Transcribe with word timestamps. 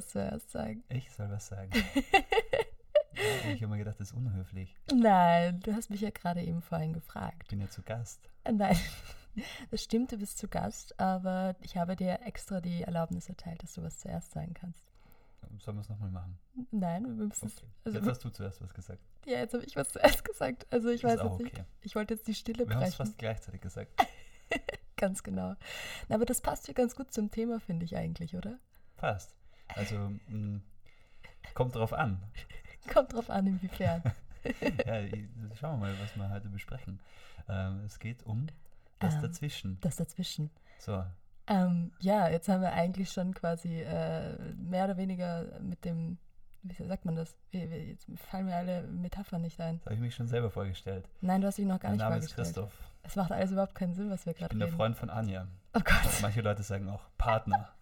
dachte, 0.00 0.06
du 0.06 0.12
zuerst 0.12 0.50
sagen. 0.50 0.84
Ich 0.88 1.10
soll 1.12 1.30
was 1.30 1.46
sagen. 1.48 1.70
ja, 3.14 3.50
ich 3.52 3.62
habe 3.62 3.68
mir 3.72 3.78
gedacht, 3.78 4.00
das 4.00 4.08
ist 4.10 4.14
unhöflich. 4.16 4.74
Nein, 4.94 5.60
du 5.60 5.74
hast 5.74 5.90
mich 5.90 6.00
ja 6.00 6.10
gerade 6.10 6.42
eben 6.42 6.62
vorhin 6.62 6.92
gefragt. 6.92 7.42
Ich 7.44 7.48
bin 7.48 7.60
ja 7.60 7.68
zu 7.68 7.82
Gast. 7.82 8.28
Nein, 8.50 8.76
das 9.70 9.82
stimmt, 9.82 10.12
du 10.12 10.16
bist 10.18 10.38
zu 10.38 10.48
Gast, 10.48 10.98
aber 10.98 11.56
ich 11.60 11.76
habe 11.76 11.96
dir 11.96 12.20
extra 12.24 12.60
die 12.60 12.82
Erlaubnis 12.82 13.28
erteilt, 13.28 13.62
dass 13.62 13.74
du 13.74 13.82
was 13.82 13.98
zuerst 13.98 14.32
sagen 14.32 14.54
kannst. 14.54 14.84
Sollen 15.58 15.76
wir 15.76 15.82
es 15.82 15.88
nochmal 15.88 16.10
machen? 16.10 16.38
Nein, 16.70 17.04
wir 17.04 17.26
müssen 17.26 17.46
es. 17.46 17.58
Okay. 17.58 17.66
Also, 17.84 17.98
Jetzt 17.98 18.08
hast 18.08 18.24
du 18.24 18.30
zuerst 18.30 18.62
was 18.62 18.72
gesagt. 18.72 19.00
ja, 19.26 19.38
jetzt 19.38 19.52
habe 19.52 19.64
ich 19.64 19.76
was 19.76 19.90
zuerst 19.90 20.24
gesagt. 20.24 20.66
Also 20.72 20.88
ich 20.88 21.02
Ist 21.02 21.04
weiß 21.04 21.20
auch 21.20 21.38
nicht. 21.38 21.52
okay. 21.52 21.64
Ich 21.82 21.94
wollte 21.94 22.14
jetzt 22.14 22.26
die 22.26 22.34
Stille 22.34 22.66
Wir 22.66 22.74
haben 22.74 22.82
es 22.84 22.90
brechen. 22.96 23.06
fast 23.06 23.18
gleichzeitig 23.18 23.60
gesagt. 23.60 23.90
Ganz 24.96 25.22
genau. 25.22 25.54
Na, 26.08 26.14
aber 26.14 26.24
das 26.24 26.40
passt 26.40 26.68
ja 26.68 26.74
ganz 26.74 26.94
gut 26.94 27.12
zum 27.12 27.30
Thema, 27.30 27.58
finde 27.60 27.84
ich 27.84 27.96
eigentlich, 27.96 28.36
oder? 28.36 28.58
Fast. 28.96 29.34
Also, 29.76 30.10
mh, 30.28 30.60
kommt 31.54 31.74
drauf 31.74 31.92
an. 31.92 32.20
Kommt 32.92 33.12
drauf 33.12 33.30
an, 33.30 33.46
inwiefern. 33.46 34.02
Ja, 34.84 34.98
ich, 35.00 35.12
schauen 35.60 35.78
wir 35.78 35.86
mal, 35.86 35.94
was 36.00 36.16
wir 36.16 36.28
heute 36.30 36.48
besprechen. 36.48 36.98
Ähm, 37.48 37.82
es 37.86 38.00
geht 38.00 38.24
um 38.26 38.48
das 38.98 39.14
Ähm. 39.14 39.22
Dazwischen. 39.22 39.78
Das 39.82 39.94
dazwischen. 39.96 40.50
So, 40.80 41.04
Ähm, 41.46 41.92
ja, 42.00 42.28
jetzt 42.28 42.48
haben 42.48 42.60
wir 42.60 42.72
eigentlich 42.72 43.12
schon 43.12 43.34
quasi 43.34 43.80
äh, 43.82 44.36
mehr 44.56 44.86
oder 44.86 44.96
weniger 44.96 45.44
mit 45.60 45.84
dem, 45.84 46.18
wie 46.64 46.74
sagt 46.84 47.04
man 47.04 47.14
das? 47.14 47.36
Wie, 47.52 47.70
wie, 47.70 47.90
jetzt 47.92 48.06
fallen 48.30 48.46
mir 48.46 48.56
alle 48.56 48.82
Metaphern 48.82 49.42
nicht 49.42 49.60
ein. 49.60 49.76
das 49.78 49.86
habe 49.86 49.94
ich 49.94 50.00
mich 50.00 50.14
schon 50.16 50.26
selber 50.26 50.50
vorgestellt. 50.50 51.08
Nein, 51.20 51.40
du 51.40 51.46
hast 51.46 51.58
dich 51.58 51.66
noch 51.66 51.78
gar 51.78 51.90
mein 51.90 51.98
nicht 51.98 52.04
Name 52.04 52.16
ist 52.16 52.32
vorgestellt. 52.32 52.66
Christoph. 52.66 52.92
Es 53.04 53.14
macht 53.14 53.30
alles 53.30 53.52
überhaupt 53.52 53.76
keinen 53.76 53.94
Sinn, 53.94 54.10
was 54.10 54.26
wir 54.26 54.32
Ich 54.32 54.38
gerade 54.40 54.48
bin 54.50 54.58
der 54.58 54.66
reden. 54.68 54.76
Freund 54.76 54.96
von 54.96 55.08
Anja. 55.08 55.46
Oh 55.74 55.80
Gott, 55.84 56.20
Manche 56.20 56.40
Leute 56.40 56.64
sagen 56.64 56.88
auch 56.88 57.02
Partner. 57.16 57.68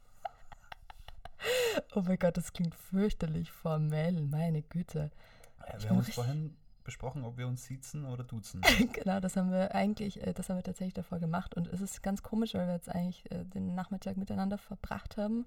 oh 1.94 2.02
mein 2.02 2.18
Gott, 2.18 2.36
das 2.36 2.52
klingt 2.52 2.74
fürchterlich 2.74 3.50
formell, 3.50 4.20
meine 4.22 4.62
Güte. 4.62 5.10
Ja, 5.66 5.82
wir 5.82 5.90
haben 5.90 5.98
uns 5.98 6.14
vorhin 6.14 6.56
besprochen, 6.84 7.24
ob 7.24 7.36
wir 7.36 7.46
uns 7.46 7.64
siezen 7.64 8.04
oder 8.04 8.24
duzen. 8.24 8.62
genau, 8.92 9.20
das 9.20 9.36
haben 9.36 9.50
wir 9.50 9.74
eigentlich, 9.74 10.26
äh, 10.26 10.32
das 10.32 10.48
haben 10.48 10.56
wir 10.56 10.62
tatsächlich 10.62 10.94
davor 10.94 11.18
gemacht 11.18 11.54
und 11.54 11.68
es 11.68 11.80
ist 11.80 12.02
ganz 12.02 12.22
komisch, 12.22 12.54
weil 12.54 12.66
wir 12.66 12.74
jetzt 12.74 12.88
eigentlich 12.88 13.30
äh, 13.30 13.44
den 13.44 13.74
Nachmittag 13.74 14.16
miteinander 14.16 14.58
verbracht 14.58 15.16
haben, 15.16 15.46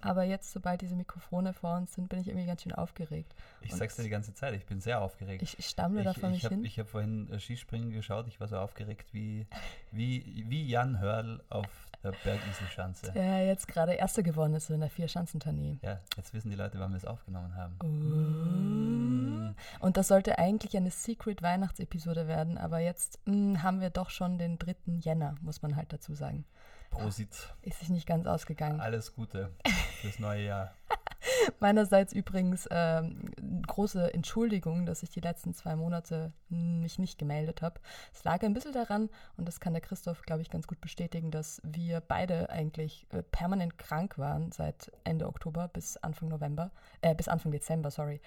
aber 0.00 0.24
jetzt, 0.24 0.52
sobald 0.52 0.82
diese 0.82 0.96
Mikrofone 0.96 1.52
vor 1.52 1.76
uns 1.76 1.94
sind, 1.94 2.08
bin 2.08 2.20
ich 2.20 2.28
irgendwie 2.28 2.46
ganz 2.46 2.62
schön 2.62 2.72
aufgeregt. 2.72 3.34
Ich 3.60 3.72
Und- 3.72 3.78
sag's 3.78 3.96
dir 3.96 4.02
die 4.02 4.10
ganze 4.10 4.34
Zeit, 4.34 4.54
ich 4.54 4.66
bin 4.66 4.80
sehr 4.80 5.00
aufgeregt. 5.00 5.42
Ich, 5.42 5.58
ich 5.58 5.66
stammle 5.66 6.02
da 6.02 6.12
vor 6.12 6.28
mich 6.28 6.38
ich 6.38 6.44
habe 6.44 6.56
hin. 6.56 6.66
hab 6.66 6.88
vorhin 6.88 7.30
äh, 7.30 7.38
Skispringen 7.38 7.90
geschaut, 7.90 8.26
ich 8.26 8.40
war 8.40 8.48
so 8.48 8.58
aufgeregt 8.58 9.14
wie, 9.14 9.46
wie, 9.92 10.44
wie 10.48 10.66
Jan 10.66 10.98
Hörl 10.98 11.42
auf 11.48 11.68
der 12.02 12.12
Bergiselschanze. 12.24 13.12
Der 13.12 13.46
jetzt 13.46 13.68
gerade 13.68 13.92
Erster 13.92 14.22
geworden 14.22 14.54
ist 14.54 14.70
in 14.70 14.80
der 14.80 14.90
Vier-Schanzentournee. 14.90 15.78
Ja, 15.82 16.00
jetzt 16.16 16.34
wissen 16.34 16.50
die 16.50 16.56
Leute, 16.56 16.78
wann 16.78 16.90
wir 16.90 16.96
es 16.96 17.04
aufgenommen 17.04 17.54
haben. 17.56 17.78
Uh. 17.82 19.54
Und 19.84 19.96
das 19.96 20.08
sollte 20.08 20.38
eigentlich 20.38 20.76
eine 20.76 20.90
Secret-Weihnachtsepisode 20.90 22.26
werden, 22.26 22.58
aber 22.58 22.78
jetzt 22.78 23.20
mh, 23.26 23.62
haben 23.62 23.80
wir 23.80 23.90
doch 23.90 24.10
schon 24.10 24.38
den 24.38 24.58
3. 24.58 24.74
Jänner, 24.98 25.34
muss 25.42 25.62
man 25.62 25.76
halt 25.76 25.92
dazu 25.92 26.14
sagen. 26.14 26.44
Prosit. 26.90 27.54
Ist 27.62 27.80
sich 27.80 27.88
nicht 27.88 28.06
ganz 28.06 28.26
ausgegangen. 28.26 28.80
Alles 28.80 29.14
Gute 29.14 29.50
fürs 30.00 30.18
neue 30.18 30.44
Jahr. 30.44 30.74
Meinerseits 31.60 32.12
übrigens 32.12 32.68
ähm, 32.70 33.30
große 33.66 34.12
Entschuldigung, 34.14 34.86
dass 34.86 35.02
ich 35.02 35.10
die 35.10 35.20
letzten 35.20 35.54
zwei 35.54 35.76
Monate 35.76 36.32
mich 36.48 36.98
nicht 36.98 37.18
gemeldet 37.18 37.62
habe. 37.62 37.80
Es 38.12 38.24
lag 38.24 38.42
ein 38.42 38.54
bisschen 38.54 38.72
daran, 38.72 39.08
und 39.36 39.46
das 39.46 39.60
kann 39.60 39.72
der 39.72 39.82
Christoph, 39.82 40.22
glaube 40.22 40.42
ich, 40.42 40.50
ganz 40.50 40.66
gut 40.66 40.80
bestätigen, 40.80 41.30
dass 41.30 41.60
wir 41.64 42.00
beide 42.00 42.50
eigentlich 42.50 43.06
äh, 43.10 43.22
permanent 43.22 43.78
krank 43.78 44.18
waren 44.18 44.52
seit 44.52 44.92
Ende 45.04 45.26
Oktober 45.26 45.68
bis 45.68 45.96
Anfang 45.98 46.28
November, 46.28 46.70
äh, 47.00 47.14
bis 47.14 47.28
Anfang 47.28 47.52
Dezember, 47.52 47.90
sorry. 47.90 48.20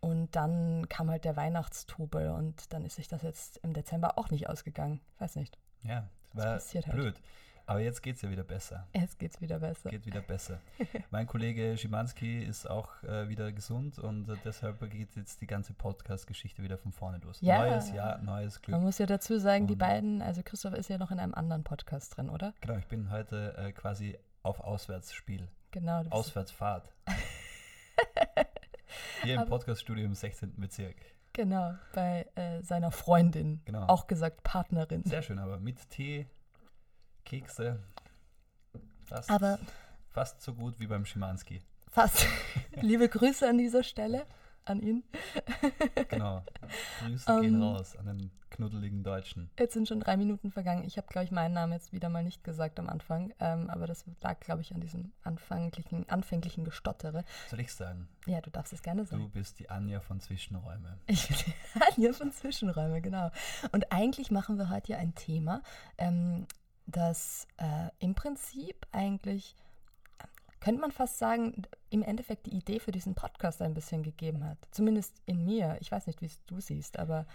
Und 0.00 0.36
dann 0.36 0.88
kam 0.88 1.10
halt 1.10 1.24
der 1.24 1.36
Weihnachtstrubel 1.36 2.30
und 2.30 2.72
dann 2.72 2.84
ist 2.84 2.96
sich 2.96 3.08
das 3.08 3.22
jetzt 3.22 3.58
im 3.62 3.72
Dezember 3.72 4.18
auch 4.18 4.30
nicht 4.30 4.48
ausgegangen. 4.48 5.00
Ich 5.14 5.20
weiß 5.20 5.36
nicht. 5.36 5.58
Ja, 5.82 6.08
das 6.34 6.36
Das 6.36 6.44
war 6.44 6.52
passiert 6.54 6.86
halt. 6.86 7.20
Aber 7.68 7.80
jetzt 7.80 8.00
geht's 8.00 8.22
ja 8.22 8.30
wieder 8.30 8.44
besser. 8.44 8.86
Jetzt 8.94 9.18
geht's 9.18 9.40
wieder 9.40 9.58
besser. 9.58 9.90
Geht 9.90 10.06
wieder 10.06 10.20
besser. 10.20 10.60
mein 11.10 11.26
Kollege 11.26 11.76
Schimanski 11.76 12.44
ist 12.44 12.70
auch 12.70 13.02
äh, 13.02 13.28
wieder 13.28 13.50
gesund 13.50 13.98
und 13.98 14.28
äh, 14.28 14.36
deshalb 14.44 14.88
geht 14.88 15.16
jetzt 15.16 15.40
die 15.40 15.48
ganze 15.48 15.74
Podcast-Geschichte 15.74 16.62
wieder 16.62 16.78
von 16.78 16.92
vorne 16.92 17.18
los. 17.18 17.40
Ja. 17.40 17.58
Neues 17.58 17.90
Jahr, 17.90 18.18
neues 18.22 18.62
Glück. 18.62 18.76
Man 18.76 18.84
muss 18.84 18.98
ja 18.98 19.06
dazu 19.06 19.40
sagen, 19.40 19.66
die 19.66 19.72
Und- 19.72 19.78
beiden, 19.80 20.22
also 20.22 20.42
Christoph 20.44 20.74
ist 20.74 20.88
ja 20.88 20.96
noch 20.98 21.10
in 21.10 21.18
einem 21.18 21.34
anderen 21.34 21.64
Podcast 21.64 22.16
drin, 22.16 22.30
oder? 22.30 22.54
Genau, 22.60 22.76
ich 22.78 22.86
bin 22.86 23.10
heute 23.10 23.56
äh, 23.58 23.72
quasi 23.72 24.16
auf 24.44 24.60
Auswärtsspiel. 24.60 25.48
Genau. 25.72 26.04
Auswärtsfahrt. 26.10 26.88
Hier 29.24 29.40
im 29.42 29.48
Podcaststudio 29.48 30.04
im 30.04 30.14
16. 30.14 30.52
Bezirk. 30.56 30.94
Genau, 31.32 31.74
bei 31.92 32.28
äh, 32.36 32.62
seiner 32.62 32.92
Freundin. 32.92 33.60
Genau. 33.64 33.86
Auch 33.88 34.06
gesagt 34.06 34.44
Partnerin. 34.44 35.02
Sehr 35.04 35.22
schön, 35.22 35.40
aber 35.40 35.58
mit 35.58 35.90
Tee, 35.90 36.28
Kekse. 37.26 37.78
Fast, 39.04 39.30
Aber 39.30 39.58
fast 40.10 40.40
so 40.40 40.54
gut 40.54 40.78
wie 40.80 40.86
beim 40.86 41.04
Schimanski. 41.04 41.60
fast. 41.90 42.26
Liebe 42.80 43.08
Grüße 43.08 43.46
an 43.48 43.58
dieser 43.58 43.82
Stelle 43.82 44.24
an 44.64 44.80
ihn. 44.80 45.02
Genau. 46.08 46.42
Grüße 47.00 47.40
gehen 47.40 47.54
Ähm. 47.56 47.62
raus 47.62 47.96
an 47.96 48.06
den 48.06 48.30
knuddeligen 48.50 49.02
Deutschen. 49.02 49.50
Jetzt 49.58 49.74
sind 49.74 49.86
schon 49.88 50.00
drei 50.00 50.16
Minuten 50.16 50.50
vergangen. 50.50 50.84
Ich 50.84 50.96
habe, 50.96 51.06
glaube 51.08 51.24
ich, 51.24 51.30
meinen 51.30 51.52
Namen 51.54 51.72
jetzt 51.72 51.92
wieder 51.92 52.08
mal 52.08 52.22
nicht 52.22 52.42
gesagt 52.44 52.78
am 52.78 52.88
Anfang. 52.88 53.32
Ähm, 53.40 53.68
aber 53.70 53.86
das 53.86 54.04
lag, 54.22 54.38
glaube 54.40 54.62
ich, 54.62 54.72
an 54.72 54.80
diesem 54.80 55.12
anfänglichen, 55.24 56.08
anfänglichen 56.08 56.64
Gestottere. 56.64 57.24
Soll 57.50 57.60
ich 57.60 57.72
sagen? 57.72 58.08
Ja, 58.26 58.40
du 58.40 58.50
darfst 58.50 58.72
es 58.72 58.82
gerne 58.82 59.02
Du 59.02 59.08
sagen. 59.08 59.30
bist 59.32 59.58
die 59.58 59.68
Anja 59.68 60.00
von 60.00 60.20
Zwischenräume. 60.20 60.96
Ich 61.06 61.28
bin 61.28 61.82
Anja 61.96 62.12
von 62.12 62.32
Zwischenräume, 62.32 63.00
genau. 63.02 63.30
Und 63.72 63.92
eigentlich 63.92 64.30
machen 64.30 64.58
wir 64.58 64.70
heute 64.70 64.92
ja 64.92 64.98
ein 64.98 65.14
Thema, 65.14 65.62
ähm, 65.98 66.46
das 66.86 67.46
äh, 67.58 67.90
im 67.98 68.14
Prinzip 68.14 68.86
eigentlich, 68.92 69.54
könnte 70.60 70.80
man 70.80 70.92
fast 70.92 71.18
sagen, 71.18 71.62
im 71.90 72.02
Endeffekt 72.02 72.46
die 72.46 72.56
Idee 72.56 72.80
für 72.80 72.92
diesen 72.92 73.14
Podcast 73.14 73.60
ein 73.62 73.74
bisschen 73.74 74.02
gegeben 74.02 74.44
hat. 74.44 74.58
Zumindest 74.70 75.20
in 75.26 75.44
mir. 75.44 75.76
Ich 75.80 75.92
weiß 75.92 76.06
nicht, 76.06 76.22
wie 76.22 76.26
es 76.26 76.44
du 76.46 76.60
siehst, 76.60 76.98
aber 76.98 77.26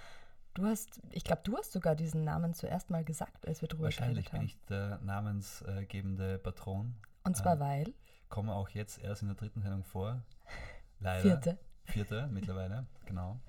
du 0.53 0.65
hast, 0.65 1.01
ich 1.11 1.23
glaube, 1.23 1.41
du 1.43 1.57
hast 1.57 1.71
sogar 1.71 1.95
diesen 1.95 2.23
Namen 2.23 2.53
zuerst 2.53 2.89
mal 2.89 3.03
gesagt, 3.03 3.47
als 3.47 3.61
wir 3.61 3.67
drüber 3.67 3.85
Wahrscheinlich 3.85 4.25
geredet 4.25 4.31
bin 4.31 4.39
haben. 4.39 4.45
ich 4.45 4.65
der 4.67 4.99
namensgebende 5.03 6.37
Patron. 6.39 6.95
Und 7.23 7.37
zwar 7.37 7.57
äh, 7.57 7.59
weil, 7.59 7.93
Komme 8.29 8.53
auch 8.53 8.69
jetzt 8.69 9.03
erst 9.03 9.23
in 9.23 9.27
der 9.27 9.35
dritten 9.35 9.61
Sendung 9.61 9.83
vor. 9.83 10.21
Leider. 10.99 11.21
vierte. 11.21 11.57
Vierte 11.85 12.27
mittlerweile, 12.31 12.85
genau. 13.05 13.39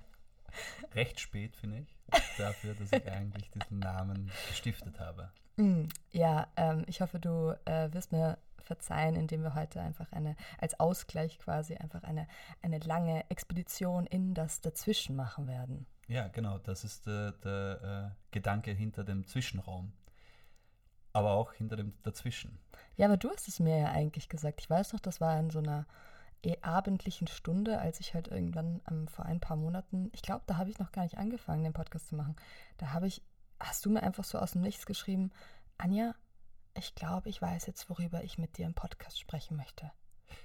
Recht 0.95 1.21
spät, 1.21 1.57
finde 1.57 1.79
ich, 1.79 1.97
dafür, 2.39 2.75
dass 2.75 2.93
ich 2.93 3.11
eigentlich 3.11 3.51
diesen 3.51 3.79
Namen 3.79 4.31
gestiftet 4.49 4.99
habe. 5.01 5.31
Mm, 5.57 5.85
Ja, 6.13 6.49
ähm, 6.57 6.85
ich 6.87 7.01
hoffe, 7.01 7.19
du 7.19 7.57
äh, 7.65 7.93
wirst 7.93 8.13
mir 8.13 8.39
verzeihen, 8.59 9.17
indem 9.17 9.43
wir 9.43 9.55
heute 9.55 9.81
einfach 9.81 10.11
eine, 10.13 10.37
als 10.59 10.79
Ausgleich 10.79 11.39
quasi 11.39 11.75
einfach 11.77 12.03
eine, 12.05 12.27
eine 12.63 12.79
lange 12.79 13.29
Expedition 13.29 14.07
in 14.07 14.35
das 14.35 14.61
Dazwischen 14.61 15.17
machen 15.17 15.47
werden. 15.49 15.87
Ja, 16.09 16.29
genau, 16.29 16.59
das 16.59 16.85
ist 16.85 17.07
der, 17.07 17.33
der 17.33 18.13
äh, 18.13 18.17
Gedanke 18.31 18.71
hinter 18.73 19.05
dem 19.05 19.27
Zwischenraum. 19.27 19.93
Aber 21.13 21.33
auch 21.33 21.53
hinter 21.53 21.77
dem 21.77 21.93
Dazwischen. 22.03 22.59
Ja, 22.97 23.07
aber 23.07 23.17
du 23.19 23.31
hast 23.31 23.47
es 23.49 23.61
mir 23.61 23.79
ja 23.79 23.91
eigentlich 23.91 24.29
gesagt. 24.29 24.61
Ich 24.61 24.71
weiß 24.71 24.95
noch, 24.95 25.01
das 25.01 25.21
war 25.21 25.39
in 25.39 25.51
so 25.51 25.59
einer 25.59 25.87
abendlichen 26.63 27.29
Stunde, 27.29 27.79
als 27.79 28.01
ich 28.01 28.15
halt 28.15 28.29
irgendwann 28.29 28.81
ähm, 28.91 29.07
vor 29.09 29.27
ein 29.27 29.41
paar 29.41 29.57
Monaten, 29.57 30.11
ich 30.13 30.23
glaube, 30.23 30.43
da 30.47 30.57
habe 30.57 30.71
ich 30.71 30.79
noch 30.79 30.93
gar 30.93 31.03
nicht 31.05 31.19
angefangen, 31.19 31.63
den 31.63 31.73
Podcast 31.73 32.09
zu 32.09 32.17
machen. 32.17 32.37
Da 32.79 32.93
habe 32.93 33.07
ich, 33.07 33.23
hast 33.61 33.85
du 33.87 33.91
mir 33.91 34.03
einfach 34.03 34.25
so 34.25 34.39
aus 34.39 34.53
dem 34.53 34.63
Nichts 34.63 34.87
geschrieben, 34.87 35.31
Anja, 35.79 36.15
ich 36.75 36.95
glaube, 36.95 37.29
ich 37.29 37.41
weiß 37.41 37.67
jetzt, 37.67 37.89
worüber 37.91 38.25
ich 38.25 38.39
mit 38.39 38.59
dir 38.59 38.67
im 38.67 38.75
Podcast 38.75 39.21
sprechen 39.21 39.57
möchte. 39.57 39.91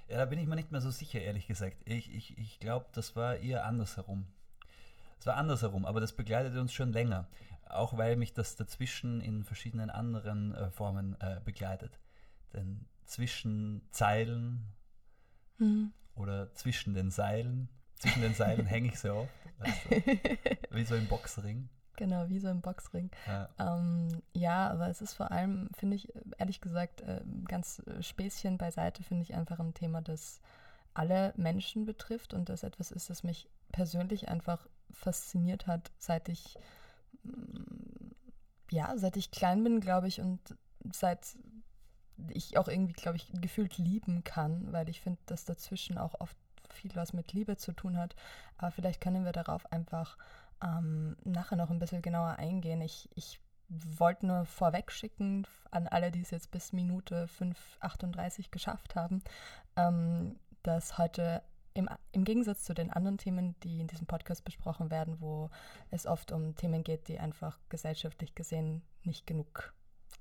Ja, 0.08 0.18
da 0.18 0.24
bin 0.26 0.38
ich 0.38 0.46
mir 0.46 0.56
nicht 0.56 0.70
mehr 0.70 0.80
so 0.80 0.90
sicher, 0.90 1.20
ehrlich 1.20 1.46
gesagt. 1.46 1.76
Ich, 1.84 2.14
ich, 2.14 2.38
ich 2.38 2.60
glaube, 2.60 2.86
das 2.92 3.16
war 3.16 3.36
eher 3.36 3.64
andersherum. 3.64 4.26
Es 5.18 5.26
war 5.26 5.36
andersherum, 5.36 5.84
aber 5.84 6.00
das 6.00 6.14
begleitet 6.14 6.56
uns 6.56 6.72
schon 6.72 6.92
länger. 6.92 7.28
Auch 7.68 7.98
weil 7.98 8.16
mich 8.16 8.34
das 8.34 8.56
dazwischen 8.56 9.20
in 9.20 9.44
verschiedenen 9.44 9.90
anderen 9.90 10.54
äh, 10.54 10.70
Formen 10.70 11.20
äh, 11.20 11.40
begleitet. 11.44 11.98
Denn 12.52 12.86
zwischen 13.04 13.82
Zeilen 13.90 14.72
Hm. 15.58 15.92
oder 16.14 16.54
zwischen 16.54 16.94
den 16.94 17.10
Seilen, 17.10 17.68
zwischen 17.96 18.22
den 18.22 18.34
Seilen 18.34 18.66
hänge 18.66 18.88
ich 18.88 18.98
so 18.98 19.12
oft. 19.12 19.32
Weißt 19.58 19.90
du? 19.90 20.76
Wie 20.76 20.84
so 20.84 20.94
im 20.94 21.06
Boxring. 21.06 21.68
Genau, 21.96 22.28
wie 22.28 22.38
so 22.38 22.48
im 22.48 22.60
Boxring. 22.60 23.10
Ja, 23.26 23.48
Ähm, 23.58 24.22
ja, 24.32 24.70
aber 24.70 24.88
es 24.88 25.02
ist 25.02 25.14
vor 25.14 25.32
allem, 25.32 25.68
finde 25.76 25.96
ich, 25.96 26.12
ehrlich 26.38 26.60
gesagt, 26.60 27.00
äh, 27.00 27.20
ganz 27.48 27.82
äh, 27.86 28.00
Späßchen 28.02 28.56
beiseite, 28.56 29.02
finde 29.02 29.24
ich 29.24 29.34
einfach 29.34 29.58
ein 29.58 29.74
Thema, 29.74 30.00
das 30.00 30.40
alle 30.94 31.32
Menschen 31.36 31.86
betrifft 31.86 32.34
und 32.34 32.48
das 32.48 32.62
etwas 32.62 32.92
ist, 32.92 33.10
das 33.10 33.24
mich 33.24 33.48
persönlich 33.72 34.28
einfach 34.28 34.68
fasziniert 34.92 35.66
hat, 35.66 35.90
seit 35.98 36.28
ich, 36.28 36.56
mm, 37.24 38.12
ja, 38.70 38.96
seit 38.96 39.16
ich 39.16 39.32
klein 39.32 39.64
bin, 39.64 39.80
glaube 39.80 40.06
ich, 40.06 40.20
und 40.20 40.40
seit 40.92 41.36
ich 42.30 42.58
auch 42.58 42.68
irgendwie, 42.68 42.94
glaube 42.94 43.16
ich, 43.16 43.30
gefühlt 43.40 43.78
lieben 43.78 44.24
kann, 44.24 44.72
weil 44.72 44.88
ich 44.88 45.00
finde, 45.00 45.20
dass 45.26 45.44
dazwischen 45.44 45.98
auch 45.98 46.20
oft 46.20 46.36
viel 46.70 46.94
was 46.94 47.12
mit 47.12 47.32
Liebe 47.32 47.56
zu 47.56 47.72
tun 47.72 47.96
hat. 47.96 48.14
Aber 48.56 48.70
vielleicht 48.70 49.00
können 49.00 49.24
wir 49.24 49.32
darauf 49.32 49.70
einfach 49.72 50.16
ähm, 50.62 51.16
nachher 51.24 51.56
noch 51.56 51.70
ein 51.70 51.78
bisschen 51.78 52.02
genauer 52.02 52.36
eingehen. 52.36 52.80
Ich, 52.80 53.08
ich 53.14 53.40
wollte 53.68 54.26
nur 54.26 54.44
vorweg 54.46 54.90
schicken 54.90 55.46
an 55.70 55.86
alle, 55.86 56.10
die 56.10 56.22
es 56.22 56.30
jetzt 56.30 56.50
bis 56.50 56.72
Minute 56.72 57.26
5,38 57.38 58.50
geschafft 58.50 58.94
haben, 58.94 59.22
ähm, 59.76 60.38
dass 60.62 60.98
heute 60.98 61.42
im, 61.74 61.88
im 62.12 62.24
Gegensatz 62.24 62.64
zu 62.64 62.74
den 62.74 62.90
anderen 62.90 63.18
Themen, 63.18 63.54
die 63.62 63.80
in 63.80 63.86
diesem 63.86 64.06
Podcast 64.06 64.44
besprochen 64.44 64.90
werden, 64.90 65.20
wo 65.20 65.50
es 65.90 66.06
oft 66.06 66.32
um 66.32 66.56
Themen 66.56 66.82
geht, 66.82 67.08
die 67.08 67.20
einfach 67.20 67.58
gesellschaftlich 67.68 68.34
gesehen 68.34 68.82
nicht 69.04 69.26
genug, 69.26 69.74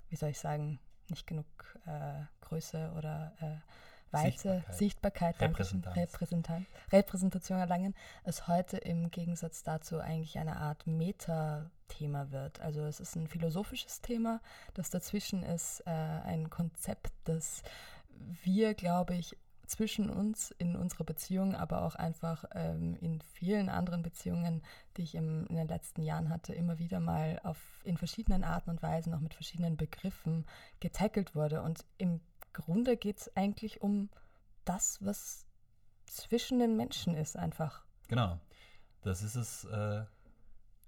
wie 0.09 0.17
soll 0.17 0.29
ich 0.29 0.39
sagen, 0.39 0.79
nicht 1.09 1.27
genug 1.27 1.45
äh, 1.85 2.23
Größe 2.41 2.91
oder 2.97 3.33
äh, 3.41 3.57
Weite, 4.11 4.63
Sichtbarkeit, 4.71 5.37
Sichtbarkeit 5.37 5.41
Repräsentanz. 5.95 6.67
Repräsentation 6.91 7.59
erlangen, 7.59 7.93
es 8.23 8.47
heute 8.47 8.77
im 8.77 9.11
Gegensatz 9.11 9.63
dazu 9.63 9.99
eigentlich 9.99 10.39
eine 10.39 10.57
Art 10.57 10.87
Meta-Thema 10.87 12.31
wird. 12.31 12.61
Also 12.61 12.85
es 12.85 12.99
ist 12.99 13.15
ein 13.15 13.27
philosophisches 13.27 14.01
Thema, 14.01 14.39
das 14.75 14.89
dazwischen 14.89 15.43
ist 15.43 15.81
äh, 15.85 15.89
ein 15.89 16.49
Konzept, 16.49 17.11
das 17.25 17.63
wir, 18.43 18.73
glaube 18.73 19.15
ich, 19.15 19.37
zwischen 19.67 20.09
uns 20.09 20.51
in 20.51 20.75
unserer 20.75 21.03
Beziehung, 21.03 21.55
aber 21.55 21.83
auch 21.83 21.95
einfach 21.95 22.45
ähm, 22.53 22.95
in 23.01 23.21
vielen 23.21 23.69
anderen 23.69 24.01
Beziehungen, 24.01 24.63
die 24.95 25.03
ich 25.03 25.15
im, 25.15 25.45
in 25.47 25.55
den 25.55 25.67
letzten 25.67 26.01
Jahren 26.01 26.29
hatte, 26.29 26.53
immer 26.53 26.79
wieder 26.79 26.99
mal 26.99 27.39
auf, 27.43 27.57
in 27.83 27.97
verschiedenen 27.97 28.43
Arten 28.43 28.69
und 28.69 28.81
Weisen, 28.81 29.13
auch 29.13 29.19
mit 29.19 29.33
verschiedenen 29.33 29.77
Begriffen 29.77 30.45
getackelt 30.79 31.35
wurde. 31.35 31.61
Und 31.61 31.85
im 31.97 32.21
Grunde 32.53 32.97
geht 32.97 33.19
es 33.19 33.35
eigentlich 33.35 33.81
um 33.81 34.09
das, 34.65 34.99
was 35.01 35.45
zwischen 36.05 36.59
den 36.59 36.75
Menschen 36.77 37.15
ist, 37.15 37.37
einfach. 37.37 37.83
Genau. 38.07 38.39
Das 39.01 39.21
ist 39.21 39.35
es 39.35 39.65
äh, 39.65 40.05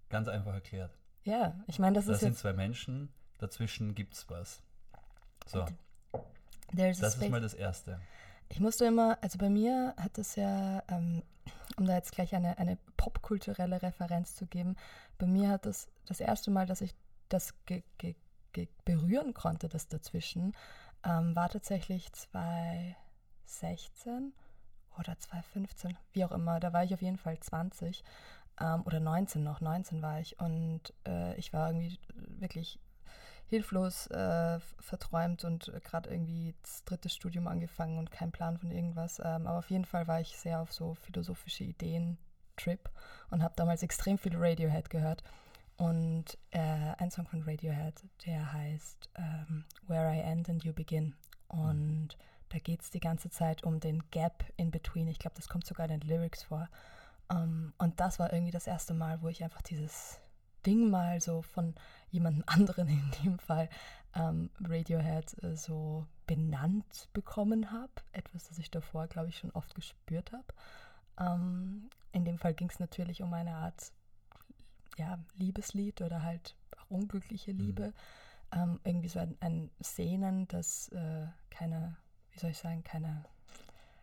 ganz 0.10 0.28
einfach 0.28 0.54
erklärt. 0.54 0.98
Ja, 1.24 1.54
ich 1.68 1.80
meine, 1.80 1.96
das, 1.96 2.06
das 2.06 2.16
ist. 2.16 2.22
Das 2.22 2.28
sind 2.28 2.38
zwei 2.38 2.54
Menschen, 2.54 3.10
dazwischen 3.38 3.94
gibt 3.94 4.16
es 4.16 4.30
was. 4.30 4.64
So. 5.46 5.66
das 6.74 7.00
ist 7.00 7.30
mal 7.30 7.42
das 7.42 7.54
Erste. 7.54 8.00
Ich 8.50 8.60
musste 8.60 8.86
immer, 8.86 9.18
also 9.22 9.38
bei 9.38 9.50
mir 9.50 9.94
hat 9.98 10.18
es 10.18 10.36
ja, 10.36 10.84
ähm, 10.90 11.24
um 11.78 11.86
da 11.86 11.96
jetzt 11.96 12.12
gleich 12.12 12.36
eine, 12.36 12.58
eine 12.58 12.78
popkulturelle 12.98 13.82
Referenz 13.82 14.36
zu 14.36 14.48
geben, 14.48 14.76
bei 15.18 15.28
mir 15.28 15.48
hat 15.50 15.66
das 15.66 15.88
das 16.06 16.20
erste 16.20 16.52
Mal, 16.52 16.66
dass 16.66 16.82
ich 16.82 16.94
das 17.30 17.54
ge, 17.66 17.84
ge, 18.00 18.16
ge 18.52 18.68
berühren 18.84 19.36
konnte, 19.36 19.70
das 19.70 19.88
dazwischen, 19.88 20.54
ähm, 21.04 21.36
war 21.36 21.50
tatsächlich 21.50 22.12
2016 22.12 24.34
oder 24.98 25.18
2015, 25.18 25.98
wie 26.14 26.26
auch 26.26 26.32
immer. 26.32 26.60
Da 26.60 26.74
war 26.74 26.84
ich 26.84 26.94
auf 26.94 27.02
jeden 27.02 27.18
Fall 27.18 27.40
20 27.40 28.04
ähm, 28.60 28.84
oder 28.86 29.00
19 29.00 29.44
noch, 29.44 29.62
19 29.62 30.02
war 30.02 30.20
ich. 30.20 30.40
Und 30.40 30.94
äh, 31.08 31.36
ich 31.38 31.54
war 31.54 31.70
irgendwie 31.70 31.98
wirklich 32.40 32.80
hilflos, 33.50 34.08
äh, 34.08 34.60
verträumt 34.80 35.44
und 35.44 35.72
gerade 35.84 36.10
irgendwie 36.10 36.56
das 36.62 36.84
dritte 36.86 37.10
Studium 37.10 37.48
angefangen 37.48 37.98
und 37.98 38.12
kein 38.12 38.32
Plan 38.32 38.58
von 38.58 38.72
irgendwas. 38.72 39.20
Ähm, 39.20 39.48
aber 39.48 39.60
auf 39.60 39.70
jeden 39.70 39.86
Fall 39.86 40.08
war 40.08 40.22
ich 40.22 40.38
sehr 40.38 40.62
auf 40.62 40.72
so 40.72 40.94
philosophische 40.94 41.64
Ideen 41.64 42.18
Trip 42.60 42.90
und 43.30 43.42
habe 43.42 43.54
damals 43.56 43.84
extrem 43.84 44.18
viel 44.18 44.36
Radiohead 44.36 44.90
gehört. 44.90 45.24
Und 45.78 46.38
äh, 46.52 46.94
ein 46.98 47.10
Song 47.10 47.26
von 47.26 47.42
Radiohead, 47.42 48.04
der 48.26 48.52
heißt 48.52 49.10
ähm, 49.16 49.64
Where 49.88 50.14
I 50.14 50.20
End 50.20 50.50
and 50.50 50.64
You 50.64 50.74
Begin. 50.74 51.16
Und 51.48 52.18
da 52.50 52.60
geht 52.60 52.82
es 52.82 52.90
die 52.90 53.00
ganze 53.00 53.30
Zeit 53.30 53.64
um 53.64 53.80
den 53.80 54.04
Gap 54.12 54.44
in 54.58 54.72
between. 54.72 55.08
Ich 55.08 55.20
glaube, 55.20 55.38
das 55.38 55.48
kommt 55.48 55.66
sogar 55.66 55.90
in 55.90 56.00
den 56.00 56.08
Lyrics 56.08 56.44
vor. 56.44 56.68
Um, 57.30 57.38
ähm, 57.38 57.74
und 57.78 58.00
das 58.00 58.20
war 58.20 58.34
irgendwie 58.34 58.52
das 58.52 58.68
erste 58.68 58.94
Mal, 58.94 59.22
wo 59.22 59.30
ich 59.30 59.44
einfach 59.44 59.62
dieses 59.62 60.20
Ding 60.66 60.90
mal 60.90 61.22
so 61.22 61.42
von 61.42 61.76
jemandem 62.12 62.44
anderen 62.48 62.88
in 62.88 63.12
dem 63.24 63.40
Fall 63.40 63.70
ähm, 64.16 64.50
Radiohead 64.62 65.44
äh, 65.44 65.56
so 65.56 66.06
benannt 66.26 67.10
bekommen 67.14 67.72
habe. 67.72 67.92
Etwas, 68.12 68.48
das 68.50 68.58
ich 68.58 68.72
davor, 68.72 69.08
glaube 69.08 69.30
ich, 69.30 69.38
schon 69.38 69.52
oft 69.52 69.76
gespürt 69.76 70.32
habe. 70.32 70.46
Ähm, 71.20 71.90
in 72.12 72.26
dem 72.26 72.38
Fall 72.38 72.54
ging 72.54 72.70
es 72.70 72.80
natürlich 72.80 73.22
um 73.22 73.34
eine 73.34 73.56
Art 73.56 73.92
ja, 74.98 75.18
Liebeslied 75.36 76.02
oder 76.02 76.24
halt 76.24 76.56
auch 76.78 76.90
unglückliche 76.90 77.54
mhm. 77.54 77.60
Liebe. 77.60 77.88
Mhm. 77.88 77.94
Ähm, 78.52 78.80
irgendwie 78.84 79.10
so 79.10 79.20
ein, 79.20 79.38
ein 79.42 79.70
Sehnen, 79.80 80.48
das 80.48 80.90
äh, 80.90 81.28
keine, 81.52 81.96
wie 82.32 82.40
soll 82.40 82.50
ich 82.50 82.58
sagen, 82.58 82.84
keine, 82.84 83.24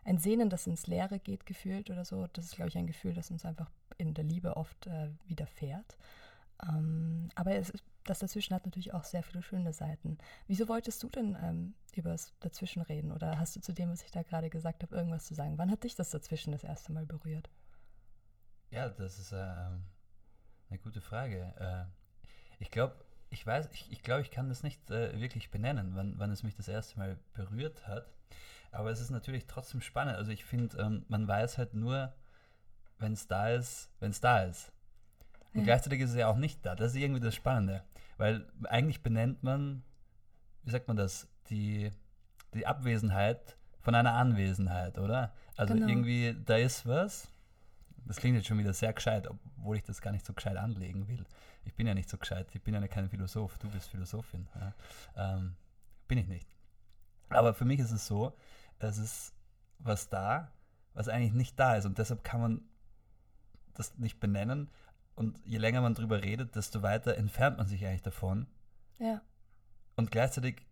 ein 0.05 0.19
Sehnen, 0.19 0.51
das 0.51 0.69
ins 0.69 0.87
Leere 0.87 1.19
geht, 1.19 1.47
gefühlt 1.47 1.91
oder 1.91 2.05
so. 2.05 2.29
Das 2.33 2.45
ist, 2.45 2.57
glaube 2.57 2.69
ich, 2.69 2.79
ein 2.79 2.87
Gefühl, 2.87 3.15
das 3.15 3.31
uns 3.31 3.45
einfach 3.45 3.69
in 3.99 4.15
der 4.15 4.25
Liebe 4.25 4.57
oft 4.57 4.87
äh, 4.87 5.11
widerfährt. 5.27 5.97
Ähm, 6.63 7.29
aber 7.35 7.57
es, 7.57 7.73
das 8.05 8.21
dazwischen 8.21 8.55
hat 8.55 8.65
natürlich 8.65 8.95
auch 8.95 9.05
sehr 9.05 9.23
viele 9.23 9.43
schöne 9.43 9.73
Seiten. 9.73 10.19
Wieso 10.47 10.69
wolltest 10.69 11.03
du 11.03 11.09
denn 11.09 11.37
ähm, 11.43 11.75
über 11.95 12.11
das 12.11 12.33
Dazwischen 12.41 12.83
reden? 12.83 13.13
Oder 13.13 13.39
hast 13.39 13.57
du 13.57 13.61
zu 13.61 13.73
dem, 13.73 13.91
was 13.91 14.03
ich 14.03 14.11
da 14.11 14.23
gerade 14.23 14.51
gesagt 14.51 14.83
habe, 14.83 14.95
irgendwas 14.95 15.27
zu 15.27 15.35
sagen? 15.35 15.59
Wann 15.59 15.71
hat 15.71 15.85
dich 15.85 15.95
das 15.95 16.11
Dazwischen 16.11 16.53
das 16.53 16.65
erste 16.65 16.93
Mal 16.93 17.07
berührt? 17.07 17.51
Ja, 18.71 18.89
das 18.89 19.19
ist 19.19 19.33
äh, 19.33 19.37
eine 19.37 20.79
gute 20.83 21.01
Frage. 21.01 21.55
Äh, 21.59 21.85
ich 22.59 22.71
glaube, 22.71 22.95
ich 23.31 23.47
weiß, 23.47 23.69
ich, 23.73 23.91
ich 23.91 24.03
glaube, 24.03 24.23
ich 24.23 24.31
kann 24.31 24.49
das 24.49 24.63
nicht 24.63 24.91
äh, 24.91 25.21
wirklich 25.21 25.51
benennen, 25.51 25.93
wann, 25.95 26.19
wann 26.19 26.31
es 26.31 26.43
mich 26.43 26.55
das 26.55 26.69
erste 26.69 26.99
Mal 26.99 27.19
berührt 27.35 27.87
hat. 27.87 28.09
Aber 28.73 28.91
es 28.91 29.01
ist 29.01 29.11
natürlich 29.11 29.47
trotzdem 29.47 29.81
spannend. 29.81 30.17
Also 30.17 30.31
ich 30.31 30.45
finde, 30.45 30.77
ähm, 30.79 31.05
man 31.09 31.27
weiß 31.27 31.59
halt 31.59 31.75
nur, 31.75 32.13
wenn 32.99 33.13
es 33.13 33.27
da 33.27 33.51
ist, 33.51 33.91
wenn 34.01 34.11
es 34.11 34.21
da 34.21 34.43
ist. 34.45 34.73
Und 35.57 35.63
ja. 35.63 35.65
gleichzeitig 35.65 36.01
ist 36.01 36.11
es 36.11 36.17
ja 36.17 36.29
auch 36.29 36.37
nicht 36.37 36.65
da. 36.65 36.75
Das 36.75 36.93
ist 36.93 37.01
irgendwie 37.01 37.21
das 37.21 37.35
Spannende. 37.35 37.83
Weil 38.19 38.47
eigentlich 38.65 39.03
benennt 39.03 39.43
man, 39.43 39.83
wie 40.63 40.71
sagt 40.71 40.87
man 40.87 40.97
das, 40.97 41.29
die, 41.49 41.91
die 42.55 42.67
Abwesenheit 42.67 43.57
von 43.81 43.95
einer 43.95 44.13
Anwesenheit, 44.13 44.99
oder? 44.99 45.33
Also 45.57 45.75
genau. 45.75 45.89
irgendwie, 45.89 46.37
da 46.45 46.57
ist 46.57 46.87
was, 46.87 47.29
das 48.05 48.17
klingt 48.17 48.37
jetzt 48.37 48.47
schon 48.47 48.59
wieder 48.59 48.75
sehr 48.75 48.93
gescheit, 48.93 49.29
obwohl 49.29 49.77
ich 49.77 49.83
das 49.83 50.01
gar 50.01 50.13
nicht 50.13 50.27
so 50.27 50.33
gescheit 50.33 50.57
anlegen 50.57 51.09
will. 51.09 51.25
Ich 51.65 51.75
bin 51.75 51.87
ja 51.87 51.95
nicht 51.95 52.09
so 52.09 52.19
gescheit, 52.19 52.49
ich 52.53 52.63
bin 52.63 52.75
ja 52.75 52.87
kein 52.87 53.09
Philosoph, 53.09 53.59
du 53.59 53.69
bist 53.71 53.89
Philosophin. 53.89 54.47
Ja. 54.55 55.37
Ähm, 55.37 55.57
bin 56.07 56.19
ich 56.19 56.29
nicht. 56.29 56.49
Aber 57.31 57.55
für 57.55 57.65
mich 57.65 57.81
ist 57.81 57.91
es 57.91 58.07
so, 58.07 58.37
es 58.79 58.99
ist 58.99 59.35
was 59.79 60.09
da, 60.09 60.53
was 60.95 61.09
eigentlich 61.09 61.33
nicht 61.33 61.59
da 61.59 61.77
ist. 61.77 61.87
Und 61.87 61.99
deshalb 61.99 62.23
kann 62.23 62.41
man 62.41 62.61
das 63.75 63.97
nicht 63.99 64.21
benennen. 64.21 64.71
Und 65.17 65.41
je 65.45 65.59
länger 65.59 65.81
man 65.81 65.95
drüber 65.95 66.23
redet, 66.23 66.55
desto 66.55 66.83
weiter 66.83 67.17
entfernt 67.17 67.57
man 67.59 67.67
sich 67.67 67.85
eigentlich 67.85 68.03
davon. 68.03 68.47
Ja. 68.99 69.21
Und 69.97 70.11
gleichzeitig 70.11 70.63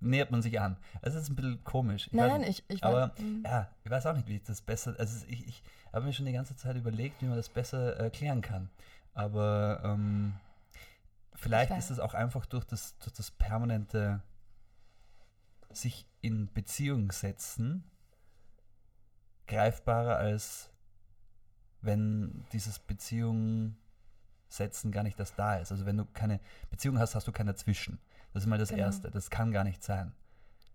nähert 0.00 0.30
man 0.30 0.42
sich 0.42 0.60
an. 0.60 0.76
Es 1.00 1.14
ist 1.14 1.30
ein 1.30 1.36
bisschen 1.36 1.62
komisch. 1.64 2.08
Ich 2.08 2.12
Nein, 2.12 2.42
ich, 2.42 2.64
ich 2.68 2.82
Aber 2.82 3.12
weiß, 3.12 3.18
mhm. 3.20 3.42
ja, 3.44 3.70
ich 3.84 3.90
weiß 3.90 4.06
auch 4.06 4.16
nicht, 4.16 4.28
wie 4.28 4.36
ich 4.36 4.42
das 4.42 4.60
besser. 4.60 4.96
Also 4.98 5.24
ich, 5.28 5.46
ich 5.46 5.62
habe 5.92 6.04
mir 6.04 6.12
schon 6.12 6.26
die 6.26 6.32
ganze 6.32 6.56
Zeit 6.56 6.76
überlegt, 6.76 7.22
wie 7.22 7.26
man 7.26 7.36
das 7.36 7.48
besser 7.48 7.96
erklären 7.96 8.42
kann. 8.42 8.68
Aber 9.14 9.80
ähm, 9.84 10.34
vielleicht 11.34 11.70
ist 11.72 11.90
es 11.90 12.00
auch 12.00 12.14
einfach 12.14 12.44
durch 12.46 12.64
das, 12.64 12.98
durch 12.98 13.12
das 13.12 13.30
permanente 13.30 14.20
sich 15.70 16.06
in 16.20 16.52
Beziehung 16.52 17.12
setzen 17.12 17.84
greifbarer 19.46 20.16
als 20.16 20.70
wenn 21.80 22.44
dieses 22.52 22.78
Beziehung 22.78 23.76
setzen 24.52 24.92
gar 24.92 25.02
nicht 25.02 25.18
das 25.18 25.34
da 25.34 25.56
ist. 25.56 25.72
Also 25.72 25.86
wenn 25.86 25.96
du 25.96 26.04
keine 26.04 26.40
Beziehung 26.70 26.98
hast, 26.98 27.14
hast 27.14 27.26
du 27.26 27.32
kein 27.32 27.46
Dazwischen. 27.46 27.98
Das 28.32 28.44
ist 28.44 28.48
mal 28.48 28.58
das 28.58 28.70
genau. 28.70 28.82
Erste. 28.82 29.10
Das 29.10 29.30
kann 29.30 29.52
gar 29.52 29.64
nicht 29.64 29.82
sein. 29.82 30.12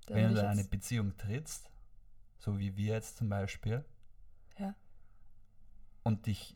Da 0.07 0.15
Wenn 0.15 0.33
du 0.33 0.39
in 0.39 0.45
eine 0.45 0.63
Beziehung 0.63 1.15
trittst, 1.17 1.69
so 2.37 2.59
wie 2.59 2.75
wir 2.77 2.93
jetzt 2.93 3.17
zum 3.17 3.29
Beispiel, 3.29 3.83
ja. 4.57 4.73
und 6.03 6.25
dich 6.27 6.55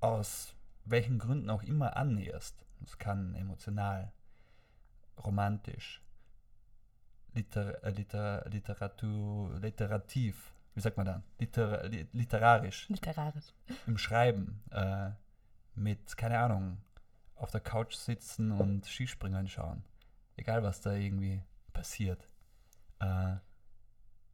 aus 0.00 0.54
welchen 0.84 1.18
Gründen 1.18 1.50
auch 1.50 1.62
immer 1.62 1.96
annäherst, 1.96 2.64
das 2.80 2.98
kann 2.98 3.34
emotional, 3.34 4.12
romantisch, 5.24 6.02
liter, 7.34 7.82
äh, 7.82 7.90
liter, 7.90 8.48
literatur, 8.48 9.58
literativ, 9.60 10.52
wie 10.74 10.80
sagt 10.80 10.96
man 10.96 11.06
dann? 11.06 11.22
Liter, 11.38 11.88
literarisch. 11.88 12.88
Literarisch. 12.88 13.54
Im 13.86 13.96
Schreiben, 13.96 14.62
äh, 14.70 15.10
mit, 15.74 16.16
keine 16.16 16.38
Ahnung, 16.38 16.78
auf 17.36 17.50
der 17.50 17.60
Couch 17.60 17.94
sitzen 17.94 18.52
und 18.52 18.86
Skispringen 18.86 19.48
schauen 19.48 19.84
egal 20.36 20.62
was 20.62 20.80
da 20.80 20.92
irgendwie 20.92 21.42
passiert, 21.72 22.28
äh, 23.00 23.36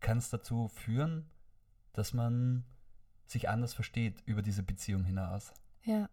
kann 0.00 0.18
es 0.18 0.30
dazu 0.30 0.68
führen, 0.68 1.30
dass 1.92 2.12
man 2.12 2.64
sich 3.26 3.48
anders 3.48 3.74
versteht 3.74 4.22
über 4.26 4.42
diese 4.42 4.62
Beziehung 4.62 5.04
hinaus. 5.04 5.52
Ja. 5.84 6.08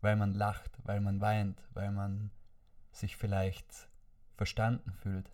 Weil 0.00 0.16
man 0.16 0.34
lacht, 0.34 0.78
weil 0.84 1.00
man 1.00 1.20
weint, 1.20 1.62
weil 1.72 1.90
man 1.90 2.30
sich 2.92 3.16
vielleicht 3.16 3.88
verstanden 4.36 4.92
fühlt. 4.92 5.30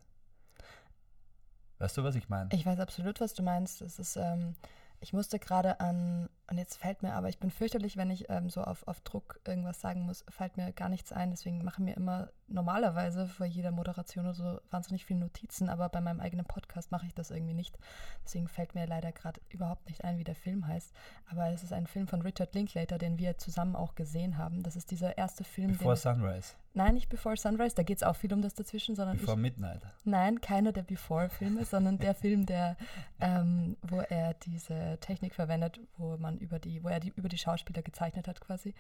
Weißt 1.78 1.97
du, 1.97 2.05
was 2.05 2.14
ich 2.14 2.28
meine? 2.28 2.50
Ich 2.52 2.64
weiß 2.64 2.81
absolut, 2.81 3.21
was 3.21 3.35
du 3.35 3.43
meinst. 3.43 3.81
Es 3.83 3.99
ist, 3.99 4.16
ähm, 4.16 4.55
ich 5.00 5.12
musste 5.12 5.38
gerade 5.38 5.81
an, 5.81 6.28
und 6.49 6.59
jetzt 6.59 6.76
fällt 6.76 7.03
mir 7.03 7.15
aber, 7.15 7.29
ich 7.29 7.38
bin 7.38 7.50
fürchterlich, 7.50 7.97
wenn 7.97 8.11
ich 8.11 8.31
ähm, 8.31 8.50
so 8.50 8.62
auf, 8.62 8.87
auf 8.87 9.00
Druck 9.00 9.41
irgendwas 9.45 9.81
sagen 9.81 10.03
muss, 10.03 10.25
fällt 10.29 10.57
mir 10.57 10.73
gar 10.73 10.88
nichts 10.88 11.12
ein. 11.12 11.31
Deswegen 11.31 11.65
mache 11.65 11.83
mir 11.83 11.97
immer 11.97 12.29
normalerweise 12.47 13.26
vor 13.26 13.47
jeder 13.47 13.73
Moderation 13.73 14.26
oder 14.26 14.35
so 14.35 14.61
wahnsinnig 14.71 15.05
viele 15.05 15.19
Notizen, 15.21 15.69
aber 15.69 15.88
bei 15.88 16.00
meinem 16.00 16.21
eigenen 16.21 16.47
Podcast 16.47 16.93
mache 16.93 17.07
ich 17.07 17.15
das 17.15 17.33
irgendwie 17.33 17.55
nicht. 17.55 17.76
Deswegen 18.25 18.47
fällt 18.47 18.76
mir 18.76 18.87
leider 18.87 19.11
gerade 19.11 19.41
überhaupt 19.49 19.88
nicht 19.88 20.05
ein, 20.05 20.19
wie 20.19 20.25
der 20.25 20.37
Film 20.37 20.69
heißt. 20.69 20.93
Aber 21.29 21.49
es 21.49 21.65
ist 21.65 21.73
ein 21.73 21.88
Film 21.88 22.07
von 22.07 22.23
Richard 22.23 22.55
Linklater, 22.55 22.99
den 22.99 23.19
wir 23.19 23.38
zusammen 23.38 23.75
auch 23.75 23.97
gesehen 23.97 24.38
haben. 24.38 24.62
Das 24.62 24.76
ist 24.76 24.93
dieser 24.93 25.19
erste 25.19 25.43
Film. 25.43 25.73
Before 25.73 25.97
Sunrise. 25.97 26.55
Nein, 26.76 26.93
nicht 26.93 27.09
Before 27.09 27.38
Sunrise, 27.38 27.75
da 27.75 27.83
geht 27.83 27.97
es 27.97 28.03
auch 28.03 28.17
viel 28.17 28.33
um 28.35 28.43
das 28.43 28.53
dazwischen, 28.53 28.95
sondern. 28.95 29.17
Before 29.17 29.37
ich, 29.37 29.43
Midnight. 29.43 29.81
Nein, 30.05 30.43
keiner 30.43 30.73
der 30.73 30.83
Before-Filme, 30.83 31.65
sondern 31.65 31.99
der 31.99 32.15
Film, 32.15 32.45
der, 32.45 32.76
ähm, 33.19 33.79
wo 33.81 34.00
er 34.00 34.35
diese 34.35 34.99
Technik 35.00 35.35
verwendet, 35.35 35.81
wo 35.97 36.19
man 36.19 36.36
über 36.38 36.59
die, 36.59 36.83
wo 36.83 36.88
er 36.88 37.00
die 37.00 37.12
über 37.16 37.28
die 37.28 37.38
Schauspieler 37.38 37.83
gezeichnet 37.83 38.28
hat 38.28 38.40
quasi. 38.40 38.75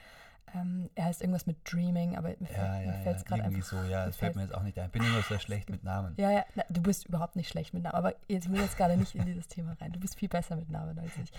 Ähm, 0.54 0.88
er 0.94 1.06
heißt 1.06 1.22
irgendwas 1.22 1.46
mit 1.46 1.56
Dreaming, 1.70 2.16
aber 2.16 2.28
mir, 2.38 2.48
Ja, 2.52 2.80
ja, 2.80 2.86
mir 2.86 3.02
fällt 3.02 3.16
es 3.16 3.22
ja. 3.22 3.28
gerade 3.28 3.42
Irgendwie 3.42 3.56
einfach. 3.56 3.82
so, 3.82 3.90
ja, 3.90 4.06
das 4.06 4.16
fällt 4.16 4.36
mir 4.36 4.42
jetzt 4.42 4.54
auch 4.54 4.62
nicht 4.62 4.78
ein. 4.78 4.86
Ich 4.86 4.92
bin 4.92 5.02
immer 5.02 5.22
sehr 5.22 5.40
schlecht 5.40 5.70
mit 5.70 5.82
Namen. 5.82 6.14
Ja, 6.18 6.30
ja, 6.30 6.44
na, 6.54 6.62
du 6.68 6.80
bist 6.82 7.06
überhaupt 7.06 7.34
nicht 7.34 7.48
schlecht 7.48 7.74
mit 7.74 7.82
Namen, 7.82 7.96
aber 7.96 8.14
jetzt 8.28 8.50
will 8.50 8.60
jetzt 8.60 8.76
gerade 8.76 8.96
nicht 8.96 9.16
in 9.16 9.24
dieses 9.24 9.48
Thema 9.48 9.76
rein. 9.80 9.90
Du 9.92 9.98
bist 9.98 10.14
viel 10.14 10.28
besser 10.28 10.54
mit 10.54 10.70
Namen 10.70 10.98
als 11.00 11.16
ich. 11.22 11.32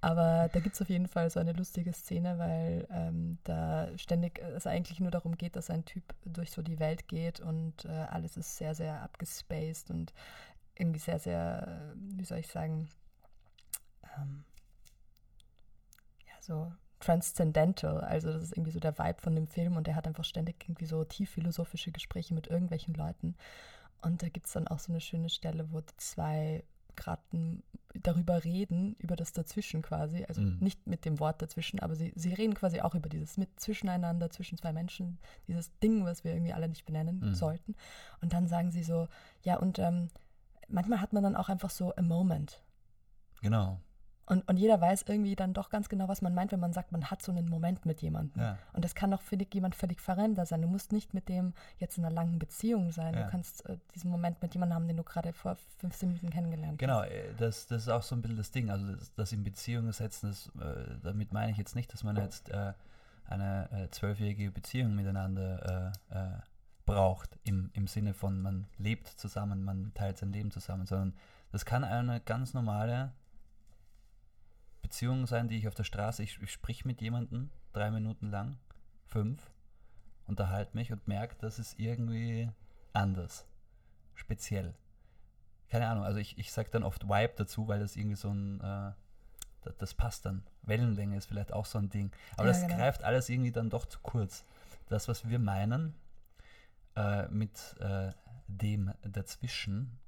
Aber 0.00 0.48
da 0.50 0.60
gibt 0.60 0.74
es 0.76 0.82
auf 0.82 0.88
jeden 0.88 1.08
Fall 1.08 1.28
so 1.28 1.40
eine 1.40 1.52
lustige 1.52 1.92
Szene, 1.92 2.38
weil 2.38 2.86
ähm, 2.90 3.38
da 3.44 3.88
ständig 3.98 4.38
es 4.56 4.66
eigentlich 4.66 4.98
nur 4.98 5.10
darum 5.10 5.36
geht, 5.36 5.56
dass 5.56 5.68
ein 5.68 5.84
Typ 5.84 6.14
durch 6.24 6.50
so 6.50 6.62
die 6.62 6.78
Welt 6.78 7.06
geht 7.06 7.40
und 7.40 7.84
äh, 7.84 7.88
alles 7.90 8.38
ist 8.38 8.56
sehr, 8.56 8.74
sehr 8.74 9.02
abgespaced 9.02 9.90
und 9.90 10.14
irgendwie 10.76 11.00
sehr, 11.00 11.18
sehr, 11.18 11.68
äh, 11.68 11.96
wie 12.18 12.24
soll 12.24 12.38
ich 12.38 12.48
sagen, 12.48 12.88
ähm, 14.18 14.44
so 16.44 16.72
transcendental. 17.00 18.00
Also 18.00 18.32
das 18.32 18.42
ist 18.42 18.52
irgendwie 18.56 18.70
so 18.70 18.80
der 18.80 18.98
Vibe 18.98 19.20
von 19.20 19.34
dem 19.34 19.46
Film 19.46 19.76
und 19.76 19.86
er 19.88 19.94
hat 19.96 20.06
einfach 20.06 20.24
ständig 20.24 20.56
irgendwie 20.64 20.86
so 20.86 21.04
tief 21.04 21.30
philosophische 21.30 21.92
Gespräche 21.92 22.34
mit 22.34 22.46
irgendwelchen 22.46 22.94
Leuten. 22.94 23.36
Und 24.02 24.22
da 24.22 24.28
gibt 24.28 24.46
es 24.46 24.52
dann 24.52 24.68
auch 24.68 24.78
so 24.78 24.92
eine 24.92 25.00
schöne 25.00 25.28
Stelle, 25.28 25.70
wo 25.72 25.80
zwei 25.96 26.64
gerade 26.96 27.22
darüber 27.94 28.44
reden, 28.44 28.94
über 28.98 29.16
das 29.16 29.32
Dazwischen 29.32 29.82
quasi. 29.82 30.24
Also 30.28 30.40
Mhm. 30.42 30.58
nicht 30.60 30.86
mit 30.86 31.04
dem 31.04 31.18
Wort 31.20 31.42
dazwischen, 31.42 31.80
aber 31.80 31.94
sie, 31.94 32.12
sie 32.14 32.32
reden 32.32 32.54
quasi 32.54 32.80
auch 32.80 32.94
über 32.94 33.08
dieses 33.08 33.36
mit 33.36 33.58
zwischeneinander, 33.58 34.30
zwischen 34.30 34.58
zwei 34.58 34.72
Menschen, 34.72 35.18
dieses 35.48 35.76
Ding, 35.80 36.04
was 36.04 36.24
wir 36.24 36.32
irgendwie 36.32 36.52
alle 36.52 36.68
nicht 36.68 36.86
benennen 36.86 37.20
Mhm. 37.20 37.34
sollten. 37.34 37.74
Und 38.20 38.32
dann 38.32 38.46
sagen 38.46 38.70
sie 38.70 38.82
so, 38.82 39.08
ja, 39.42 39.56
und 39.56 39.78
ähm, 39.78 40.08
manchmal 40.68 41.00
hat 41.00 41.12
man 41.12 41.22
dann 41.22 41.36
auch 41.36 41.48
einfach 41.48 41.70
so 41.70 41.94
a 41.96 42.02
moment. 42.02 42.62
Genau. 43.42 43.80
Und, 44.26 44.48
und 44.48 44.56
jeder 44.56 44.80
weiß 44.80 45.04
irgendwie 45.06 45.36
dann 45.36 45.52
doch 45.52 45.68
ganz 45.68 45.88
genau, 45.88 46.08
was 46.08 46.22
man 46.22 46.34
meint, 46.34 46.50
wenn 46.52 46.60
man 46.60 46.72
sagt, 46.72 46.92
man 46.92 47.10
hat 47.10 47.20
so 47.22 47.30
einen 47.30 47.48
Moment 47.48 47.84
mit 47.84 48.00
jemandem. 48.00 48.40
Ja. 48.42 48.58
Und 48.72 48.84
das 48.84 48.94
kann 48.94 49.12
auch 49.12 49.20
für 49.20 49.36
dich 49.36 49.52
jemand 49.52 49.74
völlig 49.74 50.00
verrender 50.00 50.46
sein. 50.46 50.62
Du 50.62 50.68
musst 50.68 50.92
nicht 50.92 51.12
mit 51.12 51.28
dem 51.28 51.52
jetzt 51.78 51.98
in 51.98 52.04
einer 52.04 52.14
langen 52.14 52.38
Beziehung 52.38 52.90
sein. 52.90 53.14
Ja. 53.14 53.24
Du 53.24 53.30
kannst 53.30 53.66
äh, 53.68 53.76
diesen 53.94 54.10
Moment 54.10 54.40
mit 54.40 54.54
jemandem 54.54 54.76
haben, 54.76 54.88
den 54.88 54.96
du 54.96 55.04
gerade 55.04 55.32
vor 55.32 55.56
15 55.78 56.08
Minuten 56.08 56.30
kennengelernt 56.30 56.78
Genau, 56.78 57.02
hast. 57.02 57.10
äh, 57.10 57.34
das, 57.36 57.66
das 57.66 57.82
ist 57.82 57.88
auch 57.88 58.02
so 58.02 58.14
ein 58.14 58.22
bisschen 58.22 58.38
das 58.38 58.50
Ding. 58.50 58.70
Also 58.70 58.86
das, 58.92 59.12
das 59.14 59.32
in 59.32 59.44
Beziehungen 59.44 59.92
setzen, 59.92 60.28
das, 60.30 60.46
äh, 60.60 60.96
damit 61.02 61.32
meine 61.32 61.52
ich 61.52 61.58
jetzt 61.58 61.74
nicht, 61.76 61.92
dass 61.92 62.02
man 62.02 62.16
jetzt 62.16 62.48
äh, 62.48 62.72
eine 63.26 63.68
äh, 63.72 63.90
zwölfjährige 63.90 64.50
Beziehung 64.50 64.94
miteinander 64.94 65.92
äh, 66.10 66.14
braucht, 66.86 67.38
im, 67.44 67.70
im 67.72 67.86
Sinne 67.86 68.14
von 68.14 68.40
man 68.40 68.66
lebt 68.78 69.08
zusammen, 69.08 69.64
man 69.64 69.92
teilt 69.94 70.18
sein 70.18 70.32
Leben 70.32 70.50
zusammen, 70.50 70.86
sondern 70.86 71.14
das 71.52 71.64
kann 71.64 71.84
eine 71.84 72.20
ganz 72.20 72.52
normale 72.52 73.12
Beziehung 74.84 75.26
sein, 75.26 75.48
die 75.48 75.58
ich 75.58 75.66
auf 75.66 75.74
der 75.74 75.84
Straße, 75.84 76.22
ich, 76.22 76.40
ich 76.40 76.52
sprich 76.52 76.84
mit 76.84 77.00
jemandem 77.00 77.50
drei 77.72 77.90
Minuten 77.90 78.30
lang, 78.30 78.56
fünf, 79.06 79.50
unterhalte 80.26 80.76
mich 80.76 80.92
und 80.92 81.08
merke, 81.08 81.36
das 81.40 81.58
ist 81.58 81.78
irgendwie 81.78 82.48
anders, 82.92 83.46
speziell 84.14 84.74
keine 85.74 85.88
Ahnung, 85.88 86.04
also 86.04 86.20
ich, 86.20 86.38
ich 86.38 86.52
sage 86.52 86.70
dann 86.70 86.84
oft 86.84 87.08
Vibe 87.08 87.32
dazu, 87.36 87.66
weil 87.66 87.80
das 87.80 87.96
irgendwie 87.96 88.14
so 88.14 88.30
ein, 88.30 88.60
äh, 88.60 88.92
das, 89.62 89.76
das 89.78 89.94
passt 89.94 90.24
dann. 90.24 90.44
Wellenlänge 90.62 91.16
ist 91.16 91.26
vielleicht 91.26 91.52
auch 91.52 91.66
so 91.66 91.78
ein 91.78 91.90
Ding. 91.90 92.12
Aber 92.36 92.46
Ja, 92.46 92.52
das 92.52 92.62
genau. 92.62 92.76
greift 92.76 93.02
alles 93.02 93.28
irgendwie 93.28 93.50
dann 93.50 93.70
doch 93.70 93.86
zu 93.86 93.98
kurz. 94.00 94.44
Das, 94.88 95.08
was 95.08 95.28
wir 95.28 95.40
meinen 95.40 95.94
äh, 96.94 97.26
mit 97.28 97.74
äh, 97.80 98.12
dem 98.46 98.92
dazwischen, 99.02 99.98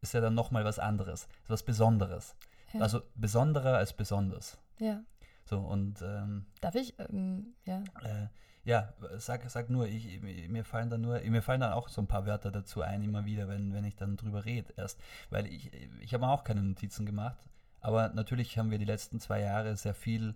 ist 0.00 0.14
ja 0.14 0.22
dann 0.22 0.34
nochmal 0.34 0.64
was 0.64 0.78
anderes, 0.78 1.28
was 1.48 1.62
Besonderes. 1.62 2.34
Ja. 2.74 2.80
Also 2.80 3.02
besonderer 3.14 3.76
als 3.76 3.92
besonders. 3.92 4.58
ja. 4.78 5.02
So, 5.46 5.58
und 5.58 6.00
ähm, 6.00 6.46
Darf 6.62 6.74
ich? 6.74 6.98
Ähm, 6.98 7.54
ja. 7.66 7.84
äh, 8.02 8.28
ja, 8.64 8.94
sag, 9.16 9.48
sag 9.50 9.68
nur, 9.68 9.86
ich, 9.86 10.22
mir 10.22 10.64
fallen 10.64 10.88
dann 10.88 11.02
nur, 11.02 11.20
mir 11.20 11.42
fallen 11.42 11.60
dann 11.60 11.74
auch 11.74 11.90
so 11.90 12.00
ein 12.00 12.06
paar 12.06 12.24
Wörter 12.24 12.50
dazu 12.50 12.80
ein, 12.80 13.02
immer 13.02 13.26
wieder, 13.26 13.46
wenn, 13.46 13.74
wenn 13.74 13.84
ich 13.84 13.94
dann 13.94 14.16
drüber 14.16 14.46
rede 14.46 14.72
erst. 14.76 14.98
Weil 15.28 15.46
ich, 15.46 15.70
ich 16.00 16.14
habe 16.14 16.26
auch 16.26 16.44
keine 16.44 16.62
Notizen 16.62 17.04
gemacht, 17.04 17.46
aber 17.80 18.08
natürlich 18.08 18.56
haben 18.56 18.70
wir 18.70 18.78
die 18.78 18.86
letzten 18.86 19.20
zwei 19.20 19.40
Jahre 19.40 19.76
sehr 19.76 19.92
viel 19.92 20.34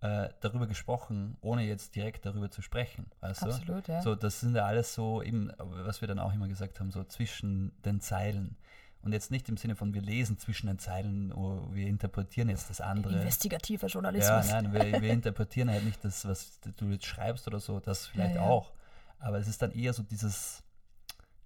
äh, 0.00 0.30
darüber 0.40 0.66
gesprochen, 0.66 1.36
ohne 1.42 1.64
jetzt 1.64 1.94
direkt 1.94 2.24
darüber 2.24 2.50
zu 2.50 2.62
sprechen. 2.62 3.10
Weißt 3.20 3.42
du? 3.42 3.46
Absolut, 3.46 3.88
ja. 3.88 4.00
So, 4.00 4.14
das 4.14 4.40
sind 4.40 4.56
ja 4.56 4.64
alles 4.64 4.94
so 4.94 5.22
eben, 5.22 5.52
was 5.58 6.00
wir 6.00 6.08
dann 6.08 6.18
auch 6.18 6.32
immer 6.32 6.48
gesagt 6.48 6.80
haben, 6.80 6.90
so 6.90 7.04
zwischen 7.04 7.72
den 7.82 8.00
Zeilen. 8.00 8.56
Und 9.02 9.12
jetzt 9.12 9.30
nicht 9.30 9.48
im 9.48 9.56
Sinne 9.56 9.76
von, 9.76 9.94
wir 9.94 10.02
lesen 10.02 10.38
zwischen 10.38 10.66
den 10.66 10.78
Zeilen, 10.78 11.32
oh, 11.32 11.68
wir 11.72 11.86
interpretieren 11.86 12.48
jetzt 12.48 12.68
das 12.68 12.80
andere. 12.80 13.14
Investigativer 13.14 13.86
Ja, 13.86 13.92
Journalismus. 13.92 14.48
nein, 14.50 14.72
wir, 14.72 15.00
wir 15.00 15.10
interpretieren 15.12 15.70
halt 15.70 15.84
nicht 15.84 16.04
das, 16.04 16.26
was 16.26 16.58
du 16.76 16.86
jetzt 16.86 17.06
schreibst 17.06 17.46
oder 17.46 17.60
so, 17.60 17.78
das 17.80 18.06
vielleicht 18.08 18.34
Ja, 18.34 18.42
ja. 18.42 18.48
auch. 18.48 18.72
Aber 19.20 19.38
es 19.38 19.46
ist 19.48 19.62
dann 19.62 19.72
eher 19.72 19.92
so 19.92 20.02
dieses, 20.02 20.62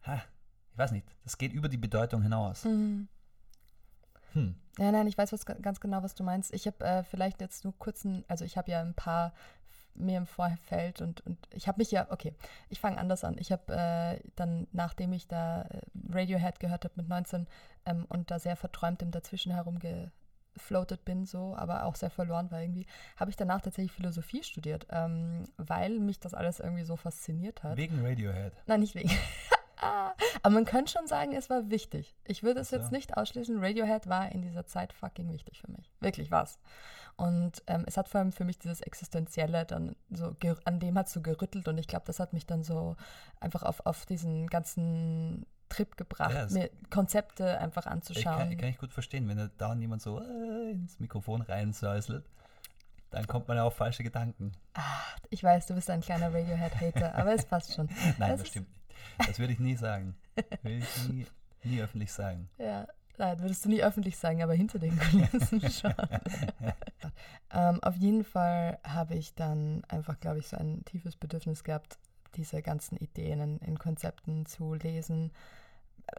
ha, 0.06 0.22
ich 0.72 0.78
weiß 0.78 0.92
nicht, 0.92 1.06
das 1.24 1.36
geht 1.38 1.52
über 1.52 1.68
die 1.68 1.76
Bedeutung 1.76 2.22
hinaus. 2.22 2.64
Mhm. 2.64 3.08
Hm. 4.32 4.54
Ja, 4.78 4.90
nein, 4.90 5.06
ich 5.06 5.18
weiß 5.18 5.32
was, 5.32 5.44
ganz 5.44 5.78
genau, 5.80 6.02
was 6.02 6.14
du 6.14 6.24
meinst. 6.24 6.54
Ich 6.54 6.66
habe 6.66 6.82
äh, 6.84 7.02
vielleicht 7.04 7.40
jetzt 7.42 7.64
nur 7.64 7.78
kurzen, 7.78 8.24
also 8.28 8.44
ich 8.46 8.56
habe 8.56 8.70
ja 8.70 8.80
ein 8.80 8.94
paar 8.94 9.34
mir 9.94 10.18
im 10.18 10.26
Vorfeld 10.26 11.00
und, 11.00 11.24
und 11.26 11.38
ich 11.50 11.68
habe 11.68 11.78
mich 11.78 11.90
ja, 11.90 12.06
okay, 12.10 12.34
ich 12.68 12.80
fange 12.80 12.98
anders 12.98 13.24
an. 13.24 13.36
Ich 13.38 13.52
habe 13.52 13.72
äh, 13.72 14.20
dann, 14.36 14.66
nachdem 14.72 15.12
ich 15.12 15.28
da 15.28 15.62
äh, 15.62 15.80
Radiohead 16.10 16.60
gehört 16.60 16.84
habe 16.84 16.94
mit 16.96 17.08
19 17.08 17.46
ähm, 17.86 18.06
und 18.08 18.30
da 18.30 18.38
sehr 18.38 18.56
verträumt 18.56 19.02
im 19.02 19.10
Dazwischen 19.10 19.52
herumgefloatet 19.52 21.04
bin, 21.04 21.24
so, 21.26 21.54
aber 21.56 21.84
auch 21.84 21.96
sehr 21.96 22.10
verloren 22.10 22.50
war 22.50 22.60
irgendwie, 22.60 22.86
habe 23.16 23.30
ich 23.30 23.36
danach 23.36 23.60
tatsächlich 23.60 23.92
Philosophie 23.92 24.42
studiert, 24.42 24.86
ähm, 24.90 25.44
weil 25.56 25.98
mich 25.98 26.20
das 26.20 26.34
alles 26.34 26.60
irgendwie 26.60 26.84
so 26.84 26.96
fasziniert 26.96 27.62
hat. 27.62 27.76
Wegen 27.76 28.04
Radiohead. 28.04 28.52
Nein, 28.66 28.80
nicht 28.80 28.94
wegen. 28.94 29.10
Aber 29.82 30.54
man 30.54 30.64
könnte 30.64 30.92
schon 30.92 31.06
sagen, 31.06 31.32
es 31.32 31.50
war 31.50 31.70
wichtig. 31.70 32.14
Ich 32.24 32.42
würde 32.42 32.60
es 32.60 32.70
jetzt 32.70 32.92
nicht 32.92 33.16
ausschließen. 33.16 33.62
Radiohead 33.62 34.08
war 34.08 34.30
in 34.32 34.42
dieser 34.42 34.66
Zeit 34.66 34.92
fucking 34.92 35.32
wichtig 35.32 35.60
für 35.60 35.70
mich. 35.70 35.90
Wirklich 36.00 36.30
was. 36.30 36.58
Und 37.16 37.62
ähm, 37.66 37.84
es 37.86 37.96
hat 37.96 38.08
vor 38.08 38.20
allem 38.20 38.32
für 38.32 38.44
mich 38.44 38.58
dieses 38.58 38.80
Existenzielle 38.80 39.66
dann 39.66 39.96
so, 40.10 40.34
an 40.64 40.80
dem 40.80 40.96
hat 40.98 41.08
so 41.08 41.20
gerüttelt 41.20 41.68
und 41.68 41.76
ich 41.78 41.86
glaube, 41.86 42.04
das 42.06 42.18
hat 42.20 42.32
mich 42.32 42.46
dann 42.46 42.62
so 42.64 42.96
einfach 43.40 43.62
auf, 43.62 43.84
auf 43.84 44.06
diesen 44.06 44.46
ganzen 44.46 45.44
Trip 45.68 45.96
gebracht, 45.96 46.32
Ja, 46.32 46.46
mir 46.50 46.70
Konzepte 46.90 47.58
einfach 47.58 47.86
anzuschauen. 47.86 48.38
kann, 48.48 48.56
kann 48.56 48.68
ich 48.68 48.78
gut 48.78 48.92
verstehen, 48.92 49.28
wenn 49.28 49.50
da 49.58 49.74
jemand 49.74 50.02
so 50.02 50.20
äh, 50.20 50.70
ins 50.72 50.98
Mikrofon 51.00 51.42
reinsäuselt, 51.42 52.24
dann 53.10 53.26
kommt 53.26 53.48
man 53.48 53.56
ja 53.58 53.64
auf 53.64 53.74
falsche 53.76 54.02
Gedanken. 54.02 54.52
Ach, 54.74 55.16
ich 55.30 55.44
weiß, 55.44 55.66
du 55.66 55.74
bist 55.74 55.90
ein 55.90 56.00
kleiner 56.00 56.30
Nein, 56.30 56.42
Radiohead-Hater, 56.48 57.14
aber 57.14 57.34
es 57.34 57.44
passt 57.44 57.74
schon. 57.74 57.88
das, 58.18 58.40
ist- 58.40 58.48
stimmt 58.48 58.68
nicht. 58.68 58.81
Das 59.26 59.38
würde 59.38 59.52
ich 59.52 59.60
nie 59.60 59.76
sagen. 59.76 60.14
Würde 60.62 60.78
ich 60.78 61.08
nie, 61.08 61.26
nie 61.64 61.80
öffentlich 61.82 62.12
sagen. 62.12 62.48
Ja, 62.58 62.86
nein, 63.18 63.38
würdest 63.40 63.64
du 63.64 63.68
nie 63.68 63.82
öffentlich 63.82 64.16
sagen, 64.16 64.42
aber 64.42 64.54
hinter 64.54 64.78
den 64.78 64.98
Kulissen 64.98 65.60
schon. 65.70 65.94
ähm, 67.52 67.82
auf 67.82 67.96
jeden 67.96 68.24
Fall 68.24 68.78
habe 68.84 69.14
ich 69.14 69.34
dann 69.34 69.84
einfach, 69.88 70.18
glaube 70.20 70.38
ich, 70.38 70.46
so 70.48 70.56
ein 70.56 70.84
tiefes 70.84 71.16
Bedürfnis 71.16 71.64
gehabt, 71.64 71.98
diese 72.36 72.62
ganzen 72.62 72.96
Ideen 72.96 73.40
in, 73.40 73.58
in 73.58 73.78
Konzepten 73.78 74.46
zu 74.46 74.74
lesen. 74.74 75.32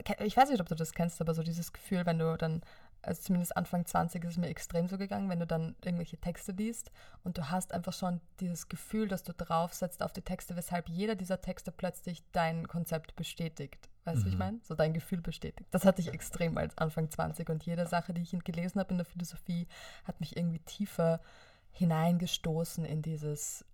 Ke- 0.06 0.24
Ich 0.26 0.38
weiß 0.38 0.50
nicht, 0.50 0.62
ob 0.62 0.70
du 0.70 0.76
das 0.76 0.94
kennst, 0.94 1.20
aber 1.22 1.34
so 1.34 1.44
dieses 1.44 1.74
Gefühl, 1.74 2.06
wenn 2.06 2.20
du 2.20 2.38
dann, 2.38 2.62
also 3.04 3.22
zumindest 3.22 3.56
Anfang 3.56 3.86
20 3.86 4.24
ist 4.24 4.32
es 4.32 4.38
mir 4.38 4.48
extrem 4.48 4.88
so 4.88 4.98
gegangen, 4.98 5.30
wenn 5.30 5.40
du 5.40 5.46
dann 5.48 5.76
irgendwelche 5.84 6.18
Texte 6.18 6.54
liest 6.54 6.92
und 7.24 7.38
du 7.38 7.50
hast 7.52 7.74
einfach 7.74 7.94
schon 7.94 8.22
dieses 8.40 8.70
Gefühl, 8.70 9.08
dass 9.08 9.24
du 9.24 9.34
draufsetzt 9.34 10.02
auf 10.02 10.14
die 10.14 10.22
Texte, 10.22 10.56
weshalb 10.56 10.90
jeder 10.90 11.16
dieser 11.16 11.42
Texte 11.42 11.72
plötzlich 11.72 12.24
dein 12.32 12.68
Konzept 12.68 13.16
bestätigt. 13.16 13.90
Weißt 14.06 14.22
du, 14.22 14.26
wie 14.26 14.30
ich 14.30 14.34
Mhm. 14.36 14.40
meine? 14.40 14.60
So 14.64 14.74
dein 14.76 14.94
Gefühl 14.94 15.22
bestätigt. 15.22 15.68
Das 15.72 15.86
hatte 15.86 16.02
ich 16.02 16.10
extrem 16.14 16.58
als 16.58 16.78
Anfang 16.78 17.10
20 17.10 17.50
und 17.50 17.66
jede 17.66 17.86
Sache, 17.88 18.14
die 18.14 18.22
ich 18.22 18.32
gelesen 18.44 18.80
habe 18.80 18.92
in 18.92 18.98
der 18.98 19.06
Philosophie, 19.06 19.68
hat 20.06 20.20
mich 20.20 20.36
irgendwie 20.36 20.60
tiefer 20.60 21.22
hineingestoßen 21.72 22.86
in 22.86 23.02
dieses, 23.02 23.66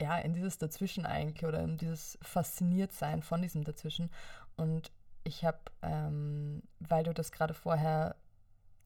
ja, 0.00 0.18
in 0.18 0.32
dieses 0.32 0.58
Dazwischen 0.58 1.06
eigentlich 1.06 1.44
oder 1.46 1.60
in 1.60 1.78
dieses 1.78 2.18
Fasziniertsein 2.22 3.22
von 3.22 3.42
diesem 3.42 3.64
Dazwischen. 3.64 4.10
Und 4.56 4.90
ich 5.24 5.44
habe, 5.44 5.58
ähm, 5.82 6.62
weil 6.80 7.04
du 7.04 7.14
das 7.14 7.32
gerade 7.32 7.54
vorher 7.54 8.16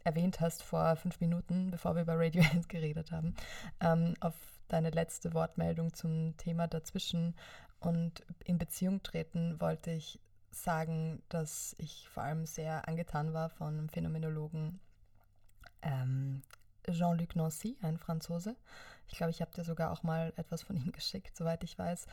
erwähnt 0.05 0.40
hast, 0.40 0.62
vor 0.62 0.97
fünf 0.97 1.21
Minuten, 1.21 1.71
bevor 1.71 1.95
wir 1.95 2.02
über 2.02 2.19
Radiohead 2.19 2.69
geredet 2.69 3.12
haben, 3.12 3.35
ähm, 3.81 4.14
auf 4.21 4.35
deine 4.69 4.90
letzte 4.90 5.35
Wortmeldung 5.35 5.93
zum 5.95 6.37
Thema 6.37 6.69
dazwischen 6.69 7.35
und 7.81 8.25
in 8.45 8.59
Beziehung 8.59 9.02
treten, 9.02 9.61
wollte 9.61 9.90
ich 9.90 10.21
sagen, 10.50 11.23
dass 11.28 11.75
ich 11.78 12.09
vor 12.09 12.23
allem 12.23 12.47
sehr 12.47 12.88
angetan 12.88 13.33
war 13.33 13.49
von 13.50 13.88
Phänomenologen 13.88 14.81
ähm, 15.83 16.43
Jean-Luc 16.90 17.37
Nancy, 17.37 17.76
ein 17.83 17.99
Franzose. 17.99 18.57
Ich 19.09 19.17
glaube, 19.17 19.31
ich 19.31 19.40
habe 19.40 19.50
dir 19.52 19.64
sogar 19.64 19.90
auch 19.90 20.02
mal 20.02 20.33
etwas 20.37 20.62
von 20.62 20.76
ihm 20.76 20.93
geschickt, 20.93 21.37
soweit 21.37 21.62
ich 21.64 21.78
weiß. 21.78 22.07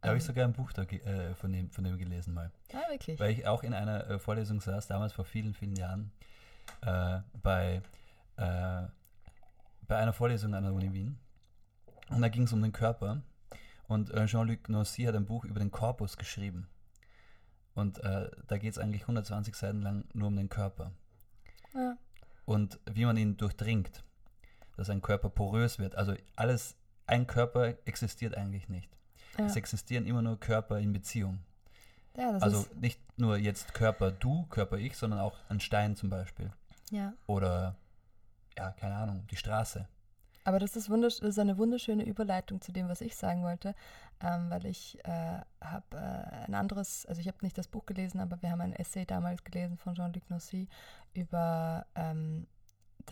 Da 0.00 0.08
habe 0.08 0.18
ich 0.18 0.24
ähm, 0.24 0.28
sogar 0.28 0.44
ein 0.44 0.52
Buch 0.52 0.72
da, 0.72 0.82
äh, 0.82 1.34
von, 1.34 1.52
dem, 1.52 1.70
von 1.70 1.84
dem 1.84 1.98
gelesen 1.98 2.34
mal. 2.34 2.52
Ah, 2.72 2.90
wirklich? 2.90 3.18
Weil 3.18 3.32
ich 3.32 3.46
auch 3.46 3.62
in 3.62 3.74
einer 3.74 4.08
äh, 4.08 4.18
Vorlesung 4.18 4.60
saß, 4.60 4.86
damals 4.86 5.12
vor 5.12 5.24
vielen, 5.24 5.54
vielen 5.54 5.74
Jahren, 5.74 6.12
äh, 6.82 7.20
bei, 7.42 7.82
äh, 8.36 8.82
bei 9.86 9.96
einer 9.96 10.12
Vorlesung 10.12 10.54
an 10.54 10.64
der 10.64 10.72
Uni 10.72 10.92
Wien. 10.92 11.18
Und 12.10 12.22
da 12.22 12.28
ging 12.28 12.44
es 12.44 12.52
um 12.52 12.62
den 12.62 12.72
Körper. 12.72 13.22
Und 13.86 14.10
äh, 14.10 14.26
Jean-Luc 14.26 14.68
Nancy 14.68 15.04
hat 15.04 15.14
ein 15.14 15.26
Buch 15.26 15.44
über 15.44 15.58
den 15.58 15.70
Korpus 15.70 16.16
geschrieben. 16.16 16.68
Und 17.74 17.98
äh, 18.04 18.30
da 18.46 18.58
geht 18.58 18.72
es 18.72 18.78
eigentlich 18.78 19.02
120 19.02 19.54
Seiten 19.54 19.82
lang 19.82 20.04
nur 20.12 20.28
um 20.28 20.36
den 20.36 20.48
Körper. 20.48 20.92
Ja. 21.74 21.96
Und 22.44 22.80
wie 22.90 23.04
man 23.04 23.16
ihn 23.16 23.36
durchdringt, 23.36 24.02
dass 24.76 24.90
ein 24.90 25.02
Körper 25.02 25.28
porös 25.28 25.78
wird. 25.78 25.96
Also 25.96 26.14
alles, 26.36 26.76
ein 27.06 27.26
Körper 27.26 27.74
existiert 27.84 28.34
eigentlich 28.36 28.68
nicht. 28.68 28.90
Ja. 29.38 29.46
Es 29.46 29.56
existieren 29.56 30.06
immer 30.06 30.22
nur 30.22 30.38
Körper 30.38 30.78
in 30.78 30.92
Beziehung. 30.92 31.40
Ja, 32.16 32.30
also 32.38 32.66
nicht 32.80 33.00
nur 33.18 33.36
jetzt 33.36 33.74
Körper 33.74 34.10
du, 34.10 34.46
Körper 34.46 34.78
ich, 34.78 34.96
sondern 34.96 35.20
auch 35.20 35.36
ein 35.48 35.60
Stein 35.60 35.94
zum 35.94 36.10
Beispiel. 36.10 36.50
Ja. 36.90 37.14
Oder, 37.26 37.76
ja, 38.56 38.70
keine 38.72 38.96
Ahnung, 38.96 39.26
die 39.30 39.36
Straße. 39.36 39.86
Aber 40.44 40.58
das 40.58 40.76
ist, 40.76 40.88
das 40.88 41.18
ist 41.18 41.38
eine 41.38 41.58
wunderschöne 41.58 42.04
Überleitung 42.04 42.62
zu 42.62 42.72
dem, 42.72 42.88
was 42.88 43.02
ich 43.02 43.16
sagen 43.16 43.42
wollte, 43.42 43.74
ähm, 44.20 44.48
weil 44.48 44.64
ich 44.64 44.98
äh, 45.04 45.40
habe 45.60 45.96
äh, 45.96 46.46
ein 46.46 46.54
anderes, 46.54 47.04
also 47.04 47.20
ich 47.20 47.28
habe 47.28 47.36
nicht 47.42 47.58
das 47.58 47.68
Buch 47.68 47.84
gelesen, 47.84 48.18
aber 48.18 48.40
wir 48.40 48.50
haben 48.50 48.62
ein 48.62 48.72
Essay 48.72 49.04
damals 49.04 49.44
gelesen 49.44 49.76
von 49.76 49.94
Jean-Luc 49.94 50.30
Nossi 50.30 50.66
über 51.12 51.84
ähm, 51.94 52.46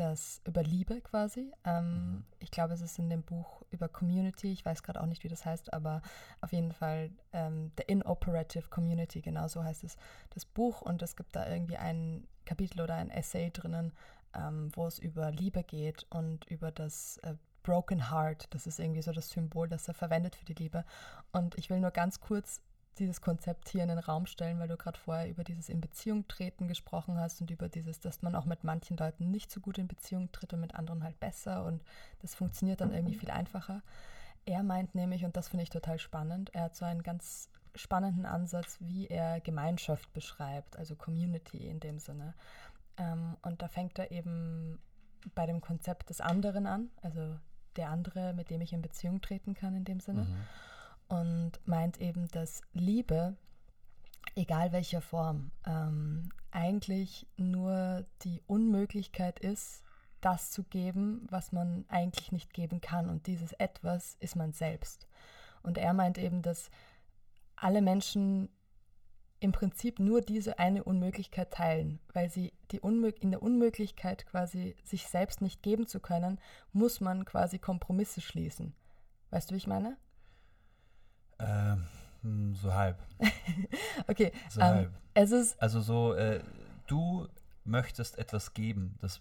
das 0.00 0.40
über 0.44 0.62
Liebe 0.62 1.00
quasi. 1.00 1.52
Ähm, 1.64 1.84
mhm. 1.84 2.24
Ich 2.38 2.50
glaube, 2.50 2.74
es 2.74 2.80
ist 2.80 2.98
in 2.98 3.10
dem 3.10 3.22
Buch 3.22 3.62
über 3.70 3.88
Community. 3.88 4.52
Ich 4.52 4.64
weiß 4.64 4.82
gerade 4.82 5.00
auch 5.00 5.06
nicht, 5.06 5.24
wie 5.24 5.28
das 5.28 5.44
heißt, 5.44 5.72
aber 5.72 6.02
auf 6.40 6.52
jeden 6.52 6.72
Fall 6.72 7.10
ähm, 7.32 7.72
The 7.76 7.84
Inoperative 7.86 8.68
Community, 8.68 9.20
genau 9.20 9.48
so 9.48 9.64
heißt 9.64 9.84
es 9.84 9.96
das 10.30 10.44
Buch. 10.44 10.82
Und 10.82 11.02
es 11.02 11.16
gibt 11.16 11.34
da 11.34 11.48
irgendwie 11.48 11.76
ein 11.76 12.26
Kapitel 12.44 12.80
oder 12.80 12.94
ein 12.94 13.10
Essay 13.10 13.50
drinnen, 13.50 13.92
ähm, 14.34 14.70
wo 14.74 14.86
es 14.86 14.98
über 14.98 15.30
Liebe 15.30 15.64
geht 15.64 16.06
und 16.10 16.44
über 16.46 16.70
das 16.70 17.18
äh, 17.18 17.34
Broken 17.62 18.10
Heart. 18.10 18.54
Das 18.54 18.66
ist 18.66 18.78
irgendwie 18.78 19.02
so 19.02 19.12
das 19.12 19.30
Symbol, 19.30 19.68
das 19.68 19.88
er 19.88 19.94
verwendet 19.94 20.36
für 20.36 20.44
die 20.44 20.54
Liebe. 20.54 20.84
Und 21.32 21.58
ich 21.58 21.68
will 21.68 21.80
nur 21.80 21.90
ganz 21.90 22.20
kurz 22.20 22.60
dieses 22.98 23.20
Konzept 23.20 23.68
hier 23.68 23.82
in 23.82 23.88
den 23.88 23.98
Raum 23.98 24.26
stellen, 24.26 24.58
weil 24.58 24.68
du 24.68 24.76
gerade 24.76 24.98
vorher 24.98 25.28
über 25.28 25.44
dieses 25.44 25.68
in 25.68 25.80
Beziehung 25.80 26.26
treten 26.28 26.68
gesprochen 26.68 27.18
hast 27.18 27.40
und 27.40 27.50
über 27.50 27.68
dieses, 27.68 28.00
dass 28.00 28.22
man 28.22 28.34
auch 28.34 28.44
mit 28.44 28.64
manchen 28.64 28.96
Leuten 28.96 29.30
nicht 29.30 29.50
so 29.50 29.60
gut 29.60 29.78
in 29.78 29.88
Beziehung 29.88 30.32
tritt 30.32 30.52
und 30.52 30.60
mit 30.60 30.74
anderen 30.74 31.04
halt 31.04 31.18
besser 31.20 31.64
und 31.64 31.82
das 32.20 32.34
funktioniert 32.34 32.80
dann 32.80 32.92
irgendwie 32.92 33.16
viel 33.16 33.30
einfacher. 33.30 33.82
Er 34.44 34.62
meint 34.62 34.94
nämlich, 34.94 35.24
und 35.24 35.36
das 35.36 35.48
finde 35.48 35.64
ich 35.64 35.70
total 35.70 35.98
spannend, 35.98 36.54
er 36.54 36.62
hat 36.62 36.76
so 36.76 36.84
einen 36.84 37.02
ganz 37.02 37.50
spannenden 37.74 38.24
Ansatz, 38.24 38.78
wie 38.80 39.06
er 39.06 39.40
Gemeinschaft 39.40 40.12
beschreibt, 40.12 40.78
also 40.78 40.96
Community 40.96 41.68
in 41.68 41.80
dem 41.80 41.98
Sinne. 41.98 42.34
Ähm, 42.96 43.36
und 43.42 43.60
da 43.62 43.68
fängt 43.68 43.98
er 43.98 44.10
eben 44.10 44.78
bei 45.34 45.46
dem 45.46 45.60
Konzept 45.60 46.10
des 46.10 46.20
anderen 46.20 46.66
an, 46.66 46.90
also 47.02 47.36
der 47.76 47.90
andere, 47.90 48.32
mit 48.32 48.50
dem 48.50 48.60
ich 48.60 48.72
in 48.72 48.82
Beziehung 48.82 49.20
treten 49.20 49.54
kann 49.54 49.74
in 49.74 49.84
dem 49.84 50.00
Sinne. 50.00 50.24
Mhm. 50.24 50.36
Und 51.08 51.52
meint 51.64 52.00
eben, 52.00 52.28
dass 52.28 52.62
Liebe, 52.72 53.36
egal 54.34 54.72
welcher 54.72 55.00
Form, 55.00 55.52
ähm, 55.64 56.30
eigentlich 56.50 57.26
nur 57.36 58.04
die 58.22 58.42
Unmöglichkeit 58.46 59.38
ist, 59.38 59.84
das 60.20 60.50
zu 60.50 60.64
geben, 60.64 61.26
was 61.30 61.52
man 61.52 61.84
eigentlich 61.88 62.32
nicht 62.32 62.52
geben 62.52 62.80
kann. 62.80 63.08
Und 63.08 63.26
dieses 63.26 63.52
etwas 63.52 64.16
ist 64.20 64.34
man 64.34 64.52
selbst. 64.52 65.06
Und 65.62 65.78
er 65.78 65.92
meint 65.92 66.18
eben, 66.18 66.42
dass 66.42 66.70
alle 67.54 67.82
Menschen 67.82 68.48
im 69.38 69.52
Prinzip 69.52 69.98
nur 69.98 70.22
diese 70.22 70.58
eine 70.58 70.82
Unmöglichkeit 70.84 71.52
teilen, 71.52 72.00
weil 72.12 72.30
sie 72.30 72.52
die 72.70 72.78
in 72.78 73.30
der 73.30 73.42
Unmöglichkeit 73.42 74.26
quasi 74.26 74.76
sich 74.82 75.06
selbst 75.06 75.42
nicht 75.42 75.62
geben 75.62 75.86
zu 75.86 76.00
können, 76.00 76.40
muss 76.72 77.00
man 77.00 77.24
quasi 77.24 77.58
Kompromisse 77.58 78.20
schließen. 78.20 78.74
Weißt 79.30 79.50
du, 79.50 79.54
wie 79.54 79.58
ich 79.58 79.66
meine? 79.66 79.96
Ähm, 81.38 82.54
so 82.54 82.72
halb. 82.72 82.98
okay. 84.08 84.32
So 84.50 84.60
um, 84.60 84.66
ähm, 84.66 84.74
halb. 84.74 84.90
Es 85.14 85.30
ist 85.30 85.60
also 85.60 85.80
so, 85.80 86.14
äh, 86.14 86.40
du 86.86 87.28
möchtest 87.64 88.18
etwas 88.18 88.54
geben, 88.54 88.96
das 89.00 89.20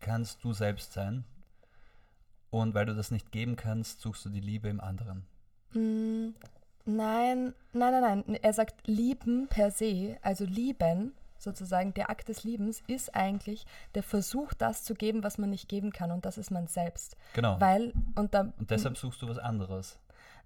kannst 0.00 0.42
du 0.44 0.52
selbst 0.52 0.92
sein. 0.92 1.24
Und 2.50 2.74
weil 2.74 2.86
du 2.86 2.94
das 2.94 3.10
nicht 3.10 3.32
geben 3.32 3.56
kannst, 3.56 4.00
suchst 4.02 4.26
du 4.26 4.28
die 4.28 4.40
Liebe 4.40 4.68
im 4.68 4.80
anderen. 4.80 5.24
Mm, 5.72 6.34
Nein, 6.84 7.54
nein, 7.72 7.92
nein, 7.92 8.24
nein. 8.26 8.38
Er 8.42 8.52
sagt 8.52 8.86
lieben 8.86 9.46
per 9.48 9.70
se, 9.70 10.16
also 10.22 10.44
lieben, 10.44 11.14
sozusagen 11.38 11.94
der 11.94 12.10
Akt 12.10 12.28
des 12.28 12.44
Liebens 12.44 12.82
ist 12.86 13.14
eigentlich 13.14 13.66
der 13.94 14.02
Versuch, 14.02 14.52
das 14.54 14.82
zu 14.84 14.94
geben, 14.94 15.22
was 15.22 15.38
man 15.38 15.50
nicht 15.50 15.68
geben 15.68 15.92
kann. 15.92 16.10
Und 16.10 16.24
das 16.24 16.38
ist 16.38 16.50
man 16.50 16.66
selbst. 16.66 17.16
Genau. 17.34 17.60
Weil, 17.60 17.92
und, 18.16 18.34
da, 18.34 18.52
und 18.58 18.70
deshalb 18.70 18.96
suchst 18.96 19.22
du 19.22 19.28
was 19.28 19.38
anderes. 19.38 19.98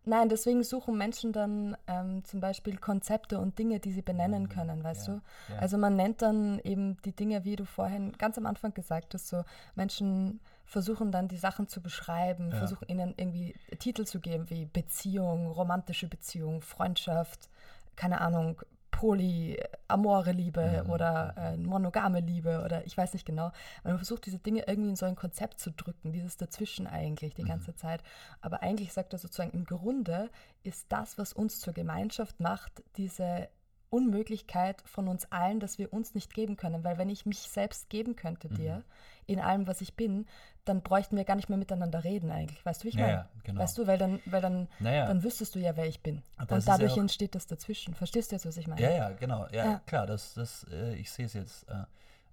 Nein, 0.09 0.29
deswegen 0.29 0.63
suchen 0.63 0.97
Menschen 0.97 1.33
dann 1.33 1.77
ähm, 1.89 2.25
zum 2.25 2.39
Beispiel 2.39 2.77
Konzepte 2.77 3.41
und 3.41 3.59
Dinge, 3.59 3.81
die 3.81 3.91
sie 3.91 4.03
benennen 4.03 4.45
mhm, 4.45 4.49
können, 4.49 4.85
weißt 4.85 5.09
ja, 5.09 5.15
du? 5.15 5.53
Ja. 5.53 5.59
Also 5.59 5.79
man 5.79 5.97
nennt 5.97 6.23
dann 6.23 6.61
eben 6.61 6.97
die 7.03 7.11
Dinge, 7.11 7.45
wie 7.45 7.57
du 7.57 7.67
vorhin 7.67 8.13
ganz 8.13 8.39
am 8.39 8.47
Anfang 8.47 8.73
gesagt 8.73 9.15
hast, 9.15 9.27
so 9.27 9.43
Menschen 9.75 10.39
versuchen 10.65 11.11
dann 11.11 11.27
die 11.27 11.37
Sachen 11.37 11.67
zu 11.67 11.81
beschreiben, 11.81 12.51
ja. 12.53 12.57
versuchen 12.57 12.89
ihnen 12.89 13.15
irgendwie 13.17 13.57
Titel 13.81 14.05
zu 14.05 14.21
geben 14.21 14.49
wie 14.49 14.67
Beziehung, 14.67 15.49
romantische 15.49 16.07
Beziehung, 16.07 16.63
Freundschaft, 16.63 17.51
keine 17.97 18.21
Ahnung, 18.21 18.63
polyamore 18.97 20.33
Liebe 20.33 20.83
mhm. 20.85 20.91
oder 20.91 21.35
äh, 21.37 21.57
monogame 21.59 22.21
Liebe 22.21 22.63
oder 22.65 22.87
ich 22.87 22.97
weiß 22.97 23.13
nicht 23.13 23.27
genau. 23.27 23.53
Man 23.85 23.99
versucht 23.99 24.25
diese 24.25 24.39
Dinge 24.39 24.65
irgendwie 24.67 24.89
in 24.89 24.97
so 24.97 25.05
ein 25.05 25.17
Konzept 25.17 25.61
zu 25.61 25.71
drücken, 25.71 26.13
dieses 26.13 26.39
Dazwischen 26.39 26.87
eigentlich 26.87 27.35
die 27.35 27.43
mhm. 27.43 27.49
ganze 27.49 27.75
Zeit. 27.75 28.03
Aber 28.41 28.63
eigentlich 28.63 28.95
sagt 28.95 29.13
er 29.13 29.19
sozusagen, 29.19 29.51
im 29.51 29.67
Grunde 29.67 30.31
ist 30.63 30.87
das, 30.89 31.19
was 31.19 31.35
uns 31.35 31.61
zur 31.61 31.75
Gemeinschaft 31.75 32.41
macht, 32.41 32.83
diese 32.97 33.49
Unmöglichkeit 33.91 34.83
von 34.85 35.09
uns 35.09 35.31
allen, 35.31 35.61
dass 35.61 35.79
wir 35.79 35.93
uns 35.93 36.15
nicht 36.15 36.35
geben 36.35 36.57
können. 36.57 36.85
Weil 36.85 36.99
wenn 36.99 37.09
ich 37.09 37.27
mich 37.27 37.39
selbst 37.39 37.89
geben 37.89 38.17
könnte 38.17 38.49
dir, 38.49 38.77
mhm. 38.77 38.83
in 39.27 39.41
allem, 39.41 39.67
was 39.67 39.81
ich 39.81 39.95
bin, 39.95 40.27
dann 40.65 40.83
bräuchten 40.83 41.17
wir 41.17 41.25
gar 41.25 41.37
nicht 41.37 41.49
mehr 41.49 41.59
miteinander 41.59 42.03
reden 42.03 42.31
eigentlich. 42.31 42.65
Weißt 42.67 42.83
du, 42.83 42.85
wie 42.85 42.89
ich 42.89 42.97
meine? 42.97 43.13
Ja, 43.13 43.29
genau. 43.45 43.61
Weißt 43.61 43.79
du, 43.79 43.87
weil 43.87 43.99
dann, 43.99 44.21
weil 44.27 44.43
dann, 44.43 44.69
naja. 44.81 45.07
dann 45.07 45.23
wüsstest 45.23 45.55
du 45.55 45.61
ja, 45.61 45.77
wer 45.77 45.87
ich 45.87 46.03
bin. 46.03 46.23
Und 46.39 46.67
dadurch 46.67 46.97
ja 46.97 47.03
entsteht 47.03 47.35
das 47.35 47.47
dazwischen. 47.47 47.95
Verstehst 47.95 48.33
du 48.33 48.37
jetzt, 48.37 48.47
was 48.47 48.57
ich 48.57 48.67
meine? 48.67 48.81
Ja, 48.81 48.91
ja, 48.91 49.11
genau. 49.11 49.47
Ja, 49.53 49.65
ja. 49.65 49.81
klar, 49.87 50.07
das, 50.07 50.35
das, 50.35 50.67
äh, 50.73 50.95
ich 50.97 51.11
sehe 51.11 51.27
es 51.27 51.35
jetzt. 51.35 51.69
Äh, 51.69 51.85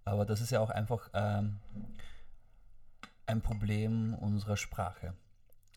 aber 0.05 0.25
das 0.25 0.41
ist 0.41 0.51
ja 0.51 0.59
auch 0.59 0.71
einfach 0.71 1.09
ähm, 1.13 1.59
ein 3.25 3.41
Problem 3.41 4.15
unserer 4.15 4.57
Sprache. 4.57 5.13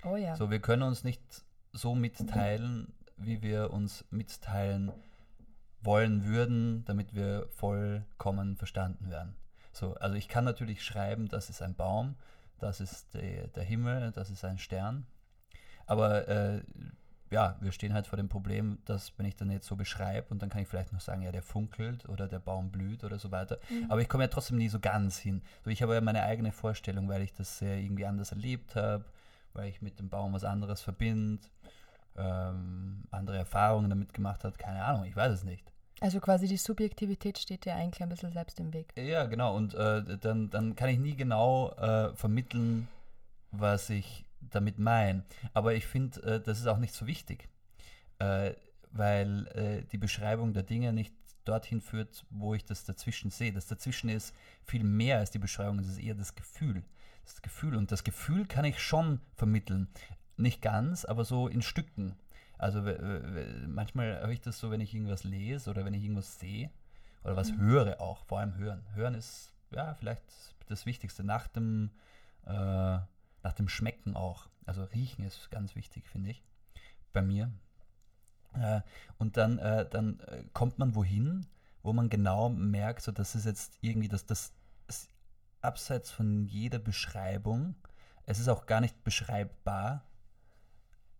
Oh 0.04 0.16
ja. 0.16 0.36
So, 0.36 0.50
wir 0.50 0.60
können 0.60 0.82
uns 0.82 1.04
nicht 1.04 1.22
so 1.72 1.94
mitteilen, 1.94 2.92
wie 3.16 3.42
wir 3.42 3.70
uns 3.70 4.04
mitteilen 4.10 4.92
wollen 5.86 6.24
würden, 6.24 6.84
damit 6.84 7.14
wir 7.14 7.48
vollkommen 7.50 8.56
verstanden 8.56 9.10
werden. 9.10 9.36
So, 9.72 9.94
also 9.94 10.16
ich 10.16 10.28
kann 10.28 10.44
natürlich 10.44 10.84
schreiben, 10.84 11.28
das 11.28 11.50
ist 11.50 11.62
ein 11.62 11.74
Baum, 11.74 12.16
das 12.58 12.80
ist 12.80 13.14
die, 13.14 13.46
der 13.54 13.62
Himmel, 13.62 14.12
das 14.12 14.30
ist 14.30 14.44
ein 14.44 14.58
Stern. 14.58 15.06
Aber 15.86 16.26
äh, 16.28 16.62
ja, 17.30 17.56
wir 17.60 17.72
stehen 17.72 17.92
halt 17.92 18.06
vor 18.06 18.16
dem 18.16 18.28
Problem, 18.28 18.78
dass 18.84 19.12
wenn 19.18 19.26
ich 19.26 19.36
dann 19.36 19.50
jetzt 19.50 19.66
so 19.66 19.76
beschreibe 19.76 20.28
und 20.30 20.42
dann 20.42 20.48
kann 20.48 20.62
ich 20.62 20.68
vielleicht 20.68 20.92
noch 20.92 21.00
sagen, 21.00 21.22
ja, 21.22 21.32
der 21.32 21.42
funkelt 21.42 22.08
oder 22.08 22.28
der 22.28 22.38
Baum 22.38 22.70
blüht 22.70 23.04
oder 23.04 23.18
so 23.18 23.30
weiter. 23.30 23.58
Mhm. 23.68 23.90
Aber 23.90 24.00
ich 24.00 24.08
komme 24.08 24.24
ja 24.24 24.28
trotzdem 24.28 24.58
nie 24.58 24.68
so 24.68 24.78
ganz 24.80 25.18
hin. 25.18 25.42
So, 25.64 25.70
ich 25.70 25.82
habe 25.82 25.94
ja 25.94 26.00
meine 26.00 26.22
eigene 26.22 26.52
Vorstellung, 26.52 27.08
weil 27.08 27.22
ich 27.22 27.32
das 27.32 27.60
ja 27.60 27.74
irgendwie 27.74 28.06
anders 28.06 28.32
erlebt 28.32 28.76
habe, 28.76 29.04
weil 29.54 29.68
ich 29.68 29.82
mit 29.82 29.98
dem 29.98 30.08
Baum 30.08 30.32
was 30.32 30.44
anderes 30.44 30.82
verbinde, 30.82 31.42
ähm, 32.16 33.04
andere 33.10 33.38
Erfahrungen 33.38 33.90
damit 33.90 34.14
gemacht 34.14 34.44
habe, 34.44 34.56
keine 34.56 34.84
Ahnung, 34.84 35.04
ich 35.04 35.16
weiß 35.16 35.32
es 35.32 35.44
nicht. 35.44 35.72
Also 36.00 36.20
quasi 36.20 36.46
die 36.46 36.58
Subjektivität 36.58 37.38
steht 37.38 37.64
dir 37.64 37.74
eigentlich 37.74 38.02
ein 38.02 38.08
bisschen 38.08 38.32
selbst 38.32 38.60
im 38.60 38.72
Weg. 38.72 38.92
Ja, 38.96 39.24
genau. 39.24 39.56
Und 39.56 39.74
äh, 39.74 40.18
dann, 40.18 40.50
dann 40.50 40.76
kann 40.76 40.90
ich 40.90 40.98
nie 40.98 41.16
genau 41.16 41.70
äh, 41.72 42.14
vermitteln, 42.14 42.88
was 43.50 43.88
ich 43.88 44.24
damit 44.40 44.78
meine. 44.78 45.24
Aber 45.54 45.74
ich 45.74 45.86
finde, 45.86 46.22
äh, 46.22 46.40
das 46.40 46.58
ist 46.58 46.66
auch 46.66 46.78
nicht 46.78 46.94
so 46.94 47.06
wichtig, 47.06 47.48
äh, 48.18 48.52
weil 48.92 49.46
äh, 49.48 49.82
die 49.90 49.98
Beschreibung 49.98 50.52
der 50.52 50.62
Dinge 50.62 50.92
nicht 50.92 51.14
dorthin 51.44 51.80
führt, 51.80 52.26
wo 52.30 52.54
ich 52.54 52.64
das 52.64 52.84
dazwischen 52.84 53.30
sehe. 53.30 53.52
Das 53.52 53.66
dazwischen 53.66 54.10
ist 54.10 54.34
viel 54.64 54.84
mehr 54.84 55.18
als 55.18 55.30
die 55.30 55.38
Beschreibung, 55.38 55.78
es 55.78 55.88
ist 55.88 55.98
eher 55.98 56.14
das 56.14 56.34
Gefühl. 56.34 56.82
Das 57.24 57.40
Gefühl. 57.42 57.76
Und 57.76 57.90
das 57.90 58.04
Gefühl 58.04 58.46
kann 58.46 58.64
ich 58.64 58.80
schon 58.80 59.20
vermitteln. 59.36 59.88
Nicht 60.36 60.60
ganz, 60.60 61.04
aber 61.04 61.24
so 61.24 61.48
in 61.48 61.62
Stücken. 61.62 62.14
Also 62.58 62.82
manchmal 63.66 64.20
habe 64.22 64.32
ich 64.32 64.40
das 64.40 64.58
so, 64.58 64.70
wenn 64.70 64.80
ich 64.80 64.94
irgendwas 64.94 65.24
lese 65.24 65.70
oder 65.70 65.84
wenn 65.84 65.94
ich 65.94 66.02
irgendwas 66.02 66.38
sehe 66.38 66.70
oder 67.24 67.36
was 67.36 67.50
mhm. 67.50 67.60
höre 67.60 68.00
auch, 68.00 68.24
vor 68.24 68.38
allem 68.38 68.56
hören. 68.56 68.84
Hören 68.94 69.14
ist 69.14 69.52
ja 69.70 69.94
vielleicht 69.94 70.22
das 70.68 70.86
Wichtigste 70.86 71.24
nach 71.24 71.48
dem, 71.48 71.90
äh, 72.46 72.52
nach 72.52 73.52
dem 73.56 73.68
Schmecken 73.68 74.16
auch. 74.16 74.48
Also 74.64 74.84
riechen 74.84 75.24
ist 75.24 75.50
ganz 75.50 75.74
wichtig, 75.74 76.08
finde 76.08 76.30
ich, 76.30 76.42
bei 77.12 77.22
mir. 77.22 77.52
Äh, 78.54 78.80
und 79.18 79.36
dann, 79.36 79.58
äh, 79.58 79.88
dann 79.88 80.20
äh, 80.20 80.44
kommt 80.52 80.78
man 80.78 80.94
wohin, 80.94 81.46
wo 81.82 81.92
man 81.92 82.08
genau 82.08 82.48
merkt, 82.48 83.02
so 83.02 83.12
das 83.12 83.34
ist 83.34 83.44
jetzt 83.44 83.78
irgendwie 83.80 84.08
das, 84.08 84.26
das, 84.26 84.52
das 84.86 85.08
abseits 85.60 86.10
von 86.10 86.46
jeder 86.46 86.78
Beschreibung. 86.78 87.76
Es 88.24 88.38
ist 88.40 88.48
auch 88.48 88.66
gar 88.66 88.80
nicht 88.80 89.04
beschreibbar, 89.04 90.04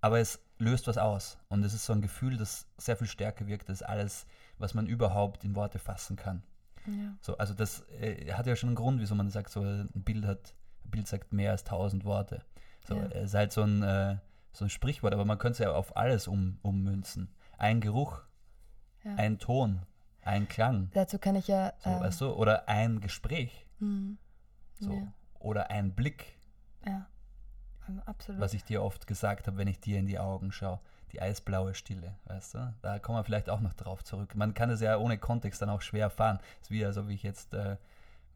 aber 0.00 0.18
es 0.18 0.40
löst 0.58 0.86
was 0.86 0.98
aus. 0.98 1.38
Und 1.48 1.64
es 1.64 1.74
ist 1.74 1.84
so 1.84 1.92
ein 1.92 2.02
Gefühl, 2.02 2.36
das 2.36 2.66
sehr 2.78 2.96
viel 2.96 3.06
stärker 3.06 3.46
wirkt 3.46 3.68
als 3.68 3.82
alles, 3.82 4.26
was 4.58 4.74
man 4.74 4.86
überhaupt 4.86 5.44
in 5.44 5.54
Worte 5.54 5.78
fassen 5.78 6.16
kann. 6.16 6.42
Ja. 6.86 7.14
So, 7.20 7.36
also 7.38 7.54
das 7.54 7.84
äh, 8.00 8.32
hat 8.32 8.46
ja 8.46 8.56
schon 8.56 8.70
einen 8.70 8.76
Grund, 8.76 9.00
wieso 9.00 9.14
man 9.14 9.30
sagt, 9.30 9.50
so 9.50 9.60
ein 9.60 9.88
Bild 9.92 10.24
hat, 10.24 10.54
ein 10.84 10.90
Bild 10.90 11.08
sagt 11.08 11.32
mehr 11.32 11.50
als 11.50 11.64
tausend 11.64 12.04
Worte. 12.04 12.42
So, 12.86 12.96
ja. 12.96 13.06
Es 13.06 13.30
ist 13.30 13.34
halt 13.34 13.52
so 13.52 13.62
ein, 13.62 13.82
äh, 13.82 14.16
so 14.52 14.64
ein 14.64 14.70
Sprichwort, 14.70 15.12
aber 15.12 15.24
man 15.24 15.38
könnte 15.38 15.54
es 15.54 15.58
ja 15.58 15.72
auf 15.72 15.96
alles 15.96 16.28
um, 16.28 16.58
ummünzen. 16.62 17.28
Ein 17.58 17.80
Geruch, 17.80 18.22
ja. 19.04 19.14
ein 19.16 19.38
Ton, 19.38 19.82
ein 20.22 20.48
Klang. 20.48 20.90
Dazu 20.94 21.18
kann 21.18 21.34
ich 21.34 21.48
ja. 21.48 21.72
So, 21.78 21.90
ähm, 21.90 22.00
weißt 22.00 22.20
du, 22.20 22.32
oder 22.32 22.68
ein 22.68 23.00
Gespräch. 23.00 23.66
Mhm. 23.78 24.18
So, 24.78 25.08
Oder 25.38 25.70
ein 25.70 25.94
Blick. 25.94 26.36
Ja. 26.84 27.06
Absolut. 28.04 28.40
Was 28.40 28.54
ich 28.54 28.64
dir 28.64 28.82
oft 28.82 29.06
gesagt 29.06 29.46
habe, 29.46 29.56
wenn 29.56 29.68
ich 29.68 29.80
dir 29.80 29.98
in 29.98 30.06
die 30.06 30.18
Augen 30.18 30.52
schaue. 30.52 30.80
Die 31.12 31.22
eisblaue 31.22 31.74
Stille, 31.74 32.14
weißt 32.24 32.54
du? 32.54 32.74
Da 32.82 32.98
kommen 32.98 33.18
wir 33.18 33.24
vielleicht 33.24 33.48
auch 33.48 33.60
noch 33.60 33.74
drauf 33.74 34.02
zurück. 34.02 34.34
Man 34.34 34.54
kann 34.54 34.70
es 34.70 34.80
ja 34.80 34.96
ohne 34.98 35.18
Kontext 35.18 35.62
dann 35.62 35.70
auch 35.70 35.80
schwer 35.80 36.02
erfahren. 36.02 36.40
Es 36.60 36.66
ist 36.66 36.70
wie, 36.72 36.84
also 36.84 37.08
wie 37.08 37.14
ich 37.14 37.22
jetzt 37.22 37.54
äh, 37.54 37.76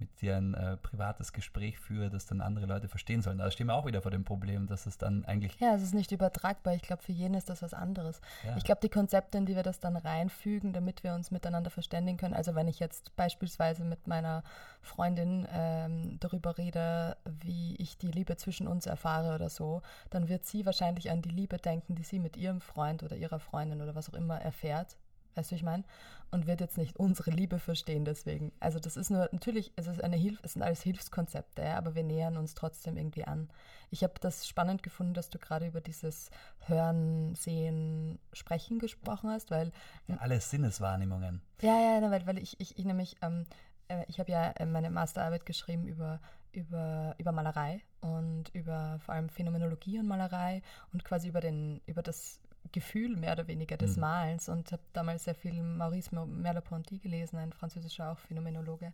mit 0.00 0.20
dir 0.20 0.36
ein 0.36 0.54
äh, 0.54 0.76
privates 0.76 1.32
Gespräch 1.32 1.78
führe, 1.78 2.10
das 2.10 2.26
dann 2.26 2.40
andere 2.40 2.66
Leute 2.66 2.88
verstehen 2.88 3.22
sollen. 3.22 3.38
Da 3.38 3.50
stehen 3.50 3.66
wir 3.66 3.74
auch 3.74 3.86
wieder 3.86 4.02
vor 4.02 4.10
dem 4.10 4.24
Problem, 4.24 4.66
dass 4.66 4.86
es 4.86 4.98
dann 4.98 5.24
eigentlich. 5.24 5.58
Ja, 5.60 5.74
es 5.74 5.82
ist 5.82 5.94
nicht 5.94 6.12
übertragbar. 6.12 6.74
Ich 6.74 6.82
glaube, 6.82 7.02
für 7.02 7.12
jeden 7.12 7.34
ist 7.34 7.48
das 7.48 7.62
was 7.62 7.74
anderes. 7.74 8.20
Ja. 8.44 8.56
Ich 8.56 8.64
glaube, 8.64 8.80
die 8.82 8.88
Konzepte, 8.88 9.38
in 9.38 9.46
die 9.46 9.56
wir 9.56 9.62
das 9.62 9.80
dann 9.80 9.96
reinfügen, 9.96 10.72
damit 10.72 11.04
wir 11.04 11.14
uns 11.14 11.30
miteinander 11.30 11.70
verständigen 11.70 12.18
können. 12.18 12.34
Also, 12.34 12.54
wenn 12.54 12.68
ich 12.68 12.80
jetzt 12.80 13.14
beispielsweise 13.16 13.84
mit 13.84 14.06
meiner 14.06 14.42
Freundin 14.82 15.46
ähm, 15.52 16.18
darüber 16.20 16.58
rede, 16.58 17.16
wie 17.24 17.76
ich 17.76 17.98
die 17.98 18.10
Liebe 18.10 18.36
zwischen 18.36 18.66
uns 18.66 18.86
erfahre 18.86 19.34
oder 19.34 19.48
so, 19.48 19.82
dann 20.10 20.28
wird 20.28 20.46
sie 20.46 20.66
wahrscheinlich 20.66 21.10
an 21.10 21.22
die 21.22 21.30
Liebe 21.30 21.58
denken, 21.58 21.94
die 21.94 22.04
sie 22.04 22.18
mit 22.18 22.36
ihrem 22.36 22.60
Freund 22.60 23.02
oder 23.02 23.16
ihrer 23.16 23.40
Freundin 23.40 23.82
oder 23.82 23.94
was 23.94 24.08
auch 24.08 24.14
immer 24.14 24.40
erfährt. 24.40 24.96
Weißt 25.40 25.52
du, 25.52 25.54
ich 25.54 25.62
meine? 25.62 25.84
Und 26.30 26.46
wird 26.46 26.60
jetzt 26.60 26.76
nicht 26.76 26.96
unsere 26.96 27.30
Liebe 27.30 27.58
verstehen 27.58 28.04
deswegen. 28.04 28.52
Also 28.60 28.78
das 28.78 28.98
ist 28.98 29.08
nur, 29.08 29.30
natürlich, 29.32 29.72
es 29.76 29.86
ist 29.86 30.04
eine 30.04 30.16
Hilfe, 30.16 30.42
es 30.44 30.52
sind 30.52 30.60
alles 30.60 30.82
Hilfskonzepte, 30.82 31.62
ja, 31.62 31.78
aber 31.78 31.94
wir 31.94 32.04
nähern 32.04 32.36
uns 32.36 32.54
trotzdem 32.54 32.98
irgendwie 32.98 33.24
an. 33.24 33.48
Ich 33.90 34.02
habe 34.02 34.12
das 34.20 34.46
spannend 34.46 34.82
gefunden, 34.82 35.14
dass 35.14 35.30
du 35.30 35.38
gerade 35.38 35.66
über 35.66 35.80
dieses 35.80 36.30
Hören, 36.66 37.34
Sehen, 37.36 38.18
Sprechen 38.34 38.78
gesprochen 38.78 39.30
hast, 39.30 39.50
weil. 39.50 39.72
Ja, 40.08 40.18
alle 40.18 40.38
Sinneswahrnehmungen. 40.38 41.40
Ja, 41.62 41.98
ja, 41.98 42.10
weil, 42.10 42.26
weil 42.26 42.36
ich, 42.36 42.60
ich, 42.60 42.78
ich 42.78 42.84
nämlich, 42.84 43.16
ähm, 43.22 43.46
äh, 43.88 44.04
ich 44.06 44.20
habe 44.20 44.30
ja 44.30 44.50
äh, 44.50 44.66
meine 44.66 44.90
Masterarbeit 44.90 45.46
geschrieben 45.46 45.86
über 45.86 46.20
über, 46.52 47.14
über 47.16 47.30
Malerei 47.30 47.80
und 48.00 48.48
über 48.54 48.98
vor 48.98 49.14
allem 49.14 49.28
Phänomenologie 49.28 50.00
und 50.00 50.08
Malerei 50.08 50.62
und 50.92 51.04
quasi 51.04 51.28
über 51.28 51.40
den, 51.40 51.80
über 51.86 52.02
das 52.02 52.40
Gefühl 52.72 53.16
mehr 53.16 53.32
oder 53.32 53.48
weniger 53.48 53.76
des 53.76 53.96
mhm. 53.96 54.02
Malens 54.02 54.48
und 54.48 54.72
habe 54.72 54.82
damals 54.92 55.24
sehr 55.24 55.34
viel 55.34 55.62
Maurice 55.62 56.14
Merleau-Ponty 56.14 56.98
gelesen, 56.98 57.38
ein 57.38 57.52
französischer 57.52 58.12
auch 58.12 58.18
Phänomenologe, 58.18 58.92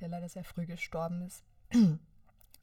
der 0.00 0.08
leider 0.08 0.28
sehr 0.28 0.44
früh 0.44 0.66
gestorben 0.66 1.22
ist. 1.22 1.44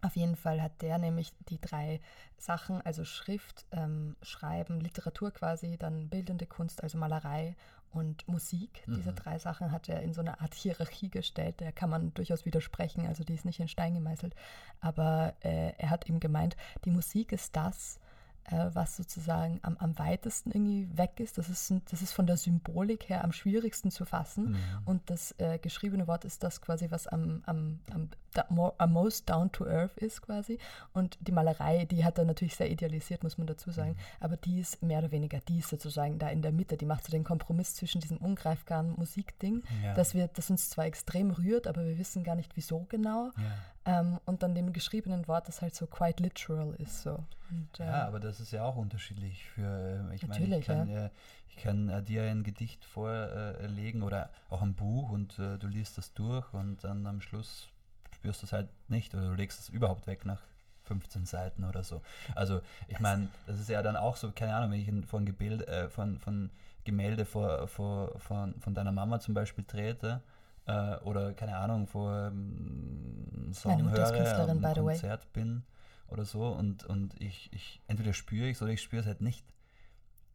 Auf 0.02 0.16
jeden 0.16 0.36
Fall 0.36 0.62
hat 0.62 0.82
der 0.84 1.00
nämlich 1.00 1.34
die 1.50 1.60
drei 1.60 2.00
Sachen, 2.38 2.82
also 2.84 3.04
Schrift, 3.04 3.66
ähm, 3.72 4.16
Schreiben, 4.22 4.80
Literatur 4.80 5.32
quasi, 5.32 5.76
dann 5.78 6.10
bildende 6.10 6.46
Kunst, 6.46 6.84
also 6.84 7.00
Malerei 7.00 7.56
und 7.92 8.28
Musik. 8.28 8.84
Mhm. 8.86 8.96
Diese 8.96 9.14
drei 9.14 9.40
Sachen 9.40 9.72
hat 9.72 9.90
er 9.90 10.02
in 10.02 10.14
so 10.14 10.22
eine 10.22 10.40
Art 10.40 10.54
Hierarchie 10.54 11.10
gestellt. 11.10 11.60
Der 11.60 11.72
kann 11.72 11.90
man 11.90 12.14
durchaus 12.14 12.46
widersprechen, 12.46 13.08
also 13.08 13.24
die 13.24 13.34
ist 13.34 13.46
nicht 13.46 13.60
in 13.60 13.68
Stein 13.68 13.96
gemeißelt. 13.96 14.36
Aber 14.82 15.34
äh, 15.42 15.74
er 15.78 15.90
hat 15.90 16.08
eben 16.08 16.20
gemeint, 16.20 16.56
die 16.86 16.92
Musik 16.92 17.32
ist 17.32 17.56
das, 17.56 18.00
äh, 18.48 18.70
was 18.74 18.96
sozusagen 18.96 19.60
am, 19.62 19.78
am 19.78 19.98
weitesten 20.00 20.52
irgendwie 20.52 20.88
weg 20.98 21.20
ist. 21.20 21.38
Das 21.38 21.50
ist, 21.50 21.74
das 21.92 22.02
ist 22.02 22.14
von 22.14 22.28
der 22.28 22.38
Symbolik 22.38 23.10
her 23.10 23.24
am 23.24 23.32
schwierigsten 23.32 23.92
zu 23.92 24.06
fassen. 24.06 24.52
Mhm. 24.52 24.58
Und 24.86 25.10
das 25.10 25.34
äh, 25.38 25.60
geschriebene 25.60 26.08
Wort 26.08 26.26
ist 26.26 26.44
das 26.44 26.62
quasi, 26.62 26.90
was 26.90 27.08
am, 27.08 27.44
am, 27.46 27.80
am, 27.94 28.10
more, 28.50 28.74
am 28.78 28.94
most 28.94 29.30
down 29.30 29.52
to 29.52 29.66
earth 29.66 29.98
ist 29.98 30.22
quasi. 30.22 30.60
Und 30.94 31.18
die 31.20 31.32
Malerei, 31.32 31.86
die 31.86 32.06
hat 32.06 32.18
er 32.18 32.26
natürlich 32.26 32.56
sehr 32.56 32.72
idealisiert, 32.72 33.24
muss 33.24 33.38
man 33.38 33.48
dazu 33.48 33.72
sagen. 33.72 33.92
Mhm. 33.92 33.98
Aber 34.22 34.38
die 34.38 34.60
ist 34.60 34.82
mehr 34.82 35.00
oder 35.00 35.12
weniger, 35.12 35.40
die 35.48 35.60
ist 35.60 35.70
sozusagen 35.70 36.18
da 36.18 36.30
in 36.30 36.42
der 36.42 36.52
Mitte. 36.52 36.78
Die 36.78 36.86
macht 36.86 37.06
so 37.06 37.12
den 37.12 37.24
Kompromiss 37.24 37.76
zwischen 37.76 38.02
diesem 38.02 38.18
ungreifbaren 38.18 38.94
Musikding, 38.98 39.64
ja. 39.84 39.94
das, 39.94 40.14
wir, 40.14 40.28
das 40.30 40.50
uns 40.50 40.70
zwar 40.70 40.86
extrem 40.86 41.32
rührt, 41.32 41.68
aber 41.68 41.86
wir 41.86 41.98
wissen 41.98 42.24
gar 42.24 42.36
nicht, 42.36 42.56
wieso 42.56 42.86
genau. 42.90 43.32
Ja. 43.38 43.44
Ähm, 43.88 44.20
und 44.26 44.44
dann 44.44 44.54
dem 44.54 44.74
geschriebenen 44.74 45.28
Wort, 45.28 45.48
das 45.48 45.62
halt 45.62 45.74
so 45.74 45.88
quite 45.88 46.22
literal 46.22 46.76
ist. 46.78 47.04
So. 47.04 47.24
Und, 47.50 47.80
äh, 47.80 47.86
ja, 47.86 48.06
aber 48.06 48.20
das 48.20 48.42
ist 48.42 48.52
ja 48.52 48.64
auch 48.64 48.76
unterschiedlich 48.76 49.46
für, 49.46 50.10
äh, 50.12 50.16
ich 50.16 50.28
meine, 50.28 50.60
ich 50.60 50.66
kann, 50.66 50.90
ja. 50.90 51.10
ich 51.50 51.56
kann 51.56 51.88
äh, 51.88 52.04
dir 52.04 52.24
ein 52.24 52.44
Gedicht 52.44 52.84
vorlegen 52.84 54.04
oder 54.04 54.30
auch 54.50 54.62
ein 54.62 54.74
Buch 54.74 55.10
und 55.10 55.40
äh, 55.40 55.58
du 55.58 55.68
liest 55.68 55.98
das 55.98 56.14
durch 56.14 56.54
und 56.54 56.84
dann 56.84 57.08
am 57.08 57.22
Schluss 57.22 57.70
spürst 58.14 58.42
du 58.42 58.48
es 58.48 58.52
halt 58.52 58.68
nicht 58.90 59.16
oder 59.16 59.30
du 59.30 59.36
legst 59.36 59.60
es 59.60 59.70
überhaupt 59.70 60.06
weg 60.06 60.26
nach 60.26 60.42
15 60.84 61.26
Seiten 61.26 61.64
oder 61.64 61.84
so. 61.84 62.02
Also 62.36 62.62
ich 62.88 63.00
meine, 63.00 63.30
das 63.46 63.60
ist 63.60 63.70
ja 63.70 63.82
dann 63.82 63.96
auch 63.96 64.18
so, 64.18 64.32
keine 64.32 64.56
Ahnung, 64.56 64.72
wenn 64.72 64.80
ich 64.80 65.08
von 65.08 65.26
Gebild, 65.26 65.68
äh, 65.68 65.90
von, 65.90 66.18
von 66.20 66.50
Gemälde 66.84 67.26
vor, 67.26 67.68
vor, 67.68 68.20
von, 68.20 68.60
von 68.60 68.74
deiner 68.74 68.92
Mama 68.92 69.20
zum 69.20 69.34
Beispiel 69.34 69.64
trete, 69.66 70.22
äh, 70.68 70.98
oder 70.98 71.34
keine 71.34 71.58
Ahnung, 71.58 71.88
vor 71.88 72.12
einem 72.12 73.52
Song 73.54 73.84
Meine 73.84 73.92
höre, 73.92 74.50
am 74.50 74.62
Konzert 74.62 75.24
way. 75.24 75.30
bin 75.34 75.64
oder 76.08 76.26
so 76.26 76.48
und, 76.48 76.86
und 76.86 77.20
ich, 77.22 77.52
ich 77.54 77.82
entweder 77.88 78.14
spüre 78.14 78.48
ich 78.48 78.58
es 78.58 78.62
oder 78.62 78.72
ich 78.72 78.82
spüre 78.82 79.02
es 79.02 79.08
halt 79.08 79.22
nicht. 79.22 79.46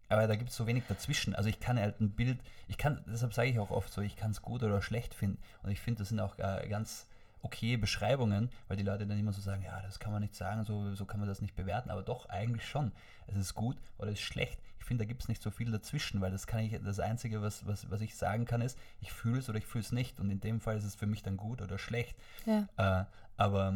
Aber 0.08 0.26
da 0.26 0.36
gibt 0.36 0.50
es 0.50 0.56
so 0.56 0.66
wenig 0.66 0.84
dazwischen. 0.88 1.34
Also 1.34 1.48
ich 1.48 1.58
kann 1.58 1.78
halt 1.78 2.00
ein 2.00 2.10
Bild, 2.10 2.38
ich 2.68 2.76
kann, 2.76 3.02
deshalb 3.06 3.32
sage 3.32 3.48
ich 3.48 3.58
auch 3.58 3.70
oft 3.70 3.90
so, 3.90 4.02
ich 4.02 4.14
kann 4.14 4.30
es 4.30 4.42
gut 4.42 4.62
oder 4.62 4.82
schlecht 4.82 5.14
finden. 5.14 5.38
Und 5.62 5.70
ich 5.70 5.80
finde, 5.80 6.00
das 6.00 6.10
sind 6.10 6.20
auch 6.20 6.38
äh, 6.38 6.66
ganz 6.68 7.06
okay 7.40 7.76
Beschreibungen, 7.78 8.50
weil 8.68 8.76
die 8.76 8.82
Leute 8.82 9.06
dann 9.06 9.18
immer 9.18 9.32
so 9.32 9.40
sagen, 9.40 9.62
ja, 9.62 9.80
das 9.80 9.98
kann 9.98 10.12
man 10.12 10.20
nicht 10.20 10.34
sagen, 10.34 10.64
so, 10.64 10.94
so 10.94 11.06
kann 11.06 11.18
man 11.18 11.28
das 11.28 11.40
nicht 11.40 11.56
bewerten, 11.56 11.90
aber 11.90 12.02
doch 12.02 12.28
eigentlich 12.28 12.68
schon. 12.68 12.92
Es 13.26 13.36
ist 13.36 13.54
gut 13.54 13.78
oder 13.96 14.08
es 14.08 14.18
ist 14.18 14.24
schlecht. 14.24 14.60
Ich 14.82 14.88
finde, 14.88 15.04
da 15.04 15.08
gibt 15.08 15.22
es 15.22 15.28
nicht 15.28 15.40
so 15.40 15.52
viel 15.52 15.70
dazwischen, 15.70 16.20
weil 16.20 16.32
das 16.32 16.48
kann 16.48 16.58
ich, 16.58 16.76
das 16.84 16.98
Einzige, 16.98 17.40
was, 17.40 17.64
was, 17.68 17.88
was 17.88 18.00
ich 18.00 18.16
sagen 18.16 18.46
kann, 18.46 18.60
ist, 18.60 18.76
ich 19.00 19.12
fühle 19.12 19.38
es 19.38 19.48
oder 19.48 19.58
ich 19.58 19.66
fühle 19.66 19.84
es 19.84 19.92
nicht. 19.92 20.18
Und 20.18 20.28
in 20.28 20.40
dem 20.40 20.60
Fall 20.60 20.76
ist 20.76 20.82
es 20.82 20.96
für 20.96 21.06
mich 21.06 21.22
dann 21.22 21.36
gut 21.36 21.62
oder 21.62 21.78
schlecht. 21.78 22.18
Ja. 22.46 22.66
Äh, 22.76 23.04
aber 23.36 23.72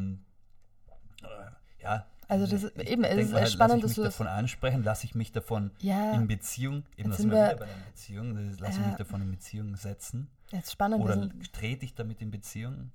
äh, 1.23 1.83
ja, 1.83 2.07
also 2.27 2.45
das 2.49 2.65
ist 2.65 2.77
eben, 2.77 3.05
es 3.05 3.29
ist 3.29 3.35
halt, 3.35 3.49
spannend, 3.53 3.85
dass 3.85 3.95
du 3.95 4.03
das 4.03 4.17
davon 4.17 4.27
ansprechen, 4.27 4.83
lasse 4.83 5.07
ich 5.07 5.15
mich 5.15 5.31
davon 5.31 5.71
ja, 5.79 6.15
in 6.15 6.27
Beziehung, 6.27 6.83
eben 6.97 7.11
das 7.11 7.19
sind 7.19 7.31
wir 7.31 7.37
bei 7.37 7.65
einer 7.65 7.73
Beziehung, 7.93 8.35
lasse 8.59 8.63
ja, 8.63 8.69
ich 8.81 8.87
mich 8.87 8.97
davon 8.97 9.23
in 9.23 9.31
Beziehung 9.31 9.77
setzen. 9.77 10.29
Jetzt 10.51 10.73
spannend. 10.73 11.05
Oder 11.05 11.29
trete 11.53 11.85
ich 11.85 11.95
damit 11.95 12.21
in 12.21 12.33
Beziehung? 12.33 12.91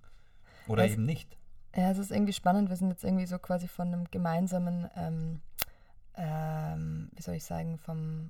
Oder 0.67 0.83
es, 0.83 0.91
eben 0.91 1.05
nicht. 1.05 1.37
Ja, 1.73 1.91
es 1.91 1.97
ist 1.97 2.11
irgendwie 2.11 2.33
spannend. 2.33 2.69
Wir 2.69 2.75
sind 2.75 2.89
jetzt 2.89 3.05
irgendwie 3.05 3.25
so 3.25 3.39
quasi 3.39 3.69
von 3.69 3.87
einem 3.87 4.11
gemeinsamen, 4.11 4.89
ähm, 4.97 5.39
ähm, 6.21 7.09
wie 7.15 7.21
soll 7.21 7.35
ich 7.35 7.43
sagen, 7.43 7.77
vom 7.79 8.29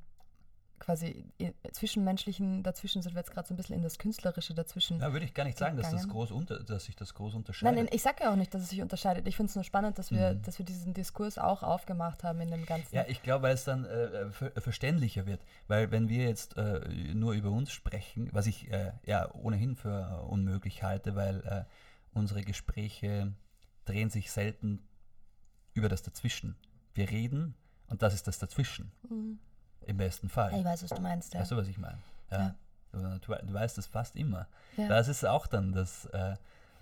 quasi 0.79 1.25
zwischenmenschlichen 1.73 2.63
dazwischen 2.63 3.03
sind 3.03 3.13
wir 3.13 3.19
jetzt 3.19 3.31
gerade 3.31 3.47
so 3.47 3.53
ein 3.53 3.57
bisschen 3.57 3.75
in 3.75 3.83
das 3.83 3.99
Künstlerische 3.99 4.55
dazwischen. 4.55 4.99
Ja, 4.99 5.13
würde 5.13 5.25
ich 5.25 5.33
gar 5.35 5.43
nicht 5.43 5.57
sagen, 5.57 5.77
dass, 5.77 5.91
das 5.91 6.07
groß 6.07 6.31
unter, 6.31 6.63
dass 6.63 6.85
sich 6.85 6.95
das 6.95 7.13
groß 7.13 7.35
unterscheidet. 7.35 7.75
Nein, 7.75 7.85
nein 7.85 7.93
ich 7.93 8.01
sage 8.01 8.23
ja 8.23 8.31
auch 8.31 8.35
nicht, 8.35 8.51
dass 8.53 8.63
es 8.63 8.69
sich 8.69 8.81
unterscheidet. 8.81 9.27
Ich 9.27 9.35
finde 9.35 9.51
es 9.51 9.55
nur 9.55 9.63
spannend, 9.63 9.99
dass 9.99 10.09
wir, 10.09 10.33
mhm. 10.33 10.41
dass 10.41 10.57
wir 10.57 10.65
diesen 10.65 10.95
Diskurs 10.95 11.37
auch 11.37 11.61
aufgemacht 11.61 12.23
haben 12.23 12.41
in 12.41 12.49
dem 12.49 12.65
Ganzen. 12.65 12.95
Ja, 12.95 13.05
ich 13.07 13.21
glaube, 13.21 13.43
weil 13.43 13.53
es 13.53 13.63
dann 13.63 13.85
äh, 13.85 14.31
verständlicher 14.59 15.27
wird. 15.27 15.41
Weil 15.67 15.91
wenn 15.91 16.09
wir 16.09 16.23
jetzt 16.25 16.57
äh, 16.57 16.79
nur 17.13 17.33
über 17.33 17.51
uns 17.51 17.71
sprechen, 17.71 18.29
was 18.31 18.47
ich 18.47 18.71
äh, 18.71 18.91
ja 19.05 19.31
ohnehin 19.35 19.75
für 19.75 20.25
unmöglich 20.29 20.81
halte, 20.81 21.15
weil 21.15 21.41
äh, 21.41 21.63
unsere 22.13 22.41
Gespräche 22.41 23.33
drehen 23.85 24.09
sich 24.09 24.31
selten 24.31 24.79
über 25.73 25.89
das 25.89 26.01
Dazwischen. 26.01 26.55
Wir 26.95 27.09
reden 27.11 27.55
und 27.91 28.01
das 28.01 28.13
ist 28.15 28.27
das 28.27 28.39
Dazwischen. 28.39 28.91
Mhm. 29.07 29.37
Im 29.85 29.97
besten 29.97 30.29
Fall. 30.29 30.53
Ich 30.57 30.65
weiß, 30.65 30.83
was 30.83 30.89
du 30.89 31.01
meinst, 31.01 31.33
ja. 31.33 31.41
Weißt 31.41 31.51
du, 31.51 31.57
was 31.57 31.67
ich 31.67 31.77
meine? 31.77 31.97
Ja. 32.31 32.39
ja. 32.39 32.55
Du, 33.19 33.33
du 33.33 33.53
weißt 33.53 33.77
es 33.77 33.85
fast 33.85 34.15
immer. 34.15 34.47
Ja. 34.77 34.87
Das 34.87 35.07
ist 35.07 35.25
auch 35.25 35.47
dann 35.47 35.71
das, 35.71 36.05
äh, 36.07 36.35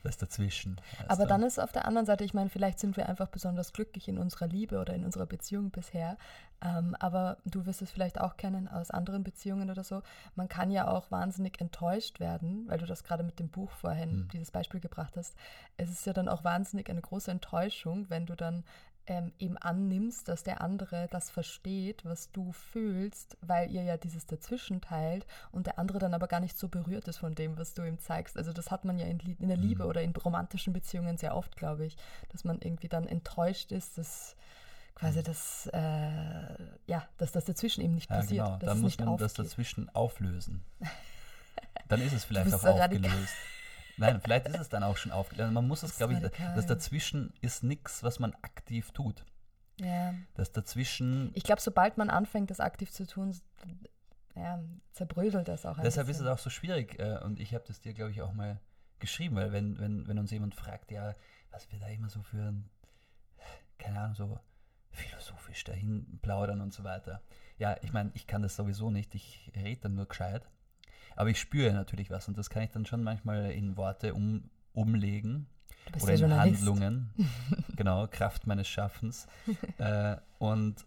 das 0.03 0.17
Dazwischen. 0.17 0.79
Aber 1.07 1.23
du? 1.23 1.29
dann 1.29 1.43
ist 1.43 1.59
auf 1.59 1.71
der 1.71 1.85
anderen 1.85 2.05
Seite, 2.05 2.23
ich 2.23 2.33
meine, 2.33 2.49
vielleicht 2.49 2.79
sind 2.79 2.97
wir 2.97 3.07
einfach 3.07 3.27
besonders 3.27 3.73
glücklich 3.73 4.07
in 4.07 4.17
unserer 4.17 4.47
Liebe 4.47 4.79
oder 4.79 4.93
in 4.93 5.05
unserer 5.05 5.25
Beziehung 5.25 5.69
bisher. 5.71 6.17
Ähm, 6.61 6.95
aber 6.99 7.37
du 7.45 7.65
wirst 7.65 7.81
es 7.81 7.91
vielleicht 7.91 8.19
auch 8.19 8.35
kennen 8.37 8.67
aus 8.67 8.91
anderen 8.91 9.23
Beziehungen 9.23 9.69
oder 9.69 9.83
so. 9.83 10.01
Man 10.35 10.49
kann 10.49 10.71
ja 10.71 10.87
auch 10.89 11.09
wahnsinnig 11.11 11.61
enttäuscht 11.61 12.19
werden, 12.19 12.65
weil 12.67 12.79
du 12.79 12.85
das 12.85 13.03
gerade 13.03 13.23
mit 13.23 13.39
dem 13.39 13.49
Buch 13.49 13.71
vorhin, 13.71 14.09
Hm. 14.11 14.27
dieses 14.33 14.51
Beispiel 14.51 14.79
gebracht 14.81 15.15
hast. 15.15 15.35
Es 15.77 15.89
ist 15.89 16.05
ja 16.05 16.13
dann 16.13 16.27
auch 16.27 16.43
wahnsinnig 16.43 16.89
eine 16.89 17.01
große 17.01 17.31
Enttäuschung, 17.31 18.09
wenn 18.09 18.25
du 18.25 18.35
dann 18.35 18.63
ähm, 19.09 19.33
eben 19.39 19.57
annimmst, 19.57 20.27
dass 20.29 20.43
der 20.43 20.61
andere 20.61 21.07
das 21.11 21.29
versteht, 21.29 22.05
was 22.05 22.31
du 22.31 22.53
fühlst, 22.53 23.37
weil 23.41 23.69
ihr 23.71 23.83
ja 23.83 23.97
dieses 23.97 24.25
dazwischen 24.25 24.79
teilt 24.79 25.25
und 25.51 25.65
der 25.67 25.77
andere 25.79 25.99
dann 25.99 26.13
aber 26.13 26.27
gar 26.27 26.39
nicht 26.39 26.57
so 26.57 26.69
berührt 26.69 27.07
ist 27.09 27.17
von 27.17 27.35
dem, 27.35 27.57
was 27.57 27.73
du 27.73 27.83
ihm 27.83 27.99
zeigst. 27.99 28.37
Also 28.37 28.53
das 28.53 28.71
hat 28.71 28.85
man 28.85 28.97
ja 28.99 29.07
in, 29.07 29.19
in 29.39 29.47
der 29.49 29.57
Liebe 29.57 29.83
Mhm. 29.83 29.89
oder 29.89 30.01
in 30.01 30.15
romantischen 30.15 30.71
Beziehungen 30.71 31.17
sehr 31.17 31.35
oft, 31.35 31.55
glaube 31.57 31.85
ich, 31.85 31.97
dass 32.29 32.43
man 32.45 32.59
irgendwie 32.61 32.87
dann 32.87 33.07
enttäuscht 33.07 33.71
ist, 33.73 33.97
dass 33.97 34.35
quasi 34.95 35.23
das, 35.23 35.67
äh, 35.73 35.79
ja, 36.87 37.07
dass 37.17 37.31
das 37.31 37.45
dazwischen 37.45 37.81
eben 37.83 37.95
nicht 37.95 38.09
Ja, 38.09 38.17
passiert, 38.17 38.45
genau. 38.45 38.57
Dann 38.59 38.81
muss 38.81 38.97
man 38.99 39.17
das 39.17 39.31
aufgeht. 39.31 39.45
dazwischen 39.45 39.89
auflösen. 39.95 40.63
Dann 41.87 42.01
ist 42.01 42.13
es 42.13 42.23
vielleicht 42.25 42.53
auch 42.53 42.59
so 42.59 42.67
aufgelöst. 42.69 43.33
Nein, 43.99 44.21
vielleicht 44.21 44.47
ist 44.47 44.59
es 44.59 44.69
dann 44.69 44.83
auch 44.83 44.97
schon 44.97 45.11
aufgelöst. 45.11 45.51
Man 45.53 45.67
muss 45.67 45.83
es, 45.83 45.97
glaube 45.97 46.13
ich, 46.13 46.23
radikal. 46.23 46.55
das 46.55 46.65
dazwischen 46.65 47.33
ist 47.41 47.63
nichts, 47.63 48.03
was 48.03 48.19
man 48.19 48.33
aktiv 48.41 48.91
tut. 48.91 49.23
Ja. 49.79 50.13
Das 50.35 50.51
dazwischen, 50.51 51.31
Ich 51.35 51.43
glaube, 51.43 51.61
sobald 51.61 51.97
man 51.97 52.09
anfängt, 52.09 52.49
das 52.51 52.59
aktiv 52.59 52.91
zu 52.91 53.05
tun, 53.07 53.33
ja, 54.35 54.59
zerbröselt 54.93 55.47
das 55.47 55.65
auch 55.65 55.77
deshalb 55.79 56.07
ist 56.07 56.17
es 56.17 56.21
bisschen. 56.23 56.33
auch 56.33 56.37
so 56.39 56.49
schwierig. 56.49 56.99
äh, 56.99 57.19
Und 57.23 57.39
ich 57.39 57.53
habe 57.53 57.63
das 57.67 57.79
dir, 57.81 57.93
glaube 57.93 58.11
ich, 58.11 58.21
auch 58.21 58.33
mal 58.33 58.59
geschrieben, 58.99 59.35
weil 59.35 59.51
wenn, 59.51 59.79
wenn, 59.79 60.07
wenn 60.07 60.19
uns 60.19 60.31
jemand 60.31 60.55
fragt, 60.55 60.91
ja, 60.91 61.13
was 61.51 61.71
wir 61.71 61.79
da 61.79 61.87
immer 61.87 62.09
so 62.09 62.21
für, 62.21 62.37
ein- 62.51 62.69
keine 63.77 63.99
Ahnung, 64.01 64.15
so 64.15 64.39
philosophisch 64.91 65.63
dahin 65.63 66.19
plaudern 66.21 66.61
und 66.61 66.73
so 66.73 66.83
weiter. 66.83 67.21
Ja, 67.57 67.77
ich 67.81 67.93
meine, 67.93 68.11
ich 68.13 68.27
kann 68.27 68.41
das 68.41 68.55
sowieso 68.55 68.89
nicht, 68.91 69.15
ich 69.15 69.51
rede 69.55 69.81
dann 69.81 69.95
nur 69.95 70.07
gescheit. 70.07 70.49
Aber 71.19 71.31
ich 71.31 71.37
spüre 71.37 71.73
natürlich 71.73 72.09
was 72.09 72.29
und 72.29 72.37
das 72.37 72.49
kann 72.49 72.63
ich 72.63 72.71
dann 72.71 72.85
schon 72.85 73.03
manchmal 73.03 73.51
in 73.51 73.75
Worte 73.75 74.13
um, 74.13 74.49
umlegen 74.71 75.47
oder 76.01 76.13
in 76.13 76.19
Journalist. 76.21 76.61
Handlungen. 76.61 77.09
genau, 77.75 78.07
Kraft 78.07 78.47
meines 78.47 78.69
Schaffens. 78.69 79.27
äh, 79.79 80.15
und 80.37 80.85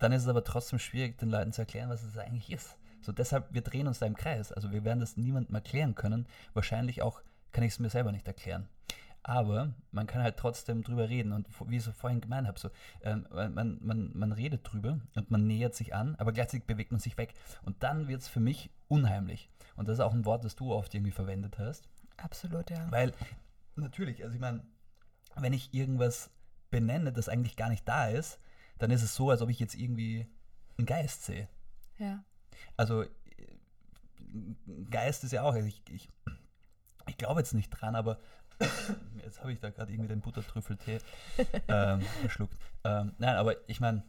dann 0.00 0.10
ist 0.10 0.22
es 0.22 0.28
aber 0.28 0.42
trotzdem 0.42 0.80
schwierig, 0.80 1.16
den 1.18 1.30
Leuten 1.30 1.52
zu 1.52 1.62
erklären, 1.62 1.90
was 1.90 2.02
es 2.02 2.18
eigentlich 2.18 2.50
ist. 2.50 2.76
So 3.02 3.12
deshalb, 3.12 3.54
wir 3.54 3.62
drehen 3.62 3.86
uns 3.86 4.00
da 4.00 4.06
im 4.06 4.16
Kreis. 4.16 4.50
Also 4.50 4.72
wir 4.72 4.82
werden 4.82 4.98
das 4.98 5.16
niemandem 5.16 5.54
erklären 5.54 5.94
können. 5.94 6.26
Wahrscheinlich 6.52 7.00
auch 7.00 7.22
kann 7.52 7.62
ich 7.62 7.74
es 7.74 7.78
mir 7.78 7.88
selber 7.88 8.10
nicht 8.10 8.26
erklären. 8.26 8.68
Aber 9.22 9.74
man 9.92 10.06
kann 10.06 10.22
halt 10.22 10.38
trotzdem 10.38 10.82
drüber 10.82 11.08
reden. 11.08 11.32
Und 11.32 11.46
wie 11.68 11.76
ich 11.76 11.84
so 11.84 11.92
vorhin 11.92 12.20
gemeint 12.20 12.48
habe, 12.48 12.58
so, 12.58 12.70
ähm, 13.02 13.26
man, 13.30 13.78
man, 13.82 14.10
man 14.14 14.32
redet 14.32 14.60
drüber 14.64 14.98
und 15.14 15.30
man 15.30 15.46
nähert 15.46 15.74
sich 15.74 15.94
an, 15.94 16.16
aber 16.16 16.32
gleichzeitig 16.32 16.66
bewegt 16.66 16.90
man 16.90 17.00
sich 17.00 17.18
weg. 17.18 17.34
Und 17.62 17.82
dann 17.82 18.08
wird 18.08 18.22
es 18.22 18.28
für 18.28 18.40
mich 18.40 18.70
unheimlich. 18.88 19.50
Und 19.76 19.88
das 19.88 19.94
ist 19.94 20.00
auch 20.00 20.14
ein 20.14 20.24
Wort, 20.24 20.44
das 20.44 20.56
du 20.56 20.72
oft 20.72 20.94
irgendwie 20.94 21.12
verwendet 21.12 21.58
hast. 21.58 21.88
Absolut, 22.16 22.70
ja. 22.70 22.90
Weil, 22.90 23.12
natürlich, 23.76 24.22
also 24.22 24.34
ich 24.34 24.40
meine, 24.40 24.62
wenn 25.36 25.52
ich 25.52 25.72
irgendwas 25.74 26.30
benenne, 26.70 27.12
das 27.12 27.28
eigentlich 27.28 27.56
gar 27.56 27.68
nicht 27.68 27.88
da 27.88 28.08
ist, 28.08 28.38
dann 28.78 28.90
ist 28.90 29.02
es 29.02 29.14
so, 29.14 29.30
als 29.30 29.42
ob 29.42 29.50
ich 29.50 29.58
jetzt 29.58 29.74
irgendwie 29.74 30.26
einen 30.78 30.86
Geist 30.86 31.24
sehe. 31.24 31.48
ja. 31.98 32.24
Also, 32.76 33.02
äh, 33.02 33.08
Geist 34.90 35.24
ist 35.24 35.32
ja 35.32 35.42
auch, 35.42 35.54
also 35.54 35.66
ich, 35.66 35.82
ich, 35.90 36.10
ich 37.06 37.16
glaube 37.16 37.40
jetzt 37.40 37.54
nicht 37.54 37.70
dran, 37.70 37.94
aber 37.94 38.18
jetzt 39.24 39.40
habe 39.40 39.52
ich 39.52 39.60
da 39.60 39.70
gerade 39.70 39.92
irgendwie 39.92 40.08
den 40.08 40.20
Buttertrüffeltee 40.20 40.98
ähm, 41.68 42.00
verschluckt. 42.20 42.56
Ähm, 42.84 43.12
nein, 43.18 43.36
aber 43.36 43.56
ich 43.68 43.80
meine, 43.80 44.02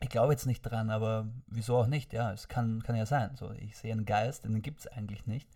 ich 0.00 0.08
glaube 0.08 0.32
jetzt 0.32 0.46
nicht 0.46 0.62
dran, 0.62 0.90
aber 0.90 1.28
wieso 1.46 1.76
auch 1.76 1.86
nicht? 1.86 2.12
Ja, 2.12 2.32
es 2.32 2.48
kann, 2.48 2.82
kann 2.82 2.96
ja 2.96 3.06
sein. 3.06 3.36
So, 3.36 3.52
ich 3.52 3.76
sehe 3.76 3.92
einen 3.92 4.06
Geist, 4.06 4.44
den 4.44 4.62
gibt 4.62 4.80
es 4.80 4.86
eigentlich 4.86 5.26
nicht. 5.26 5.48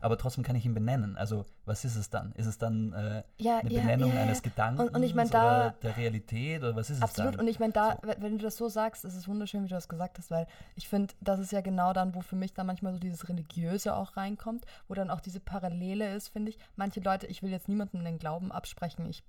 Aber 0.00 0.18
trotzdem 0.18 0.44
kann 0.44 0.54
ich 0.56 0.66
ihn 0.66 0.74
benennen. 0.74 1.16
Also, 1.16 1.46
was 1.64 1.84
ist 1.84 1.96
es 1.96 2.10
dann? 2.10 2.32
Ist 2.32 2.46
es 2.46 2.58
dann 2.58 2.92
äh, 2.92 3.22
Ja, 3.38 3.58
eine 3.60 3.72
ja, 3.72 3.80
Benennung 3.80 4.12
ja, 4.14 4.22
eines 4.22 4.42
Gedankens 4.42 4.88
Und- 4.90 4.94
und 4.94 5.02
ich 5.02 5.14
mein, 5.14 5.30
da- 5.30 5.68
oder 5.68 5.70
der 5.82 5.96
Realität 5.96 6.62
oder 6.62 6.76
was 6.76 6.90
ist 6.90 7.02
Absolut. 7.02 7.30
es 7.32 7.38
Und 7.38 7.46
dann? 7.46 7.48
ich 7.48 7.58
meine, 7.58 7.72
da, 7.72 7.92
So. 8.02 8.08
wenn 8.08 8.22
wenn 8.22 8.38
du 8.38 8.44
das 8.44 8.56
so 8.56 8.68
sagst, 8.68 9.04
ist 9.06 9.14
es 9.14 9.26
wunderschön, 9.26 9.64
wie 9.64 9.68
du 9.68 9.74
das 9.74 9.88
gesagt 9.88 10.18
hast, 10.18 10.30
weil 10.30 10.46
ich 10.74 10.88
finde, 10.88 11.14
das 11.22 11.40
ist 11.40 11.50
ja 11.50 11.62
genau 11.62 11.92
dann, 11.94 12.14
wo 12.14 12.20
für 12.20 12.36
mich 12.36 12.52
dann 12.52 12.66
manchmal 12.66 12.92
so 12.92 12.98
dieses 12.98 13.28
Religiöse 13.28 13.96
auch 13.96 14.16
reinkommt, 14.18 14.66
wo 14.86 14.94
dann 14.94 15.08
auch 15.10 15.20
diese 15.20 15.40
Parallele 15.40 16.14
ist, 16.14 16.28
finde 16.28 16.50
ich. 16.50 16.58
Manche 16.76 17.00
Leute, 17.00 17.26
ich 17.26 17.42
will 17.42 17.50
jetzt 17.50 17.68
niemandem 17.68 18.04
den 18.04 18.18
Glauben 18.18 18.52
absprechen. 18.52 19.06
Ich 19.08 19.24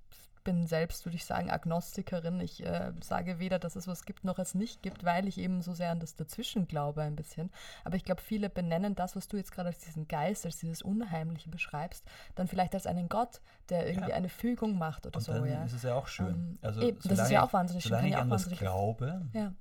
bin 0.47 0.65
selbst, 0.65 1.05
würde 1.05 1.17
ich 1.17 1.25
sagen, 1.25 1.49
Agnostikerin. 1.49 2.39
Ich 2.39 2.65
äh, 2.65 2.93
sage 3.03 3.37
weder, 3.37 3.59
dass 3.59 3.75
es 3.75 3.85
was 3.85 4.05
gibt, 4.05 4.23
noch 4.23 4.39
es 4.39 4.55
nicht 4.55 4.81
gibt, 4.81 5.03
weil 5.03 5.27
ich 5.27 5.37
eben 5.37 5.61
so 5.61 5.73
sehr 5.73 5.91
an 5.91 5.99
das 5.99 6.15
Dazwischen 6.15 6.67
glaube 6.69 7.01
ein 7.01 7.17
bisschen. 7.17 7.51
Aber 7.83 7.97
ich 7.97 8.05
glaube, 8.05 8.21
viele 8.21 8.49
benennen 8.49 8.95
das, 8.95 9.17
was 9.17 9.27
du 9.27 9.35
jetzt 9.35 9.51
gerade 9.51 9.67
als 9.67 9.79
diesen 9.79 10.07
Geist, 10.07 10.45
als 10.45 10.57
dieses 10.57 10.81
Unheimliche 10.81 11.49
beschreibst, 11.49 12.05
dann 12.35 12.47
vielleicht 12.47 12.73
als 12.75 12.87
einen 12.87 13.09
Gott, 13.09 13.41
der 13.67 13.87
irgendwie 13.87 14.09
Ja. 14.11 14.15
eine 14.15 14.29
Fügung 14.29 14.77
macht 14.77 15.05
oder 15.05 15.17
Und 15.17 15.21
so, 15.23 15.33
dann 15.33 15.45
ja. 15.45 15.63
ist 15.65 15.73
es 15.73 15.83
ja 15.83 15.95
auch 15.95 16.07
schön. 16.07 16.27
Ähm, 16.27 16.59
also, 16.61 16.81
eben, 16.81 16.97
das 17.03 17.19
ist 17.19 17.29
ja 17.29 17.39
ich- 17.43 17.49
auch 17.49 17.51
wahnsinnig 17.53 17.83
schön, 17.83 17.89
Solange 17.89 18.09
kann 18.11 18.17
ich 18.17 18.21
an 18.23 18.29
das 18.29 18.49
glaube, 18.49 19.25
ja. 19.33 19.53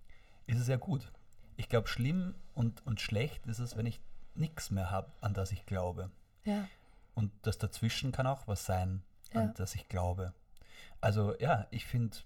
ist 0.46 0.60
es 0.60 0.68
ja 0.68 0.76
gut. 0.76 1.10
Ich 1.56 1.68
glaube, 1.68 1.88
schlimm 1.88 2.34
und, 2.54 2.86
und 2.86 3.00
schlecht 3.00 3.44
ist 3.46 3.58
es, 3.58 3.76
wenn 3.76 3.86
ich 3.86 4.00
nichts 4.36 4.70
mehr 4.70 4.90
habe, 4.92 5.10
an 5.20 5.34
das 5.34 5.50
ich 5.50 5.66
glaube. 5.66 6.10
Ja. 6.44 6.68
Und 7.14 7.32
das 7.42 7.58
dazwischen 7.58 8.12
kann 8.12 8.26
auch 8.28 8.46
was 8.46 8.64
sein, 8.66 9.02
an 9.34 9.46
Ja. 9.48 9.52
das 9.56 9.74
ich 9.74 9.88
glaube. 9.88 10.32
Also 11.00 11.34
ja, 11.38 11.66
ich 11.70 11.84
finde, 11.86 12.16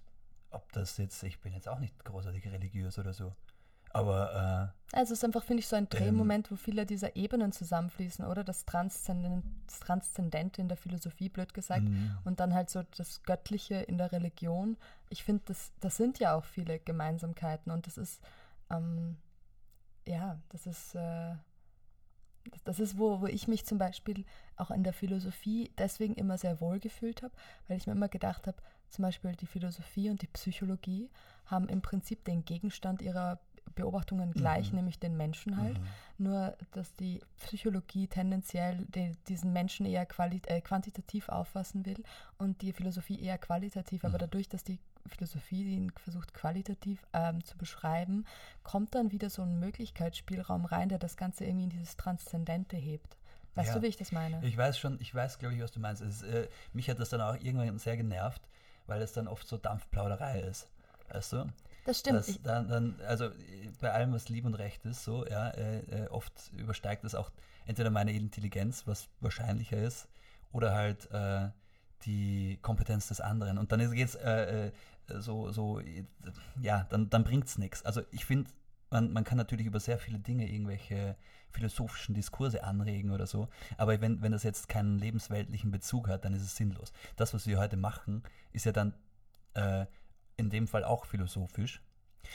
ob 0.49 0.71
das 0.73 0.97
jetzt, 0.97 1.23
ich 1.23 1.39
bin 1.39 1.53
jetzt 1.53 1.67
auch 1.67 1.79
nicht 1.79 2.03
großartig 2.03 2.45
religiös 2.47 2.97
oder 2.99 3.13
so, 3.13 3.33
aber 3.93 4.73
Also 4.93 5.13
es 5.13 5.19
ist 5.19 5.25
einfach, 5.25 5.43
finde 5.43 5.61
ich, 5.61 5.67
so 5.67 5.75
ein 5.75 5.83
Ähm. 5.83 5.89
Drehmoment, 5.89 6.51
wo 6.51 6.55
viele 6.55 6.85
dieser 6.85 7.15
Ebenen 7.15 7.51
zusammenfließen, 7.51 8.25
oder? 8.25 8.43
Das, 8.43 8.65
Transzenden 8.65 9.63
das 9.67 9.79
Transzendente 9.79 10.61
in 10.61 10.67
der 10.67 10.77
Philosophie, 10.77 11.29
blöd 11.29 11.49
äh, 11.49 11.53
gesagt, 11.53 11.83
mh, 11.83 12.21
und 12.23 12.39
dann 12.39 12.53
halt 12.53 12.69
so 12.69 12.83
das 12.97 13.23
Göttliche 13.23 13.75
in 13.75 13.97
der 13.97 14.11
Religion. 14.11 14.77
Ich 15.09 15.23
finde, 15.23 15.43
das, 15.47 15.71
das 15.79 15.97
sind 15.97 16.19
ja 16.19 16.35
auch 16.35 16.45
viele 16.45 16.79
Gemeinsamkeiten 16.79 17.71
und 17.71 17.87
das 17.87 17.97
ist, 17.97 18.21
ähm, 18.69 19.17
ja, 20.07 20.39
das 20.49 20.65
ist, 20.67 20.95
äh, 20.95 21.35
das, 22.63 22.79
ist, 22.79 22.97
wo, 22.97 23.21
wo 23.21 23.27
ich 23.27 23.47
mich 23.47 23.65
zum 23.65 23.77
Beispiel 23.77 24.25
auch 24.55 24.71
in 24.71 24.83
der 24.83 24.93
Philosophie 24.93 25.71
deswegen 25.77 26.15
immer 26.15 26.37
sehr 26.37 26.59
wohl 26.61 26.79
gefühlt 26.79 27.23
habe, 27.23 27.33
weil 27.67 27.77
ich 27.77 27.87
mir 27.87 27.93
immer 27.93 28.09
gedacht 28.09 28.47
habe, 28.47 28.57
zum 28.89 29.03
Beispiel 29.03 29.35
die 29.35 29.47
Philosophie 29.47 30.09
und 30.09 30.21
die 30.21 30.27
Psychologie 30.27 31.09
haben 31.45 31.69
im 31.69 31.81
Prinzip 31.81 32.25
den 32.25 32.43
Gegenstand 32.45 33.01
ihrer 33.01 33.39
Beobachtungen 33.75 34.33
gleich, 34.33 34.71
Mhm. 34.71 34.77
nämlich 34.77 34.99
den 34.99 35.15
Menschen 35.15 35.57
halt. 35.57 35.79
mhm. 35.79 35.85
Nur, 36.17 36.57
dass 36.71 36.93
die 36.95 37.21
Psychologie 37.37 38.07
tendenziell 38.07 38.85
de, 38.87 39.15
diesen 39.27 39.53
Menschen 39.53 39.85
eher 39.85 40.05
äh, 40.47 40.61
quantitativ 40.61 41.29
auffassen 41.29 41.85
will 41.85 42.03
und 42.37 42.61
die 42.61 42.73
Philosophie 42.73 43.19
eher 43.21 43.37
qualitativ. 43.37 44.03
Aber 44.03 44.15
Mhm. 44.15 44.19
dadurch, 44.19 44.49
dass 44.49 44.63
die 44.63 44.79
Philosophie 45.07 45.75
ihn 45.75 45.91
versucht, 45.91 46.33
qualitativ 46.33 47.05
ähm, 47.13 47.43
zu 47.43 47.57
beschreiben, 47.57 48.25
kommt 48.63 48.95
dann 48.95 49.11
wieder 49.11 49.29
so 49.29 49.41
ein 49.43 49.59
Möglichkeitsspielraum 49.59 50.65
rein, 50.65 50.89
der 50.89 50.99
das 50.99 51.17
Ganze 51.17 51.45
irgendwie 51.45 51.65
in 51.65 51.69
dieses 51.69 51.97
Transzendente 51.97 52.77
hebt. 52.77 53.17
Weißt 53.55 53.69
Ja. 53.69 53.75
du, 53.75 53.81
wie 53.81 53.87
ich 53.87 53.97
das 53.97 54.11
meine? 54.11 54.39
Ich 54.45 54.55
weiß 54.55 54.77
schon, 54.77 54.99
ich 55.01 55.13
weiß, 55.13 55.39
glaube 55.39 55.55
ich, 55.55 55.61
was 55.61 55.71
du 55.71 55.79
meinst. 55.79 56.01
Es, 56.01 56.21
äh, 56.21 56.47
mich 56.73 56.89
hat 56.89 56.99
das 56.99 57.09
dann 57.09 57.21
auch 57.21 57.35
irgendwann 57.35 57.77
sehr 57.79 57.97
genervt, 57.97 58.41
weil 58.87 59.01
es 59.01 59.13
dann 59.13 59.27
oft 59.27 59.47
so 59.47 59.57
Dampfplauderei 59.57 60.39
ist. 60.41 60.69
Weißt 61.09 61.33
du? 61.33 61.49
das 61.85 61.99
stimmt. 61.99 62.45
Dann, 62.45 62.69
dann, 62.69 63.01
also 63.07 63.29
bei 63.81 63.91
allem, 63.91 64.13
was 64.13 64.29
lieb 64.29 64.45
und 64.45 64.53
recht 64.55 64.85
ist, 64.85 65.03
so, 65.03 65.25
ja, 65.25 65.49
äh, 65.49 65.79
äh, 65.79 66.07
oft 66.09 66.31
übersteigt 66.53 67.03
es 67.03 67.15
auch 67.15 67.31
entweder 67.65 67.89
meine 67.89 68.13
Intelligenz, 68.13 68.87
was 68.87 69.09
wahrscheinlicher 69.19 69.77
ist, 69.77 70.07
oder 70.51 70.73
halt 70.73 71.09
äh, 71.11 71.49
die 72.05 72.57
Kompetenz 72.61 73.07
des 73.07 73.21
anderen. 73.21 73.57
Und 73.57 73.71
dann 73.71 73.91
geht 73.91 74.07
es 74.07 74.15
äh, 74.15 74.67
äh, 74.67 74.71
so, 75.19 75.51
so, 75.51 75.81
ja, 76.61 76.85
dann, 76.89 77.09
dann 77.09 77.23
bringt 77.23 77.45
es 77.45 77.57
nichts. 77.57 77.83
Also 77.83 78.01
ich 78.11 78.25
finde, 78.25 78.49
man, 78.89 79.11
man 79.11 79.23
kann 79.23 79.37
natürlich 79.37 79.65
über 79.65 79.79
sehr 79.79 79.97
viele 79.97 80.19
Dinge 80.19 80.49
irgendwelche 80.49 81.15
philosophischen 81.51 82.15
Diskurse 82.15 82.63
anregen 82.63 83.11
oder 83.11 83.27
so, 83.27 83.49
aber 83.77 83.99
wenn, 83.99 84.21
wenn 84.21 84.31
das 84.31 84.43
jetzt 84.43 84.69
keinen 84.69 84.99
lebensweltlichen 84.99 85.71
Bezug 85.71 86.07
hat, 86.07 86.23
dann 86.23 86.33
ist 86.33 86.43
es 86.43 86.55
sinnlos. 86.55 86.93
Das, 87.17 87.33
was 87.33 87.45
wir 87.47 87.59
heute 87.59 87.77
machen, 87.77 88.23
ist 88.53 88.65
ja 88.65 88.71
dann 88.71 88.93
äh, 89.53 89.85
in 90.37 90.49
dem 90.49 90.67
Fall 90.67 90.83
auch 90.83 91.05
philosophisch, 91.05 91.81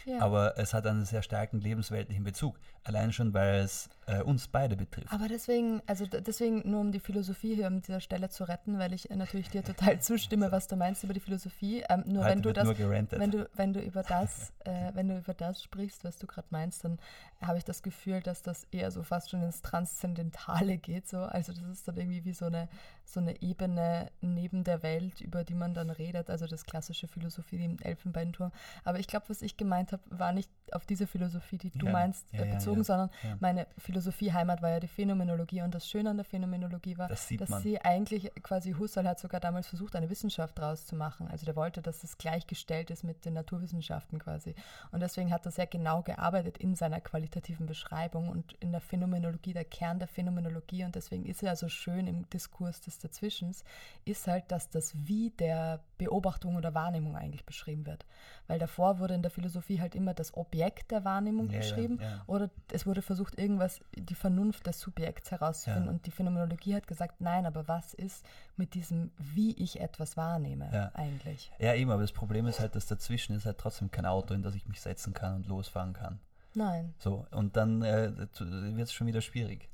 Ja. 0.05 0.21
Aber 0.21 0.59
es 0.59 0.75
hat 0.75 0.87
einen 0.87 1.05
sehr 1.05 1.23
starken 1.23 1.61
lebensweltlichen 1.61 2.25
Bezug. 2.25 2.59
Allein 2.85 3.13
schon, 3.13 3.35
weil 3.35 3.61
es 3.61 3.89
äh, 4.07 4.23
uns 4.23 4.47
beide 4.47 4.77
betrifft. 4.77 5.13
Aber 5.13 5.27
deswegen, 5.27 5.83
also 5.87 6.07
deswegen 6.07 6.63
nur 6.71 6.81
um 6.81 6.93
die 6.93 7.01
Philosophie 7.01 7.57
hier 7.57 7.67
an 7.67 7.83
dieser 7.83 8.01
Stelle 8.01 8.29
zu 8.29 8.45
retten, 8.45 8.79
weil 8.79 8.93
ich 8.93 9.11
äh, 9.11 9.17
natürlich 9.17 9.51
dir 9.51 9.65
total 9.65 10.01
zustimme, 10.01 10.53
was 10.53 10.69
du 10.69 10.77
meinst 10.77 11.03
über 11.03 11.13
die 11.13 11.21
Philosophie. 11.21 11.83
Ähm, 11.89 12.05
nur 12.07 12.23
Heute 12.23 12.31
wenn 12.31 12.43
du 12.43 12.53
das, 12.53 12.69
wenn 12.69 13.31
du, 13.33 13.51
wenn 13.55 13.73
du 13.73 13.81
über 13.81 14.05
das, 14.05 14.53
äh, 14.65 14.93
wenn 14.95 15.09
du 15.09 15.19
über 15.19 15.35
das 15.35 15.63
sprichst, 15.63 16.05
was 16.05 16.19
du 16.19 16.29
gerade 16.29 16.47
meinst, 16.51 16.85
dann 16.85 16.99
habe 17.41 17.59
ich 17.59 17.65
das 17.65 17.83
Gefühl, 17.83 18.21
dass 18.21 18.43
das 18.43 18.65
eher 18.71 18.91
so 18.91 19.03
fast 19.03 19.31
schon 19.31 19.43
ins 19.43 19.63
Transzendentale 19.63 20.77
geht. 20.79 21.09
So. 21.09 21.19
Also 21.19 21.53
das 21.53 21.65
ist 21.65 21.89
dann 21.89 21.97
irgendwie 21.97 22.25
wie 22.25 22.33
so 22.33 22.47
eine, 22.47 22.69
so 23.05 23.21
eine 23.21 23.43
Ebene 23.43 24.11
neben 24.21 24.63
der 24.63 24.83
Welt, 24.85 25.21
über 25.21 25.43
die 25.45 25.55
man 25.55 25.75
dann 25.75 25.91
redet. 25.91 26.31
Also 26.31 26.47
das 26.47 26.65
klassische 26.65 27.09
Philosophie 27.09 27.63
im 27.65 27.79
Elfenbeinturm. 27.81 28.53
Aber 28.85 29.01
ich 29.01 29.09
glaube, 29.09 29.29
was 29.29 29.43
ich 29.43 29.57
gemeint 29.57 29.76
habe, 29.93 30.03
war 30.11 30.33
nicht 30.33 30.51
auf 30.73 30.85
diese 30.85 31.07
Philosophie, 31.07 31.59
die 31.59 31.71
du 31.71 31.87
Ja, 31.87 31.93
meinst, 31.93 32.27
ja, 32.33 32.41
äh, 32.41 32.49
ja, 32.49 32.55
bezogen, 32.55 32.79
ja, 32.79 32.85
sondern 32.85 33.11
ja. 33.23 33.37
meine 33.41 33.67
Philosophieheimat 33.79 34.63
war 34.63 34.71
ja 34.71 34.81
die 34.81 34.89
Phänomenologie. 34.89 35.63
Und 35.63 35.75
das 35.75 35.89
Schöne 35.89 36.11
an 36.11 36.17
der 36.17 36.25
Phänomenologie 36.25 36.99
war, 36.99 37.09
Das 37.09 37.29
dass 37.39 37.49
man. 37.51 37.63
sie 37.63 37.81
eigentlich, 37.81 38.33
quasi 38.43 38.73
Husserl 38.73 39.07
hat 39.07 39.21
sogar 39.21 39.41
damals 39.41 39.69
versucht, 39.69 39.95
eine 39.95 40.11
Wissenschaft 40.11 40.59
draus 40.59 40.87
zu 40.87 40.97
machen. 40.97 41.29
Also 41.29 41.47
der 41.47 41.55
wollte, 41.57 41.83
dass 41.83 42.03
es 42.03 42.19
gleichgestellt 42.19 42.91
ist 42.91 43.05
mit 43.05 43.25
den 43.25 43.35
Naturwissenschaften 43.35 44.19
quasi. 44.19 44.55
Und 44.91 45.01
deswegen 45.01 45.31
hat 45.33 45.45
er 45.47 45.53
sehr 45.53 45.67
genau 45.67 46.03
gearbeitet 46.03 46.59
in 46.59 46.75
seiner 46.75 47.01
qualitativen 47.01 47.67
Beschreibung 47.67 48.29
und 48.29 48.53
in 48.55 48.73
der 48.73 48.81
Phänomenologie, 48.81 49.53
der 49.53 49.65
Kern 49.65 49.99
der 49.99 50.09
Phänomenologie. 50.09 50.85
Und 50.85 50.95
deswegen 50.97 51.27
ist 51.27 51.43
er 51.43 51.55
so 51.57 51.69
schön 51.69 52.07
im 52.07 52.29
Diskurs 52.31 52.81
des 52.81 52.99
Dazwischens, 52.99 53.63
ist 54.05 54.27
halt, 54.27 54.51
dass 54.51 54.69
das 54.69 54.95
Wie 55.07 55.31
der 55.31 55.81
Beobachtung 55.99 56.57
oder 56.57 56.75
Wahrnehmung 56.75 57.17
eigentlich 57.17 57.47
beschrieben 57.47 57.87
wird. 57.87 58.05
Weil 58.47 58.59
davor 58.59 58.99
wurde 58.99 59.15
in 59.15 59.23
der 59.23 59.31
Philosophie 59.31 59.66
halt 59.75 59.95
immer 59.95 60.15
das 60.15 60.35
Objekt 60.35 60.91
der 60.91 61.05
Wahrnehmung 61.05 61.47
Ja, 61.49 61.53
ja, 61.55 61.59
beschrieben 61.59 61.99
ja. 62.01 62.23
oder 62.27 62.51
es 62.73 62.87
wurde 62.87 63.03
versucht, 63.03 63.39
irgendwas, 63.39 63.81
die 63.95 64.15
Vernunft 64.15 64.67
des 64.67 64.81
Subjekts 64.81 65.31
herauszufinden. 65.31 65.85
Ja. 65.87 65.91
Und 65.91 66.07
die 66.07 66.11
Phänomenologie 66.11 66.75
hat 66.75 66.87
gesagt, 66.87 67.21
nein, 67.21 67.45
aber 67.47 67.69
was 67.69 67.93
ist 67.95 68.25
mit 68.57 68.75
diesem, 68.75 69.11
wie 69.19 69.53
ich 69.63 69.81
etwas 69.81 70.17
wahrnehme 70.17 70.71
Ja. 70.73 70.91
eigentlich? 70.95 71.51
Ja, 71.59 71.75
eben, 71.75 71.91
aber 71.91 72.03
das 72.03 72.13
Problem 72.13 72.47
ist 72.47 72.61
halt, 72.61 72.75
dass 72.77 72.87
dazwischen 72.87 73.35
ist 73.37 73.45
halt 73.47 73.59
trotzdem 73.59 73.91
kein 73.91 74.07
Auto, 74.07 74.33
in 74.35 74.43
das 74.43 74.55
ich 74.55 74.67
mich 74.67 74.81
setzen 74.81 75.13
kann 75.13 75.35
und 75.37 75.47
losfahren 75.47 75.93
kann. 75.93 76.21
Nein, 76.55 76.95
So, 76.99 77.27
und 77.33 77.57
dann 77.59 77.83
äh, 77.83 78.17
wird 78.17 78.41
es 78.89 78.93
schon 78.95 79.07
wieder 79.07 79.21
schwierig. 79.21 79.69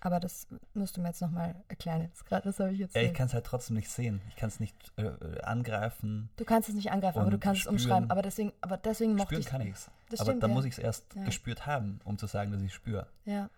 Aber 0.00 0.20
das 0.20 0.46
musst 0.74 0.96
du 0.96 1.00
mir 1.00 1.08
jetzt 1.08 1.20
nochmal 1.20 1.54
erklären. 1.68 2.02
Jetzt 2.02 2.24
gerade, 2.26 2.44
das 2.44 2.60
habe 2.60 2.72
ich 2.72 2.78
jetzt 2.78 2.94
Ja, 2.94 3.02
ich 3.02 3.14
kann 3.14 3.26
es 3.26 3.34
halt 3.34 3.44
trotzdem 3.46 3.76
nicht 3.76 3.90
sehen. 3.90 4.20
Ich 4.28 4.36
kann 4.36 4.48
es 4.48 4.60
nicht 4.60 4.74
äh, 4.96 5.40
angreifen. 5.42 6.30
Du 6.36 6.44
kannst 6.44 6.68
es 6.68 6.74
nicht 6.74 6.90
angreifen, 6.92 7.18
aber 7.18 7.30
du 7.30 7.38
kannst 7.38 7.58
es 7.60 7.62
spüren. 7.64 7.74
umschreiben. 7.76 8.10
Aber 8.10 8.22
deswegen, 8.22 8.52
aber 8.60 8.76
deswegen 8.76 9.12
mochte 9.14 9.26
Spüren 9.34 9.40
ich. 9.40 9.46
kann 9.46 9.60
ich 9.62 9.70
es. 9.74 9.90
Das 10.10 10.20
Aber 10.20 10.34
dann 10.34 10.50
ja. 10.50 10.54
muss 10.54 10.64
ich 10.64 10.72
es 10.74 10.78
erst 10.78 11.14
Ja. 11.14 11.24
gespürt 11.24 11.66
haben, 11.66 12.00
um 12.04 12.16
zu 12.18 12.26
sagen, 12.26 12.52
dass 12.52 12.62
ich 12.62 12.72
spüre. 12.72 13.06
Ja, 13.24 13.50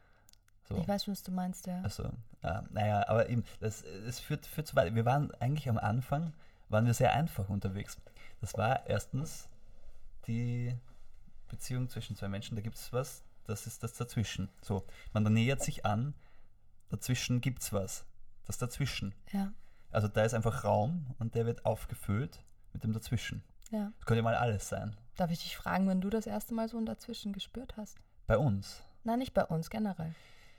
So. 0.68 0.76
ich 0.78 0.88
weiß 0.88 1.04
schon, 1.04 1.12
was 1.12 1.22
du 1.22 1.30
meinst, 1.30 1.66
ja. 1.66 1.80
Also, 1.82 2.10
ja, 2.42 2.64
naja, 2.70 3.06
aber 3.08 3.28
eben, 3.28 3.44
das, 3.60 3.82
es 3.82 4.18
führt, 4.18 4.46
führt 4.46 4.66
zu 4.66 4.76
weit. 4.76 4.94
Wir 4.94 5.04
waren 5.04 5.30
eigentlich 5.40 5.68
am 5.68 5.78
Anfang, 5.78 6.32
waren 6.70 6.86
wir 6.86 6.94
sehr 6.94 7.12
einfach 7.12 7.48
unterwegs. 7.50 7.98
Das 8.40 8.54
war 8.56 8.86
erstens 8.86 9.46
die 10.26 10.74
Beziehung 11.48 11.88
zwischen 11.88 12.16
zwei 12.16 12.28
Menschen, 12.28 12.56
da 12.56 12.62
gibt 12.62 12.76
es 12.76 12.92
was, 12.92 13.22
das 13.46 13.66
ist 13.66 13.82
das 13.82 13.94
Dazwischen. 13.94 14.48
So, 14.62 14.84
man 15.12 15.24
nähert 15.24 15.62
sich 15.62 15.84
an, 15.84 16.14
dazwischen 16.90 17.40
gibt 17.40 17.62
es 17.62 17.72
was. 17.72 18.04
Das 18.46 18.58
Dazwischen. 18.58 19.14
Ja, 19.32 19.52
Also 19.90 20.08
da 20.08 20.24
ist 20.24 20.34
einfach 20.34 20.64
Raum 20.64 21.14
und 21.18 21.34
der 21.34 21.46
wird 21.46 21.64
aufgefüllt 21.64 22.42
mit 22.72 22.84
dem 22.84 22.92
Dazwischen. 22.92 23.42
ja. 23.70 23.92
Das 23.98 24.06
könnte 24.06 24.22
mal 24.22 24.34
alles 24.34 24.68
sein. 24.68 24.96
Darf 25.16 25.30
ich 25.30 25.42
dich 25.42 25.56
fragen, 25.56 25.88
wenn 25.88 26.00
du 26.00 26.10
das 26.10 26.26
erste 26.26 26.54
Mal 26.54 26.68
so 26.68 26.78
ein 26.78 26.86
Dazwischen 26.86 27.32
gespürt 27.32 27.76
hast? 27.76 27.98
Bei 28.26 28.38
uns. 28.38 28.82
Nein, 29.04 29.18
nicht 29.18 29.34
bei 29.34 29.44
uns, 29.44 29.70
generell. 29.70 30.14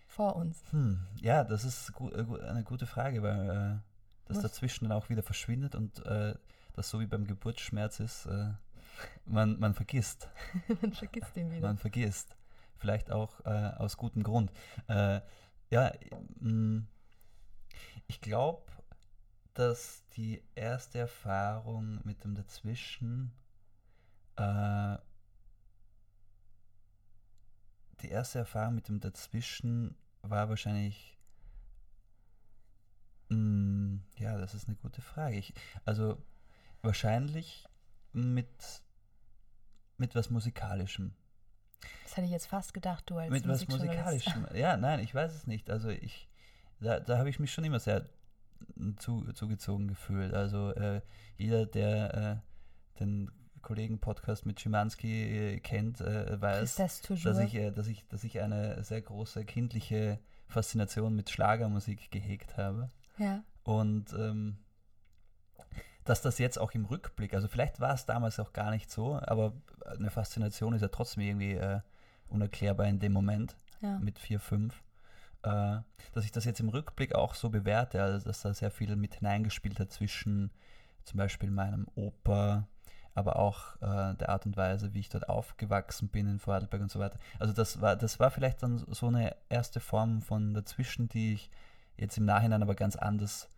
Vor 0.07 0.35
uns. 0.35 0.61
Hm, 0.71 1.05
ja, 1.21 1.43
das 1.43 1.63
ist 1.63 1.93
gu 1.93 2.09
äh, 2.09 2.25
eine 2.47 2.63
gute 2.63 2.85
Frage, 2.85 3.23
weil 3.23 3.49
äh, 3.49 3.79
das 4.27 4.37
Was? 4.37 4.43
dazwischen 4.43 4.85
dann 4.87 4.97
auch 4.97 5.09
wieder 5.09 5.23
verschwindet 5.23 5.73
und 5.75 6.05
äh, 6.05 6.35
das 6.73 6.89
so 6.89 6.99
wie 6.99 7.05
beim 7.05 7.25
Geburtsschmerz 7.25 7.99
ist, 7.99 8.25
äh, 8.27 8.51
man, 9.25 9.59
man 9.59 9.73
vergisst. 9.73 10.29
Man 10.81 10.93
vergisst 10.93 11.35
ihn 11.37 11.49
wieder. 11.51 11.67
Man 11.67 11.77
vergisst. 11.77 12.35
Vielleicht 12.77 13.11
auch 13.11 13.43
äh, 13.45 13.71
aus 13.77 13.97
gutem 13.97 14.21
Grund. 14.23 14.51
Ja, 15.71 15.91
mh, 16.39 16.83
ich 18.07 18.21
glaube, 18.21 18.61
dass 19.55 20.03
die 20.17 20.41
erste 20.55 20.99
Erfahrung 20.99 21.99
mit 22.05 22.23
dem 22.23 22.35
Dazwischen 22.35 23.31
äh, 24.37 24.97
die 28.01 28.09
erste 28.09 28.39
Erfahrung 28.39 28.75
mit 28.75 28.87
dem 28.89 28.99
Dazwischen 28.99 29.95
war 30.23 30.49
wahrscheinlich. 30.49 31.17
mh, 33.29 33.99
ja, 34.17 34.37
das 34.37 34.53
ist 34.53 34.67
eine 34.67 34.75
gute 34.77 35.01
Frage. 35.01 35.37
Ich, 35.37 35.53
also 35.85 36.17
wahrscheinlich 36.81 37.65
mit, 38.13 38.49
mit 39.97 40.15
was 40.15 40.29
Musikalischem. 40.29 41.13
Das 42.03 42.17
hätte 42.17 42.25
ich 42.25 42.31
jetzt 42.31 42.47
fast 42.47 42.73
gedacht, 42.73 43.09
du 43.09 43.17
als 43.17 43.31
Mit 43.31 43.47
was. 43.47 43.67
Musikalischem. 43.67 44.47
Ja, 44.53 44.77
nein, 44.77 44.99
ich 44.99 45.13
weiß 45.13 45.33
es 45.33 45.47
nicht. 45.47 45.69
Also 45.69 45.89
ich, 45.89 46.27
da, 46.79 46.99
da 46.99 47.17
habe 47.17 47.29
ich 47.29 47.39
mich 47.39 47.51
schon 47.51 47.63
immer 47.63 47.79
sehr 47.79 48.05
zu, 48.97 49.31
zugezogen 49.33 49.87
gefühlt. 49.87 50.33
Also 50.33 50.71
äh, 50.71 51.01
jeder, 51.37 51.65
der 51.65 52.41
äh, 52.43 52.99
den 52.99 53.31
Kollegen-Podcast 53.61 54.45
mit 54.45 54.59
Schimanski 54.59 55.53
äh, 55.55 55.59
kennt, 55.59 56.01
äh, 56.01 56.39
weiß, 56.39 56.75
dass 56.75 57.01
ich, 57.39 57.55
äh, 57.55 57.71
dass, 57.71 57.87
ich, 57.87 58.07
dass 58.07 58.23
ich 58.23 58.41
eine 58.41 58.83
sehr 58.83 59.01
große 59.01 59.45
kindliche 59.45 60.19
Faszination 60.47 61.15
mit 61.15 61.29
Schlagermusik 61.29 62.11
gehegt 62.11 62.57
habe. 62.57 62.89
ja, 63.17 63.43
Und 63.63 64.13
ähm, 64.13 64.57
dass 66.03 66.21
das 66.21 66.39
jetzt 66.39 66.59
auch 66.59 66.71
im 66.71 66.85
Rückblick, 66.85 67.33
also 67.33 67.47
vielleicht 67.47 67.79
war 67.79 67.93
es 67.93 68.05
damals 68.05 68.39
auch 68.39 68.53
gar 68.53 68.71
nicht 68.71 68.89
so, 68.89 69.19
aber 69.21 69.53
eine 69.85 70.09
Faszination 70.09 70.73
ist 70.73 70.81
ja 70.81 70.87
trotzdem 70.87 71.23
irgendwie 71.23 71.53
äh, 71.53 71.81
unerklärbar 72.27 72.87
in 72.87 72.99
dem 72.99 73.13
Moment 73.13 73.55
ja. 73.81 73.99
mit 73.99 74.19
4, 74.19 74.39
5. 74.39 74.83
Äh, 75.43 75.77
dass 76.13 76.25
ich 76.25 76.31
das 76.31 76.45
jetzt 76.45 76.59
im 76.59 76.69
Rückblick 76.69 77.15
auch 77.15 77.35
so 77.35 77.49
bewerte, 77.49 78.01
also 78.01 78.27
dass 78.27 78.41
da 78.41 78.53
sehr 78.53 78.71
viel 78.71 78.95
mit 78.95 79.15
hineingespielt 79.15 79.79
hat 79.79 79.91
zwischen 79.91 80.51
zum 81.03 81.17
Beispiel 81.17 81.49
meinem 81.49 81.87
Opa, 81.95 82.67
aber 83.13 83.37
auch 83.37 83.75
äh, 83.77 84.15
der 84.15 84.29
Art 84.29 84.45
und 84.45 84.55
Weise, 84.55 84.93
wie 84.93 84.99
ich 84.99 85.09
dort 85.09 85.29
aufgewachsen 85.29 86.09
bin 86.09 86.27
in 86.27 86.39
Vorarlberg 86.39 86.81
und 86.81 86.91
so 86.91 86.99
weiter. 86.99 87.17
Also 87.39 87.53
das 87.53 87.81
war, 87.81 87.95
das 87.95 88.19
war 88.19 88.31
vielleicht 88.31 88.63
dann 88.63 88.85
so 88.89 89.07
eine 89.07 89.35
erste 89.49 89.79
Form 89.79 90.21
von 90.21 90.53
dazwischen, 90.53 91.09
die 91.09 91.33
ich 91.33 91.49
jetzt 91.97 92.17
im 92.17 92.25
Nachhinein 92.25 92.61
aber 92.61 92.75
ganz 92.75 92.95
anders 92.95 93.49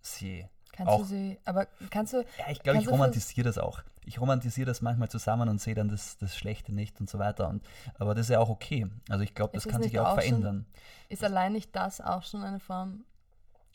sehe. 0.00 0.48
Kannst 0.76 0.92
du 0.98 1.02
auch- 1.02 1.04
sie, 1.04 1.38
aber 1.44 1.66
kannst 1.90 2.12
du, 2.12 2.18
Ja, 2.38 2.50
ich 2.50 2.60
glaube, 2.62 2.78
ich 2.80 2.84
du 2.84 2.90
romantisiere 2.90 3.44
das 3.46 3.58
auch. 3.58 3.80
Ich 4.04 4.20
romantisiere 4.20 4.66
das 4.66 4.82
manchmal 4.82 5.08
zusammen 5.08 5.48
und 5.48 5.60
sehe 5.60 5.74
dann 5.74 5.88
das, 5.88 6.16
das 6.18 6.36
Schlechte 6.36 6.72
nicht 6.72 7.00
und 7.00 7.10
so 7.10 7.18
weiter. 7.18 7.48
Und, 7.48 7.62
aber 7.98 8.14
das 8.14 8.26
ist 8.26 8.30
ja 8.30 8.38
auch 8.38 8.48
okay. 8.50 8.86
Also 9.08 9.24
ich 9.24 9.34
glaube, 9.34 9.54
das 9.54 9.66
kann 9.66 9.82
sich 9.82 9.98
auch 9.98 10.04
auch 10.06 10.10
schon- 10.12 10.20
verändern. 10.20 10.66
ist 11.08 11.24
allein 11.24 11.52
nicht 11.52 11.74
das 11.74 12.00
auch 12.00 12.22
schon 12.22 12.42
eine 12.42 12.60
Form 12.60 13.04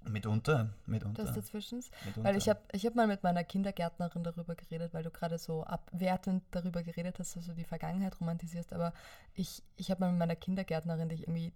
Mitunter, 0.10 0.70
mitunter. 0.86 1.24
des 1.24 1.34
Dazwischens? 1.34 1.92
mitunter. 2.06 2.28
Weil 2.28 2.38
ich 2.38 2.50
habe 2.50 2.60
ich 2.72 2.86
hab 2.86 2.96
mal 2.96 3.08
mit 3.08 3.24
meiner 3.24 3.44
Kindergärtnerin 3.44 4.24
darüber 4.24 4.56
geredet, 4.56 4.94
weil 4.94 5.04
du 5.04 5.12
gerade 5.12 5.38
so 5.38 5.64
abwertend 5.64 6.44
darüber 6.52 6.84
geredet 6.84 7.20
hast, 7.20 7.36
dass 7.36 7.46
du 7.46 7.54
die 7.54 7.64
Vergangenheit 7.64 8.20
romantisierst. 8.20 8.74
Aber 8.74 8.94
ich, 9.34 9.64
ich 9.78 9.92
habe 9.92 10.02
mal 10.02 10.12
mit 10.12 10.20
meiner 10.20 10.36
Kindergärtnerin, 10.36 11.10
die 11.10 11.16
ich 11.16 11.22
irgendwie 11.24 11.54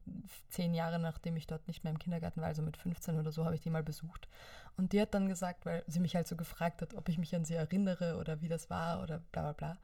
zehn 0.50 0.74
Jahre 0.74 1.00
nachdem 1.00 1.36
ich 1.38 1.48
dort 1.48 1.68
nicht 1.68 1.84
mehr 1.84 1.92
im 1.92 2.00
Kindergarten 2.00 2.42
war, 2.42 2.48
also 2.48 2.62
mit 2.62 2.78
15 2.78 3.20
oder 3.20 3.32
so, 3.32 3.46
habe 3.46 3.56
ich 3.56 3.62
die 3.62 3.70
mal 3.70 3.84
besucht. 3.84 4.28
Und 4.78 4.94
die 4.94 5.02
hat 5.02 5.14
dann 5.14 5.28
gesagt, 5.28 5.66
weil 5.66 5.84
sie 5.88 6.00
mich 6.00 6.16
halt 6.16 6.28
so 6.28 6.36
gefragt 6.36 6.82
hat, 6.82 6.94
ob 6.94 7.10
ich 7.10 7.18
mich 7.18 7.36
an 7.36 7.46
sie 7.46 7.56
erinnere 7.56 8.18
oder 8.18 8.42
wie 8.42 8.50
das 8.50 8.70
war 8.70 9.02
oder 9.02 9.20
bla 9.32 9.42
bla 9.42 9.54
bla. 9.54 9.78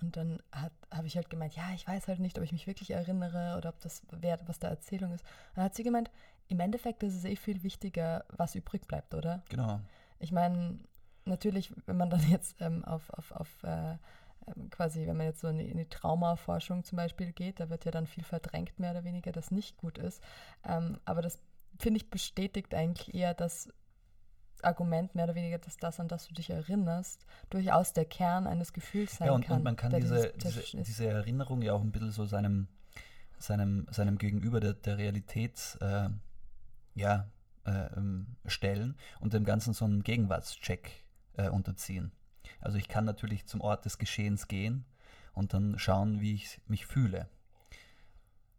Und 0.00 0.16
dann 0.16 0.42
habe 0.90 1.06
ich 1.06 1.16
halt 1.16 1.30
gemeint, 1.30 1.54
ja, 1.54 1.70
ich 1.74 1.86
weiß 1.86 2.08
halt 2.08 2.18
nicht, 2.18 2.36
ob 2.36 2.44
ich 2.44 2.52
mich 2.52 2.66
wirklich 2.66 2.90
erinnere 2.90 3.56
oder 3.56 3.68
ob 3.68 3.80
das 3.80 4.02
wer, 4.10 4.38
was 4.46 4.58
da 4.58 4.68
Erzählung 4.68 5.14
ist. 5.14 5.22
Und 5.22 5.56
dann 5.56 5.64
hat 5.66 5.74
sie 5.76 5.84
gemeint, 5.84 6.10
im 6.48 6.60
Endeffekt 6.60 7.02
ist 7.02 7.14
es 7.14 7.24
eh 7.24 7.36
viel 7.36 7.62
wichtiger, 7.62 8.24
was 8.28 8.54
übrig 8.54 8.86
bleibt, 8.86 9.14
oder? 9.14 9.42
Genau. 9.48 9.80
Ich 10.18 10.32
meine, 10.32 10.78
natürlich, 11.24 11.72
wenn 11.86 11.96
man 11.96 12.10
dann 12.10 12.28
jetzt 12.30 12.56
ähm, 12.60 12.84
auf, 12.84 13.10
auf, 13.10 13.32
auf 13.32 13.62
äh, 13.62 13.96
ähm, 14.46 14.70
quasi, 14.70 15.06
wenn 15.06 15.16
man 15.16 15.26
jetzt 15.26 15.40
so 15.40 15.48
in 15.48 15.58
die, 15.58 15.68
in 15.68 15.78
die 15.78 15.88
Traumaforschung 15.88 16.84
zum 16.84 16.96
Beispiel 16.96 17.32
geht, 17.32 17.60
da 17.60 17.70
wird 17.70 17.84
ja 17.84 17.90
dann 17.90 18.06
viel 18.06 18.24
verdrängt, 18.24 18.78
mehr 18.78 18.92
oder 18.92 19.04
weniger, 19.04 19.32
das 19.32 19.50
nicht 19.50 19.76
gut 19.76 19.98
ist. 19.98 20.22
Ähm, 20.64 20.98
aber 21.04 21.22
das, 21.22 21.38
finde 21.78 21.98
ich, 21.98 22.10
bestätigt 22.10 22.74
eigentlich 22.74 23.14
eher 23.14 23.34
das 23.34 23.72
Argument, 24.62 25.14
mehr 25.14 25.24
oder 25.24 25.34
weniger, 25.34 25.58
dass 25.58 25.76
das, 25.76 26.00
an 26.00 26.08
das 26.08 26.26
du 26.26 26.34
dich 26.34 26.50
erinnerst, 26.50 27.26
durchaus 27.50 27.92
der 27.92 28.04
Kern 28.04 28.46
eines 28.46 28.72
Gefühls 28.72 29.16
sein 29.16 29.28
Ja, 29.28 29.34
und, 29.34 29.44
kann. 29.46 29.58
und 29.58 29.64
man 29.64 29.76
kann 29.76 29.92
diese, 29.92 30.32
diese, 30.36 30.62
diese 30.82 31.06
Erinnerung 31.06 31.62
ja 31.62 31.74
auch 31.74 31.82
ein 31.82 31.92
bisschen 31.92 32.12
so 32.12 32.24
seinem, 32.24 32.68
seinem, 33.38 33.86
seinem 33.90 34.16
Gegenüber 34.18 34.60
der, 34.60 34.74
der 34.74 34.96
Realität 34.96 35.76
äh, 35.80 36.08
ja, 36.94 37.30
äh, 37.64 37.86
ähm, 37.96 38.36
stellen 38.46 38.96
und 39.20 39.32
dem 39.32 39.44
Ganzen 39.44 39.74
so 39.74 39.84
einen 39.84 40.02
Gegenwartscheck 40.02 41.04
äh, 41.36 41.48
unterziehen. 41.48 42.12
Also 42.60 42.78
ich 42.78 42.88
kann 42.88 43.04
natürlich 43.04 43.46
zum 43.46 43.60
Ort 43.60 43.84
des 43.84 43.98
Geschehens 43.98 44.48
gehen 44.48 44.84
und 45.32 45.54
dann 45.54 45.78
schauen, 45.78 46.20
wie 46.20 46.34
ich 46.34 46.60
mich 46.66 46.86
fühle. 46.86 47.28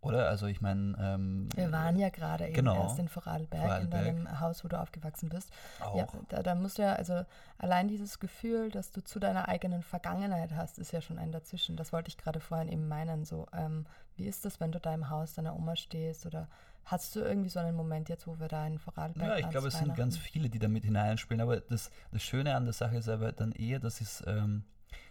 Oder? 0.05 0.29
Also 0.29 0.45
ich 0.47 0.61
meine. 0.61 0.95
Ähm, 0.99 1.49
Wir 1.55 1.71
waren 1.71 1.97
ja 1.97 2.09
gerade 2.09 2.51
genau, 2.51 2.75
eben 2.75 2.83
erst 2.83 2.99
in 2.99 3.09
Vorarlberg, 3.09 3.61
Vorarlberg. 3.61 4.05
in 4.05 4.23
deinem 4.23 4.39
Haus, 4.39 4.63
wo 4.63 4.67
du 4.67 4.79
aufgewachsen 4.79 5.29
bist. 5.29 5.51
auch. 5.81 5.97
Ja, 5.97 6.07
da, 6.29 6.43
da 6.43 6.55
musst 6.55 6.77
du 6.77 6.83
ja, 6.83 6.93
also 6.93 7.25
allein 7.57 7.87
dieses 7.87 8.19
Gefühl, 8.19 8.69
dass 8.69 8.91
du 8.91 9.03
zu 9.03 9.19
deiner 9.19 9.47
eigenen 9.47 9.81
Vergangenheit 9.81 10.53
hast, 10.53 10.77
ist 10.79 10.91
ja 10.91 11.01
schon 11.01 11.17
ein 11.17 11.31
Dazwischen. 11.31 11.75
Das 11.75 11.91
wollte 11.91 12.09
ich 12.09 12.17
gerade 12.17 12.39
vorhin 12.39 12.69
eben 12.69 12.87
meinen. 12.87 13.25
So, 13.25 13.47
ähm, 13.53 13.85
wie 14.15 14.25
ist 14.25 14.45
das, 14.45 14.59
wenn 14.59 14.71
du 14.71 14.79
da 14.79 14.93
im 14.93 15.09
Haus 15.09 15.33
deiner 15.33 15.55
Oma 15.55 15.75
stehst? 15.75 16.25
Oder 16.25 16.47
hast 16.85 17.15
du 17.15 17.21
irgendwie 17.21 17.49
so 17.49 17.59
einen 17.59 17.75
Moment 17.75 18.09
jetzt, 18.09 18.27
wo 18.27 18.39
wir 18.39 18.47
da 18.47 18.65
in 18.67 18.79
Vorarlberg 18.79 19.27
Ja, 19.27 19.37
ich 19.37 19.49
glaube, 19.49 19.67
es 19.67 19.77
sind 19.77 19.95
ganz 19.95 20.17
viele, 20.17 20.49
die 20.49 20.59
damit 20.59 20.85
hineinspielen. 20.85 21.41
Aber 21.41 21.59
das, 21.59 21.89
das 22.11 22.21
Schöne 22.21 22.55
an 22.55 22.65
der 22.65 22.73
Sache 22.73 22.97
ist 22.97 23.09
aber 23.09 23.31
dann 23.31 23.51
eher, 23.51 23.79
dass 23.79 24.01
es, 24.01 24.23
ähm, 24.27 24.63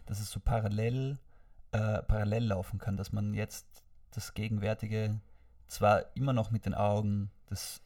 dass 0.07 0.21
es 0.21 0.31
so 0.31 0.41
parallel, 0.41 1.19
äh, 1.73 2.03
parallel 2.03 2.45
laufen 2.45 2.79
kann, 2.79 2.97
dass 2.97 3.13
man 3.13 3.35
jetzt 3.35 3.84
das 4.15 4.35
Gegenwärtige 4.35 5.21
zwar 5.67 6.05
immer 6.15 6.33
noch 6.33 6.51
mit 6.51 6.67
den 6.67 6.75
Augen 6.75 7.31
des 7.51 7.83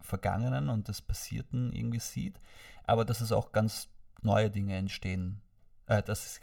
Vergangenen 0.00 0.68
und 0.68 0.88
des 0.88 1.02
Passierten 1.02 1.72
irgendwie 1.72 2.00
sieht, 2.00 2.40
aber 2.84 3.04
dass 3.04 3.20
es 3.20 3.32
auch 3.32 3.52
ganz 3.52 3.88
neue 4.22 4.50
Dinge 4.50 4.76
entstehen, 4.76 5.40
äh, 5.86 6.02
dass, 6.02 6.40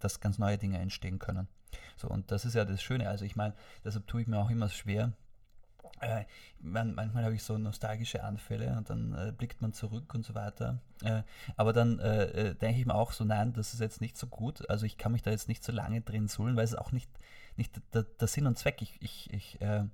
dass 0.00 0.20
ganz 0.20 0.38
neue 0.38 0.58
Dinge 0.58 0.78
entstehen 0.78 1.18
können. 1.18 1.48
So, 1.96 2.08
und 2.08 2.30
das 2.30 2.44
ist 2.44 2.54
ja 2.54 2.64
das 2.64 2.82
Schöne. 2.82 3.08
Also 3.08 3.24
ich 3.24 3.36
meine, 3.36 3.54
deshalb 3.84 4.06
tue 4.06 4.22
ich 4.22 4.26
mir 4.26 4.38
auch 4.38 4.50
immer 4.50 4.68
schwer, 4.68 5.12
äh, 6.00 6.24
man, 6.60 6.94
manchmal 6.94 7.24
habe 7.24 7.34
ich 7.34 7.42
so 7.42 7.56
nostalgische 7.56 8.22
Anfälle 8.22 8.76
und 8.76 8.90
dann 8.90 9.14
äh, 9.14 9.32
blickt 9.32 9.62
man 9.62 9.72
zurück 9.72 10.12
und 10.14 10.24
so 10.24 10.34
weiter. 10.34 10.78
Äh, 11.02 11.22
aber 11.56 11.72
dann 11.72 11.98
äh, 11.98 12.24
äh, 12.24 12.54
denke 12.54 12.80
ich 12.80 12.86
mir 12.86 12.94
auch 12.94 13.12
so, 13.12 13.24
nein, 13.24 13.52
das 13.52 13.72
ist 13.72 13.80
jetzt 13.80 14.00
nicht 14.00 14.16
so 14.16 14.26
gut. 14.26 14.68
Also 14.68 14.84
ich 14.84 14.98
kann 14.98 15.12
mich 15.12 15.22
da 15.22 15.30
jetzt 15.30 15.48
nicht 15.48 15.64
so 15.64 15.72
lange 15.72 16.02
drin 16.02 16.28
suhlen, 16.28 16.56
weil 16.56 16.64
es 16.64 16.74
auch 16.74 16.92
nicht, 16.92 17.10
nicht 17.56 17.80
der, 17.94 18.02
der 18.04 18.28
Sinn 18.28 18.46
und 18.46 18.58
Zweck. 18.58 18.82
Ich, 18.82 19.00
ich, 19.02 19.32
ich, 19.32 19.60
äh, 19.60 19.84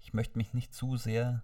ich 0.00 0.12
möchte 0.14 0.38
mich 0.38 0.54
nicht 0.54 0.74
zu 0.74 0.96
sehr 0.96 1.42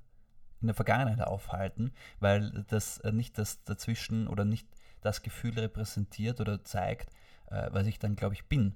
in 0.60 0.66
der 0.66 0.74
Vergangenheit 0.74 1.20
aufhalten, 1.20 1.92
weil 2.20 2.64
das 2.68 2.98
äh, 2.98 3.12
nicht 3.12 3.38
das 3.38 3.62
dazwischen 3.64 4.26
oder 4.26 4.44
nicht 4.44 4.66
das 5.00 5.22
Gefühl 5.22 5.58
repräsentiert 5.58 6.40
oder 6.40 6.64
zeigt, 6.64 7.10
äh, 7.50 7.68
was 7.70 7.86
ich 7.86 7.98
dann, 7.98 8.16
glaube 8.16 8.34
ich, 8.34 8.46
bin. 8.46 8.74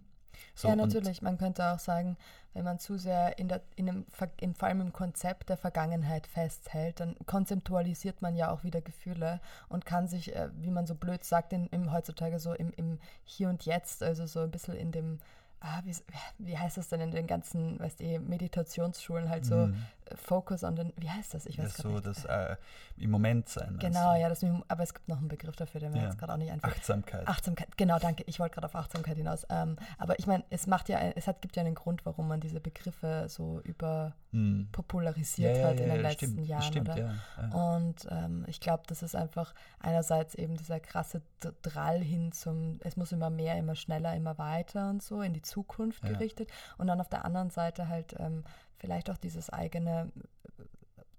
So, 0.54 0.68
ja, 0.68 0.76
natürlich. 0.76 1.22
Man 1.22 1.38
könnte 1.38 1.72
auch 1.72 1.78
sagen, 1.78 2.16
wenn 2.54 2.64
man 2.64 2.78
zu 2.78 2.98
sehr 2.98 3.38
in 3.38 3.48
der, 3.48 3.62
in 3.76 3.86
dem, 3.86 4.06
Ver- 4.06 4.30
im, 4.40 4.54
vor 4.54 4.68
allem 4.68 4.80
im 4.80 4.92
Konzept 4.92 5.48
der 5.48 5.56
Vergangenheit 5.56 6.26
festhält, 6.26 7.00
dann 7.00 7.16
konzeptualisiert 7.26 8.22
man 8.22 8.36
ja 8.36 8.50
auch 8.50 8.62
wieder 8.64 8.80
Gefühle 8.80 9.40
und 9.68 9.84
kann 9.84 10.08
sich, 10.08 10.34
äh, 10.34 10.48
wie 10.54 10.70
man 10.70 10.86
so 10.86 10.94
blöd 10.94 11.24
sagt, 11.24 11.52
in, 11.52 11.66
im, 11.68 11.92
heutzutage 11.92 12.38
so 12.38 12.52
im, 12.54 12.72
im 12.76 12.98
Hier 13.24 13.48
und 13.48 13.64
Jetzt, 13.64 14.02
also 14.02 14.26
so 14.26 14.40
ein 14.40 14.50
bisschen 14.50 14.74
in 14.74 14.92
dem, 14.92 15.18
ah, 15.62 15.80
wie, 15.84 15.94
wie 16.38 16.58
heißt 16.58 16.76
das 16.76 16.88
denn 16.88 17.00
in 17.00 17.10
den 17.10 17.26
ganzen, 17.26 17.78
weißt 17.78 18.00
du, 18.00 18.18
Meditationsschulen 18.20 19.28
halt 19.30 19.44
so, 19.44 19.54
Mhm. 19.66 19.76
Focus 20.16 20.64
on 20.64 20.76
den, 20.76 20.92
wie 20.96 21.10
heißt 21.10 21.34
das? 21.34 21.46
Ich 21.46 21.58
weiß 21.58 21.74
grad 21.74 21.82
so 21.82 21.88
nicht. 21.90 22.06
das 22.06 22.24
äh, 22.24 22.56
im 22.96 23.10
Moment 23.10 23.48
sein. 23.48 23.78
Genau, 23.80 24.14
ja, 24.14 24.28
das, 24.28 24.44
aber 24.68 24.82
es 24.82 24.94
gibt 24.94 25.08
noch 25.08 25.18
einen 25.18 25.28
Begriff 25.28 25.56
dafür, 25.56 25.80
der 25.80 25.90
mir 25.90 25.98
Ja. 25.98 26.04
jetzt 26.04 26.18
gerade 26.18 26.32
auch 26.32 26.36
nicht 26.38 26.50
einfällt. 26.50 26.74
Achtsamkeit. 26.74 27.26
Achtsamkeit, 27.28 27.76
genau, 27.76 27.98
danke. 27.98 28.22
Ich 28.26 28.38
wollte 28.40 28.54
gerade 28.54 28.66
auf 28.66 28.74
Achtsamkeit 28.74 29.16
hinaus. 29.16 29.46
Ähm, 29.50 29.76
aber 29.98 30.18
ich 30.18 30.26
meine, 30.26 30.44
es 30.50 30.66
macht 30.66 30.88
ja, 30.88 30.98
es 31.14 31.26
hat, 31.26 31.40
gibt 31.42 31.56
ja 31.56 31.62
einen 31.62 31.74
Grund, 31.74 32.04
warum 32.06 32.28
man 32.28 32.40
diese 32.40 32.60
Begriffe 32.60 33.26
so 33.28 33.60
überpopularisiert 33.60 35.56
Hm. 35.56 35.60
Ja, 35.62 35.62
ja, 35.62 35.68
hat 35.68 35.78
ja, 35.78 35.84
in 35.84 35.90
den 35.90 35.96
ja, 36.02 36.08
letzten 36.08 36.26
stimmt, 36.32 36.46
Jahren, 36.48 36.62
stimmt, 36.62 36.88
oder? 36.90 36.98
ja, 36.98 37.14
ja. 37.40 37.74
Und 37.76 38.06
ähm, 38.10 38.44
ich 38.48 38.60
glaube, 38.60 38.82
das 38.86 39.02
ist 39.02 39.14
einfach 39.16 39.54
einerseits 39.80 40.34
eben 40.34 40.56
dieser 40.56 40.80
krasse 40.80 41.22
Drall 41.62 42.00
hin 42.00 42.32
zum, 42.32 42.78
es 42.84 42.96
muss 42.96 43.12
immer 43.12 43.30
mehr, 43.30 43.56
immer 43.56 43.74
schneller, 43.74 44.14
immer 44.14 44.38
weiter 44.38 44.90
und 44.90 45.02
so 45.02 45.22
in 45.22 45.32
die 45.32 45.42
Zukunft 45.42 46.04
Ja. 46.04 46.12
gerichtet. 46.12 46.50
Und 46.78 46.86
dann 46.86 47.00
auf 47.00 47.08
der 47.08 47.24
anderen 47.24 47.50
Seite 47.50 47.88
halt 47.88 48.14
ähm, 48.18 48.44
vielleicht 48.82 49.08
auch 49.10 49.16
dieses 49.16 49.48
eigene 49.48 50.12
äh, 50.58 50.62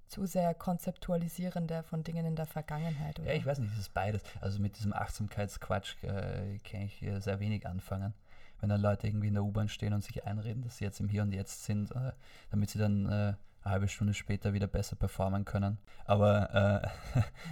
zu 0.09 0.25
sehr 0.27 0.53
konzeptualisierende 0.53 1.81
von 1.83 2.03
Dingen 2.03 2.25
in 2.25 2.35
der 2.35 2.45
Vergangenheit. 2.45 3.19
Oder? 3.19 3.29
Ja, 3.29 3.37
ich 3.37 3.45
weiß 3.45 3.57
nicht, 3.59 3.71
es 3.73 3.79
ist 3.79 3.93
beides. 3.93 4.21
Also 4.41 4.61
mit 4.61 4.77
diesem 4.77 4.93
Achtsamkeitsquatsch 4.93 6.03
äh, 6.03 6.59
kann 6.59 6.81
ich 6.81 7.01
äh, 7.01 7.19
sehr 7.19 7.39
wenig 7.39 7.65
anfangen. 7.65 8.13
Wenn 8.59 8.69
dann 8.69 8.81
Leute 8.81 9.07
irgendwie 9.07 9.29
in 9.29 9.33
der 9.33 9.43
U-Bahn 9.43 9.69
stehen 9.69 9.93
und 9.93 10.03
sich 10.03 10.25
einreden, 10.25 10.61
dass 10.61 10.77
sie 10.77 10.83
jetzt 10.83 10.99
im 10.99 11.09
Hier 11.09 11.23
und 11.23 11.33
Jetzt 11.33 11.63
sind, 11.63 11.91
äh, 11.91 12.11
damit 12.51 12.69
sie 12.69 12.79
dann 12.79 13.05
äh, 13.05 13.09
eine 13.09 13.37
halbe 13.65 13.87
Stunde 13.87 14.13
später 14.13 14.53
wieder 14.53 14.67
besser 14.67 14.97
performen 14.97 15.45
können. 15.45 15.77
Aber 16.03 16.91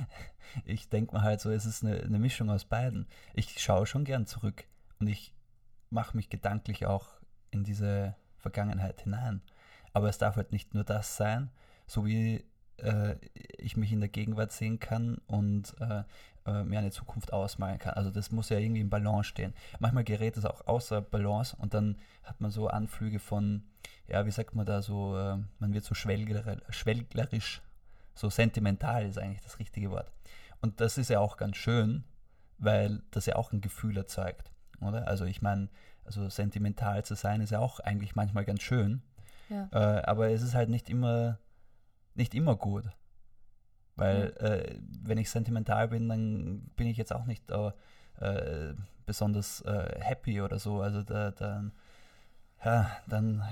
ich 0.66 0.90
denke 0.90 1.16
mir 1.16 1.22
halt 1.22 1.40
so, 1.40 1.50
es 1.50 1.66
ist 1.66 1.86
eine, 1.86 2.02
eine 2.02 2.20
Mischung 2.20 2.50
aus 2.50 2.66
beiden. 2.66 3.08
Ich 3.34 3.62
schaue 3.62 3.86
schon 3.86 4.04
gern 4.04 4.26
zurück 4.26 4.66
und 5.00 5.08
ich 5.08 5.34
mache 5.90 6.18
mich 6.18 6.30
gedanklich 6.30 6.86
auch 6.86 7.08
in 7.50 7.64
diese 7.64 8.16
Vergangenheit 8.42 9.02
hinein. 9.02 9.42
Aber 9.94 10.10
es 10.10 10.18
darf 10.18 10.36
halt 10.36 10.52
nicht 10.52 10.74
nur 10.74 10.84
das 10.84 11.18
sein, 11.18 11.50
so 11.88 12.06
wie 12.06 12.46
äh, 12.78 13.16
ich 13.58 13.78
mich 13.78 13.92
in 13.92 14.00
der 14.00 14.10
Gegenwart 14.10 14.52
sehen 14.52 14.80
kann 14.80 15.18
und 15.28 15.76
äh, 15.80 16.04
äh, 16.46 16.64
mir 16.64 16.80
eine 16.80 16.92
Zukunft 16.92 17.34
ausmalen 17.34 17.80
kann. 17.80 17.94
Also 17.94 18.10
das 18.10 18.32
muss 18.32 18.50
ja 18.50 18.58
irgendwie 18.58 18.82
im 18.82 18.90
Balance 18.90 19.30
stehen. 19.30 19.54
Manchmal 19.80 20.04
gerät 20.04 20.38
es 20.38 20.46
auch 20.46 20.66
außer 20.68 21.02
Balance 21.02 21.56
und 21.58 21.74
dann 21.74 21.98
hat 22.24 22.42
man 22.42 22.52
so 22.52 22.68
Anflüge 22.68 23.20
von, 23.20 23.64
ja, 24.08 24.26
wie 24.26 24.32
sagt 24.32 24.56
man 24.56 24.66
da 24.66 24.82
so, 24.82 25.18
äh, 25.18 25.38
man 25.60 25.74
wird 25.74 25.84
so 25.84 25.94
schwelgler, 25.94 26.58
schwelglerisch, 26.70 27.62
so 28.14 28.30
sentimental 28.30 29.06
ist 29.06 29.18
eigentlich 29.18 29.42
das 29.42 29.60
richtige 29.60 29.92
Wort. 29.92 30.12
Und 30.62 30.82
das 30.82 30.98
ist 30.98 31.10
ja 31.10 31.20
auch 31.20 31.38
ganz 31.38 31.58
schön, 31.58 32.04
weil 32.58 33.02
das 33.12 33.26
ja 33.26 33.36
auch 33.36 33.52
ein 33.52 33.62
Gefühl 33.62 33.98
erzeugt, 33.98 34.52
oder? 34.80 35.08
Also 35.08 35.26
ich 35.26 35.42
meine, 35.42 35.70
also 36.06 36.30
sentimental 36.30 37.04
zu 37.04 37.16
sein 37.16 37.42
ist 37.42 37.52
ja 37.52 37.60
auch 37.60 37.80
eigentlich 37.80 38.16
manchmal 38.16 38.46
ganz 38.46 38.62
schön, 38.62 39.02
ja. 39.52 39.70
äh, 39.72 40.02
aber 40.04 40.30
es 40.30 40.42
ist 40.42 40.56
halt 40.56 40.70
nicht 40.70 40.90
immer, 40.90 41.38
nicht 42.16 42.34
immer 42.34 42.56
gut. 42.56 42.86
Weil 43.96 44.34
äh, 44.38 44.80
wenn 45.04 45.18
ich 45.18 45.30
sentimental 45.30 45.90
bin, 45.90 46.10
dann 46.10 46.62
bin 46.76 46.88
ich 46.88 46.98
jetzt 46.98 47.14
auch 47.14 47.26
nicht 47.26 47.52
äh, 47.52 48.74
besonders 49.06 49.62
äh, 49.62 50.00
happy 50.00 50.42
oder 50.42 50.58
so. 50.58 50.82
Also 50.82 51.04
da, 51.04 51.32
dann, 51.32 51.72
ja, 52.64 52.90
dann 53.08 53.44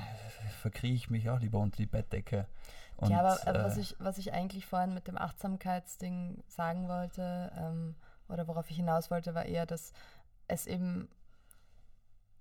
verkriege 0.61 0.95
ich 0.95 1.09
mich 1.09 1.29
auch 1.29 1.39
lieber 1.39 1.59
unter 1.59 1.77
die 1.77 1.85
Bettdecke. 1.85 2.47
Und, 2.97 3.11
ja, 3.11 3.19
aber, 3.19 3.39
aber 3.47 3.63
was, 3.63 3.77
ich, 3.77 3.95
was 3.99 4.17
ich 4.17 4.33
eigentlich 4.33 4.65
vorhin 4.65 4.93
mit 4.93 5.07
dem 5.07 5.17
Achtsamkeitsding 5.17 6.43
sagen 6.47 6.87
wollte, 6.87 7.51
ähm, 7.57 7.95
oder 8.27 8.47
worauf 8.47 8.69
ich 8.69 8.77
hinaus 8.77 9.11
wollte, 9.11 9.35
war 9.35 9.45
eher, 9.45 9.65
dass 9.65 9.93
es 10.47 10.67
eben 10.67 11.09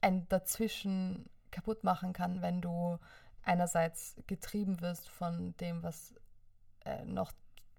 ein 0.00 0.28
Dazwischen 0.28 1.28
kaputt 1.50 1.84
machen 1.84 2.12
kann, 2.12 2.42
wenn 2.42 2.60
du 2.60 2.98
einerseits 3.42 4.16
getrieben 4.26 4.80
wirst 4.80 5.08
von 5.08 5.56
dem, 5.58 5.82
was 5.82 6.14
äh, 6.84 7.04
noch 7.04 7.32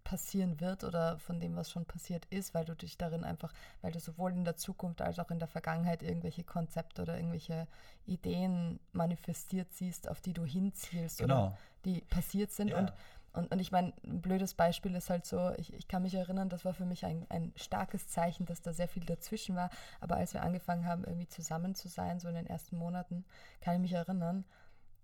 passieren 0.10 0.60
wird 0.60 0.84
oder 0.84 1.20
von 1.20 1.40
dem, 1.40 1.56
was 1.56 1.70
schon 1.70 1.86
passiert 1.86 2.26
ist, 2.32 2.56
weil 2.56 2.66
du 2.66 2.76
dich 2.76 2.98
darin 2.98 3.24
einfach, 3.24 3.54
weil 3.82 3.92
du 3.92 4.00
sowohl 4.00 4.32
in 4.32 4.44
der 4.44 4.56
Zukunft 4.56 5.04
als 5.04 5.20
auch 5.20 5.30
in 5.30 5.38
der 5.38 5.48
Vergangenheit 5.48 6.02
irgendwelche 6.02 6.44
Konzepte 6.44 7.04
oder 7.04 7.16
irgendwelche 7.16 7.68
Ideen 8.08 8.80
manifestiert 8.92 9.72
siehst, 9.72 10.10
auf 10.10 10.20
die 10.20 10.34
du 10.34 10.44
hinzielst 10.46 11.22
oder 11.22 11.36
genau. 11.36 11.58
die 11.86 12.02
passiert 12.02 12.52
sind. 12.52 12.70
Ja. 12.70 12.80
Und, 12.80 12.94
und, 13.34 13.52
und 13.52 13.60
ich 13.60 13.72
meine, 13.72 13.94
ein 14.04 14.20
blödes 14.20 14.56
Beispiel 14.56 14.96
ist 14.96 15.12
halt 15.12 15.28
so, 15.28 15.52
ich, 15.58 15.72
ich 15.76 15.88
kann 15.88 16.02
mich 16.02 16.16
erinnern, 16.16 16.50
das 16.50 16.66
war 16.66 16.74
für 16.74 16.86
mich 16.86 17.06
ein, 17.06 17.28
ein 17.30 17.54
starkes 17.56 18.08
Zeichen, 18.08 18.48
dass 18.48 18.64
da 18.64 18.74
sehr 18.74 18.88
viel 18.88 19.06
dazwischen 19.06 19.56
war. 19.56 19.70
Aber 20.02 20.16
als 20.16 20.34
wir 20.34 20.42
angefangen 20.42 20.88
haben, 20.88 21.04
irgendwie 21.04 21.28
zusammen 21.28 21.76
zu 21.76 21.88
sein, 21.88 22.20
so 22.20 22.28
in 22.30 22.34
den 22.34 22.48
ersten 22.48 22.78
Monaten, 22.78 23.26
kann 23.62 23.76
ich 23.76 23.82
mich 23.82 23.94
erinnern, 23.94 24.44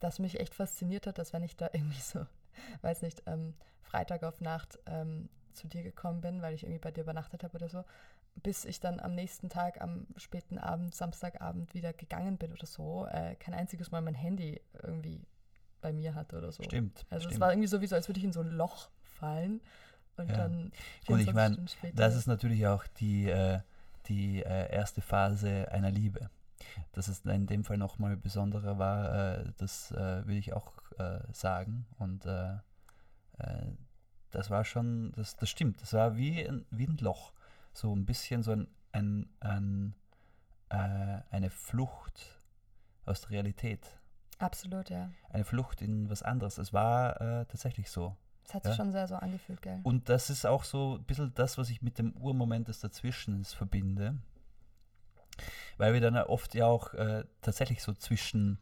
dass 0.06 0.20
mich 0.20 0.40
echt 0.40 0.54
fasziniert 0.54 1.08
hat, 1.08 1.18
dass 1.18 1.34
wenn 1.34 1.42
ich 1.42 1.56
da 1.56 1.70
irgendwie 1.74 2.00
so, 2.00 2.26
weiß 2.82 3.02
nicht, 3.02 3.24
ähm, 3.26 3.56
Freitag 3.82 4.24
auf 4.24 4.40
Nacht 4.40 4.80
ähm, 4.86 5.30
zu 5.54 5.68
dir 5.68 5.84
gekommen 5.84 6.22
bin, 6.22 6.42
weil 6.42 6.54
ich 6.54 6.64
irgendwie 6.64 6.80
bei 6.80 6.92
dir 6.92 7.02
übernachtet 7.02 7.44
habe 7.44 7.56
oder 7.56 7.70
so, 7.70 7.84
bis 8.36 8.66
ich 8.66 8.80
dann 8.80 9.00
am 9.00 9.16
nächsten 9.16 9.50
Tag, 9.50 9.82
am 9.82 10.06
späten 10.18 10.58
Abend, 10.58 10.94
Samstagabend 10.94 11.74
wieder 11.74 11.94
gegangen 11.94 12.38
bin 12.38 12.52
oder 12.52 12.68
so, 12.68 13.08
äh, 13.08 13.36
kein 13.36 13.54
einziges 13.54 13.92
Mal 13.92 14.02
mein 14.02 14.14
Handy 14.14 14.62
irgendwie 14.84 15.26
bei 15.82 15.92
mir 15.92 16.14
hatte 16.14 16.38
oder 16.38 16.52
so. 16.52 16.64
Stimmt. 16.64 17.06
Also 17.10 17.26
es 17.28 17.32
stimmt. 17.32 17.42
war 17.42 17.52
irgendwie 17.52 17.68
so, 17.68 17.82
wie 17.82 17.88
so, 17.88 17.96
als 17.96 18.08
würde 18.08 18.20
ich 18.20 18.26
in 18.26 18.34
so 18.34 18.42
ein 18.42 18.52
Loch 18.52 18.90
fallen 19.02 19.62
und 20.18 20.30
Ja. 20.30 20.36
dann 20.38 20.72
Und 21.08 21.20
ich 21.20 21.26
24 21.26 21.34
mein, 21.34 21.54
Stunden 21.54 21.68
später. 21.68 21.96
Das 21.96 22.16
ist 22.16 22.28
natürlich 22.28 22.68
auch 22.68 22.86
die, 23.00 23.30
äh, 23.30 23.60
die 24.08 24.44
äh, 24.44 24.72
erste 24.72 25.02
Phase 25.02 25.72
einer 25.72 25.90
Liebe. 25.90 26.30
Dass 26.92 27.08
es 27.08 27.22
in 27.26 27.48
dem 27.48 27.64
Fall 27.64 27.78
nochmal 27.78 28.18
besonderer 28.18 28.78
war, 28.78 29.40
äh, 29.40 29.52
das 29.58 29.92
äh, 29.92 30.26
will 30.28 30.38
ich 30.38 30.54
auch 30.54 30.74
äh, 30.98 31.20
sagen. 31.32 31.86
Und 31.98 32.26
äh, 32.26 32.54
äh, 33.40 33.72
das 34.32 34.50
war 34.50 34.64
schon, 34.66 35.12
das, 35.16 35.36
das 35.36 35.50
stimmt, 35.50 35.82
das 35.82 35.94
war 35.94 36.16
wie 36.18 36.48
ein, 36.48 36.66
wie 36.72 36.88
ein 36.88 36.98
Loch. 36.98 37.34
So 37.74 37.94
ein 37.96 38.06
bisschen 38.06 38.44
so 38.44 38.52
ein, 38.52 38.68
ein, 38.92 39.30
ein 39.40 39.96
äh, 40.70 41.22
eine 41.30 41.50
Flucht 41.50 42.40
aus 43.06 43.22
der 43.22 43.32
Realität. 43.32 44.00
Absolut, 44.40 44.90
ja. 44.90 45.12
Eine 45.30 45.46
Flucht 45.46 45.82
in 45.82 46.10
was 46.10 46.24
anderes. 46.24 46.58
Es 46.58 46.74
war 46.74 47.46
tatsächlich 47.48 47.90
so. 47.90 48.18
Es 48.44 48.54
hat 48.54 48.64
sich 48.64 48.72
Ja. 48.72 48.76
schon 48.76 48.92
sehr 48.92 49.08
so 49.08 49.16
angefühlt, 49.16 49.62
gell? 49.62 49.80
Und 49.84 50.10
das 50.10 50.30
ist 50.30 50.46
auch 50.46 50.64
so 50.64 50.98
ein 50.98 51.04
bisschen 51.04 51.34
das, 51.36 51.58
was 51.58 51.70
ich 51.70 51.82
mit 51.82 51.98
dem 51.98 52.12
Urmoment 52.18 52.68
des 52.68 52.80
Dazwischens 52.80 53.54
verbinde. 53.54 54.18
Weil 55.78 55.94
wir 55.94 56.02
dann 56.02 56.18
oft 56.18 56.56
ja 56.56 56.66
auch 56.66 56.94
äh, 56.94 57.26
tatsächlich 57.42 57.82
so 57.82 57.94
zwischen 57.94 58.60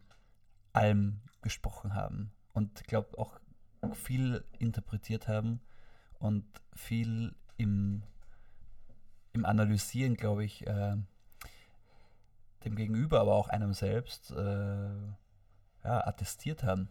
allem 0.72 1.20
gesprochen 1.42 1.94
haben 1.94 2.32
und 2.52 2.80
ich 2.80 2.86
glaube 2.86 3.18
auch 3.18 3.38
viel 3.92 4.44
interpretiert 4.58 5.28
haben 5.28 5.60
und 6.18 6.44
viel 6.74 7.34
im, 7.56 8.02
im 9.32 9.44
Analysieren, 9.44 10.16
glaube 10.16 10.44
ich, 10.44 10.66
äh, 10.66 10.96
dem 12.64 12.76
Gegenüber, 12.76 13.20
aber 13.20 13.34
auch 13.34 13.48
einem 13.48 13.74
selbst 13.74 14.30
äh, 14.30 14.34
ja, 15.84 16.06
attestiert 16.06 16.64
haben. 16.64 16.88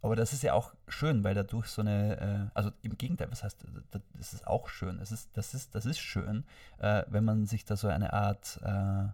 Aber 0.00 0.14
das 0.14 0.32
ist 0.32 0.42
ja 0.42 0.52
auch 0.52 0.74
schön, 0.86 1.24
weil 1.24 1.34
dadurch 1.34 1.66
so 1.66 1.82
eine, 1.82 2.50
äh, 2.52 2.56
also 2.56 2.70
im 2.82 2.96
Gegenteil, 2.96 3.30
was 3.30 3.42
heißt, 3.42 3.64
das 3.90 4.32
ist 4.32 4.46
auch 4.46 4.68
schön. 4.68 5.00
Es 5.00 5.10
ist, 5.10 5.30
das, 5.36 5.54
ist, 5.54 5.74
das 5.74 5.86
ist 5.86 5.98
schön, 5.98 6.44
äh, 6.78 7.02
wenn 7.08 7.24
man 7.24 7.46
sich 7.46 7.64
da 7.64 7.76
so 7.76 7.88
eine 7.88 8.12
Art, 8.12 8.60
äh, 8.62 9.08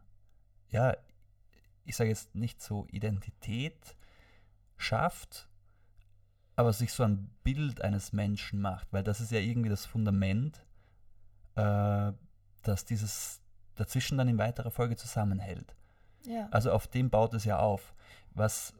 ja, 0.68 0.97
ich 1.85 1.97
sage 1.97 2.11
jetzt 2.11 2.35
nicht 2.35 2.62
so 2.62 2.87
Identität 2.91 3.97
schafft, 4.76 5.49
aber 6.57 6.72
sich 6.72 6.93
so 6.93 7.03
ein 7.03 7.30
Bild 7.43 7.80
eines 7.80 8.12
Menschen 8.12 8.61
macht, 8.61 8.93
weil 8.93 9.03
das 9.03 9.20
ist 9.20 9.32
ja 9.32 9.41
irgendwie 9.41 9.70
das 9.70 9.87
Fundament, 9.87 10.64
äh, 11.57 12.12
dass 12.62 12.85
dieses 12.85 13.41
dazwischen 13.74 14.18
dann 14.18 14.28
in 14.28 14.39
weiterer 14.39 14.70
Folge 14.70 14.97
zusammenhält. 14.97 15.74
Ja. 16.26 16.49
Also 16.51 16.72
auf 16.72 16.87
dem 16.87 17.11
baut 17.11 17.35
es 17.35 17.45
ja 17.45 17.59
auf. 17.59 17.95
Was 18.35 18.74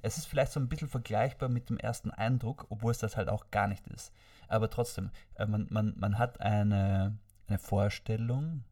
es 0.00 0.16
ist 0.18 0.26
vielleicht 0.26 0.52
so 0.52 0.60
ein 0.60 0.68
bisschen 0.68 0.88
vergleichbar 0.88 1.48
mit 1.48 1.68
dem 1.68 1.78
ersten 1.78 2.10
Eindruck, 2.10 2.66
obwohl 2.70 2.92
es 2.92 2.98
das 2.98 3.16
halt 3.16 3.28
auch 3.28 3.50
gar 3.50 3.68
nicht 3.68 3.86
ist. 3.88 4.12
Aber 4.48 4.70
trotzdem, 4.70 5.10
äh, 5.34 5.46
man, 5.46 5.66
man, 5.70 5.94
man 5.98 6.18
hat 6.18 6.40
eine, 6.40 7.18
eine 7.48 7.58
Vorstellung 7.58 8.64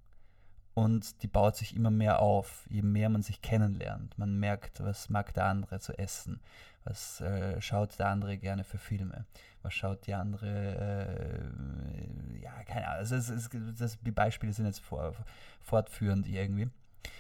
und 0.74 1.22
die 1.22 1.26
baut 1.26 1.56
sich 1.56 1.76
immer 1.76 1.90
mehr 1.90 2.20
auf, 2.20 2.66
je 2.70 2.82
mehr 2.82 3.08
man 3.08 3.22
sich 3.22 3.42
kennenlernt. 3.42 4.16
Man 4.18 4.38
merkt, 4.38 4.82
was 4.82 5.10
mag 5.10 5.34
der 5.34 5.44
andere 5.44 5.80
zu 5.80 5.98
essen, 5.98 6.40
was 6.84 7.20
äh, 7.20 7.60
schaut 7.60 7.98
der 7.98 8.08
andere 8.08 8.38
gerne 8.38 8.64
für 8.64 8.78
Filme, 8.78 9.26
was 9.62 9.74
schaut 9.74 10.06
die 10.06 10.14
andere, 10.14 11.50
äh, 12.34 12.40
ja, 12.42 12.62
keine 12.64 12.86
Ahnung, 12.86 12.98
also 13.00 13.16
es, 13.16 13.28
es, 13.28 13.50
das, 13.78 13.98
die 14.00 14.10
Beispiele 14.10 14.52
sind 14.52 14.66
jetzt 14.66 14.80
vor, 14.80 15.14
fortführend 15.60 16.26
irgendwie. 16.26 16.70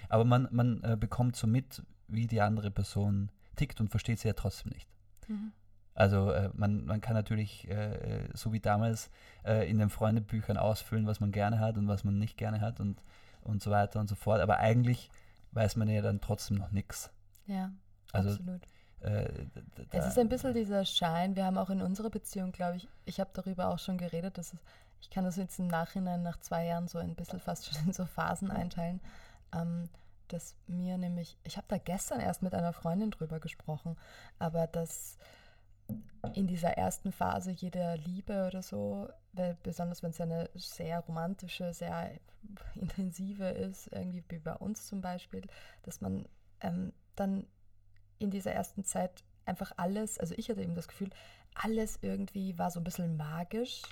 Aber 0.08 0.24
man, 0.24 0.48
man 0.50 0.82
äh, 0.82 0.96
bekommt 0.96 1.36
so 1.36 1.46
mit, 1.46 1.82
wie 2.08 2.26
die 2.26 2.40
andere 2.40 2.70
Person 2.70 3.30
tickt 3.60 3.80
und 3.80 3.88
versteht 3.88 4.18
sie 4.18 4.28
ja 4.28 4.34
trotzdem 4.34 4.72
nicht. 4.72 4.88
Mhm. 5.28 5.52
Also 5.94 6.30
äh, 6.30 6.50
man, 6.54 6.84
man 6.86 7.00
kann 7.00 7.14
natürlich, 7.14 7.68
äh, 7.68 8.28
so 8.32 8.52
wie 8.52 8.60
damals, 8.60 9.10
äh, 9.44 9.68
in 9.68 9.78
den 9.78 9.90
Freundebüchern 9.90 10.56
ausfüllen, 10.56 11.06
was 11.06 11.20
man 11.20 11.30
gerne 11.30 11.58
hat 11.58 11.76
und 11.76 11.88
was 11.88 12.04
man 12.04 12.18
nicht 12.18 12.38
gerne 12.38 12.60
hat 12.60 12.80
und, 12.80 13.02
und 13.42 13.62
so 13.62 13.70
weiter 13.70 14.00
und 14.00 14.08
so 14.08 14.14
fort. 14.14 14.40
Aber 14.40 14.58
eigentlich 14.58 15.10
weiß 15.52 15.76
man 15.76 15.88
ja 15.88 16.00
dann 16.00 16.20
trotzdem 16.20 16.56
noch 16.56 16.70
nichts. 16.70 17.10
Ja, 17.46 17.70
also, 18.12 18.30
absolut. 18.30 18.62
Äh, 19.00 19.46
es 19.90 20.06
ist 20.06 20.18
ein 20.18 20.28
bisschen 20.28 20.54
dieser 20.54 20.84
Schein. 20.84 21.36
Wir 21.36 21.44
haben 21.44 21.58
auch 21.58 21.70
in 21.70 21.82
unserer 21.82 22.10
Beziehung, 22.10 22.52
glaube 22.52 22.76
ich, 22.76 22.88
ich 23.04 23.20
habe 23.20 23.30
darüber 23.32 23.68
auch 23.68 23.78
schon 23.78 23.98
geredet, 23.98 24.38
dass 24.38 24.54
es, 24.54 24.60
ich 25.00 25.10
kann 25.10 25.24
das 25.24 25.36
jetzt 25.36 25.58
im 25.58 25.66
Nachhinein 25.66 26.22
nach 26.22 26.38
zwei 26.40 26.66
Jahren 26.66 26.88
so 26.88 26.98
ein 26.98 27.14
bisschen 27.14 27.40
fast 27.40 27.66
schon 27.66 27.86
in 27.86 27.92
so 27.92 28.06
Phasen 28.06 28.50
einteilen. 28.50 29.00
Ähm, 29.54 29.88
dass 30.32 30.56
mir 30.66 30.98
nämlich, 30.98 31.38
ich 31.44 31.56
habe 31.56 31.66
da 31.68 31.78
gestern 31.78 32.20
erst 32.20 32.42
mit 32.42 32.54
einer 32.54 32.72
Freundin 32.72 33.10
drüber 33.10 33.40
gesprochen, 33.40 33.96
aber 34.38 34.66
dass 34.66 35.18
in 36.34 36.46
dieser 36.46 36.70
ersten 36.70 37.12
Phase 37.12 37.50
jeder 37.50 37.96
Liebe 37.96 38.46
oder 38.46 38.62
so, 38.62 39.08
weil 39.32 39.56
besonders 39.62 40.02
wenn 40.02 40.10
es 40.10 40.20
eine 40.20 40.50
sehr 40.54 41.00
romantische, 41.00 41.72
sehr 41.72 42.12
intensive 42.74 43.48
ist, 43.48 43.88
irgendwie 43.92 44.24
wie 44.28 44.38
bei 44.38 44.54
uns 44.54 44.86
zum 44.86 45.00
Beispiel, 45.00 45.42
dass 45.82 46.00
man 46.00 46.26
ähm, 46.60 46.92
dann 47.16 47.46
in 48.18 48.30
dieser 48.30 48.52
ersten 48.52 48.84
Zeit 48.84 49.24
einfach 49.46 49.72
alles, 49.76 50.18
also 50.18 50.34
ich 50.36 50.48
hatte 50.48 50.62
eben 50.62 50.74
das 50.74 50.88
Gefühl, 50.88 51.10
alles 51.54 51.98
irgendwie 52.02 52.58
war 52.58 52.70
so 52.70 52.80
ein 52.80 52.84
bisschen 52.84 53.16
magisch 53.16 53.82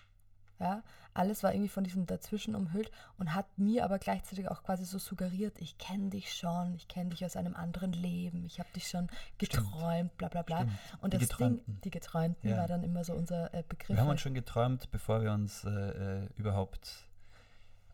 ja, 0.61 0.83
alles 1.15 1.43
war 1.43 1.53
irgendwie 1.53 1.69
von 1.69 1.85
diesem 1.85 2.07
Dazwischen 2.07 2.55
umhüllt 2.55 2.91
und 3.17 3.35
hat 3.35 3.47
mir 3.59 3.85
aber 3.85 3.99
gleichzeitig 3.99 4.49
auch 4.49 4.63
quasi 4.63 4.85
so 4.85 4.99
suggeriert, 4.99 5.59
ich 5.61 5.79
kenne 5.79 6.11
dich 6.11 6.35
schon, 6.35 6.75
ich 6.75 6.89
kenne 6.89 7.11
dich 7.11 7.25
aus 7.25 7.37
einem 7.37 7.55
anderen 7.55 7.93
Leben, 7.93 8.45
ich 8.45 8.59
habe 8.59 8.69
dich 8.75 8.89
schon 8.89 9.09
geträumt, 9.39 10.17
bla 10.17 10.29
bla 10.29 10.43
bla. 10.43 10.59
Stimmt. 10.59 10.73
Und 11.01 11.13
die 11.15 11.19
das 11.19 11.29
Geträumten. 11.29 11.65
Ding, 11.67 11.81
die 11.83 11.91
Geträumten 11.91 12.51
ja. 12.51 12.57
war 12.57 12.67
dann 12.67 12.83
immer 12.83 13.05
so 13.05 13.15
unser 13.15 13.53
äh, 13.55 13.63
Begriff. 13.69 13.97
Wir 13.97 14.01
haben 14.01 14.09
uns 14.09 14.21
schon 14.21 14.35
geträumt, 14.35 14.91
bevor 14.91 15.23
wir 15.23 15.33
uns 15.33 15.65
äh, 15.65 15.71
äh, 15.71 16.29
überhaupt 16.37 17.07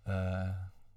äh, 0.05 0.51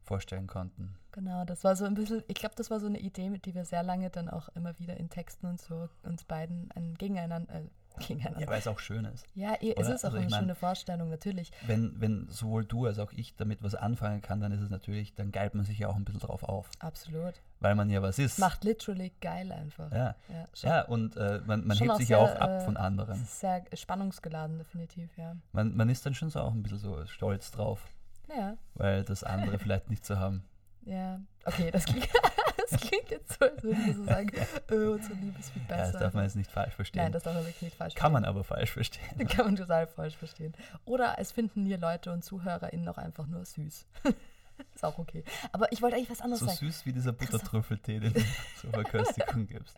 vorstellen 0.03 0.47
konnten. 0.47 0.95
Genau, 1.11 1.45
das 1.45 1.63
war 1.63 1.75
so 1.75 1.85
ein 1.85 1.95
bisschen, 1.95 2.23
ich 2.27 2.35
glaube, 2.35 2.55
das 2.55 2.69
war 2.69 2.79
so 2.79 2.87
eine 2.87 2.99
Idee, 2.99 3.29
mit 3.29 3.45
die 3.45 3.55
wir 3.55 3.65
sehr 3.65 3.83
lange 3.83 4.09
dann 4.09 4.29
auch 4.29 4.49
immer 4.49 4.77
wieder 4.79 4.97
in 4.97 5.09
Texten 5.09 5.47
und 5.47 5.59
so 5.59 5.89
uns 6.03 6.23
beiden 6.23 6.71
ein 6.71 6.93
Gegeneinander, 6.95 7.61
gegeneinander. 7.99 8.41
Ja, 8.41 8.47
weil 8.47 8.59
es 8.59 8.67
auch 8.67 8.79
schön 8.79 9.05
ist. 9.05 9.25
Ja, 9.35 9.55
es 9.61 9.87
ist 9.87 10.03
auch 10.03 10.09
also 10.09 10.17
eine 10.17 10.29
mein, 10.29 10.39
schöne 10.39 10.55
Vorstellung, 10.55 11.09
natürlich. 11.09 11.51
Wenn, 11.65 11.99
wenn 11.99 12.27
sowohl 12.29 12.65
du 12.65 12.85
als 12.85 12.99
auch 12.99 13.11
ich 13.13 13.35
damit 13.35 13.63
was 13.63 13.75
anfangen 13.75 14.21
kann, 14.21 14.39
dann 14.39 14.51
ist 14.51 14.61
es 14.61 14.69
natürlich, 14.69 15.15
dann 15.15 15.31
geilt 15.31 15.55
man 15.55 15.65
sich 15.65 15.79
ja 15.79 15.87
auch 15.87 15.95
ein 15.95 16.05
bisschen 16.05 16.21
drauf 16.21 16.43
auf. 16.43 16.69
Absolut. 16.79 17.41
Weil 17.59 17.75
man 17.75 17.89
ja 17.89 18.01
was 18.01 18.19
ist. 18.19 18.39
Macht 18.39 18.63
literally 18.63 19.11
geil 19.21 19.51
einfach. 19.51 19.91
Ja, 19.91 20.15
ja, 20.29 20.47
ja 20.61 20.81
und 20.83 21.17
äh, 21.17 21.41
man, 21.45 21.65
man 21.65 21.77
hebt 21.77 21.97
sich 21.97 22.09
ja 22.09 22.17
auch 22.17 22.35
ab 22.35 22.63
von 22.63 22.75
äh, 22.75 22.79
anderen. 22.79 23.25
Sehr 23.25 23.63
spannungsgeladen, 23.73 24.59
definitiv, 24.59 25.09
ja. 25.17 25.35
Man, 25.51 25.75
man 25.75 25.89
ist 25.89 26.05
dann 26.05 26.13
schon 26.13 26.29
so 26.29 26.39
auch 26.39 26.53
ein 26.53 26.63
bisschen 26.63 26.79
so 26.79 27.05
stolz 27.07 27.51
drauf. 27.51 27.87
Ja. 28.29 28.57
Weil 28.75 29.03
das 29.03 29.23
andere 29.23 29.57
vielleicht 29.57 29.89
nicht 29.89 30.05
zu 30.05 30.19
haben. 30.19 30.43
Ja, 30.85 31.19
okay, 31.45 31.71
das 31.71 31.85
klingt, 31.85 32.07
das 32.69 32.81
klingt 32.81 33.09
jetzt 33.09 33.39
so, 33.39 33.45
als 33.45 33.63
würden 33.63 33.85
wir 33.85 33.93
so 33.93 34.03
sagen, 34.03 34.31
oh, 34.71 34.75
unsere 34.93 35.13
Liebe 35.15 35.39
ist 35.39 35.49
viel 35.51 35.61
besser. 35.63 35.85
Ja, 35.85 35.91
das 35.91 36.01
darf 36.01 36.13
man 36.13 36.23
jetzt 36.23 36.35
nicht 36.35 36.51
falsch 36.51 36.73
verstehen. 36.73 37.03
Nein, 37.03 37.11
das 37.11 37.23
darf 37.23 37.35
man 37.35 37.43
wirklich 37.43 37.61
nicht 37.61 37.77
falsch 37.77 37.93
verstehen. 37.93 38.01
Kann 38.01 38.11
man 38.13 38.25
aber 38.25 38.43
falsch 38.43 38.71
verstehen. 38.71 39.27
Kann 39.27 39.45
man 39.45 39.55
total 39.55 39.87
falsch 39.87 40.15
verstehen. 40.15 40.53
Oder 40.85 41.15
es 41.17 41.31
finden 41.31 41.65
hier 41.65 41.77
Leute 41.77 42.11
und 42.11 42.23
ZuhörerInnen 42.23 42.87
auch 42.87 42.97
einfach 42.97 43.27
nur 43.27 43.45
süß. 43.45 43.85
Ist 44.75 44.83
auch 44.83 44.97
okay. 44.97 45.23
Aber 45.51 45.71
ich 45.71 45.81
wollte 45.81 45.95
eigentlich 45.95 46.09
was 46.09 46.21
anderes 46.21 46.39
so 46.39 46.45
sagen. 46.45 46.57
So 46.59 46.65
süß 46.65 46.85
wie 46.85 46.93
dieser 46.93 47.13
Buttertrüffeltee, 47.13 47.99
den 47.99 48.13
du 48.13 48.21
zur 48.61 48.71
Verköstigung 48.71 49.47
gibst. 49.47 49.75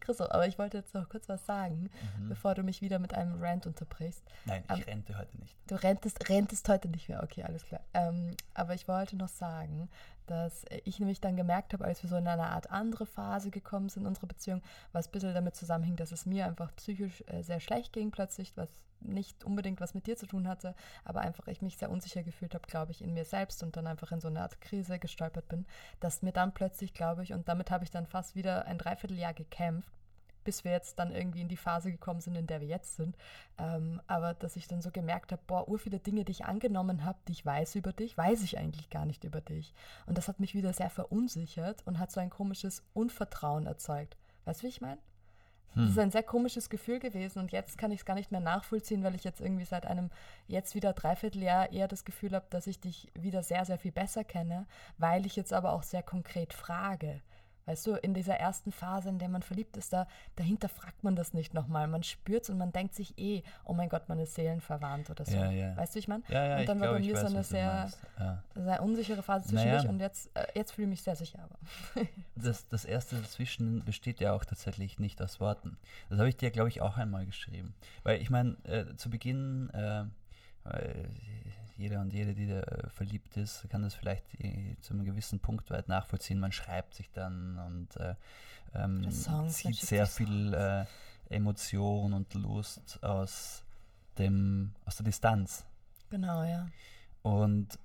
Christoph, 0.00 0.30
aber 0.30 0.46
ich 0.46 0.58
wollte 0.58 0.78
jetzt 0.78 0.94
noch 0.94 1.08
kurz 1.08 1.28
was 1.28 1.44
sagen, 1.46 1.90
mhm. 2.18 2.28
bevor 2.28 2.54
du 2.54 2.62
mich 2.62 2.82
wieder 2.82 2.98
mit 2.98 3.14
einem 3.14 3.42
Rant 3.42 3.66
unterbrichst. 3.66 4.22
Nein, 4.44 4.64
ich 4.74 4.78
ähm, 4.78 4.84
rente 4.84 5.18
heute 5.18 5.38
nicht. 5.38 5.56
Du 5.66 5.76
rentest, 5.76 6.28
rentest 6.28 6.68
heute 6.68 6.88
nicht 6.88 7.08
mehr, 7.08 7.22
okay, 7.22 7.42
alles 7.42 7.64
klar. 7.64 7.80
Ähm, 7.94 8.36
aber 8.54 8.74
ich 8.74 8.88
wollte 8.88 9.16
noch 9.16 9.28
sagen, 9.28 9.88
dass 10.26 10.64
ich 10.84 10.98
nämlich 10.98 11.20
dann 11.20 11.36
gemerkt 11.36 11.72
habe, 11.72 11.84
als 11.84 12.02
wir 12.02 12.08
so 12.08 12.16
in 12.16 12.26
eine 12.26 12.48
Art 12.48 12.70
andere 12.70 13.06
Phase 13.06 13.50
gekommen 13.50 13.88
sind 13.88 14.02
in 14.02 14.08
unserer 14.08 14.26
Beziehung, 14.26 14.62
was 14.92 15.08
ein 15.08 15.12
bisschen 15.12 15.34
damit 15.34 15.54
zusammenhing, 15.54 15.96
dass 15.96 16.12
es 16.12 16.24
mir 16.24 16.46
einfach 16.46 16.74
psychisch 16.76 17.22
äh, 17.26 17.42
sehr 17.42 17.60
schlecht 17.60 17.92
ging 17.92 18.10
plötzlich, 18.10 18.56
was 18.56 18.68
nicht 19.04 19.44
unbedingt 19.44 19.80
was 19.80 19.94
mit 19.94 20.06
dir 20.06 20.16
zu 20.16 20.26
tun 20.26 20.48
hatte, 20.48 20.74
aber 21.04 21.20
einfach 21.20 21.46
ich 21.48 21.62
mich 21.62 21.76
sehr 21.76 21.90
unsicher 21.90 22.22
gefühlt 22.22 22.54
habe, 22.54 22.66
glaube 22.66 22.92
ich, 22.92 23.02
in 23.02 23.14
mir 23.14 23.24
selbst 23.24 23.62
und 23.62 23.76
dann 23.76 23.86
einfach 23.86 24.12
in 24.12 24.20
so 24.20 24.28
eine 24.28 24.40
Art 24.40 24.60
Krise 24.60 24.98
gestolpert 24.98 25.48
bin, 25.48 25.66
dass 26.00 26.22
mir 26.22 26.32
dann 26.32 26.54
plötzlich, 26.54 26.94
glaube 26.94 27.22
ich, 27.22 27.32
und 27.32 27.48
damit 27.48 27.70
habe 27.70 27.84
ich 27.84 27.90
dann 27.90 28.06
fast 28.06 28.34
wieder 28.34 28.66
ein 28.66 28.78
Dreivierteljahr 28.78 29.34
gekämpft, 29.34 29.92
bis 30.44 30.62
wir 30.62 30.72
jetzt 30.72 30.98
dann 30.98 31.10
irgendwie 31.10 31.40
in 31.40 31.48
die 31.48 31.56
Phase 31.56 31.90
gekommen 31.90 32.20
sind, 32.20 32.36
in 32.36 32.46
der 32.46 32.60
wir 32.60 32.68
jetzt 32.68 32.96
sind. 32.96 33.16
Ähm, 33.58 34.00
aber 34.06 34.34
dass 34.34 34.56
ich 34.56 34.68
dann 34.68 34.82
so 34.82 34.90
gemerkt 34.90 35.32
habe, 35.32 35.42
boah, 35.46 35.68
ur 35.68 35.78
viele 35.78 35.98
Dinge, 35.98 36.24
die 36.24 36.32
ich 36.32 36.44
angenommen 36.44 37.04
habe, 37.04 37.18
die 37.26 37.32
ich 37.32 37.44
weiß 37.44 37.74
über 37.74 37.92
dich, 37.92 38.16
weiß 38.16 38.42
ich 38.42 38.58
eigentlich 38.58 38.90
gar 38.90 39.06
nicht 39.06 39.24
über 39.24 39.40
dich. 39.40 39.74
Und 40.06 40.18
das 40.18 40.28
hat 40.28 40.40
mich 40.40 40.54
wieder 40.54 40.72
sehr 40.72 40.90
verunsichert 40.90 41.82
und 41.86 41.98
hat 41.98 42.12
so 42.12 42.20
ein 42.20 42.30
komisches 42.30 42.84
Unvertrauen 42.92 43.66
erzeugt. 43.66 44.16
Weißt 44.44 44.60
du, 44.60 44.64
wie 44.64 44.68
ich 44.68 44.80
meine? 44.80 45.00
Hm. 45.74 45.82
Das 45.82 45.90
ist 45.90 45.98
ein 45.98 46.10
sehr 46.10 46.22
komisches 46.22 46.70
Gefühl 46.70 46.98
gewesen 46.98 47.40
und 47.40 47.52
jetzt 47.52 47.78
kann 47.78 47.90
ich 47.90 48.00
es 48.00 48.04
gar 48.06 48.14
nicht 48.14 48.32
mehr 48.32 48.40
nachvollziehen, 48.40 49.04
weil 49.04 49.14
ich 49.14 49.24
jetzt 49.24 49.40
irgendwie 49.40 49.64
seit 49.64 49.86
einem 49.86 50.10
jetzt 50.46 50.74
wieder 50.74 50.92
Dreivierteljahr 50.92 51.72
eher 51.72 51.88
das 51.88 52.04
Gefühl 52.04 52.32
habe, 52.32 52.46
dass 52.50 52.66
ich 52.66 52.80
dich 52.80 53.08
wieder 53.14 53.42
sehr, 53.42 53.64
sehr 53.64 53.78
viel 53.78 53.92
besser 53.92 54.24
kenne, 54.24 54.66
weil 54.98 55.26
ich 55.26 55.36
jetzt 55.36 55.52
aber 55.52 55.72
auch 55.72 55.82
sehr 55.82 56.02
konkret 56.02 56.52
frage. 56.52 57.20
Weißt 57.66 57.86
du, 57.86 57.94
in 57.94 58.12
dieser 58.12 58.34
ersten 58.34 58.72
Phase, 58.72 59.08
in 59.08 59.18
der 59.18 59.28
man 59.28 59.42
verliebt 59.42 59.76
ist, 59.76 59.92
da 59.92 60.06
dahinter 60.36 60.68
fragt 60.68 61.02
man 61.02 61.16
das 61.16 61.32
nicht 61.32 61.54
nochmal. 61.54 61.88
Man 61.88 62.02
spürt 62.02 62.44
es 62.44 62.50
und 62.50 62.58
man 62.58 62.72
denkt 62.72 62.94
sich 62.94 63.18
eh, 63.18 63.42
oh 63.64 63.72
mein 63.72 63.88
Gott, 63.88 64.08
man 64.08 64.18
ist 64.18 64.34
seelenverwandt 64.34 65.08
oder 65.10 65.24
so. 65.24 65.36
Ja, 65.36 65.50
ja. 65.50 65.76
Weißt 65.76 65.94
du, 65.94 65.98
ich 65.98 66.08
meine? 66.08 66.22
Ja, 66.28 66.46
ja, 66.46 66.58
und 66.58 66.68
dann 66.68 66.80
war 66.80 66.92
bei 66.92 67.00
mir 67.00 67.14
weiß, 67.14 67.20
so 67.22 67.26
eine 67.26 67.42
sehr, 67.42 67.88
sehr 68.54 68.82
unsichere 68.82 69.22
Phase 69.22 69.48
zwischendurch 69.48 69.84
naja. 69.84 69.90
und 69.90 70.00
jetzt, 70.00 70.30
äh, 70.36 70.46
jetzt 70.54 70.72
fühle 70.72 70.86
ich 70.86 70.90
mich 70.90 71.02
sehr 71.02 71.16
sicher. 71.16 71.38
Aber. 71.42 72.06
das, 72.36 72.68
das 72.68 72.84
erste 72.84 73.16
dazwischen 73.16 73.84
besteht 73.84 74.20
ja 74.20 74.34
auch 74.34 74.44
tatsächlich 74.44 74.98
nicht 74.98 75.22
aus 75.22 75.40
Worten. 75.40 75.78
Das 76.10 76.18
habe 76.18 76.28
ich 76.28 76.36
dir, 76.36 76.50
glaube 76.50 76.68
ich, 76.68 76.82
auch 76.82 76.98
einmal 76.98 77.24
geschrieben. 77.24 77.74
Weil 78.02 78.20
ich 78.20 78.28
meine, 78.28 78.56
äh, 78.64 78.94
zu 78.96 79.08
Beginn, 79.08 79.70
äh, 79.70 80.04
jeder 81.76 82.00
und 82.00 82.12
jede, 82.12 82.34
die 82.34 82.46
da 82.46 82.60
äh, 82.60 82.88
verliebt 82.90 83.36
ist, 83.36 83.68
kann 83.68 83.82
das 83.82 83.94
vielleicht 83.94 84.24
äh, 84.40 84.76
zu 84.80 84.94
einem 84.94 85.04
gewissen 85.04 85.40
Punkt 85.40 85.70
weit 85.70 85.88
nachvollziehen. 85.88 86.38
Man 86.38 86.52
schreibt 86.52 86.94
sich 86.94 87.10
dann 87.10 87.58
und 87.58 87.96
äh, 87.96 88.14
ähm, 88.74 89.10
Songs, 89.10 89.56
zieht 89.56 89.76
sehr 89.76 90.06
viel 90.06 90.54
äh, 90.54 90.84
Emotion 91.28 92.12
und 92.12 92.34
Lust 92.34 93.02
aus 93.02 93.64
dem 94.18 94.72
aus 94.84 94.96
der 94.96 95.04
Distanz. 95.04 95.64
Genau, 96.10 96.44
ja. 96.44 96.68
Und 97.22 97.78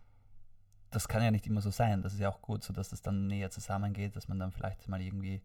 das 0.92 1.08
kann 1.08 1.24
ja 1.24 1.32
nicht 1.32 1.48
immer 1.48 1.62
so 1.62 1.72
sein. 1.72 2.02
Das 2.02 2.14
ist 2.14 2.20
ja 2.20 2.30
auch 2.30 2.42
gut, 2.42 2.64
so 2.64 2.74
dass 2.74 2.92
es 2.92 3.02
dann 3.02 3.28
näher 3.28 3.50
zusammengeht, 3.50 4.16
dass 4.16 4.28
man 4.28 4.40
dann 4.40 4.52
vielleicht 4.52 4.88
mal 4.88 5.02
irgendwie 5.02 5.42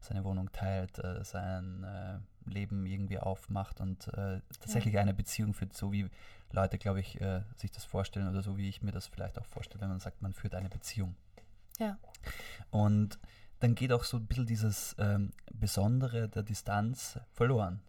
seine 0.00 0.24
Wohnung 0.24 0.52
teilt, 0.52 0.98
äh, 0.98 1.24
sein 1.24 1.84
äh, 1.84 2.18
Leben 2.48 2.86
irgendwie 2.86 3.18
aufmacht 3.18 3.80
und 3.80 4.08
äh, 4.08 4.40
tatsächlich 4.60 4.94
ja. 4.94 5.00
eine 5.00 5.14
Beziehung 5.14 5.54
führt, 5.54 5.74
so 5.74 5.92
wie 5.92 6.08
Leute, 6.52 6.78
glaube 6.78 7.00
ich, 7.00 7.20
äh, 7.20 7.42
sich 7.56 7.70
das 7.70 7.84
vorstellen 7.84 8.28
oder 8.28 8.42
so 8.42 8.56
wie 8.56 8.68
ich 8.68 8.82
mir 8.82 8.92
das 8.92 9.06
vielleicht 9.06 9.38
auch 9.38 9.46
vorstelle, 9.46 9.80
wenn 9.82 9.88
man 9.88 10.00
sagt, 10.00 10.22
man 10.22 10.32
führt 10.32 10.54
eine 10.54 10.68
Beziehung. 10.68 11.14
Ja. 11.78 11.98
Und 12.70 13.18
dann 13.60 13.74
geht 13.74 13.92
auch 13.92 14.04
so 14.04 14.16
ein 14.16 14.26
bisschen 14.26 14.46
dieses 14.46 14.96
ähm, 14.98 15.32
Besondere 15.52 16.28
der 16.28 16.42
Distanz 16.42 17.18
verloren. 17.32 17.80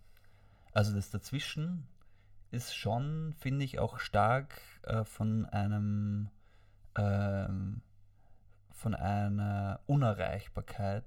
Also 0.73 0.93
das 0.93 1.09
Dazwischen 1.09 1.87
ist 2.51 2.75
schon, 2.75 3.33
finde 3.39 3.65
ich, 3.65 3.79
auch 3.79 3.99
stark 3.99 4.61
äh, 4.83 5.03
von 5.03 5.45
einem 5.45 6.29
ähm, 6.95 7.81
von 8.71 8.95
einer 8.95 9.81
Unerreichbarkeit 9.87 11.03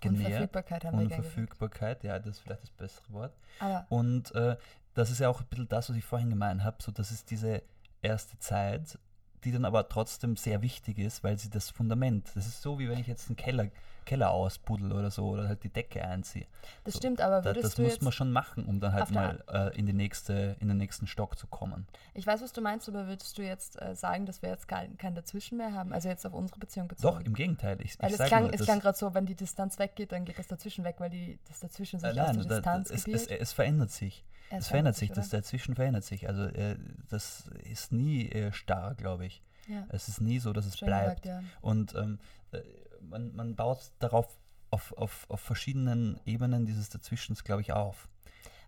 genährt. 0.00 0.26
Unverfügbarkeit 0.26 0.84
haben 0.84 0.98
Unverfügbarkeit, 0.98 2.04
ja, 2.04 2.18
das 2.18 2.36
ist 2.36 2.40
vielleicht 2.40 2.62
das 2.62 2.70
bessere 2.70 3.12
Wort. 3.12 3.36
Aber 3.60 3.86
Und 3.90 4.34
äh, 4.34 4.56
das 4.94 5.10
ist 5.10 5.20
ja 5.20 5.28
auch 5.28 5.40
ein 5.40 5.46
bisschen 5.46 5.68
das, 5.68 5.88
was 5.88 5.96
ich 5.96 6.04
vorhin 6.04 6.30
gemeint 6.30 6.64
habe, 6.64 6.76
so 6.80 6.92
das 6.92 7.10
ist 7.10 7.30
diese 7.30 7.62
erste 8.02 8.38
Zeit, 8.38 8.98
die 9.44 9.52
dann 9.52 9.64
aber 9.64 9.88
trotzdem 9.88 10.36
sehr 10.36 10.62
wichtig 10.62 10.98
ist, 10.98 11.24
weil 11.24 11.38
sie 11.38 11.50
das 11.50 11.70
Fundament, 11.70 12.30
das 12.34 12.46
ist 12.46 12.62
so, 12.62 12.78
wie 12.78 12.88
wenn 12.88 12.98
ich 12.98 13.06
jetzt 13.06 13.28
einen 13.28 13.36
Keller 13.36 13.68
Keller 14.04 14.30
ausbuddel 14.30 14.92
oder 14.92 15.10
so 15.10 15.28
oder 15.28 15.48
halt 15.48 15.62
die 15.62 15.68
Decke 15.68 16.02
einziehe. 16.02 16.46
Das 16.84 16.94
so, 16.94 16.98
stimmt, 16.98 17.20
aber 17.20 17.44
würdest 17.44 17.64
da, 17.64 17.68
das 17.68 17.74
du 17.76 17.82
muss 17.82 18.00
man 18.00 18.12
schon 18.12 18.32
machen, 18.32 18.64
um 18.64 18.80
dann 18.80 18.92
halt 18.92 19.10
mal 19.10 19.42
äh, 19.48 19.76
in, 19.78 19.86
die 19.86 19.92
nächste, 19.92 20.56
in 20.60 20.68
den 20.68 20.76
nächsten 20.76 21.06
Stock 21.06 21.38
zu 21.38 21.46
kommen. 21.46 21.86
Ich 22.14 22.26
weiß, 22.26 22.42
was 22.42 22.52
du 22.52 22.60
meinst, 22.60 22.88
aber 22.88 23.06
würdest 23.06 23.38
du 23.38 23.42
jetzt 23.42 23.80
äh, 23.80 23.94
sagen, 23.94 24.26
dass 24.26 24.42
wir 24.42 24.50
jetzt 24.50 24.68
kein, 24.68 24.96
kein 24.98 25.14
Dazwischen 25.14 25.58
mehr 25.58 25.72
haben? 25.72 25.92
Also 25.92 26.08
jetzt 26.08 26.26
auf 26.26 26.32
unsere 26.32 26.58
Beziehung 26.58 26.88
bezogen? 26.88 27.18
Doch, 27.18 27.24
im 27.24 27.34
Gegenteil. 27.34 27.78
Ich, 27.82 27.98
weil 28.00 28.12
ich 28.12 28.20
es 28.20 28.26
klang, 28.26 28.50
klang 28.50 28.80
gerade 28.80 28.98
so, 28.98 29.14
wenn 29.14 29.26
die 29.26 29.34
Distanz 29.34 29.78
weggeht, 29.78 30.12
dann 30.12 30.24
geht 30.24 30.38
das 30.38 30.48
Dazwischen 30.48 30.84
weg, 30.84 30.96
weil 30.98 31.10
die, 31.10 31.38
das 31.48 31.60
Dazwischen 31.60 32.00
sich 32.00 32.10
äh, 32.10 32.14
nein, 32.14 32.38
aus 32.38 32.46
der 32.46 32.60
da, 32.60 32.78
Distanz 32.78 32.90
es, 32.90 33.06
es, 33.06 33.26
es, 33.26 33.52
verändert 33.52 33.90
sich. 33.90 34.24
Es, 34.58 34.68
verändert 34.68 34.96
sich, 34.96 35.10
das 35.10 35.30
Dazwischen 35.30 35.74
verändert 35.74 36.04
sich. 36.04 36.28
Also 36.28 36.44
äh, 36.44 36.76
das 37.08 37.48
ist 37.64 37.92
nie 37.92 38.28
äh, 38.28 38.52
starr, 38.52 38.94
glaube 38.94 39.26
ich. 39.26 39.42
Ja. 39.68 39.86
Es 39.90 40.08
ist 40.08 40.20
nie 40.20 40.38
so, 40.38 40.52
dass 40.52 40.66
es 40.66 40.78
Schön 40.78 40.86
bleibt. 40.86 41.22
Gesagt, 41.22 41.44
ja. 41.44 41.48
Und 41.60 41.94
ähm, 41.94 42.18
äh, 42.52 42.60
man, 43.00 43.34
man 43.34 43.54
baut 43.54 43.92
darauf 43.98 44.28
auf, 44.70 44.92
auf, 44.96 45.26
auf 45.28 45.40
verschiedenen 45.40 46.18
Ebenen 46.24 46.66
dieses 46.66 46.88
Dazwischens, 46.88 47.44
glaube 47.44 47.62
ich, 47.62 47.72
auf. 47.72 48.08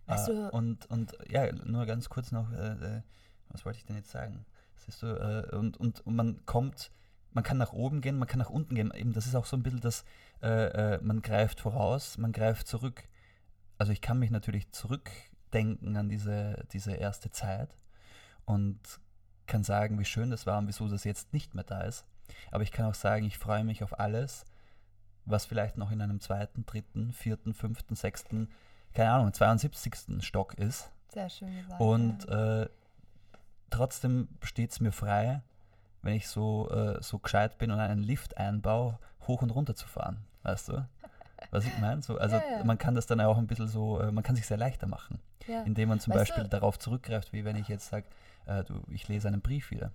Weißt 0.05 0.29
äh, 0.29 0.49
und, 0.51 0.85
und 0.89 1.17
ja, 1.29 1.51
nur 1.51 1.85
ganz 1.85 2.09
kurz 2.09 2.31
noch, 2.31 2.51
äh, 2.51 2.97
äh, 2.97 3.01
was 3.49 3.65
wollte 3.65 3.79
ich 3.79 3.85
denn 3.85 3.95
jetzt 3.95 4.11
sagen? 4.11 4.45
Siehst 4.77 5.01
du, 5.01 5.57
und, 5.57 5.77
und, 5.77 6.05
und 6.05 6.15
man 6.15 6.45
kommt, 6.45 6.91
man 7.31 7.43
kann 7.43 7.57
nach 7.57 7.73
oben 7.73 8.01
gehen, 8.01 8.19
man 8.19 8.27
kann 8.27 8.39
nach 8.39 8.49
unten 8.49 8.75
gehen. 8.75 8.93
Eben, 8.93 9.13
das 9.13 9.25
ist 9.25 9.35
auch 9.35 9.45
so 9.45 9.57
ein 9.57 9.63
bisschen 9.63 9.79
das, 9.79 10.03
äh, 10.41 10.97
man 11.01 11.21
greift 11.21 11.59
voraus, 11.59 12.17
man 12.17 12.31
greift 12.31 12.67
zurück. 12.67 13.07
Also 13.77 13.91
ich 13.91 14.01
kann 14.01 14.19
mich 14.19 14.31
natürlich 14.31 14.71
zurückdenken 15.45 15.95
an 15.95 16.09
diese, 16.09 16.65
diese 16.71 16.93
erste 16.93 17.31
Zeit 17.31 17.77
und 18.45 18.79
kann 19.47 19.63
sagen, 19.63 19.99
wie 19.99 20.05
schön 20.05 20.31
das 20.31 20.45
war 20.45 20.57
und 20.57 20.67
wieso 20.67 20.87
das 20.87 21.03
jetzt 21.03 21.33
nicht 21.33 21.53
mehr 21.53 21.63
da 21.63 21.81
ist. 21.81 22.05
Aber 22.51 22.63
ich 22.63 22.71
kann 22.71 22.85
auch 22.85 22.95
sagen, 22.95 23.25
ich 23.25 23.37
freue 23.37 23.63
mich 23.63 23.83
auf 23.83 23.99
alles, 23.99 24.45
was 25.25 25.45
vielleicht 25.45 25.77
noch 25.77 25.91
in 25.91 26.01
einem 26.01 26.19
zweiten, 26.19 26.65
dritten, 26.65 27.13
vierten, 27.13 27.53
fünften, 27.53 27.95
sechsten, 27.95 28.49
keine 28.93 29.11
Ahnung, 29.11 29.33
72. 29.33 30.23
Stock 30.23 30.55
ist. 30.55 30.91
Sehr 31.09 31.29
schön 31.29 31.55
gesagt. 31.55 31.79
Und 31.79 32.25
ja. 32.25 32.63
äh, 32.63 32.69
trotzdem 33.69 34.29
steht 34.41 34.71
es 34.71 34.79
mir 34.79 34.91
frei, 34.91 35.41
wenn 36.01 36.13
ich 36.13 36.27
so, 36.27 36.69
äh, 36.71 37.01
so 37.01 37.19
gescheit 37.19 37.57
bin 37.57 37.71
und 37.71 37.79
einen 37.79 38.03
Lift 38.03 38.37
einbaue, 38.37 38.99
hoch 39.27 39.41
und 39.41 39.51
runter 39.51 39.75
zu 39.75 39.87
fahren. 39.87 40.25
Weißt 40.43 40.69
du? 40.69 40.87
Was 41.55 41.65
ich 41.65 41.77
meine? 41.79 42.01
So, 42.01 42.17
also 42.17 42.35
ja, 42.35 42.57
ja. 42.57 42.63
man 42.63 42.77
kann 42.77 42.95
das 42.95 43.05
dann 43.07 43.21
auch 43.21 43.37
ein 43.37 43.47
bisschen 43.47 43.67
so, 43.67 43.99
äh, 43.99 44.11
man 44.11 44.23
kann 44.23 44.35
sich 44.35 44.45
sehr 44.45 44.57
leichter 44.57 44.87
machen, 44.87 45.19
indem 45.65 45.89
man 45.89 45.99
zum 45.99 46.13
weißt 46.13 46.21
Beispiel 46.21 46.43
du? 46.43 46.49
darauf 46.49 46.77
zurückgreift, 46.79 47.33
wie 47.33 47.45
wenn 47.45 47.55
ich 47.55 47.67
jetzt 47.67 47.89
sage, 47.89 48.05
äh, 48.45 48.63
ich 48.89 49.07
lese 49.07 49.27
einen 49.27 49.41
Brief 49.41 49.71
wieder. 49.71 49.91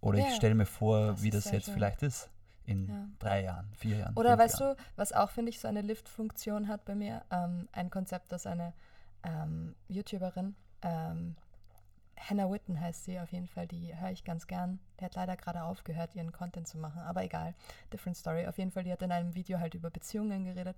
Oder 0.00 0.18
ich 0.18 0.34
stelle 0.34 0.54
mir 0.54 0.66
vor, 0.66 1.08
das 1.08 1.22
wie 1.22 1.30
das 1.30 1.50
jetzt 1.50 1.66
schön. 1.66 1.74
vielleicht 1.74 2.02
ist 2.02 2.30
in 2.66 2.88
ja. 2.88 3.08
drei 3.18 3.42
Jahren, 3.42 3.70
vier 3.76 3.98
Jahren. 3.98 4.16
Oder 4.16 4.38
weißt 4.38 4.60
Jahren. 4.60 4.76
du, 4.76 4.82
was 4.96 5.12
auch, 5.12 5.30
finde 5.30 5.50
ich, 5.50 5.60
so 5.60 5.68
eine 5.68 5.82
Lift-Funktion 5.82 6.68
hat 6.68 6.84
bei 6.84 6.94
mir? 6.94 7.22
Ähm, 7.30 7.68
ein 7.72 7.90
Konzept, 7.90 8.32
das 8.32 8.46
eine 8.46 8.72
ähm, 9.22 9.74
YouTuberin, 9.88 10.54
ähm, 10.82 11.36
Hannah 12.16 12.50
Witten 12.50 12.80
heißt 12.80 13.04
sie 13.04 13.18
auf 13.20 13.32
jeden 13.32 13.48
Fall, 13.48 13.66
die 13.66 13.94
höre 13.96 14.10
ich 14.10 14.24
ganz 14.24 14.46
gern. 14.46 14.78
Die 15.00 15.04
hat 15.04 15.14
leider 15.14 15.36
gerade 15.36 15.62
aufgehört, 15.62 16.14
ihren 16.14 16.32
Content 16.32 16.68
zu 16.68 16.78
machen, 16.78 17.02
aber 17.02 17.24
egal, 17.24 17.54
different 17.92 18.16
story. 18.16 18.46
Auf 18.46 18.58
jeden 18.58 18.70
Fall, 18.70 18.84
die 18.84 18.92
hat 18.92 19.02
in 19.02 19.12
einem 19.12 19.34
Video 19.34 19.58
halt 19.58 19.74
über 19.74 19.90
Beziehungen 19.90 20.44
geredet. 20.44 20.76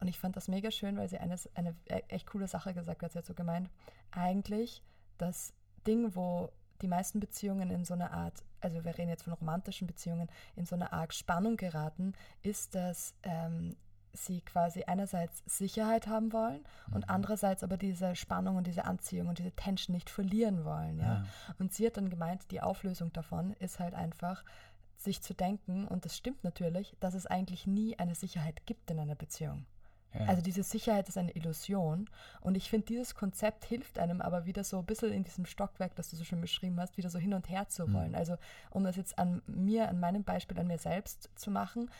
Und 0.00 0.08
ich 0.08 0.18
fand 0.18 0.36
das 0.36 0.48
mega 0.48 0.70
schön, 0.70 0.96
weil 0.96 1.08
sie 1.08 1.18
eine, 1.18 1.36
eine 1.54 1.74
e-, 1.86 2.02
echt 2.08 2.26
coole 2.26 2.48
Sache 2.48 2.74
gesagt 2.74 3.02
hat. 3.02 3.12
Sie 3.12 3.18
hat 3.18 3.26
so 3.26 3.34
gemeint, 3.34 3.70
eigentlich 4.10 4.82
das 5.18 5.52
Ding, 5.86 6.14
wo 6.14 6.50
die 6.82 6.88
meisten 6.88 7.20
Beziehungen 7.20 7.70
in 7.70 7.84
so 7.84 7.94
eine 7.94 8.10
Art, 8.10 8.42
also 8.60 8.84
wir 8.84 8.98
reden 8.98 9.08
jetzt 9.08 9.24
von 9.24 9.32
romantischen 9.32 9.86
Beziehungen, 9.86 10.28
in 10.56 10.66
so 10.66 10.74
eine 10.74 10.92
Art 10.92 11.14
Spannung 11.14 11.56
geraten, 11.56 12.14
ist, 12.42 12.74
dass 12.74 13.14
ähm, 13.22 13.76
sie 14.14 14.40
quasi 14.40 14.84
einerseits 14.84 15.42
Sicherheit 15.46 16.06
haben 16.06 16.32
wollen 16.32 16.64
mhm. 16.88 16.94
und 16.94 17.10
andererseits 17.10 17.62
aber 17.62 17.76
diese 17.76 18.16
Spannung 18.16 18.56
und 18.56 18.66
diese 18.66 18.84
Anziehung 18.84 19.28
und 19.28 19.38
diese 19.38 19.52
Tension 19.52 19.94
nicht 19.94 20.08
verlieren 20.08 20.64
wollen. 20.64 20.98
Ja? 20.98 21.04
ja? 21.04 21.24
Und 21.58 21.74
sie 21.74 21.86
hat 21.86 21.96
dann 21.96 22.10
gemeint, 22.10 22.50
die 22.50 22.60
Auflösung 22.60 23.12
davon 23.12 23.52
ist 23.58 23.78
halt 23.78 23.94
einfach, 23.94 24.44
sich 24.96 25.22
zu 25.22 25.34
denken, 25.34 25.86
und 25.86 26.04
das 26.04 26.16
stimmt 26.16 26.44
natürlich, 26.44 26.96
dass 27.00 27.14
es 27.14 27.26
eigentlich 27.26 27.66
nie 27.66 27.98
eine 27.98 28.14
Sicherheit 28.14 28.64
gibt 28.64 28.90
in 28.90 28.98
einer 28.98 29.14
Beziehung. 29.14 29.66
Also 30.20 30.42
diese 30.42 30.62
Sicherheit 30.62 31.08
ist 31.08 31.18
eine 31.18 31.32
Illusion. 31.32 32.08
Und 32.40 32.56
ich 32.56 32.70
finde, 32.70 32.86
dieses 32.86 33.14
Konzept 33.14 33.64
hilft 33.64 33.98
einem 33.98 34.20
aber 34.20 34.46
wieder 34.46 34.64
so 34.64 34.78
ein 34.78 34.84
bisschen 34.84 35.12
in 35.12 35.24
diesem 35.24 35.46
Stockwerk, 35.46 35.94
das 35.96 36.10
du 36.10 36.16
so 36.16 36.24
schön 36.24 36.40
beschrieben 36.40 36.80
hast, 36.80 36.96
wieder 36.96 37.10
so 37.10 37.18
hin 37.18 37.34
und 37.34 37.48
her 37.48 37.68
zu 37.68 37.86
mhm. 37.86 37.92
wollen. 37.94 38.10
Mhm. 38.10 38.16
Also 38.16 38.36
um 38.70 38.84
das 38.84 38.96
jetzt 38.96 39.18
an 39.18 39.42
mir, 39.46 39.88
an 39.88 40.00
meinem 40.00 40.24
Beispiel, 40.24 40.58
an 40.58 40.66
mir 40.66 40.78
selbst 40.78 41.30
zu 41.34 41.50
machen, 41.50 41.90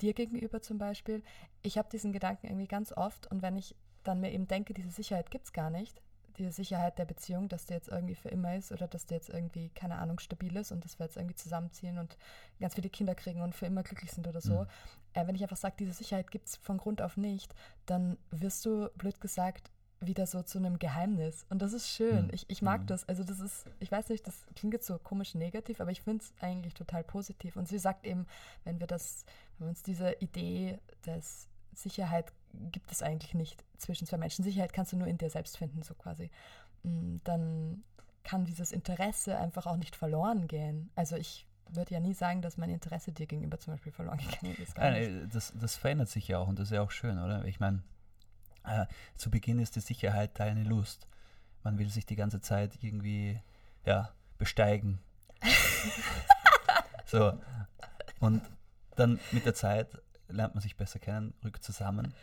dir 0.00 0.14
gegenüber 0.14 0.62
zum 0.62 0.78
Beispiel, 0.78 1.22
ich 1.62 1.78
habe 1.78 1.88
diesen 1.90 2.12
Gedanken 2.12 2.46
irgendwie 2.46 2.68
ganz 2.68 2.92
oft 2.92 3.26
und 3.30 3.42
wenn 3.42 3.56
ich 3.56 3.74
dann 4.04 4.20
mir 4.20 4.32
eben 4.32 4.48
denke, 4.48 4.74
diese 4.74 4.90
Sicherheit 4.90 5.30
gibt 5.30 5.46
es 5.46 5.52
gar 5.52 5.70
nicht, 5.70 6.00
diese 6.38 6.52
Sicherheit 6.52 6.98
der 6.98 7.04
Beziehung, 7.04 7.48
dass 7.48 7.66
der 7.66 7.76
jetzt 7.76 7.88
irgendwie 7.88 8.14
für 8.14 8.28
immer 8.28 8.56
ist 8.56 8.72
oder 8.72 8.88
dass 8.88 9.06
der 9.06 9.18
jetzt 9.18 9.28
irgendwie, 9.28 9.68
keine 9.70 9.96
Ahnung, 9.96 10.18
stabil 10.18 10.56
ist 10.56 10.72
und 10.72 10.84
dass 10.84 10.98
wir 10.98 11.06
jetzt 11.06 11.16
irgendwie 11.16 11.34
zusammenziehen 11.34 11.98
und 11.98 12.16
ganz 12.58 12.74
viele 12.74 12.88
Kinder 12.88 13.14
kriegen 13.14 13.42
und 13.42 13.54
für 13.54 13.66
immer 13.66 13.82
glücklich 13.82 14.12
sind 14.12 14.26
oder 14.26 14.40
so. 14.40 14.60
Mhm. 14.60 14.66
Äh, 15.14 15.26
wenn 15.26 15.34
ich 15.34 15.42
einfach 15.42 15.56
sage, 15.56 15.74
diese 15.78 15.92
Sicherheit 15.92 16.30
gibt 16.30 16.48
es 16.48 16.56
von 16.56 16.78
Grund 16.78 17.02
auf 17.02 17.16
nicht, 17.16 17.54
dann 17.86 18.18
wirst 18.30 18.64
du, 18.64 18.88
blöd 18.96 19.20
gesagt, 19.20 19.70
wieder 20.00 20.26
so 20.26 20.42
zu 20.42 20.58
einem 20.58 20.78
Geheimnis. 20.78 21.46
Und 21.48 21.62
das 21.62 21.72
ist 21.72 21.88
schön. 21.88 22.26
Mhm. 22.26 22.30
Ich, 22.32 22.44
ich 22.48 22.62
mag 22.62 22.82
mhm. 22.82 22.86
das. 22.86 23.08
Also 23.08 23.24
das 23.24 23.40
ist, 23.40 23.66
ich 23.78 23.90
weiß 23.90 24.08
nicht, 24.08 24.26
das 24.26 24.46
klingt 24.56 24.74
jetzt 24.74 24.86
so 24.86 24.98
komisch 24.98 25.34
negativ, 25.34 25.80
aber 25.80 25.90
ich 25.90 26.02
finde 26.02 26.24
es 26.24 26.32
eigentlich 26.40 26.74
total 26.74 27.04
positiv. 27.04 27.56
Und 27.56 27.68
sie 27.68 27.78
sagt 27.78 28.04
eben, 28.04 28.26
wenn 28.64 28.80
wir 28.80 28.86
das, 28.86 29.24
wenn 29.58 29.66
wir 29.66 29.70
uns 29.70 29.82
diese 29.82 30.12
Idee 30.20 30.78
des 31.06 31.48
Sicherheit 31.74 32.32
gibt 32.70 32.92
es 32.92 33.02
eigentlich 33.02 33.34
nicht 33.34 33.64
zwischen 33.78 34.06
zwei 34.06 34.18
Menschen. 34.18 34.44
Sicherheit 34.44 34.72
kannst 34.72 34.92
du 34.92 34.96
nur 34.96 35.06
in 35.08 35.18
dir 35.18 35.30
selbst 35.30 35.56
finden, 35.56 35.82
so 35.82 35.94
quasi. 35.94 36.30
Mm, 36.82 37.16
dann 37.24 37.82
kann 38.24 38.44
dieses 38.44 38.72
Interesse 38.72 39.36
einfach 39.36 39.66
auch 39.66 39.76
nicht 39.76 39.96
verloren 39.96 40.48
gehen. 40.48 40.90
Also 40.94 41.16
ich 41.16 41.46
würde 41.76 41.94
ja 41.94 42.00
nie 42.00 42.14
sagen, 42.14 42.42
dass 42.42 42.56
mein 42.56 42.70
Interesse 42.70 43.12
dir 43.12 43.26
gegenüber 43.26 43.58
zum 43.58 43.74
Beispiel 43.74 43.92
verloren 43.92 44.18
gegangen 44.18 44.56
ist. 44.56 44.76
Nein, 44.76 45.28
das, 45.32 45.52
das 45.58 45.76
verändert 45.76 46.08
sich 46.08 46.28
ja 46.28 46.38
auch 46.38 46.48
und 46.48 46.58
das 46.58 46.68
ist 46.68 46.74
ja 46.74 46.82
auch 46.82 46.90
schön, 46.90 47.18
oder? 47.18 47.44
Ich 47.44 47.60
meine, 47.60 47.82
äh, 48.64 48.86
zu 49.16 49.30
Beginn 49.30 49.58
ist 49.58 49.76
die 49.76 49.80
Sicherheit 49.80 50.38
deine 50.38 50.64
Lust. 50.64 51.06
Man 51.62 51.78
will 51.78 51.88
sich 51.88 52.06
die 52.06 52.16
ganze 52.16 52.40
Zeit 52.40 52.78
irgendwie, 52.82 53.40
ja, 53.84 54.10
besteigen. 54.38 54.98
so. 57.06 57.38
Und 58.20 58.42
dann 58.96 59.18
mit 59.32 59.46
der 59.46 59.54
Zeit 59.54 59.88
lernt 60.28 60.54
man 60.54 60.62
sich 60.62 60.76
besser 60.76 60.98
kennen, 60.98 61.34
rückt 61.44 61.62
zusammen 61.62 62.14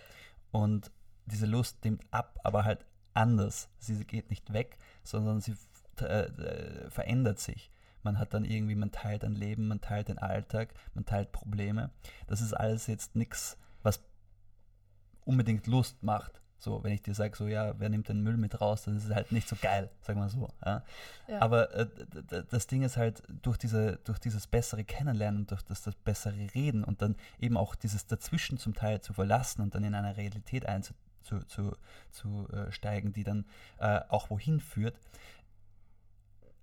und 0.52 0.92
diese 1.26 1.46
Lust 1.46 1.84
nimmt 1.84 2.04
ab, 2.12 2.40
aber 2.44 2.66
halt 2.66 2.86
anders. 3.14 3.70
Sie 3.80 4.04
geht 4.06 4.30
nicht 4.30 4.52
weg, 4.54 4.78
sondern 5.04 5.42
sie 5.42 5.56
äh, 6.02 6.24
äh, 6.24 6.90
verändert 6.90 7.40
sich. 7.40 7.72
Man 8.04 8.20
hat 8.20 8.34
dann 8.34 8.46
irgendwie, 8.46 8.76
man 8.76 8.92
teilt 8.92 9.24
ein 9.24 9.36
Leben, 9.36 9.68
man 9.68 9.82
teilt 9.82 10.08
den 10.08 10.18
Alltag, 10.18 10.74
man 10.94 11.06
teilt 11.06 11.32
Probleme. 11.32 11.90
Das 12.28 12.42
ist 12.42 12.54
alles 12.54 12.88
jetzt 12.88 13.16
nichts, 13.16 13.58
was 13.84 14.02
unbedingt 15.26 15.68
Lust 15.68 16.04
macht. 16.04 16.42
So, 16.58 16.84
wenn 16.84 16.92
ich 16.92 17.02
dir 17.02 17.14
sage, 17.14 17.38
so, 17.38 17.48
ja, 17.48 17.80
wer 17.80 17.88
nimmt 17.88 18.10
den 18.10 18.22
Müll 18.22 18.36
mit 18.36 18.60
raus, 18.60 18.84
dann 18.84 18.98
ist 18.98 19.06
es 19.06 19.16
halt 19.16 19.32
nicht 19.32 19.48
so 19.48 19.56
geil, 19.62 19.90
sagen 20.02 20.20
wir 20.20 20.28
so. 20.28 20.50
Ja? 20.66 20.84
Ja. 21.30 21.42
Aber 21.42 21.74
äh, 21.74 21.88
das 22.50 22.68
Ding 22.68 22.84
ist 22.84 22.98
halt, 22.98 23.24
durch, 23.42 23.58
diese, 23.58 23.98
durch 24.04 24.20
dieses 24.20 24.46
bessere 24.46 24.84
Kennenlernen, 24.84 25.48
durch 25.48 25.62
das, 25.62 25.82
das 25.82 25.96
bessere 25.96 26.54
Reden 26.54 26.84
und 26.84 27.02
dann 27.02 27.16
eben 27.40 27.56
auch 27.56 27.76
dieses 27.76 28.08
Dazwischen 28.08 28.58
zum 28.58 28.74
Teil 28.74 29.00
zu 29.00 29.14
verlassen 29.14 29.62
und 29.62 29.74
dann 29.74 29.86
in 29.86 29.96
eine 29.96 30.18
Realität 30.18 30.66
einzusteigen, 30.66 31.10
zu, 31.24 31.46
zu, 31.46 31.76
zu 32.12 32.48
äh, 32.50 32.72
steigen, 32.72 33.14
die 33.14 33.24
dann 33.24 33.46
äh, 33.80 34.00
auch 34.10 34.30
wohin 34.30 34.60
führt, 34.60 34.96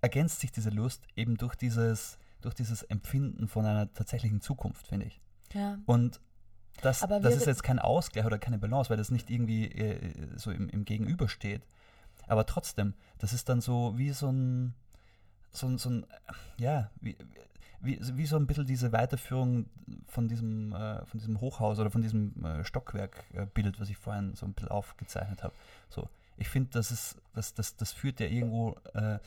ergänzt 0.07 0.39
sich 0.39 0.53
diese 0.53 0.69
Lust 0.69 1.03
eben 1.17 1.35
durch 1.35 1.55
dieses, 1.55 2.17
durch 2.39 2.55
dieses 2.55 2.81
Empfinden 2.83 3.49
von 3.49 3.65
einer 3.65 3.93
tatsächlichen 3.93 4.39
Zukunft, 4.39 4.87
finde 4.87 5.07
ich. 5.07 5.19
Ja. 5.53 5.77
Und 5.85 6.21
das, 6.81 7.01
das 7.01 7.35
ist 7.35 7.45
jetzt 7.45 7.63
kein 7.63 7.79
Ausgleich 7.79 8.25
oder 8.25 8.39
keine 8.39 8.57
Balance, 8.57 8.89
weil 8.89 8.95
das 8.97 9.11
nicht 9.11 9.29
irgendwie 9.29 9.65
äh, 9.65 10.37
so 10.37 10.51
im, 10.51 10.69
im 10.69 10.85
Gegenüber 10.85 11.27
steht. 11.27 11.61
Aber 12.27 12.45
trotzdem, 12.45 12.93
das 13.17 13.33
ist 13.33 13.49
dann 13.49 13.59
so 13.59 13.97
wie 13.97 14.11
so 14.11 14.29
ein, 14.29 14.75
so 15.51 15.67
ein, 15.67 15.77
so 15.77 15.89
ein 15.89 16.05
ja, 16.57 16.89
wie, 17.01 17.17
wie, 17.81 17.99
wie 18.13 18.25
so 18.25 18.37
ein 18.37 18.47
bisschen 18.47 18.65
diese 18.65 18.93
Weiterführung 18.93 19.65
von 20.07 20.29
diesem, 20.29 20.71
äh, 20.73 21.05
von 21.05 21.19
diesem 21.19 21.41
Hochhaus 21.41 21.79
oder 21.79 21.91
von 21.91 22.01
diesem 22.01 22.45
äh, 22.45 22.63
Stockwerkbild, 22.63 23.79
was 23.79 23.89
ich 23.89 23.97
vorhin 23.97 24.35
so 24.35 24.45
ein 24.45 24.53
bisschen 24.53 24.71
aufgezeichnet 24.71 25.43
habe. 25.43 25.53
So, 25.89 26.07
ich 26.37 26.47
finde, 26.47 26.69
das 26.71 26.91
ist, 26.91 27.17
das, 27.33 27.53
das, 27.53 27.75
das 27.75 27.91
führt 27.91 28.19
ja 28.19 28.27
irgendwo 28.27 28.77
äh, 28.93 29.19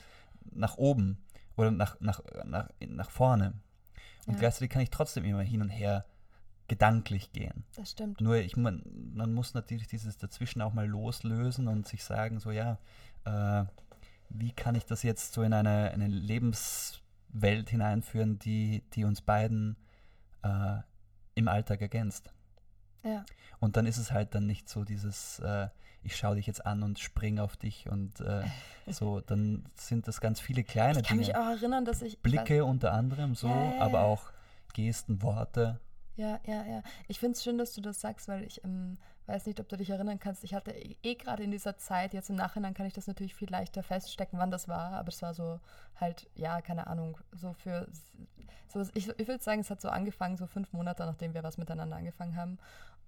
nach 0.51 0.77
oben 0.77 1.17
oder 1.55 1.71
nach, 1.71 1.99
nach, 1.99 2.21
nach, 2.45 2.69
nach 2.79 3.09
vorne. 3.09 3.53
Und 4.25 4.33
Ja. 4.33 4.39
gleichzeitig 4.39 4.69
kann 4.69 4.81
ich 4.81 4.89
trotzdem 4.89 5.25
immer 5.25 5.41
hin 5.41 5.61
und 5.61 5.69
her 5.69 6.05
gedanklich 6.67 7.33
gehen. 7.33 7.65
Das 7.75 7.91
stimmt. 7.91 8.21
Nur 8.21 8.37
ich 8.37 8.55
man, 8.55 8.83
man 9.13 9.33
muss 9.33 9.53
natürlich 9.53 9.87
dieses 9.87 10.17
dazwischen 10.17 10.61
auch 10.61 10.73
mal 10.73 10.87
loslösen 10.87 11.67
und 11.67 11.87
sich 11.87 12.03
sagen, 12.03 12.39
so 12.39 12.51
ja, 12.51 12.77
äh, 13.25 13.65
wie 14.29 14.53
kann 14.53 14.75
ich 14.75 14.85
das 14.85 15.03
jetzt 15.03 15.33
so 15.33 15.41
in 15.43 15.53
eine, 15.53 15.91
eine 15.91 16.07
Lebenswelt 16.07 17.69
hineinführen, 17.69 18.39
die, 18.39 18.83
die 18.93 19.03
uns 19.03 19.21
beiden 19.21 19.75
äh, 20.43 20.77
im 21.35 21.47
Alltag 21.49 21.81
ergänzt. 21.81 22.31
Ja. 23.03 23.25
Und 23.59 23.75
dann 23.75 23.85
ist 23.85 23.97
es 23.97 24.11
halt 24.11 24.33
dann 24.35 24.45
nicht 24.45 24.69
so 24.69 24.85
dieses, 24.85 25.39
äh, 25.39 25.67
ich 26.03 26.15
schaue 26.15 26.35
dich 26.35 26.47
jetzt 26.47 26.65
an 26.65 26.83
und 26.83 26.99
springe 26.99 27.43
auf 27.43 27.57
dich 27.57 27.87
und 27.89 28.19
äh, 28.21 28.43
so, 28.87 29.21
dann 29.21 29.65
sind 29.75 30.07
das 30.07 30.19
ganz 30.19 30.39
viele 30.39 30.63
kleine 30.63 30.99
Ich 31.01 31.07
kann 31.07 31.17
mich 31.17 31.27
Dinge. 31.27 31.39
auch 31.39 31.49
erinnern, 31.49 31.85
dass 31.85 32.01
ich. 32.01 32.19
Blicke 32.19 32.65
unter 32.65 32.93
anderem 32.93 33.35
so, 33.35 33.47
ja, 33.47 33.75
ja. 33.75 33.81
aber 33.81 34.03
auch 34.03 34.31
Gesten, 34.73 35.21
Worte. 35.21 35.79
Ja, 36.15 36.39
ja, 36.45 36.65
ja. 36.65 36.83
Ich 37.07 37.19
finde 37.19 37.35
es 37.35 37.43
schön, 37.43 37.57
dass 37.57 37.73
du 37.73 37.81
das 37.81 38.01
sagst, 38.01 38.27
weil 38.27 38.43
ich 38.43 38.63
ähm, 38.63 38.97
weiß 39.27 39.45
nicht, 39.45 39.59
ob 39.59 39.69
du 39.69 39.77
dich 39.77 39.89
erinnern 39.89 40.19
kannst. 40.19 40.43
Ich 40.43 40.53
hatte 40.53 40.71
eh, 40.71 40.97
eh 41.03 41.15
gerade 41.15 41.43
in 41.43 41.51
dieser 41.51 41.77
Zeit, 41.77 42.13
jetzt 42.13 42.29
im 42.29 42.35
Nachhinein 42.35 42.73
kann 42.73 42.85
ich 42.85 42.93
das 42.93 43.07
natürlich 43.07 43.35
viel 43.35 43.49
leichter 43.49 43.83
feststecken, 43.83 44.39
wann 44.39 44.51
das 44.51 44.67
war, 44.67 44.93
aber 44.93 45.09
es 45.09 45.21
war 45.21 45.33
so 45.33 45.59
halt, 45.99 46.29
ja, 46.35 46.61
keine 46.61 46.87
Ahnung, 46.87 47.17
so 47.31 47.53
für. 47.53 47.87
So, 48.67 48.81
ich 48.93 49.09
ich 49.09 49.27
würde 49.27 49.43
sagen, 49.43 49.61
es 49.61 49.69
hat 49.69 49.81
so 49.81 49.89
angefangen, 49.89 50.37
so 50.37 50.47
fünf 50.47 50.71
Monate, 50.73 51.05
nachdem 51.05 51.33
wir 51.33 51.43
was 51.43 51.57
miteinander 51.57 51.97
angefangen 51.97 52.35
haben. 52.35 52.57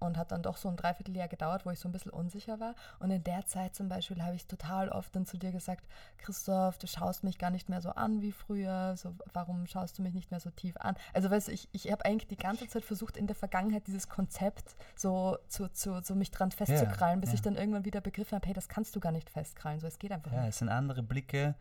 Und 0.04 0.16
hat 0.16 0.32
dann 0.32 0.42
doch 0.42 0.56
so 0.56 0.68
ein 0.68 0.76
Dreivierteljahr 0.76 1.28
gedauert, 1.28 1.66
wo 1.66 1.70
ich 1.70 1.78
so 1.78 1.88
ein 1.88 1.92
bisschen 1.92 2.12
unsicher 2.12 2.60
war. 2.60 2.74
Und 2.98 3.10
in 3.10 3.22
der 3.24 3.46
Zeit 3.46 3.74
zum 3.74 3.88
Beispiel 3.88 4.22
habe 4.22 4.36
ich 4.36 4.46
total 4.46 4.88
oft 4.88 5.14
dann 5.16 5.26
zu 5.26 5.36
dir 5.38 5.52
gesagt, 5.52 5.84
Christoph, 6.18 6.78
du 6.78 6.86
schaust 6.86 7.24
mich 7.24 7.38
gar 7.38 7.50
nicht 7.50 7.68
mehr 7.68 7.80
so 7.80 7.90
an 7.90 8.22
wie 8.22 8.32
früher. 8.32 8.96
So, 8.96 9.14
warum 9.32 9.66
schaust 9.66 9.98
du 9.98 10.02
mich 10.02 10.14
nicht 10.14 10.30
mehr 10.30 10.40
so 10.40 10.50
tief 10.50 10.76
an? 10.78 10.96
Also 11.12 11.30
weißt 11.30 11.48
du, 11.48 11.52
ich, 11.52 11.68
ich 11.72 11.90
habe 11.90 12.04
eigentlich 12.04 12.28
die 12.28 12.36
ganze 12.36 12.68
Zeit 12.68 12.84
versucht, 12.84 13.16
in 13.16 13.26
der 13.26 13.36
Vergangenheit 13.36 13.86
dieses 13.86 14.08
Konzept 14.08 14.76
so, 14.96 15.38
zu, 15.48 15.68
zu, 15.68 16.00
so 16.02 16.14
mich 16.14 16.30
dran 16.30 16.50
festzukrallen, 16.50 17.20
bis 17.20 17.30
ja. 17.30 17.34
ich 17.34 17.42
dann 17.42 17.56
irgendwann 17.56 17.84
wieder 17.84 18.00
begriffen 18.00 18.36
habe, 18.36 18.46
hey, 18.46 18.54
das 18.54 18.68
kannst 18.68 18.94
du 18.96 19.00
gar 19.00 19.12
nicht 19.12 19.30
festkrallen. 19.30 19.80
So, 19.80 19.86
es 19.86 19.98
geht 19.98 20.12
einfach 20.12 20.32
Ja, 20.32 20.40
nicht. 20.40 20.50
es 20.50 20.58
sind 20.58 20.68
andere 20.68 21.02
Blicke 21.02 21.54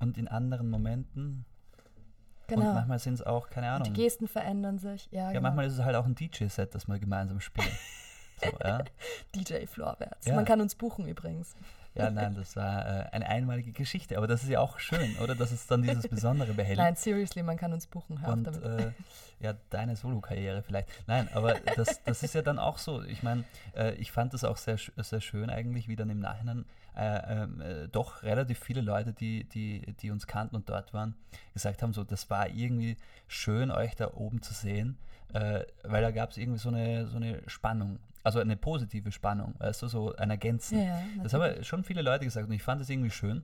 und 0.00 0.18
in 0.18 0.28
anderen 0.28 0.70
Momenten. 0.70 1.44
Und 2.48 2.56
Genau. 2.60 2.74
manchmal 2.74 2.98
sind 2.98 3.14
es 3.14 3.22
auch, 3.22 3.48
keine 3.50 3.68
Und 3.68 3.72
Ahnung. 3.74 3.94
die 3.94 4.02
Gesten 4.02 4.28
verändern 4.28 4.78
sich. 4.78 5.08
Ja, 5.10 5.22
ja, 5.24 5.28
genau. 5.30 5.42
manchmal 5.42 5.66
ist 5.66 5.74
es 5.74 5.84
halt 5.84 5.96
auch 5.96 6.04
ein 6.04 6.14
DJ-Set, 6.14 6.74
das 6.74 6.86
wir 6.86 6.98
gemeinsam 6.98 7.40
spielen. 7.40 7.66
so, 8.42 8.50
ja? 8.62 8.82
DJ 9.34 9.66
Florwärts. 9.66 10.26
Ja. 10.26 10.34
Man 10.34 10.44
kann 10.44 10.60
uns 10.60 10.74
buchen 10.74 11.06
übrigens. 11.08 11.54
Ja, 11.94 12.10
nein, 12.10 12.34
das 12.34 12.56
war 12.56 12.86
äh, 12.86 13.08
eine 13.12 13.26
einmalige 13.26 13.72
Geschichte. 13.72 14.16
Aber 14.16 14.26
das 14.26 14.42
ist 14.42 14.48
ja 14.48 14.60
auch 14.60 14.78
schön, 14.78 15.16
oder? 15.18 15.34
Dass 15.34 15.52
es 15.52 15.66
dann 15.66 15.82
dieses 15.82 16.08
Besondere 16.08 16.52
behält. 16.52 16.78
Nein, 16.78 16.96
seriously, 16.96 17.42
man 17.42 17.56
kann 17.56 17.72
uns 17.72 17.86
buchen. 17.86 18.20
Hör 18.20 18.32
und 18.32 18.44
damit. 18.44 18.62
äh, 18.64 18.92
ja, 19.40 19.54
deine 19.70 19.94
Solo-Karriere 19.94 20.62
vielleicht. 20.62 20.88
Nein, 21.06 21.28
aber 21.34 21.54
das, 21.76 22.02
das 22.04 22.22
ist 22.22 22.34
ja 22.34 22.42
dann 22.42 22.58
auch 22.58 22.78
so. 22.78 23.02
Ich 23.02 23.22
meine, 23.22 23.44
äh, 23.76 23.94
ich 23.94 24.10
fand 24.10 24.34
das 24.34 24.42
auch 24.44 24.56
sehr, 24.56 24.78
sehr 24.96 25.20
schön 25.20 25.50
eigentlich, 25.50 25.88
wie 25.88 25.96
dann 25.96 26.10
im 26.10 26.20
Nachhinein 26.20 26.64
äh, 26.96 27.42
ähm, 27.42 27.60
äh, 27.60 27.88
doch 27.88 28.22
relativ 28.22 28.58
viele 28.58 28.80
Leute, 28.80 29.12
die, 29.12 29.44
die, 29.44 29.94
die 30.00 30.10
uns 30.10 30.26
kannten 30.26 30.56
und 30.56 30.68
dort 30.68 30.94
waren, 30.94 31.14
gesagt 31.52 31.82
haben, 31.82 31.92
so, 31.92 32.04
das 32.04 32.30
war 32.30 32.48
irgendwie 32.48 32.96
schön, 33.26 33.70
euch 33.70 33.96
da 33.96 34.12
oben 34.14 34.42
zu 34.42 34.54
sehen, 34.54 34.96
äh, 35.34 35.64
weil 35.82 36.00
da 36.02 36.10
gab 36.10 36.30
es 36.30 36.38
irgendwie 36.38 36.58
so 36.58 36.70
eine, 36.70 37.06
so 37.06 37.16
eine 37.16 37.42
Spannung. 37.48 37.98
Also 38.22 38.38
eine 38.40 38.56
positive 38.56 39.12
Spannung, 39.12 39.54
weißt 39.58 39.82
du, 39.82 39.88
so 39.88 40.16
ein 40.16 40.30
Ergänzen. 40.30 40.78
ja, 40.80 40.98
Das 41.22 41.34
haben 41.34 41.42
ja 41.42 41.62
schon 41.62 41.84
viele 41.84 42.00
Leute 42.00 42.24
gesagt 42.24 42.48
und 42.48 42.54
ich 42.54 42.62
fand 42.62 42.80
das 42.80 42.88
irgendwie 42.88 43.10
schön, 43.10 43.42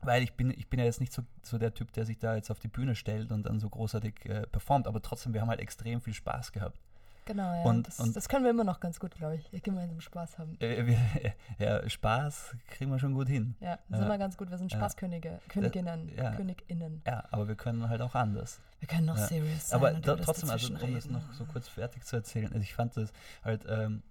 weil 0.00 0.24
ich 0.24 0.32
bin, 0.32 0.50
ich 0.50 0.68
bin 0.68 0.80
ja 0.80 0.86
jetzt 0.86 0.98
nicht 0.98 1.12
so, 1.12 1.22
so 1.42 1.56
der 1.56 1.72
Typ, 1.72 1.92
der 1.92 2.04
sich 2.04 2.18
da 2.18 2.34
jetzt 2.34 2.50
auf 2.50 2.58
die 2.58 2.66
Bühne 2.68 2.96
stellt 2.96 3.30
und 3.30 3.44
dann 3.44 3.60
so 3.60 3.70
großartig 3.70 4.24
äh, 4.24 4.46
performt, 4.48 4.88
aber 4.88 5.02
trotzdem, 5.02 5.34
wir 5.34 5.40
haben 5.40 5.50
halt 5.50 5.60
extrem 5.60 6.00
viel 6.00 6.14
Spaß 6.14 6.50
gehabt. 6.50 6.80
Genau, 7.24 7.52
ja. 7.54 7.62
Und- 7.62 7.86
das, 7.86 8.00
und- 8.00 8.16
das 8.16 8.28
können 8.28 8.44
wir 8.44 8.50
immer 8.50 8.64
noch 8.64 8.80
ganz 8.80 8.98
gut, 8.98 9.14
glaube 9.14 9.36
ich. 9.36 9.62
Gemeinsam 9.62 10.00
Spaß 10.00 10.38
haben. 10.38 10.56
Äh, 10.60 10.86
wir, 10.86 10.98
ja, 11.58 11.88
Spaß 11.88 12.56
kriegen 12.68 12.90
wir 12.90 12.98
schon 12.98 13.14
gut 13.14 13.28
hin. 13.28 13.54
Ja, 13.60 13.78
sind 13.88 14.02
Ja. 14.02 14.08
wir 14.08 14.18
ganz 14.18 14.36
gut. 14.36 14.50
Wir 14.50 14.58
sind. 14.58 14.72
Spaßkönige, 14.72 15.38
Königinnen, 15.48 16.10
ja. 16.16 16.32
KönigInnen. 16.32 17.02
Ja, 17.06 17.24
aber 17.30 17.46
wir 17.48 17.54
können 17.54 17.88
halt 17.88 18.00
auch 18.00 18.14
anders. 18.14 18.60
Wir 18.80 18.88
können 18.88 19.06
noch 19.06 19.16
Ja. 19.18 19.26
serious 19.26 19.68
sein. 19.68 19.76
Aber 19.78 19.92
da, 19.92 20.16
das 20.16 20.26
trotzdem, 20.26 20.50
also 20.50 20.74
um 20.74 20.94
das 20.94 21.06
noch 21.08 21.32
so 21.34 21.44
kurz 21.44 21.68
fertig 21.68 22.04
zu 22.04 22.16
erzählen, 22.16 22.48
also 22.48 22.60
ich 22.60 22.74
fand 22.74 22.96
das 22.96 23.12
halt, 23.44 23.64
ähm, 23.68 24.02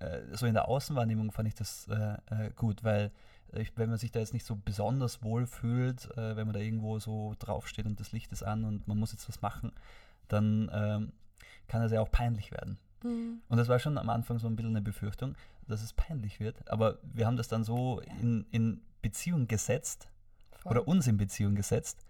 äh, 0.00 0.20
so 0.32 0.44
in 0.46 0.52
der 0.54 0.68
Außenwahrnehmung 0.68 1.32
fand 1.32 1.48
ich 1.48 1.54
das 1.54 1.88
äh, 1.88 2.16
äh, 2.30 2.50
gut, 2.56 2.84
weil 2.84 3.10
ich, 3.54 3.72
wenn 3.76 3.88
man 3.88 3.98
sich 3.98 4.10
da 4.10 4.18
jetzt 4.20 4.32
nicht 4.34 4.44
so 4.46 4.56
besonders 4.62 5.22
wohl 5.22 5.46
fühlt, 5.46 6.10
äh, 6.18 6.36
wenn 6.36 6.46
man 6.46 6.52
da 6.54 6.60
irgendwo 6.60 6.98
so 6.98 7.34
draufsteht 7.38 7.86
und 7.86 7.98
das 8.00 8.12
Licht 8.12 8.32
ist 8.32 8.42
an 8.42 8.64
und 8.64 8.86
man 8.88 8.98
muss 8.98 9.12
jetzt 9.12 9.28
was 9.28 9.40
machen, 9.42 9.72
dann 10.28 10.70
ähm, 10.72 11.12
kann 11.68 11.82
das 11.82 11.92
ja 11.92 12.00
auch 12.00 12.10
peinlich 12.10 12.50
werden. 12.50 12.78
Hm. 13.02 13.40
Und 13.48 13.56
das 13.56 13.68
war 13.68 13.78
schon 13.78 13.98
am 13.98 14.10
Anfang 14.10 14.38
so 14.38 14.46
ein 14.46 14.56
bisschen 14.56 14.72
eine 14.72 14.82
Befürchtung, 14.82 15.34
dass 15.66 15.82
es 15.82 15.92
peinlich 15.92 16.40
wird. 16.40 16.68
Aber 16.70 16.98
wir 17.02 17.26
haben 17.26 17.36
das 17.36 17.48
dann 17.48 17.64
so 17.64 18.00
in, 18.20 18.46
in 18.50 18.80
Beziehung 19.00 19.48
gesetzt 19.48 20.08
Voll. 20.58 20.72
oder 20.72 20.88
uns 20.88 21.06
in 21.06 21.16
Beziehung 21.16 21.54
gesetzt. 21.54 22.04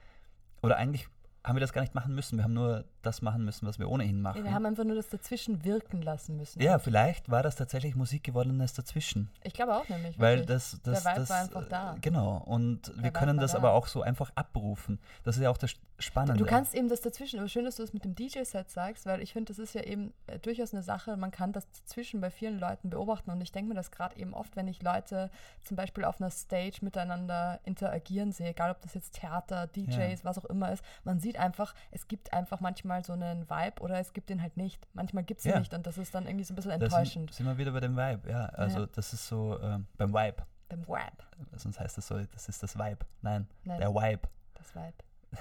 Oder 0.62 0.76
eigentlich 0.76 1.09
haben 1.44 1.57
wir 1.57 1.61
das 1.61 1.72
gar 1.72 1.80
nicht 1.80 1.94
machen 1.94 2.14
müssen. 2.14 2.36
Wir 2.38 2.44
haben 2.44 2.55
nur 2.55 2.84
das 3.03 3.22
machen 3.22 3.44
müssen, 3.44 3.66
was 3.66 3.78
wir 3.78 3.88
ohnehin 3.88 4.20
machen. 4.20 4.44
wir 4.44 4.53
haben 4.53 4.66
einfach 4.66 4.84
nur 4.84 4.96
das 4.96 5.09
dazwischen 5.09 5.64
wirken 5.64 6.03
lassen 6.03 6.36
müssen. 6.36 6.61
ja, 6.61 6.78
vielleicht 6.78 7.30
war 7.30 7.42
das 7.42 7.57
tatsächlich 7.57 7.94
Musik 7.94 8.24
gewordenes 8.24 8.74
dazwischen. 8.74 9.30
Ich 9.42 9.53
glaube 9.53 9.74
auch 9.74 9.88
nämlich. 9.88 10.18
Weil 10.18 10.38
wirklich. 10.38 10.46
das, 10.48 10.80
das, 10.82 11.05
Vibe 11.05 11.14
das 11.16 11.30
war 11.30 11.40
einfach 11.40 11.68
da. 11.68 11.96
Genau. 12.00 12.42
Und 12.44 12.88
wir 12.88 13.05
Vibe 13.05 13.12
können 13.12 13.38
das 13.38 13.53
da. 13.53 13.59
aber 13.59 13.72
auch 13.72 13.86
so 13.86 14.03
einfach 14.03 14.30
abrufen. 14.34 14.98
Das 15.24 15.36
ist 15.36 15.42
ja 15.42 15.50
auch 15.50 15.59
das 15.59 15.74
Spannende. 16.03 16.42
Du 16.42 16.48
kannst 16.48 16.74
eben 16.74 16.88
das 16.88 17.00
dazwischen, 17.00 17.38
aber 17.38 17.48
schön, 17.48 17.64
dass 17.64 17.76
du 17.76 17.82
das 17.82 17.92
mit 17.92 18.05
dem 18.05 18.14
DJ-Set 18.14 18.70
sagst, 18.70 19.07
weil 19.07 19.22
ich 19.22 19.32
finde, 19.32 19.53
das 19.53 19.59
ist 19.59 19.74
ja 19.74 19.82
eben 19.82 20.12
äh, 20.26 20.38
durchaus 20.38 20.74
eine 20.74 20.82
Sache, 20.82 21.16
man 21.16 21.30
kann 21.30 21.53
das 21.53 21.70
dazwischen 21.70 22.20
bei 22.20 22.30
vielen 22.30 22.59
Leuten 22.59 22.90
beobachten 22.90 23.30
und 23.30 23.40
ich 23.40 23.53
denke 23.53 23.68
mir 23.68 23.74
das 23.74 23.90
gerade 23.90 24.16
eben 24.16 24.34
oft, 24.34 24.57
wenn 24.57 24.66
ich 24.66 24.82
Leute 24.82 25.30
zum 25.62 25.76
Beispiel 25.76 26.05
auf 26.05 26.20
einer 26.20 26.30
Stage 26.30 26.78
miteinander 26.80 27.61
interagieren 27.64 28.32
sehe, 28.32 28.48
egal 28.48 28.72
ob 28.72 28.80
das 28.80 28.94
jetzt 28.94 29.14
Theater, 29.14 29.68
DJs, 29.68 30.24
was 30.24 30.38
auch 30.38 30.44
immer 30.46 30.72
ist, 30.72 30.84
man 31.05 31.20
sieht 31.20 31.38
einfach, 31.38 31.74
es 31.92 32.09
gibt 32.09 32.32
einfach 32.32 32.61
manchmal 32.61 32.91
so 33.01 33.12
einen 33.14 33.49
Vibe 33.49 33.80
oder 33.80 33.99
es 33.99 34.12
gibt 34.12 34.28
den 34.30 34.43
halt 34.43 34.57
nicht. 34.57 34.86
Manchmal 34.93 35.24
gibt 35.24 35.40
es 35.40 35.47
ihn 35.47 35.53
Ja. 35.53 35.59
nicht 35.61 35.72
und 35.74 35.86
das 35.86 35.99
ist 35.99 36.14
dann 36.14 36.26
irgendwie 36.26 36.45
so 36.45 36.53
ein 36.53 36.57
bisschen 36.57 36.70
da 36.70 36.74
enttäuschend 36.84 37.30
sind, 37.32 37.36
sind 37.36 37.47
wir 37.47 37.59
wieder 37.59 37.72
bei 37.72 37.80
dem 37.80 37.97
Vibe. 37.97 38.28
Ja, 38.30 38.47
also 38.47 38.80
Ja. 38.80 38.86
das 38.93 39.12
ist 39.12 39.26
so 39.26 39.59
ähm, 39.62 39.86
beim 39.97 40.12
Vibe. 40.12 40.43
beim 40.68 40.86
Vibe. 40.86 41.57
Sonst 41.57 41.80
heißt 41.80 41.97
das 41.99 42.07
so, 42.07 42.18
das 42.18 42.49
ist 42.49 42.62
das 42.62 42.76
Vibe. 42.78 43.05
Nein, 43.22 43.47
Nein, 43.64 43.78
der 43.80 43.95
Vibe. 43.95 44.28
das 44.55 44.74
Vibe. 44.74 44.93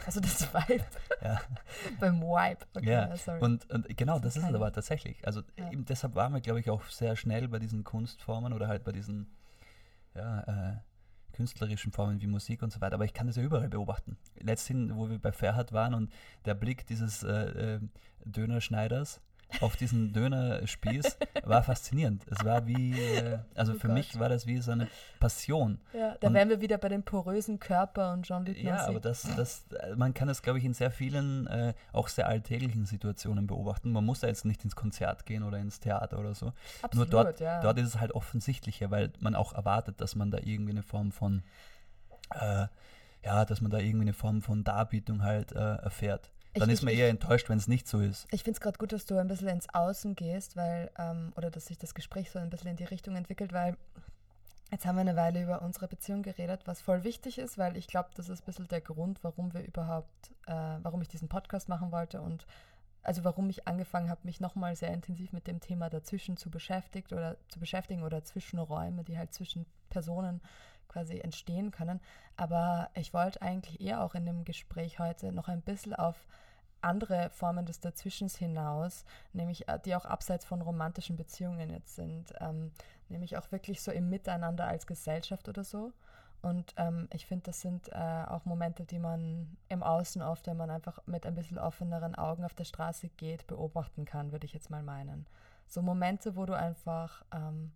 Also 0.06 0.20
das 0.22 0.42
Vibe 0.54 0.86
Ja. 1.22 1.42
beim 2.00 2.22
Vibe. 2.22 2.66
Okay, 2.76 2.90
Ja, 2.92 3.16
sorry. 3.18 3.40
Und, 3.42 3.70
und 3.70 3.98
genau, 3.98 4.20
das 4.20 4.36
ist 4.36 4.38
es 4.38 4.44
keine- 4.44 4.58
aber 4.58 4.72
tatsächlich. 4.72 5.26
Also 5.28 5.42
Ja. 5.58 5.70
eben 5.72 5.84
deshalb 5.86 6.16
waren 6.16 6.34
wir, 6.34 6.42
glaube 6.42 6.60
ich, 6.62 6.70
auch 6.70 6.84
sehr 6.86 7.16
schnell 7.16 7.48
bei 7.50 7.60
diesen 7.60 7.84
Kunstformen 7.84 8.54
oder 8.54 8.68
halt 8.68 8.84
bei 8.84 8.92
diesen 8.92 9.36
ja, 10.16 10.42
äh, 10.42 10.78
künstlerischen 11.32 11.92
Formen 11.92 12.22
wie 12.22 12.28
Musik 12.28 12.62
und 12.62 12.72
so 12.72 12.82
weiter. 12.82 12.96
Aber 12.96 13.06
ich 13.06 13.14
kann 13.14 13.28
das 13.28 13.36
ja 13.36 13.44
überall 13.44 13.70
beobachten. 13.70 14.18
Letzthin, 14.40 14.96
wo 14.96 15.10
wir 15.10 15.20
bei 15.20 15.32
Ferhat 15.32 15.72
waren 15.74 15.94
und 15.94 16.12
der 16.46 16.56
Blick 16.56 16.86
dieses 16.88 17.24
äh, 17.24 17.76
äh, 17.76 17.80
Dönerschneiders 18.26 19.22
auf 19.60 19.76
diesen 19.76 20.14
Dönerspieß 20.14 21.18
war 21.44 21.62
faszinierend. 21.64 22.26
Es 22.30 22.44
war 22.46 22.66
wie, 22.68 22.94
äh, 23.00 23.40
also 23.56 23.74
Oh 23.74 23.76
für 23.76 23.88
Gott. 23.88 23.96
mich 23.98 24.20
war 24.20 24.30
das 24.30 24.48
wie 24.48 24.58
so 24.60 24.72
eine 24.72 24.88
Passion. 25.20 25.80
ja, 25.94 26.16
da 26.20 26.28
und- 26.28 26.34
wären 26.34 26.50
wir 26.50 26.62
wieder 26.62 26.78
bei 26.78 26.90
dem 26.90 27.04
porösen 27.04 27.60
Körper 27.60 28.14
und 28.14 28.24
Jean-Luc 28.26 28.58
Ja, 28.58 28.86
aber 28.88 29.00
das, 29.00 29.28
das, 29.36 29.66
äh, 29.80 29.96
man 29.96 30.14
kann 30.14 30.30
es, 30.30 30.42
glaube 30.42 30.60
ich, 30.60 30.66
in 30.66 30.74
sehr 30.74 30.92
vielen, 30.92 31.48
äh, 31.48 31.74
auch 31.92 32.08
sehr 32.08 32.28
alltäglichen 32.28 32.86
Situationen 32.86 33.48
beobachten. 33.48 33.92
Man 33.92 34.06
muss 34.06 34.22
da 34.22 34.28
jetzt 34.28 34.46
nicht 34.46 34.64
ins 34.64 34.76
Konzert 34.76 35.26
gehen 35.26 35.44
oder 35.44 35.58
ins 35.58 35.80
Theater 35.80 36.18
oder 36.20 36.34
so. 36.34 36.54
Absolut, 36.82 37.12
Nur 37.12 37.24
dort, 37.24 37.40
ja. 37.40 37.62
dort 37.62 37.78
ist 37.80 37.88
es 37.88 38.00
halt 38.00 38.12
offensichtlicher, 38.14 38.90
weil 38.92 39.12
man 39.20 39.36
auch 39.36 39.54
erwartet, 39.54 40.00
dass 40.02 40.16
man 40.16 40.32
da 40.32 40.38
irgendwie 40.42 40.72
eine 40.72 40.84
Form 40.84 41.12
von, 41.12 41.44
äh, 42.40 42.68
ja, 43.24 43.46
dass 43.46 43.62
man 43.62 43.70
da 43.72 43.78
irgendwie 43.78 44.06
eine 44.06 44.14
Form 44.14 44.42
von 44.42 44.64
Darbietung 44.64 45.24
halt 45.24 45.52
äh, 45.52 45.76
erfährt. 45.76 46.32
Dann 46.54 46.70
Ich- 46.70 46.74
ist 46.76 46.82
man 46.84 46.94
ich- 46.94 47.00
eher 47.00 47.10
enttäuscht, 47.10 47.48
wenn 47.50 47.58
es 47.58 47.68
nicht 47.68 47.88
so 47.88 48.00
ist. 48.00 48.28
Ich 48.32 48.44
finde 48.44 48.58
es 48.58 48.62
gerade 48.62 48.78
gut, 48.78 48.92
dass 48.92 49.06
du 49.06 49.18
ein 49.18 49.28
bisschen 49.28 49.48
ins 49.48 49.74
Außen 49.74 50.16
gehst, 50.16 50.56
weil, 50.58 50.92
ähm, 50.98 51.32
oder 51.38 51.50
dass 51.50 51.68
sich 51.68 51.78
das 51.78 51.94
Gespräch 51.96 52.30
so 52.32 52.40
ein 52.40 52.50
bisschen 52.50 52.72
in 52.72 52.76
die 52.78 52.84
Richtung 52.86 53.16
entwickelt, 53.16 53.54
weil 53.54 53.78
Jetzt 54.74 54.86
haben 54.86 54.96
wir 54.96 55.02
eine 55.02 55.18
Weile 55.18 55.44
über 55.44 55.62
unsere 55.64 55.90
Beziehung 55.90 56.22
geredet, 56.24 56.62
was 56.64 56.80
voll 56.80 57.04
wichtig 57.04 57.38
ist, 57.40 57.58
weil 57.58 57.76
ich 57.76 57.88
glaube, 57.88 58.08
das 58.16 58.30
ist 58.30 58.44
ein 58.44 58.46
bisschen 58.46 58.68
der 58.70 58.80
Grund, 58.80 59.22
warum 59.22 59.54
wir 59.54 59.64
überhaupt, 59.66 60.32
äh, 60.48 60.54
warum 60.82 61.02
ich 61.02 61.10
diesen 61.10 61.28
Podcast 61.28 61.68
machen 61.68 61.92
wollte 61.92 62.22
und 62.22 62.48
also 63.04 63.26
warum 63.26 63.50
ich 63.50 63.68
angefangen 63.68 64.10
habe, 64.10 64.22
mich 64.24 64.40
nochmal 64.40 64.78
sehr 64.78 64.94
intensiv 64.94 65.34
mit 65.34 65.46
dem 65.46 65.60
Thema 65.60 65.90
dazwischen 65.90 66.38
zu 66.38 66.50
beschäftigt 66.50 67.12
oder 67.12 67.36
zu 67.50 67.60
beschäftigen 67.60 68.04
oder 68.04 68.24
Zwischenräume, 68.24 69.04
die 69.04 69.18
halt 69.18 69.34
zwischen 69.34 69.66
Personen 69.90 70.40
quasi 70.92 71.20
entstehen 71.20 71.72
können. 71.72 72.02
Aber 72.36 72.90
ich 72.94 73.14
wollte 73.14 73.42
eigentlich 73.42 73.82
eher 73.82 74.04
auch 74.04 74.16
in 74.16 74.26
dem 74.26 74.44
Gespräch 74.44 75.00
heute 75.00 75.32
noch 75.32 75.48
ein 75.48 75.62
bisschen 75.62 75.96
auf 75.96 76.28
andere 76.82 77.30
Formen 77.30 77.66
des 77.66 77.80
Dazwischens 77.80 78.36
hinaus, 78.36 79.06
nämlich 79.34 79.68
äh, 79.68 79.80
die 79.86 79.96
auch 79.96 80.06
abseits 80.06 80.46
von 80.46 80.62
romantischen 80.62 81.16
Beziehungen 81.16 81.70
jetzt 81.70 81.96
sind, 81.96 82.34
ähm, 82.40 82.72
nämlich 83.10 83.38
auch 83.38 83.52
wirklich 83.52 83.82
so 83.82 83.92
im 83.92 84.10
Miteinander 84.10 84.68
als 84.68 84.88
Gesellschaft 84.88 85.48
oder 85.48 85.64
so. 85.64 85.94
Und 86.42 86.74
ähm, 86.78 87.08
ich 87.14 87.28
finde, 87.28 87.44
das 87.46 87.62
sind 87.62 87.90
äh, 87.90 88.26
auch 88.28 88.46
Momente, 88.46 88.84
die 88.84 88.98
man 88.98 89.58
im 89.70 89.84
Außen 89.84 90.24
oft, 90.24 90.48
wenn 90.48 90.58
man 90.58 90.72
einfach 90.72 91.00
mit 91.06 91.28
ein 91.28 91.36
bisschen 91.36 91.60
offeneren 91.60 92.16
Augen 92.16 92.44
auf 92.44 92.56
der 92.56 92.64
Straße 92.64 93.10
geht, 93.10 93.46
beobachten 93.46 94.06
kann, 94.06 94.32
würde 94.32 94.46
ich 94.46 94.54
jetzt 94.54 94.72
mal 94.72 94.82
meinen. 94.82 95.28
So 95.68 95.84
Momente, 95.84 96.36
wo 96.36 96.48
du 96.48 96.54
einfach 96.54 97.24
ähm, 97.32 97.72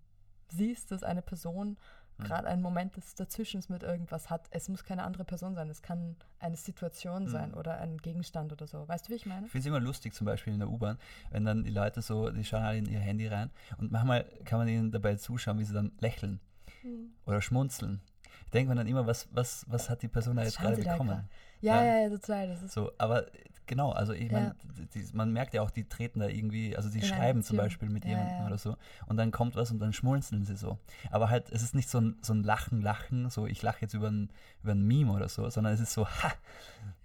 siehst, 0.48 0.92
dass 0.92 1.04
eine 1.04 1.22
Person 1.22 1.78
mhm. 2.18 2.24
gerade 2.24 2.48
einen 2.48 2.62
Moment 2.62 2.96
des 2.96 3.16
Dazwischens 3.16 3.70
mit 3.70 3.84
irgendwas 3.84 4.30
hat. 4.30 4.48
Es 4.52 4.70
muss 4.70 4.84
keine 4.84 5.04
andere 5.04 5.26
Person 5.26 5.56
sein, 5.56 5.70
es 5.70 5.82
kann 5.82 6.16
eine 6.40 6.58
Situation 6.58 7.24
mhm. 7.24 7.30
sein 7.30 7.54
oder 7.54 7.78
ein 7.78 7.98
Gegenstand 7.98 8.52
oder 8.52 8.68
so. 8.68 8.88
Weißt 8.88 9.08
du, 9.08 9.12
wie 9.12 9.16
ich 9.16 9.26
meine? 9.26 9.46
Ich 9.46 9.52
finde 9.52 9.62
es 9.62 9.68
immer 9.68 9.80
lustig, 9.80 10.14
zum 10.14 10.26
Beispiel 10.26 10.54
in 10.54 10.60
der 10.60 10.70
U-Bahn, 10.70 10.98
wenn 11.32 11.46
dann 11.46 11.64
die 11.64 11.72
Leute 11.72 12.02
so, 12.02 12.30
die 12.30 12.44
schauen 12.44 12.64
alle 12.64 12.78
in 12.78 12.86
ihr 12.86 13.00
Handy 13.00 13.28
rein 13.28 13.52
und 13.78 13.92
manchmal 13.92 14.26
kann 14.46 14.60
man 14.60 14.68
ihnen 14.68 14.92
dabei 14.92 15.16
zuschauen, 15.16 15.60
wie 15.60 15.64
sie 15.64 15.74
dann 15.74 15.92
lächeln 16.00 16.40
mhm. 16.84 17.12
oder 17.26 17.42
schmunzeln 17.42 18.02
ich 18.46 18.52
denke 18.52 18.70
mir 18.70 18.76
dann 18.76 18.88
immer, 18.88 19.06
was, 19.06 19.28
was, 19.32 19.66
was 19.68 19.90
hat 19.90 20.02
die 20.02 20.08
Person 20.08 20.36
da 20.36 20.44
jetzt 20.44 20.60
gerade 20.60 20.78
bekommen? 20.78 21.28
Ja, 21.62 21.84
ja, 21.84 22.02
ja, 22.02 22.10
total. 22.10 22.48
Das 22.48 22.62
ist 22.62 22.74
so, 22.74 22.92
aber 22.98 23.26
genau, 23.68 23.92
also 23.92 24.14
ich 24.14 24.32
meine, 24.32 24.56
ja. 24.94 25.02
man 25.14 25.32
merkt 25.32 25.54
ja 25.54 25.62
auch, 25.62 25.70
die 25.70 25.88
treten 25.88 26.20
da 26.20 26.28
irgendwie, 26.28 26.76
also 26.76 26.90
die 26.90 27.00
In 27.00 27.06
schreiben 27.06 27.44
zum 27.44 27.58
Beispiel 27.58 27.90
mit 27.90 28.04
ja, 28.06 28.12
jemandem 28.12 28.38
ja. 28.38 28.46
oder 28.48 28.58
so 28.58 28.78
und 29.08 29.18
dann 29.18 29.32
kommt 29.32 29.56
was 29.56 29.72
und 29.72 29.80
dann 29.80 29.94
schmunzeln 29.94 30.44
sie 30.46 30.56
so. 30.56 30.78
Aber 31.12 31.30
halt, 31.30 31.50
es 31.52 31.64
ist 31.64 31.76
nicht 31.76 31.90
so 31.90 32.00
ein, 32.00 32.18
so 32.22 32.34
ein 32.34 32.44
Lachen, 32.44 32.82
Lachen, 32.82 33.30
so 33.30 33.48
ich 33.48 33.62
lache 33.62 33.82
jetzt 33.82 33.94
über 33.94 34.10
ein, 34.10 34.30
über 34.64 34.74
ein 34.74 34.86
Meme 34.86 35.12
oder 35.12 35.30
so, 35.30 35.50
sondern 35.50 35.74
es 35.74 35.80
ist 35.80 35.94
so, 35.94 36.08
ha, 36.08 36.32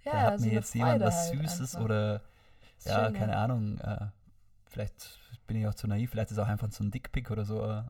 da 0.03 0.11
hat 0.11 0.31
also 0.33 0.45
mir 0.45 0.53
jetzt 0.53 0.73
jemand 0.73 1.01
was 1.01 1.29
halt 1.29 1.39
Süßes 1.39 1.75
einfach. 1.75 1.85
oder 1.85 2.21
ja, 2.85 3.05
schön, 3.05 3.13
keine 3.13 3.37
Ahnung, 3.37 3.77
äh, 3.79 4.07
vielleicht 4.65 5.19
bin 5.47 5.57
ich 5.57 5.67
auch 5.67 5.75
zu 5.75 5.87
naiv, 5.87 6.11
vielleicht 6.11 6.31
ist 6.31 6.37
es 6.37 6.43
auch 6.43 6.47
einfach 6.47 6.71
so 6.71 6.83
ein 6.83 6.91
Dickpick 6.91 7.29
oder 7.29 7.45
so. 7.45 7.61
Äh, 7.61 7.83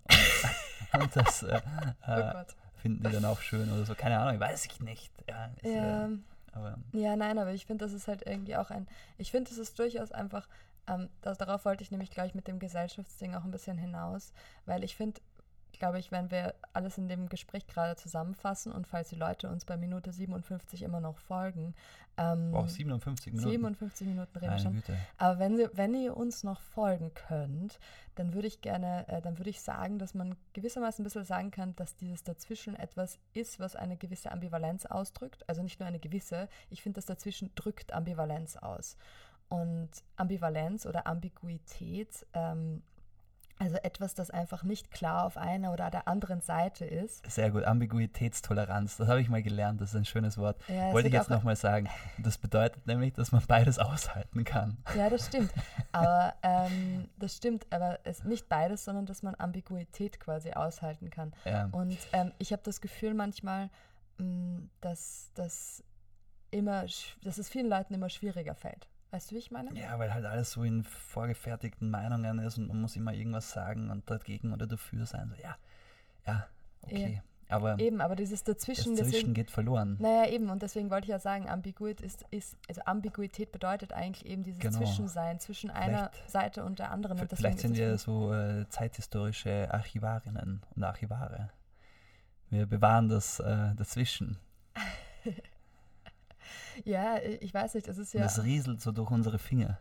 und, 0.93 1.01
und 1.03 1.15
das, 1.15 1.43
äh, 1.43 1.61
oh 2.07 2.11
äh, 2.11 2.45
finden 2.82 3.03
die 3.03 3.11
dann 3.11 3.26
auch 3.26 3.39
schön 3.39 3.72
oder 3.72 3.86
so. 3.86 3.95
Keine 3.95 4.19
Ahnung, 4.19 4.39
weiß 4.39 4.65
ich 4.65 4.80
nicht. 4.82 5.11
Ja, 5.28 5.51
ist, 5.61 5.76
ja. 5.76 6.09
Aber, 6.52 6.78
ja 6.91 7.16
nein, 7.16 7.38
aber 7.38 7.54
ich 7.54 7.66
finde, 7.66 7.86
das 7.86 7.93
ist 7.93 8.08
halt 8.08 8.26
irgendwie 8.26 8.56
auch 8.56 8.72
ein, 8.72 8.88
ich 9.18 9.32
finde, 9.32 9.52
es 9.52 9.58
ist 9.58 9.80
durchaus 9.80 10.12
einfach, 10.12 10.47
ähm, 10.88 11.10
das, 11.22 11.38
darauf 11.38 11.66
wollte 11.66 11.84
ich 11.84 11.91
nämlich 11.91 12.12
gleich 12.12 12.36
mit 12.36 12.47
dem 12.47 12.60
Gesellschaftsding 12.60 13.36
auch 13.36 13.43
ein 13.43 13.52
bisschen 13.52 13.78
hinaus, 13.78 14.34
weil 14.66 14.84
ich 14.84 14.95
finde, 14.95 15.22
glaube 15.82 15.98
ich, 15.98 16.12
wenn 16.12 16.30
wir 16.30 16.54
alles 16.74 17.00
in 17.00 17.08
dem 17.08 17.28
Gespräch 17.28 17.66
gerade 17.66 17.96
zusammenfassen 17.96 18.72
und 18.72 18.86
falls 18.86 19.10
die 19.10 19.16
Leute 19.16 19.50
uns 19.50 19.66
bei 19.66 19.78
Minute 19.78 20.14
57 20.14 20.84
immer 20.84 21.00
noch 21.00 21.18
folgen. 21.18 21.74
Ähm, 22.18 22.52
wow, 22.52 22.70
57 22.70 23.34
Minuten. 23.34 23.50
57 23.50 24.08
Minuten 24.08 24.38
reden 24.38 24.60
schon. 24.60 24.74
Güte. 24.76 24.96
Aber 25.18 25.40
wenn, 25.40 25.58
sie, 25.58 25.68
wenn 25.74 25.96
ihr 25.96 26.16
uns 26.16 26.44
noch 26.44 26.62
folgen 26.62 27.16
könnt, 27.16 27.80
dann 28.14 28.36
würde 28.36 28.48
ich 28.48 28.62
gerne, 28.62 29.08
äh, 29.08 29.24
dann 29.24 29.40
würde 29.40 29.50
ich 29.50 29.64
sagen, 29.64 29.98
dass 29.98 30.14
man 30.14 30.36
gewissermaßen 30.54 31.02
ein 31.02 31.06
bisschen 31.06 31.24
sagen 31.24 31.50
kann, 31.50 31.76
dass 31.76 31.96
dieses 31.96 32.24
Dazwischen 32.24 32.76
etwas 32.76 33.18
ist, 33.34 33.60
was 33.60 33.76
eine 33.76 33.98
gewisse 33.98 34.32
Ambivalenz 34.32 34.86
ausdrückt. 34.86 35.50
Also 35.50 35.64
nicht 35.64 35.80
nur 35.80 35.90
eine 35.90 36.00
gewisse, 36.00 36.48
ich 36.70 36.84
finde, 36.84 36.98
das 36.98 37.08
Dazwischen 37.08 37.56
drückt 37.56 37.92
Ambivalenz 37.92 38.56
aus. 38.56 38.98
Und 39.50 39.90
Ambivalenz 40.16 40.86
oder 40.86 41.08
Ambiguität 41.08 42.24
ähm, 42.34 42.84
also 43.62 43.78
etwas, 43.78 44.16
das 44.16 44.32
einfach 44.32 44.64
nicht 44.64 44.89
klar 44.89 45.24
auf 45.24 45.38
einer 45.38 45.72
oder 45.72 45.91
der 45.91 46.07
anderen 46.07 46.41
Seite 46.41 46.84
ist. 46.84 47.30
Sehr 47.30 47.51
gut, 47.51 47.64
Ambiguitätstoleranz, 47.64 48.97
das 48.97 49.07
habe 49.07 49.22
ich 49.22 49.30
mal 49.30 49.43
gelernt, 49.43 49.80
das 49.82 49.91
ist 49.91 49.95
ein 49.95 50.05
schönes 50.05 50.38
Wort. 50.39 50.57
Ja, 50.68 50.91
Wollte 50.93 51.09
ich 51.09 51.14
jetzt 51.14 51.30
nochmal 51.30 51.55
sagen. 51.55 51.88
Das 52.18 52.39
bedeutet 52.39 52.88
nämlich, 52.88 53.14
dass 53.14 53.32
man 53.32 53.43
beides 53.47 53.78
aushalten 53.78 54.43
kann. 54.45 54.78
Ja, 54.97 55.12
das 55.12 55.28
stimmt. 55.28 55.51
Aber 55.91 56.34
ähm, 56.41 57.07
das 57.18 57.36
stimmt, 57.36 57.68
aber 57.70 57.99
es 58.03 58.24
nicht 58.24 58.47
beides, 58.47 58.86
sondern 58.86 59.05
dass 59.05 59.24
man 59.24 59.36
Ambiguität 59.36 60.20
quasi 60.20 60.51
aushalten 60.51 61.09
kann. 61.09 61.34
Ja. 61.45 61.68
Und 61.72 61.97
ähm, 62.14 62.32
ich 62.38 62.53
habe 62.53 62.62
das 62.64 62.80
Gefühl 62.82 63.14
manchmal, 63.14 63.70
mh, 64.18 64.26
mm, 64.26 64.70
dass, 64.80 65.32
dass, 65.36 65.84
immer, 66.49 66.86
dass 67.24 67.38
es 67.38 67.49
vielen 67.49 67.68
Leuten 67.68 67.93
immer 67.93 68.09
schwieriger 68.09 68.55
fällt. 68.55 68.88
Weißt 69.12 69.30
du, 69.30 69.36
wie 69.36 69.39
ich 69.39 69.51
meine? 69.51 69.78
Ja, 69.78 69.99
weil 69.99 70.14
halt 70.14 70.26
alles 70.26 70.51
so 70.51 70.64
in 70.64 70.84
vorgefertigten 70.84 71.89
Meinungen 71.89 72.39
ist 72.39 72.57
und 72.57 72.68
man 72.70 72.82
muss 72.82 72.95
immer 72.95 73.14
irgendwas 73.14 73.51
sagen 73.51 73.89
und 73.89 74.09
dagegen 74.09 74.53
oder 74.53 74.68
dafür 74.68 75.05
sein. 75.05 75.34
So, 75.36 75.43
ja, 75.43 75.57
ja, 76.26 76.47
okay. 76.84 77.14
Ja. 77.16 77.24
Aber 77.51 77.78
eben, 77.80 77.99
aber 77.99 78.16
dieses 78.16 78.45
Dazwischen, 78.45 78.95
das 78.95 79.09
deswegen, 79.09 79.34
geht 79.34 79.51
verloren. 79.51 79.97
Naja, 79.99 80.32
eben, 80.32 80.49
und 80.49 80.62
deswegen 80.62 80.89
wollte 80.89 81.05
ich 81.05 81.09
ja 81.09 81.20
sagen, 81.20 81.49
Ambiguität 81.49 81.99
ist, 81.99 82.26
ist 82.32 82.55
also 82.70 82.82
Ambiguität 82.86 83.51
bedeutet 83.51 83.91
eigentlich 83.91 84.26
eben 84.26 84.43
dieses 84.43 84.62
genau. 84.62 84.78
Zwischensein 84.78 85.41
zwischen 85.41 85.70
einer 85.70 86.12
Seite 86.28 86.64
und 86.64 86.80
der 86.80 86.91
anderen. 86.91 87.20
Und 87.20 87.30
vielleicht 87.36 87.59
sind 87.59 87.76
wir 87.76 87.97
so 87.97 88.34
äh, 88.34 88.66
zeithistorische 88.70 89.68
Archivarinnen 89.70 90.62
und 90.74 90.84
Archivare. 90.84 91.49
Wir 92.49 92.66
bewahren 92.68 93.09
das 93.09 93.41
äh, 93.41 93.76
dazwischen. 93.76 94.38
Ja, 96.86 97.17
ich 97.19 97.53
weiß 97.53 97.76
nicht, 97.76 97.88
es 97.88 97.97
ist 97.97 98.13
ja. 98.13 98.22
Und 98.22 98.26
das 98.26 98.43
rieselt 98.43 98.82
so 98.82 98.91
durch 98.91 99.11
unsere 99.11 99.39
Finger. 99.39 99.80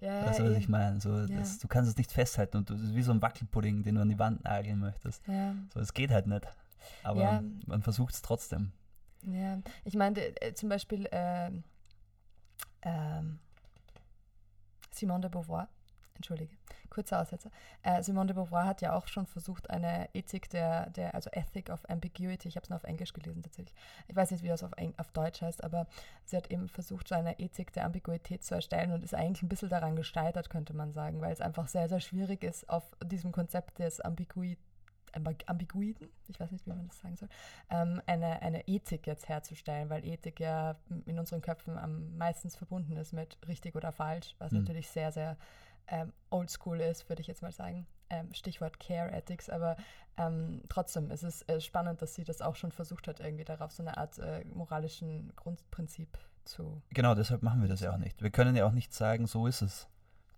Ja, 0.00 0.26
weißt 0.26 0.40
du, 0.40 0.44
was 0.44 0.56
ich 0.56 0.68
meine? 0.68 1.00
So, 1.00 1.10
ja. 1.14 1.42
du 1.60 1.68
kannst 1.68 1.90
es 1.90 1.96
nicht 1.96 2.10
festhalten 2.10 2.58
und 2.58 2.70
es 2.70 2.80
ist 2.80 2.94
wie 2.94 3.02
so 3.02 3.12
ein 3.12 3.20
Wackelpudding, 3.20 3.82
den 3.82 3.96
du 3.96 4.00
an 4.00 4.08
die 4.08 4.18
Wand 4.18 4.44
nageln 4.44 4.78
möchtest. 4.78 5.26
Ja. 5.26 5.54
So, 5.74 5.80
es 5.80 5.92
geht 5.92 6.10
halt 6.10 6.26
nicht. 6.26 6.46
Aber 7.02 7.20
ja. 7.20 7.42
man 7.66 7.82
versucht 7.82 8.14
es 8.14 8.22
trotzdem. 8.22 8.72
Ja, 9.22 9.58
ich 9.84 9.94
meine, 9.94 10.18
äh, 10.40 10.54
zum 10.54 10.70
Beispiel 10.70 11.06
äh, 11.12 11.48
äh, 12.80 13.22
Simone 14.90 15.20
de 15.20 15.30
Beauvoir, 15.30 15.68
entschuldige, 16.20 16.54
kurzer 16.90 17.20
Aussetzer. 17.20 17.50
Äh, 17.82 18.02
Simone 18.02 18.26
de 18.26 18.34
Beauvoir 18.34 18.66
hat 18.66 18.82
ja 18.82 18.94
auch 18.94 19.06
schon 19.06 19.26
versucht, 19.26 19.70
eine 19.70 20.08
Ethik 20.12 20.50
der, 20.50 20.90
der 20.90 21.14
also 21.14 21.30
Ethic 21.32 21.70
of 21.70 21.80
Ambiguity, 21.88 22.48
ich 22.48 22.56
habe 22.56 22.64
es 22.64 22.70
nur 22.70 22.76
auf 22.76 22.84
Englisch 22.84 23.14
gelesen 23.14 23.42
tatsächlich, 23.42 23.74
ich 24.06 24.14
weiß 24.14 24.30
nicht, 24.30 24.42
wie 24.42 24.48
das 24.48 24.62
auf, 24.62 24.72
auf 24.98 25.12
Deutsch 25.12 25.40
heißt, 25.40 25.64
aber 25.64 25.86
sie 26.24 26.36
hat 26.36 26.50
eben 26.50 26.68
versucht, 26.68 27.08
so 27.08 27.14
eine 27.14 27.38
Ethik 27.38 27.72
der 27.72 27.86
Ambiguität 27.86 28.44
zu 28.44 28.54
erstellen 28.54 28.92
und 28.92 29.02
ist 29.02 29.14
eigentlich 29.14 29.42
ein 29.42 29.48
bisschen 29.48 29.70
daran 29.70 29.96
gescheitert, 29.96 30.50
könnte 30.50 30.74
man 30.74 30.92
sagen, 30.92 31.20
weil 31.20 31.32
es 31.32 31.40
einfach 31.40 31.68
sehr, 31.68 31.88
sehr 31.88 32.00
schwierig 32.00 32.44
ist, 32.44 32.68
auf 32.68 32.84
diesem 33.02 33.32
Konzept 33.32 33.78
des 33.78 34.00
Ambiguität 34.00 34.58
Ambiguiden, 35.12 36.08
ich 36.28 36.38
weiß 36.38 36.52
nicht, 36.52 36.66
wie 36.66 36.70
man 36.70 36.86
das 36.86 37.00
sagen 37.00 37.16
soll, 37.16 37.28
ähm, 37.70 38.00
eine, 38.06 38.42
eine 38.42 38.66
Ethik 38.68 39.06
jetzt 39.06 39.28
herzustellen, 39.28 39.90
weil 39.90 40.04
Ethik 40.04 40.38
ja 40.40 40.76
in 41.06 41.18
unseren 41.18 41.40
Köpfen 41.40 41.76
am 41.78 42.16
meisten 42.16 42.48
verbunden 42.50 42.96
ist 42.96 43.12
mit 43.12 43.36
richtig 43.48 43.74
oder 43.74 43.92
falsch, 43.92 44.34
was 44.38 44.52
mhm. 44.52 44.60
natürlich 44.60 44.88
sehr, 44.88 45.10
sehr 45.10 45.36
ähm, 45.86 46.12
oldschool 46.30 46.80
ist, 46.80 47.08
würde 47.08 47.22
ich 47.22 47.28
jetzt 47.28 47.42
mal 47.42 47.52
sagen. 47.52 47.86
Ähm, 48.08 48.32
Stichwort 48.34 48.80
Care 48.80 49.12
Ethics, 49.12 49.48
aber 49.48 49.76
ähm, 50.16 50.62
trotzdem 50.68 51.10
ist 51.10 51.22
es 51.22 51.42
äh, 51.42 51.60
spannend, 51.60 52.02
dass 52.02 52.14
sie 52.14 52.24
das 52.24 52.42
auch 52.42 52.56
schon 52.56 52.72
versucht 52.72 53.06
hat, 53.06 53.20
irgendwie 53.20 53.44
darauf 53.44 53.70
so 53.70 53.82
eine 53.82 53.96
Art 53.96 54.18
äh, 54.18 54.44
moralischen 54.46 55.32
Grundprinzip 55.36 56.18
zu. 56.44 56.82
Genau, 56.90 57.14
deshalb 57.14 57.42
machen 57.42 57.62
wir 57.62 57.68
das 57.68 57.80
ja 57.80 57.92
auch 57.92 57.98
nicht. 57.98 58.20
Wir 58.20 58.30
können 58.30 58.56
ja 58.56 58.66
auch 58.66 58.72
nicht 58.72 58.92
sagen, 58.92 59.26
so 59.26 59.46
ist 59.46 59.62
es 59.62 59.88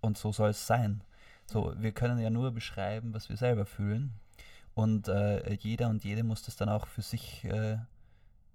und 0.00 0.18
so 0.18 0.32
soll 0.32 0.50
es 0.50 0.66
sein. 0.66 1.02
So, 1.46 1.74
wir 1.76 1.92
können 1.92 2.18
ja 2.18 2.30
nur 2.30 2.52
beschreiben, 2.52 3.14
was 3.14 3.28
wir 3.28 3.36
selber 3.36 3.66
fühlen. 3.66 4.12
Und 4.74 5.08
äh, 5.08 5.52
jeder 5.54 5.88
und 5.88 6.04
jede 6.04 6.24
muss 6.24 6.42
das 6.42 6.56
dann 6.56 6.68
auch 6.68 6.86
für 6.86 7.02
sich 7.02 7.44
äh, 7.44 7.78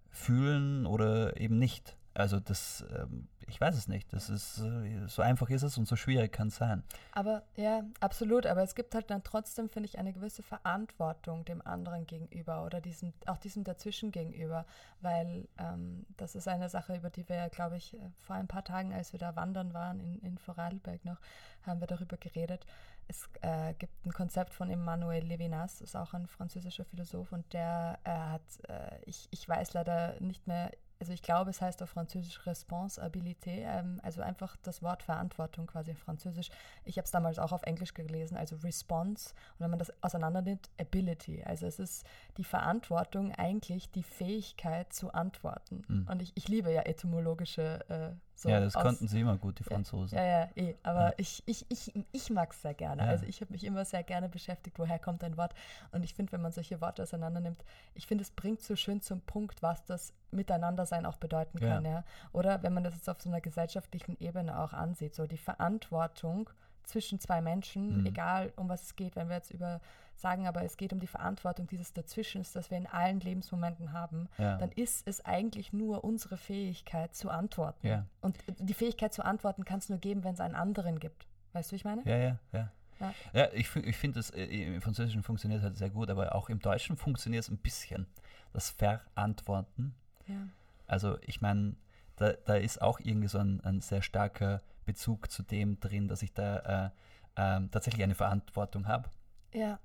fühlen 0.10 0.86
oder 0.86 1.40
eben 1.40 1.60
nicht. 1.60 1.98
Also 2.14 2.40
das, 2.40 2.84
ähm, 2.96 3.28
ich 3.48 3.60
weiß 3.60 3.76
es 3.76 3.88
nicht. 3.88 4.12
Das 4.14 4.30
ist 4.30 4.60
äh, 4.60 5.08
so 5.08 5.22
einfach 5.22 5.50
ist 5.50 5.64
es 5.64 5.78
und 5.78 5.88
so 5.88 5.96
schwierig 5.96 6.32
kann 6.32 6.50
es 6.50 6.58
sein. 6.58 6.84
Aber 7.14 7.44
ja, 7.56 7.84
absolut. 8.00 8.46
Aber 8.46 8.62
es 8.64 8.76
gibt 8.76 8.94
halt 8.94 9.10
dann 9.10 9.24
trotzdem, 9.24 9.70
finde 9.70 9.88
ich, 9.88 9.98
eine 9.98 10.14
gewisse 10.14 10.44
Verantwortung 10.44 11.46
dem 11.46 11.66
anderen 11.66 12.06
gegenüber 12.06 12.66
oder 12.66 12.82
diesem, 12.82 13.14
auch 13.26 13.38
diesem 13.38 13.64
dazwischen 13.64 14.12
gegenüber, 14.12 14.66
weil 15.02 15.48
ähm, 15.58 16.06
das 16.18 16.36
ist 16.36 16.48
eine 16.48 16.70
Sache, 16.70 16.96
über 16.96 17.10
die 17.10 17.28
wir 17.30 17.38
ja, 17.38 17.48
glaube 17.48 17.78
ich, 17.78 17.94
äh, 17.94 18.00
vor 18.22 18.36
ein 18.36 18.48
paar 18.48 18.64
Tagen, 18.64 18.94
als 18.94 19.14
wir 19.14 19.20
da 19.20 19.36
wandern 19.36 19.74
waren 19.74 20.00
in, 20.00 20.20
in 20.20 20.38
Vorarlberg 20.38 21.06
noch, 21.06 21.20
haben 21.64 21.80
wir 21.80 21.88
darüber 21.88 22.18
geredet. 22.18 22.66
Es 23.08 23.30
äh, 23.42 23.74
gibt 23.76 24.06
ein 24.06 24.12
Konzept 24.12 24.54
von 24.54 24.70
Emmanuel 24.70 25.24
Levinas, 25.24 25.80
ist 25.80 25.96
auch 25.96 26.14
ein 26.14 26.28
französischer 26.28 26.84
Philosoph 26.84 27.32
und 27.32 27.54
der 27.54 28.00
äh, 28.04 28.10
hat, 28.10 28.42
äh, 28.68 29.00
ich, 29.06 29.30
ich 29.32 29.48
weiß 29.48 29.74
leider 29.74 30.20
nicht 30.20 30.46
mehr 30.46 30.72
also 31.00 31.14
ich 31.14 31.22
glaube, 31.22 31.50
es 31.50 31.62
heißt 31.62 31.82
auf 31.84 31.90
Französisch 31.90 32.40
Responsabilité, 32.46 33.66
ähm, 33.66 34.00
also 34.04 34.22
einfach 34.22 34.58
das 34.64 34.82
Wort 34.82 35.04
Verantwortung 35.04 35.68
quasi 35.68 35.92
auf 35.92 36.00
Französisch. 36.00 36.50
Ich 36.86 36.98
habe 36.98 37.06
es 37.06 37.12
damals 37.12 37.40
auch 37.40 37.52
auf 37.52 37.64
Englisch 37.64 37.94
gelesen, 37.94 38.38
also 38.38 38.56
Response. 38.58 39.34
Und 39.54 39.60
wenn 39.60 39.70
man 39.70 39.80
das 39.80 39.92
auseinander 40.02 40.42
nimmt, 40.42 40.70
Ability. 40.80 41.44
Also 41.44 41.66
es 41.68 41.80
ist 41.80 42.06
die 42.38 42.44
Verantwortung 42.44 43.34
eigentlich 43.34 43.92
die 43.92 44.04
Fähigkeit 44.04 44.92
zu 44.94 45.14
antworten. 45.14 45.84
Mhm. 45.88 46.08
Und 46.10 46.22
ich, 46.22 46.32
ich 46.36 46.48
liebe 46.48 46.72
ja 46.72 46.82
etymologische 46.82 47.86
äh, 47.90 48.27
so 48.40 48.50
ja, 48.50 48.60
das 48.60 48.76
aus- 48.76 48.84
konnten 48.84 49.08
sie 49.08 49.20
immer 49.22 49.36
gut, 49.36 49.58
die 49.58 49.64
Franzosen. 49.64 50.16
ja, 50.18 50.24
ja, 50.24 50.50
eh. 50.56 50.76
Aber 50.84 51.08
Ja. 51.08 51.14
ich, 51.18 51.42
ich, 51.48 51.66
ich, 51.70 51.92
ich 52.12 52.30
mag 52.30 52.52
es 52.54 52.62
sehr 52.62 52.76
gerne. 52.76 53.02
Ja. 53.04 53.10
Also 53.10 53.26
ich 53.26 53.42
habe 53.42 53.52
mich 53.52 53.64
immer 53.64 53.84
sehr 53.84 54.04
gerne 54.04 54.30
beschäftigt, 54.30 54.78
woher 54.78 55.00
kommt 55.00 55.24
ein 55.24 55.38
Wort. 55.38 55.56
Und 55.92 56.04
ich 56.04 56.14
finde, 56.14 56.32
wenn 56.34 56.42
man 56.42 56.52
solche 56.52 56.80
Worte 56.80 57.02
auseinander 57.02 57.40
nimmt, 57.42 57.66
ich 57.96 58.06
finde, 58.06 58.22
es 58.22 58.30
bringt 58.32 58.62
so 58.62 58.76
schön 58.76 59.02
zum 59.02 59.22
Punkt, 59.22 59.64
was 59.64 59.84
das 59.86 60.14
Miteinandersein 60.32 61.06
auch 61.08 61.18
bedeuten 61.18 61.58
Ja. 61.58 61.70
kann. 61.76 61.86
Ja. 61.86 62.04
Oder 62.32 62.62
wenn 62.62 62.74
man 62.74 62.84
das 62.84 62.94
jetzt 62.94 63.10
auf 63.10 63.20
so 63.20 63.30
einer 63.30 63.42
gesellschaftlichen 63.42 64.18
Ebene 64.20 64.60
auch 64.60 64.74
ansieht, 64.74 65.16
so 65.16 65.26
die 65.26 65.38
Verantwortung 65.38 66.50
zwischen 66.88 67.20
zwei 67.20 67.42
Menschen, 67.42 68.00
Mhm. 68.02 68.06
egal 68.08 68.54
um 68.56 68.70
was 68.70 68.84
es 68.84 68.96
geht, 68.96 69.16
wenn 69.16 69.28
wir 69.30 69.36
jetzt 69.36 69.52
über 69.52 69.82
sagen, 70.16 70.48
aber 70.48 70.64
es 70.64 70.78
geht 70.78 70.94
um 70.94 71.00
die 71.00 71.06
Verantwortung 71.08 71.68
dieses 71.68 71.94
Dazwischens, 71.94 72.52
das 72.52 72.72
wir 72.72 72.78
in 72.80 72.88
allen 72.88 73.20
Lebensmomenten 73.20 73.94
haben, 73.94 74.30
Ja. 74.40 74.58
dann 74.58 74.72
ist 74.72 75.08
es 75.08 75.24
eigentlich 75.24 75.74
nur 75.74 76.04
unsere 76.04 76.38
Fähigkeit 76.38 77.14
zu 77.14 77.30
antworten. 77.30 77.86
Ja. 77.86 78.06
Und 78.22 78.36
die 78.58 78.74
Fähigkeit 78.74 79.14
zu 79.14 79.24
antworten 79.24 79.64
kann 79.64 79.78
es 79.78 79.90
nur 79.90 80.00
geben, 80.00 80.24
wenn 80.24 80.34
es 80.34 80.40
einen 80.40 80.56
anderen 80.56 81.00
gibt. 81.00 81.28
Weißt 81.54 81.70
du, 81.70 81.74
wie 81.74 81.76
ich 81.76 81.86
meine? 81.86 82.02
Ja, 82.06 82.18
ja, 82.18 82.40
ja. 82.52 82.72
Ja. 83.00 83.14
Ja, 83.32 83.48
ich, 83.54 83.76
ich 83.76 83.96
finde, 83.96 84.18
das 84.18 84.32
äh, 84.32 84.46
im 84.46 84.82
Französischen 84.82 85.22
funktioniert 85.22 85.62
halt 85.62 85.78
sehr 85.78 85.92
gut, 85.92 86.10
aber 86.10 86.34
auch 86.34 86.50
im 86.50 86.58
Deutschen 86.58 86.98
funktioniert 86.98 87.44
es 87.44 87.50
ein 87.50 87.60
bisschen. 87.60 88.08
Das 88.54 88.72
Verantworten. 88.72 89.94
Ja. 90.26 90.48
Also 90.88 91.18
ich 91.22 91.42
meine, 91.42 91.76
da, 92.16 92.34
da 92.34 92.56
ist 92.56 92.82
auch 92.82 93.00
irgendwie 93.00 93.28
so 93.28 93.38
ein, 93.38 93.62
ein 93.62 93.82
sehr 93.82 94.02
starker 94.02 94.62
Bezug 94.88 95.30
zu 95.30 95.44
dem 95.44 95.80
drin, 95.80 96.08
dass 96.08 96.24
ich 96.24 96.34
da 96.34 96.88
äh, 96.88 96.90
ähm, 97.36 97.70
tatsächlich 97.70 98.04
eine 98.04 98.16
Verantwortung 98.16 98.88
habe. 98.88 99.10
Ja. 99.54 99.80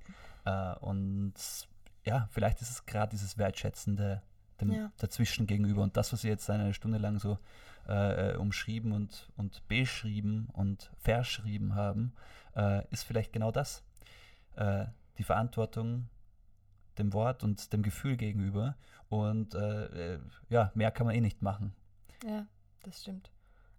Äh, 0.47 0.79
und 0.79 1.35
ja, 2.05 2.29
vielleicht 2.31 2.63
ist 2.63 2.71
es 2.71 2.87
gerade 2.87 3.11
dieses 3.11 3.37
Wertschätzende 3.37 4.23
dem 4.61 4.73
Ja. 4.73 4.93
dazwischen 4.97 5.47
gegenüber. 5.47 5.83
Und 5.83 5.97
das, 5.97 6.13
was 6.13 6.23
Sie 6.23 6.29
jetzt 6.29 6.49
eine 6.49 6.73
Stunde 6.73 6.99
lang 6.99 7.19
so 7.19 7.39
äh, 7.89 8.31
äh, 8.33 8.37
umschrieben 8.37 8.93
und, 8.93 9.29
und 9.37 9.67
beschrieben 9.69 10.49
und 10.53 10.91
verschrieben 10.99 11.75
haben, 11.75 12.15
äh, 12.57 12.87
ist 12.91 13.03
vielleicht 13.03 13.33
genau 13.33 13.51
das. 13.51 13.83
Äh, 14.57 14.87
die 15.19 15.25
Verantwortung 15.25 16.09
dem 16.99 17.13
Wort 17.13 17.43
und 17.43 17.73
dem 17.73 17.83
Gefühl 17.83 18.17
gegenüber. 18.17 18.77
Und 19.09 19.55
äh, 19.55 20.15
äh, 20.15 20.21
ja, 20.49 20.71
mehr 20.75 20.91
kann 20.93 21.07
man 21.07 21.15
eh 21.17 21.21
nicht 21.21 21.43
machen. 21.43 21.75
Ja, 22.25 22.47
das 22.85 23.03
stimmt. 23.03 23.32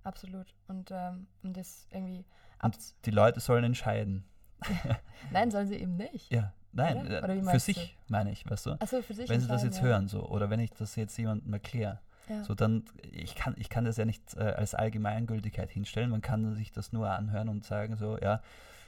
Absolut. 0.03 0.53
Und 0.67 0.91
ähm, 0.91 1.27
um 1.43 1.53
das 1.53 1.87
irgendwie 1.91 2.25
Und 2.61 2.77
die 3.05 3.11
Leute 3.11 3.39
sollen 3.39 3.63
entscheiden. 3.63 4.25
Nein, 5.31 5.51
sollen 5.51 5.67
sie 5.67 5.75
eben 5.75 5.95
nicht. 5.95 6.31
Ja, 6.31 6.53
nein, 6.71 6.97
Oder? 7.05 7.19
äh, 7.19 7.23
Oder 7.39 7.51
für 7.51 7.59
sich 7.59 7.97
meine 8.07 8.31
ich, 8.31 8.49
weißt 8.49 8.65
du? 8.67 8.71
Achso, 8.79 9.01
für 9.01 9.13
sich 9.13 9.29
Wenn 9.29 9.41
sie 9.41 9.47
das 9.47 9.63
jetzt 9.63 9.77
ja. 9.77 9.83
hören, 9.83 10.07
so, 10.07 10.25
oder 10.29 10.49
wenn 10.49 10.59
ich 10.61 10.71
das 10.71 10.95
jetzt 10.95 11.17
jemandem 11.17 11.51
erkläre, 11.53 11.99
Ja. 12.29 12.43
so 12.45 12.55
dann, 12.55 12.85
ich 13.11 13.35
kann, 13.35 13.55
ich 13.57 13.67
kann 13.69 13.83
das 13.83 13.97
ja 13.97 14.05
nicht 14.05 14.35
äh, 14.35 14.39
als 14.39 14.73
Allgemeingültigkeit 14.73 15.69
hinstellen, 15.69 16.09
man 16.09 16.21
kann 16.21 16.55
sich 16.55 16.71
das 16.71 16.93
nur 16.93 17.09
anhören 17.09 17.49
und 17.49 17.65
sagen, 17.65 17.97
so, 17.97 18.17
ja, 18.17 18.41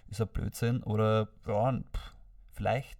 ist 0.09 0.21
ein 0.21 0.27
Blödsinn, 0.29 0.81
oder 0.83 1.27
ja, 1.45 1.73
pff, 1.73 2.13
vielleicht 2.53 2.99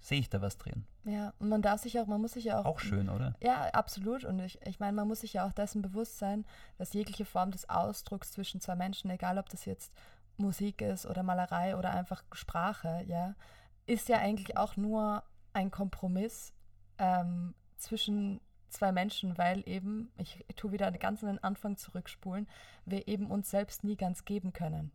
sehe 0.00 0.20
ich 0.20 0.28
da 0.30 0.40
was 0.40 0.56
drin. 0.58 0.84
Ja, 1.08 1.32
und 1.38 1.48
man 1.48 1.62
darf 1.62 1.80
sich 1.80 1.98
auch, 1.98 2.06
man 2.06 2.20
muss 2.20 2.32
sich 2.32 2.44
ja 2.44 2.60
auch. 2.60 2.66
Auch 2.66 2.80
schön, 2.80 3.08
oder? 3.08 3.34
Ja, 3.40 3.68
absolut. 3.70 4.24
Und 4.24 4.40
ich, 4.40 4.60
ich 4.66 4.78
meine, 4.78 4.92
man 4.92 5.08
muss 5.08 5.22
sich 5.22 5.32
ja 5.32 5.46
auch 5.46 5.52
dessen 5.52 5.80
bewusst 5.80 6.18
sein, 6.18 6.44
dass 6.76 6.92
jegliche 6.92 7.24
Form 7.24 7.50
des 7.50 7.68
Ausdrucks 7.70 8.32
zwischen 8.32 8.60
zwei 8.60 8.76
Menschen, 8.76 9.10
egal 9.10 9.38
ob 9.38 9.48
das 9.48 9.64
jetzt 9.64 9.92
Musik 10.36 10.82
ist 10.82 11.06
oder 11.06 11.22
Malerei 11.22 11.76
oder 11.76 11.92
einfach 11.92 12.22
Sprache, 12.32 13.04
ja, 13.06 13.34
ist 13.86 14.10
ja 14.10 14.18
eigentlich 14.18 14.58
auch 14.58 14.76
nur 14.76 15.22
ein 15.54 15.70
Kompromiss 15.70 16.52
ähm, 16.98 17.54
zwischen 17.78 18.42
zwei 18.68 18.92
Menschen, 18.92 19.38
weil 19.38 19.66
eben, 19.66 20.12
ich 20.18 20.44
tue 20.56 20.72
wieder 20.72 20.92
ganz 20.92 21.22
an 21.22 21.30
den 21.30 21.42
Anfang 21.42 21.78
zurückspulen, 21.78 22.46
wir 22.84 23.08
eben 23.08 23.30
uns 23.30 23.48
selbst 23.48 23.82
nie 23.82 23.96
ganz 23.96 24.26
geben 24.26 24.52
können. 24.52 24.92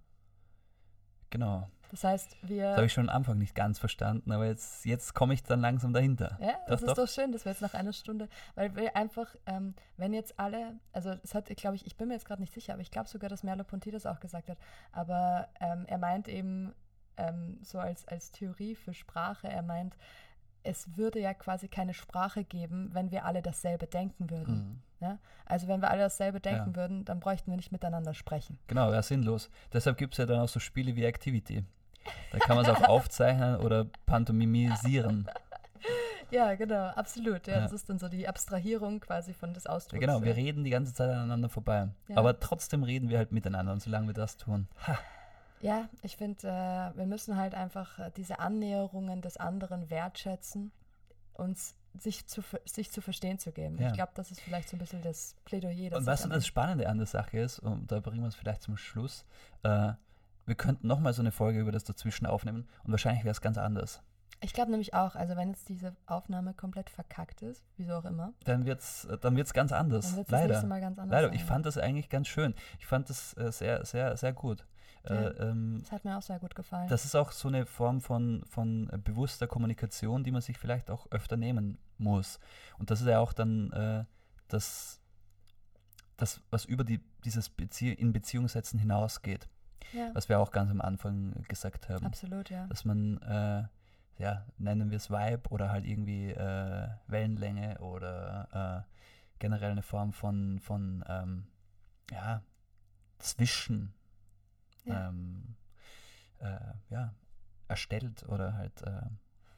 Genau. 1.32 1.68
Das 1.94 2.04
heißt, 2.04 2.38
wir. 2.42 2.70
Das 2.70 2.78
habe 2.78 2.86
ich 2.88 2.94
schon 2.94 3.08
am 3.08 3.16
Anfang 3.18 3.38
nicht 3.38 3.54
ganz 3.54 3.78
verstanden, 3.78 4.32
aber 4.32 4.48
jetzt, 4.48 4.84
jetzt 4.84 5.14
komme 5.14 5.36
ich 5.36 5.44
dann 5.44 5.62
langsam 5.62 5.94
dahinter. 5.94 6.40
Ja, 6.42 6.54
das 6.68 6.82
Doch, 6.82 6.88
ist 6.88 6.98
doch. 6.98 7.04
doch 7.06 7.08
schön, 7.08 7.32
dass 7.32 7.46
wir 7.46 7.52
jetzt 7.52 7.62
nach 7.62 7.76
einer 7.76 7.94
Stunde, 7.94 8.30
weil 8.56 8.76
wir 8.76 8.96
einfach, 8.96 9.36
ähm, 9.46 9.76
wenn 9.98 10.12
jetzt 10.12 10.40
alle, 10.40 10.80
also 10.92 11.14
es 11.24 11.36
hat, 11.36 11.56
glaube 11.56 11.76
ich, 11.76 11.86
ich 11.86 11.96
bin 11.96 12.08
mir 12.08 12.16
jetzt 12.16 12.26
gerade 12.26 12.42
nicht 12.42 12.52
sicher, 12.52 12.74
aber 12.74 12.82
ich 12.82 12.90
glaube 12.90 13.08
sogar, 13.08 13.30
dass 13.30 13.44
Merleau-Ponty 13.44 13.92
das 13.92 14.08
auch 14.08 14.20
gesagt 14.20 14.50
hat, 14.50 14.58
aber 14.92 15.50
ähm, 15.60 15.86
er 15.86 16.00
meint 16.00 16.28
eben 16.28 16.74
ähm, 17.18 17.60
so 17.62 17.78
als, 17.78 18.08
als 18.08 18.32
Theorie 18.32 18.74
für 18.74 18.96
Sprache, 18.96 19.48
er 19.48 19.62
meint, 19.62 19.96
es 20.64 20.98
würde 20.98 21.20
ja 21.20 21.36
quasi 21.36 21.68
keine 21.68 21.94
Sprache 21.94 22.44
geben, 22.44 22.90
wenn 22.94 23.12
wir 23.12 23.26
alle 23.26 23.44
dasselbe 23.44 23.86
denken 23.86 24.32
würden. 24.32 24.56
Mhm. 24.56 24.82
Ja? 25.00 25.20
Also 25.46 25.68
wenn 25.68 25.82
wir 25.82 25.92
alle 25.92 26.02
dasselbe 26.04 26.40
denken 26.40 26.72
Ja. 26.72 26.76
würden, 26.76 27.06
dann 27.06 27.20
bräuchten 27.20 27.52
wir 27.52 27.58
nicht 27.58 27.72
miteinander 27.72 28.16
sprechen. 28.16 28.58
Genau, 28.66 28.92
ja, 28.92 29.04
sinnlos. 29.04 29.52
Deshalb 29.72 29.98
gibt 29.98 30.14
es 30.14 30.18
ja 30.18 30.26
dann 30.26 30.40
auch 30.40 30.48
so 30.50 30.60
Spiele 30.60 30.96
wie 30.96 31.04
Activity. 31.04 31.66
Da 32.32 32.40
kann 32.40 32.56
man 32.56 32.66
es 32.66 32.72
auch 32.72 32.84
aufzeichnen 32.90 33.58
oder 33.58 33.86
pantomimisieren. 34.06 35.28
Ja, 36.32 36.56
genau, 36.56 36.88
absolut. 36.88 37.46
Ja, 37.48 37.56
Ja. 37.56 37.62
Das 37.62 37.74
ist 37.74 37.90
dann 37.90 38.00
so 38.00 38.08
die 38.10 38.28
Abstrahierung 38.28 39.00
quasi 39.00 39.34
von 39.34 39.54
des 39.54 39.66
Ja, 39.66 39.72
Ausdrucks. 39.72 40.00
genau, 40.00 40.24
wir 40.24 40.36
reden 40.36 40.64
die 40.64 40.70
ganze 40.72 40.94
Zeit 40.94 41.10
aneinander 41.10 41.50
vorbei. 41.50 41.90
Ja. 42.08 42.18
Aber 42.18 42.40
trotzdem 42.40 42.84
reden 42.84 43.10
wir 43.10 43.18
halt 43.20 43.32
miteinander 43.32 43.72
und 43.72 43.82
solange 43.82 44.08
wir 44.08 44.14
das 44.14 44.38
tun. 44.38 44.68
Ha, 44.88 44.98
Ja, 45.62 45.88
ich 46.02 46.18
finde, 46.18 46.48
äh, 46.48 46.98
wir 46.98 47.06
müssen 47.06 47.38
halt 47.38 47.54
einfach 47.54 48.00
äh, 48.00 48.12
diese 48.18 48.40
Annäherungen 48.40 49.22
des 49.22 49.38
anderen 49.38 49.90
wertschätzen, 49.90 50.72
uns 51.34 51.76
sich 52.00 52.26
zu, 52.26 52.42
sich 52.66 52.92
zu 52.92 53.02
verstehen 53.02 53.38
zu 53.38 53.52
geben. 53.52 53.78
Ja. 53.80 53.90
Ich 53.90 53.94
glaube, 53.94 54.14
das 54.16 54.32
ist 54.32 54.42
vielleicht 54.42 54.68
so 54.70 54.76
ein 54.76 54.80
bisschen 54.80 55.04
das 55.04 55.36
Plädoyer. 55.46 55.92
Das 55.92 56.00
und 56.00 56.06
was 56.08 56.24
am 56.24 56.32
das 56.32 56.48
Spannende 56.48 56.90
an 56.90 56.98
der 56.98 57.06
Sache 57.06 57.38
ist, 57.38 57.60
und 57.60 57.92
da 57.92 58.00
bringen 58.00 58.22
wir 58.22 58.28
es 58.30 58.36
vielleicht 58.36 58.64
zum 58.64 58.76
Schluss, 58.78 59.24
äh, 59.62 59.94
wir 60.46 60.56
könnten 60.56 60.88
nochmal 60.88 61.14
so 61.14 61.22
eine 61.22 61.32
Folge 61.32 61.60
über 61.60 61.72
das 61.72 61.84
Dazwischen 61.84 62.26
aufnehmen 62.26 62.68
und 62.84 62.92
wahrscheinlich 62.92 63.24
wäre 63.24 63.32
es 63.32 63.42
ganz 63.42 63.58
anders. 63.58 64.02
Ich 64.42 64.52
glaube 64.54 64.72
nämlich 64.72 64.94
auch, 64.94 65.16
also 65.16 65.38
wenn 65.38 65.50
jetzt 65.50 65.70
diese 65.70 65.96
Aufnahme 66.06 66.54
komplett 66.54 66.90
verkackt 66.90 67.42
ist, 67.42 67.64
wieso 67.78 67.94
auch 67.94 68.06
immer, 68.06 68.34
Dann 68.44 68.66
wird 68.66 68.82
es 68.82 69.08
dann 69.22 69.38
wird's 69.38 69.54
ganz 69.54 69.72
anders. 69.72 70.08
dann 70.08 70.18
wird 70.18 70.28
es 70.28 70.32
das 70.32 70.40
Leider. 70.42 70.48
nächste 70.50 70.68
Mal 70.68 70.82
ganz 70.82 71.00
anders 71.00 71.12
Leider. 71.14 71.28
sein. 71.30 71.36
Ich 71.38 71.44
fand 71.46 71.66
das 71.66 71.78
eigentlich 71.78 72.10
ganz 72.10 72.28
schön. 72.28 72.54
Ich 72.80 72.86
fand 72.86 73.10
das 73.10 73.38
äh, 73.38 73.52
sehr, 73.54 73.86
sehr, 73.86 74.18
sehr 74.18 74.34
gut. 74.34 74.66
Ja. 75.08 75.16
Äh, 75.16 75.50
ähm, 75.50 75.78
das 75.80 75.92
hat 75.94 76.06
mir 76.06 76.18
auch 76.18 76.22
sehr 76.22 76.40
gut 76.40 76.56
gefallen. 76.56 76.88
das 76.90 77.06
ist 77.06 77.16
auch 77.16 77.32
so 77.32 77.48
eine 77.48 77.66
Form 77.66 78.02
von, 78.02 78.44
von 78.50 78.90
äh, 78.90 78.98
bewusster 78.98 79.48
Kommunikation, 79.48 80.24
die 80.24 80.32
man 80.32 80.42
sich 80.42 80.58
vielleicht 80.58 80.90
auch 80.90 81.08
öfter 81.12 81.38
nehmen 81.38 81.78
muss. 81.98 82.40
Und 82.80 82.92
das 82.92 83.02
ist 83.02 83.08
ja 83.08 83.20
auch 83.20 83.32
dann 83.34 83.72
äh, 83.72 84.04
das, 84.50 85.00
das, 86.18 86.42
was 86.50 86.66
über 86.66 86.84
die, 86.84 87.00
dieses 87.24 87.50
Bezie 87.50 87.94
in 87.94 88.12
Beziehung 88.14 88.48
setzen 88.48 88.80
hinausgeht, 88.80 89.48
ja, 89.92 90.12
was 90.14 90.30
wir 90.30 90.40
auch 90.40 90.52
ganz 90.52 90.72
am 90.72 90.82
Anfang 90.82 91.44
gesagt 91.48 91.90
haben. 91.90 92.06
absolut, 92.06 92.50
ja. 92.50 92.68
Dass 92.68 92.86
man, 92.86 93.22
äh, 93.22 93.64
ja, 94.22 94.46
nennen 94.58 94.90
wir 94.92 94.98
es 94.98 95.10
Vibe 95.10 95.50
oder 95.50 95.70
halt 95.72 95.86
irgendwie 95.86 96.30
äh, 96.30 96.90
Wellenlänge 97.08 97.80
oder 97.80 98.86
äh, 98.88 98.94
generell 99.40 99.72
eine 99.72 99.82
Form 99.84 100.14
von, 100.14 100.60
von 100.60 101.04
ähm, 101.08 101.48
ja, 102.12 102.42
Zwischen 103.20 103.94
Ja. 104.86 105.10
ähm, 105.10 105.56
äh, 106.40 106.74
ja, 106.90 107.14
erstellt 107.68 108.24
oder 108.28 108.54
halt 108.54 108.82
äh, 108.84 109.02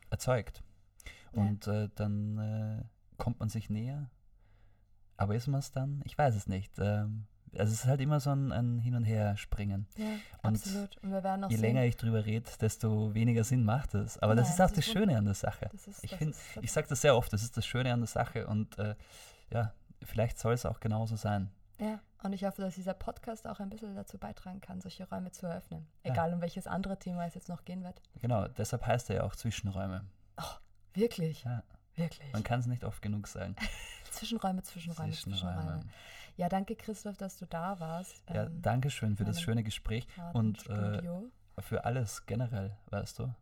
erzeugt. 0.09 0.63
Ja. 1.33 1.41
Und 1.41 1.67
äh, 1.67 1.89
dann 1.95 2.87
kommt 3.17 3.39
man 3.39 3.49
sich 3.49 3.69
näher. 3.69 4.09
Aber 5.17 5.35
ist 5.35 5.47
man 5.47 5.59
es 5.59 5.71
dann? 5.71 6.01
Ich 6.05 6.17
weiß 6.17 6.35
es 6.35 6.47
nicht. 6.47 6.73
Ähm, 6.77 7.25
also 7.57 7.71
es 7.73 7.79
ist 7.81 7.85
halt 7.85 8.01
immer 8.01 8.19
so 8.19 8.31
ein, 8.31 8.51
ein 8.51 8.79
Hin- 8.79 8.95
und 8.95 9.03
Her-Springen. 9.05 9.87
ja, 9.97 10.05
und 10.43 10.55
absolut. 10.55 10.97
Und 11.03 11.11
wir 11.11 11.23
werden 11.23 11.43
auch 11.43 11.49
Je 11.49 11.55
sehen, 11.57 11.63
länger 11.75 11.83
ich 11.85 11.97
drüber 11.97 12.25
rede, 12.25 12.49
desto 12.61 13.13
weniger 13.13 13.43
Sinn 13.43 13.63
macht 13.63 13.93
es. 13.95 14.17
Aber 14.19 14.35
das 14.35 14.45
Nein, 14.47 14.53
ist 14.55 14.61
auch 14.61 14.65
das 14.67 14.75
das 14.77 14.87
ist 14.87 14.91
Schöne 14.93 15.17
an 15.17 15.25
der 15.25 15.33
Sache. 15.33 15.69
das 15.71 15.87
ist, 15.87 16.03
Ich 16.03 16.11
das 16.11 16.21
ist- 16.21 16.39
ich 16.61 16.71
sage 16.71 16.87
das 16.87 17.01
sehr 17.01 17.15
oft, 17.15 17.31
das 17.33 17.43
ist 17.43 17.55
das 17.57 17.65
Schöne 17.65 17.91
an 17.93 17.99
der 18.01 18.07
Sache 18.07 18.47
und 18.47 18.77
äh, 18.79 18.95
ja, 19.51 19.73
vielleicht 20.03 20.37
soll 20.39 20.53
es 20.53 20.65
auch 20.65 20.79
genauso 20.79 21.15
sein. 21.15 21.49
Ja, 21.79 21.99
und 22.23 22.31
ich 22.33 22.43
hoffe, 22.45 22.61
dass 22.61 22.75
dieser 22.75 22.93
Podcast 22.93 23.47
auch 23.47 23.59
ein 23.59 23.69
bisschen 23.69 23.95
dazu 23.95 24.17
beitragen 24.17 24.61
kann, 24.61 24.79
solche 24.81 25.07
Räume 25.09 25.31
zu 25.31 25.45
eröffnen. 25.45 25.85
Ja. 26.05 26.11
Egal, 26.13 26.33
um 26.33 26.41
welches 26.41 26.67
andere 26.67 26.97
Thema 26.97 27.25
es 27.25 27.35
jetzt 27.35 27.49
noch 27.49 27.65
gehen 27.65 27.83
wird. 27.83 28.01
Genau, 28.21 28.47
deshalb 28.47 28.85
heißt 28.87 29.09
er 29.09 29.17
ja 29.17 29.23
auch 29.23 29.35
Zwischenräume. 29.35 30.05
Wirklich, 30.93 31.43
Ja, 31.43 31.61
wirklich. 31.95 32.31
man 32.33 32.43
kann 32.43 32.59
es 32.59 32.65
nicht 32.65 32.83
oft 32.83 33.01
genug 33.01 33.27
sagen. 33.27 33.55
Zwischenräume, 34.11 34.63
Zwischenräume, 34.63 35.11
Zwischenräume. 35.11 35.81
Ja, 36.37 36.49
danke 36.49 36.75
Christoph, 36.75 37.17
dass 37.17 37.37
du 37.37 37.45
da 37.45 37.79
warst. 37.79 38.23
Ja, 38.29 38.45
ähm, 38.45 38.61
danke 38.61 38.89
schön 38.89 39.15
für 39.15 39.23
das 39.23 39.41
schöne 39.41 39.63
Gespräch 39.63 40.07
und 40.33 40.69
äh, 40.69 41.01
für 41.59 41.85
alles 41.85 42.25
generell, 42.25 42.75
weißt 42.89 43.19
du. 43.19 43.33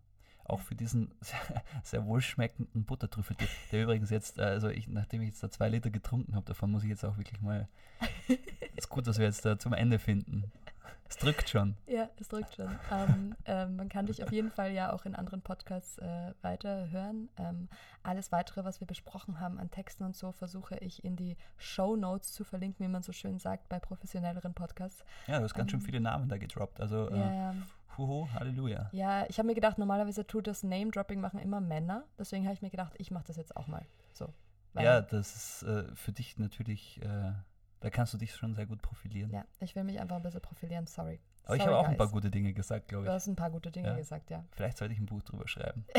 Auch 0.45 0.59
für 0.59 0.75
diesen 0.75 1.11
sehr, 1.21 1.63
sehr 1.83 2.05
wohlschmeckenden 2.05 2.83
Buttertrüffel, 2.85 3.35
der, 3.37 3.47
der 3.71 3.83
übrigens 3.83 4.09
jetzt, 4.09 4.37
äh, 4.37 4.43
also 4.43 4.69
ich, 4.69 4.87
nachdem 4.87 5.21
ich 5.21 5.29
jetzt 5.29 5.41
da 5.41 5.49
zwei 5.49 5.69
Liter 5.69 5.89
getrunken 5.89 6.35
habe, 6.35 6.45
davon 6.45 6.69
muss 6.69 6.83
ich 6.83 6.89
jetzt 6.89 7.05
auch 7.05 7.17
wirklich 7.17 7.41
mal. 7.41 7.67
ist 8.75 8.89
gut, 8.89 9.07
dass 9.07 9.17
wir 9.17 9.25
jetzt 9.25 9.45
da 9.45 9.57
zum 9.57 9.73
Ende 9.73 9.99
finden. 9.99 10.51
Es 11.09 11.17
drückt 11.17 11.47
schon. 11.49 11.75
Ja, 11.85 12.09
es 12.19 12.27
drückt 12.27 12.55
schon. 12.55 12.75
ähm, 12.91 13.35
ähm, 13.45 13.75
man 13.75 13.87
kann 13.89 14.07
dich 14.07 14.23
auf 14.23 14.31
jeden 14.31 14.49
Fall 14.51 14.71
ja 14.71 14.91
auch 14.93 15.05
in 15.05 15.15
anderen 15.15 15.41
Podcasts 15.41 15.97
äh, 15.99 16.33
weiter 16.41 16.89
hören. 16.89 17.29
Ähm, 17.37 17.69
alles 18.01 18.31
weitere, 18.31 18.63
was 18.65 18.79
wir 18.79 18.87
besprochen 18.87 19.39
haben 19.39 19.59
an 19.59 19.69
Texten 19.69 20.03
und 20.05 20.15
so, 20.15 20.31
versuche 20.31 20.75
ich 20.79 21.03
in 21.05 21.15
die 21.15 21.37
Show 21.57 21.95
Notes 21.95 22.33
zu 22.33 22.43
verlinken, 22.43 22.83
wie 22.85 22.89
man 22.89 23.03
so 23.03 23.11
schön 23.11 23.37
sagt, 23.39 23.69
bei 23.69 23.79
professionelleren 23.79 24.53
Podcasts. 24.53 25.03
Ja, 25.27 25.37
du 25.37 25.43
hast 25.43 25.53
ganz 25.53 25.69
schön 25.71 25.81
viele 25.81 25.99
Namen 25.99 26.29
da 26.29 26.37
gedroppt. 26.37 26.81
Also, 26.81 27.09
äh, 27.09 27.17
Ja, 27.19 27.55
huhu, 27.97 28.27
Halleluja. 28.33 28.89
ja 28.91 29.25
ich 29.29 29.37
habe 29.37 29.47
mir 29.47 29.55
gedacht, 29.55 29.77
normalerweise 29.77 30.25
tut 30.25 30.47
das 30.47 30.63
Name-Dropping 30.63 31.21
machen 31.21 31.39
immer 31.39 31.61
Männer. 31.61 32.05
Deswegen 32.17 32.45
habe 32.45 32.55
ich 32.55 32.61
mir 32.63 32.71
gedacht, 32.71 32.93
ich 32.97 33.11
mache 33.11 33.25
das 33.27 33.37
jetzt 33.37 33.55
auch 33.55 33.67
mal. 33.67 33.85
So. 34.13 34.33
Ja, 34.75 35.01
das 35.01 35.35
ist 35.35 35.63
äh, 35.63 35.83
für 35.95 36.11
dich 36.11 36.39
natürlich, 36.39 36.99
äh, 37.03 37.33
da 37.83 37.89
kannst 37.89 38.13
du 38.13 38.17
dich 38.17 38.33
schon 38.33 38.55
sehr 38.55 38.65
gut 38.65 38.81
profilieren. 38.81 39.29
ja, 39.31 39.43
ich 39.59 39.75
will 39.75 39.83
mich 39.83 39.99
einfach 39.99 40.15
ein 40.15 40.23
bisschen 40.23 40.41
profilieren, 40.41 40.87
sorry. 40.87 41.19
Aber 41.45 41.55
ich 41.57 41.61
Sorry, 41.61 41.73
habe 41.75 41.85
auch 41.85 41.89
ein 41.89 41.97
paar 41.97 42.07
guys. 42.07 42.13
gute 42.13 42.31
Dinge 42.31 42.53
gesagt, 42.53 42.87
glaube 42.87 43.03
Du 43.03 43.09
ich. 43.11 43.15
hast 43.15 43.27
ein 43.27 43.35
paar 43.35 43.51
gute 43.51 43.69
Dinge 43.69 43.89
Ja. 43.89 43.95
gesagt, 43.97 44.29
ja. 44.29 44.45
Vielleicht 44.51 44.77
sollte 44.77 44.93
ich 44.93 44.99
ein 45.01 45.05
Buch 45.05 45.21
drüber 45.23 45.47
schreiben. 45.47 45.85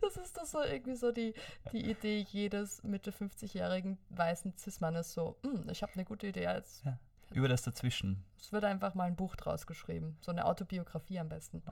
Das 0.00 0.16
ist 0.16 0.36
doch 0.36 0.44
so 0.44 0.62
irgendwie 0.62 0.94
so 0.94 1.10
die, 1.12 1.34
die 1.72 1.90
Idee 1.90 2.24
jedes 2.30 2.82
Mitte 2.84 3.10
50-jährigen 3.10 3.98
weißen 4.10 4.56
Cis-Mannes 4.56 5.12
so, 5.12 5.36
"Hm, 5.42 5.68
ich 5.70 5.82
habe 5.82 5.92
eine 5.94 6.04
gute 6.04 6.28
Idee. 6.28 6.44
Jetzt, 6.44 6.84
Ja. 6.84 6.98
Über 7.32 7.48
das 7.48 7.62
Dazwischen. 7.62 8.24
Es 8.40 8.52
wird 8.52 8.64
einfach 8.64 8.94
mal 8.94 9.04
ein 9.04 9.16
Buch 9.16 9.36
draus 9.36 9.66
geschrieben. 9.66 10.16
So 10.20 10.30
eine 10.30 10.46
Autobiografie 10.46 11.18
am 11.18 11.28
besten. 11.28 11.62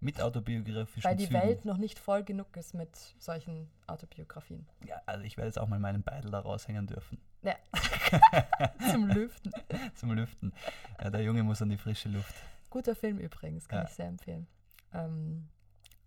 Mit 0.00 0.20
autobiografischen 0.20 1.02
Weil 1.08 1.16
die 1.16 1.26
Zügen. 1.26 1.40
Welt 1.40 1.64
noch 1.64 1.78
nicht 1.78 1.98
voll 1.98 2.22
genug 2.22 2.56
ist 2.56 2.74
mit 2.74 2.94
solchen 3.18 3.68
Autobiografien. 3.88 4.66
Ja, 4.86 5.00
also 5.06 5.24
ich 5.24 5.36
werde 5.36 5.48
jetzt 5.48 5.58
auch 5.58 5.66
mal 5.68 5.80
meinen 5.80 6.02
Beidel 6.04 6.30
da 6.30 6.38
raushängen 6.40 6.86
dürfen. 6.86 7.18
Ja. 7.44 7.56
Zum 8.90 9.08
Lüften. 9.08 9.52
Zum 9.94 10.12
Lüften. 10.12 10.52
Ja, 11.00 11.10
der 11.10 11.22
Junge 11.22 11.42
muss 11.42 11.60
an 11.62 11.68
die 11.68 11.76
frische 11.76 12.08
Luft. 12.08 12.34
Guter 12.70 12.94
Film 12.96 13.18
übrigens, 13.18 13.68
kann 13.68 13.80
Ja. 13.80 13.84
ich 13.84 13.90
sehr 13.94 14.06
empfehlen. 14.06 14.46
Ähm, 14.92 15.48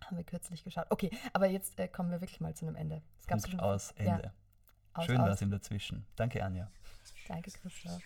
haben 0.03 0.17
wir 0.17 0.23
kürzlich 0.23 0.63
geschaut. 0.63 0.87
Okay, 0.89 1.11
aber 1.33 1.47
jetzt 1.47 1.79
äh, 1.79 1.87
kommen 1.87 2.09
wir 2.11 2.19
wirklich 2.21 2.39
mal 2.41 2.53
zu 2.55 2.65
einem 2.65 2.75
Ende. 2.75 3.01
Es 3.19 3.27
gab 3.27 3.37
Punkt 3.39 3.51
schon 3.51 3.59
aus, 3.59 3.93
Ja. 3.99 4.15
Ende. 4.15 4.33
aus, 4.93 5.05
Schön 5.05 5.17
war 5.19 5.29
es 5.29 5.41
im 5.41 5.51
Dazwischen. 5.51 6.05
Danke, 6.15 6.43
Anja. 6.43 6.69
Danke, 7.27 7.51
Christoph. 7.51 8.01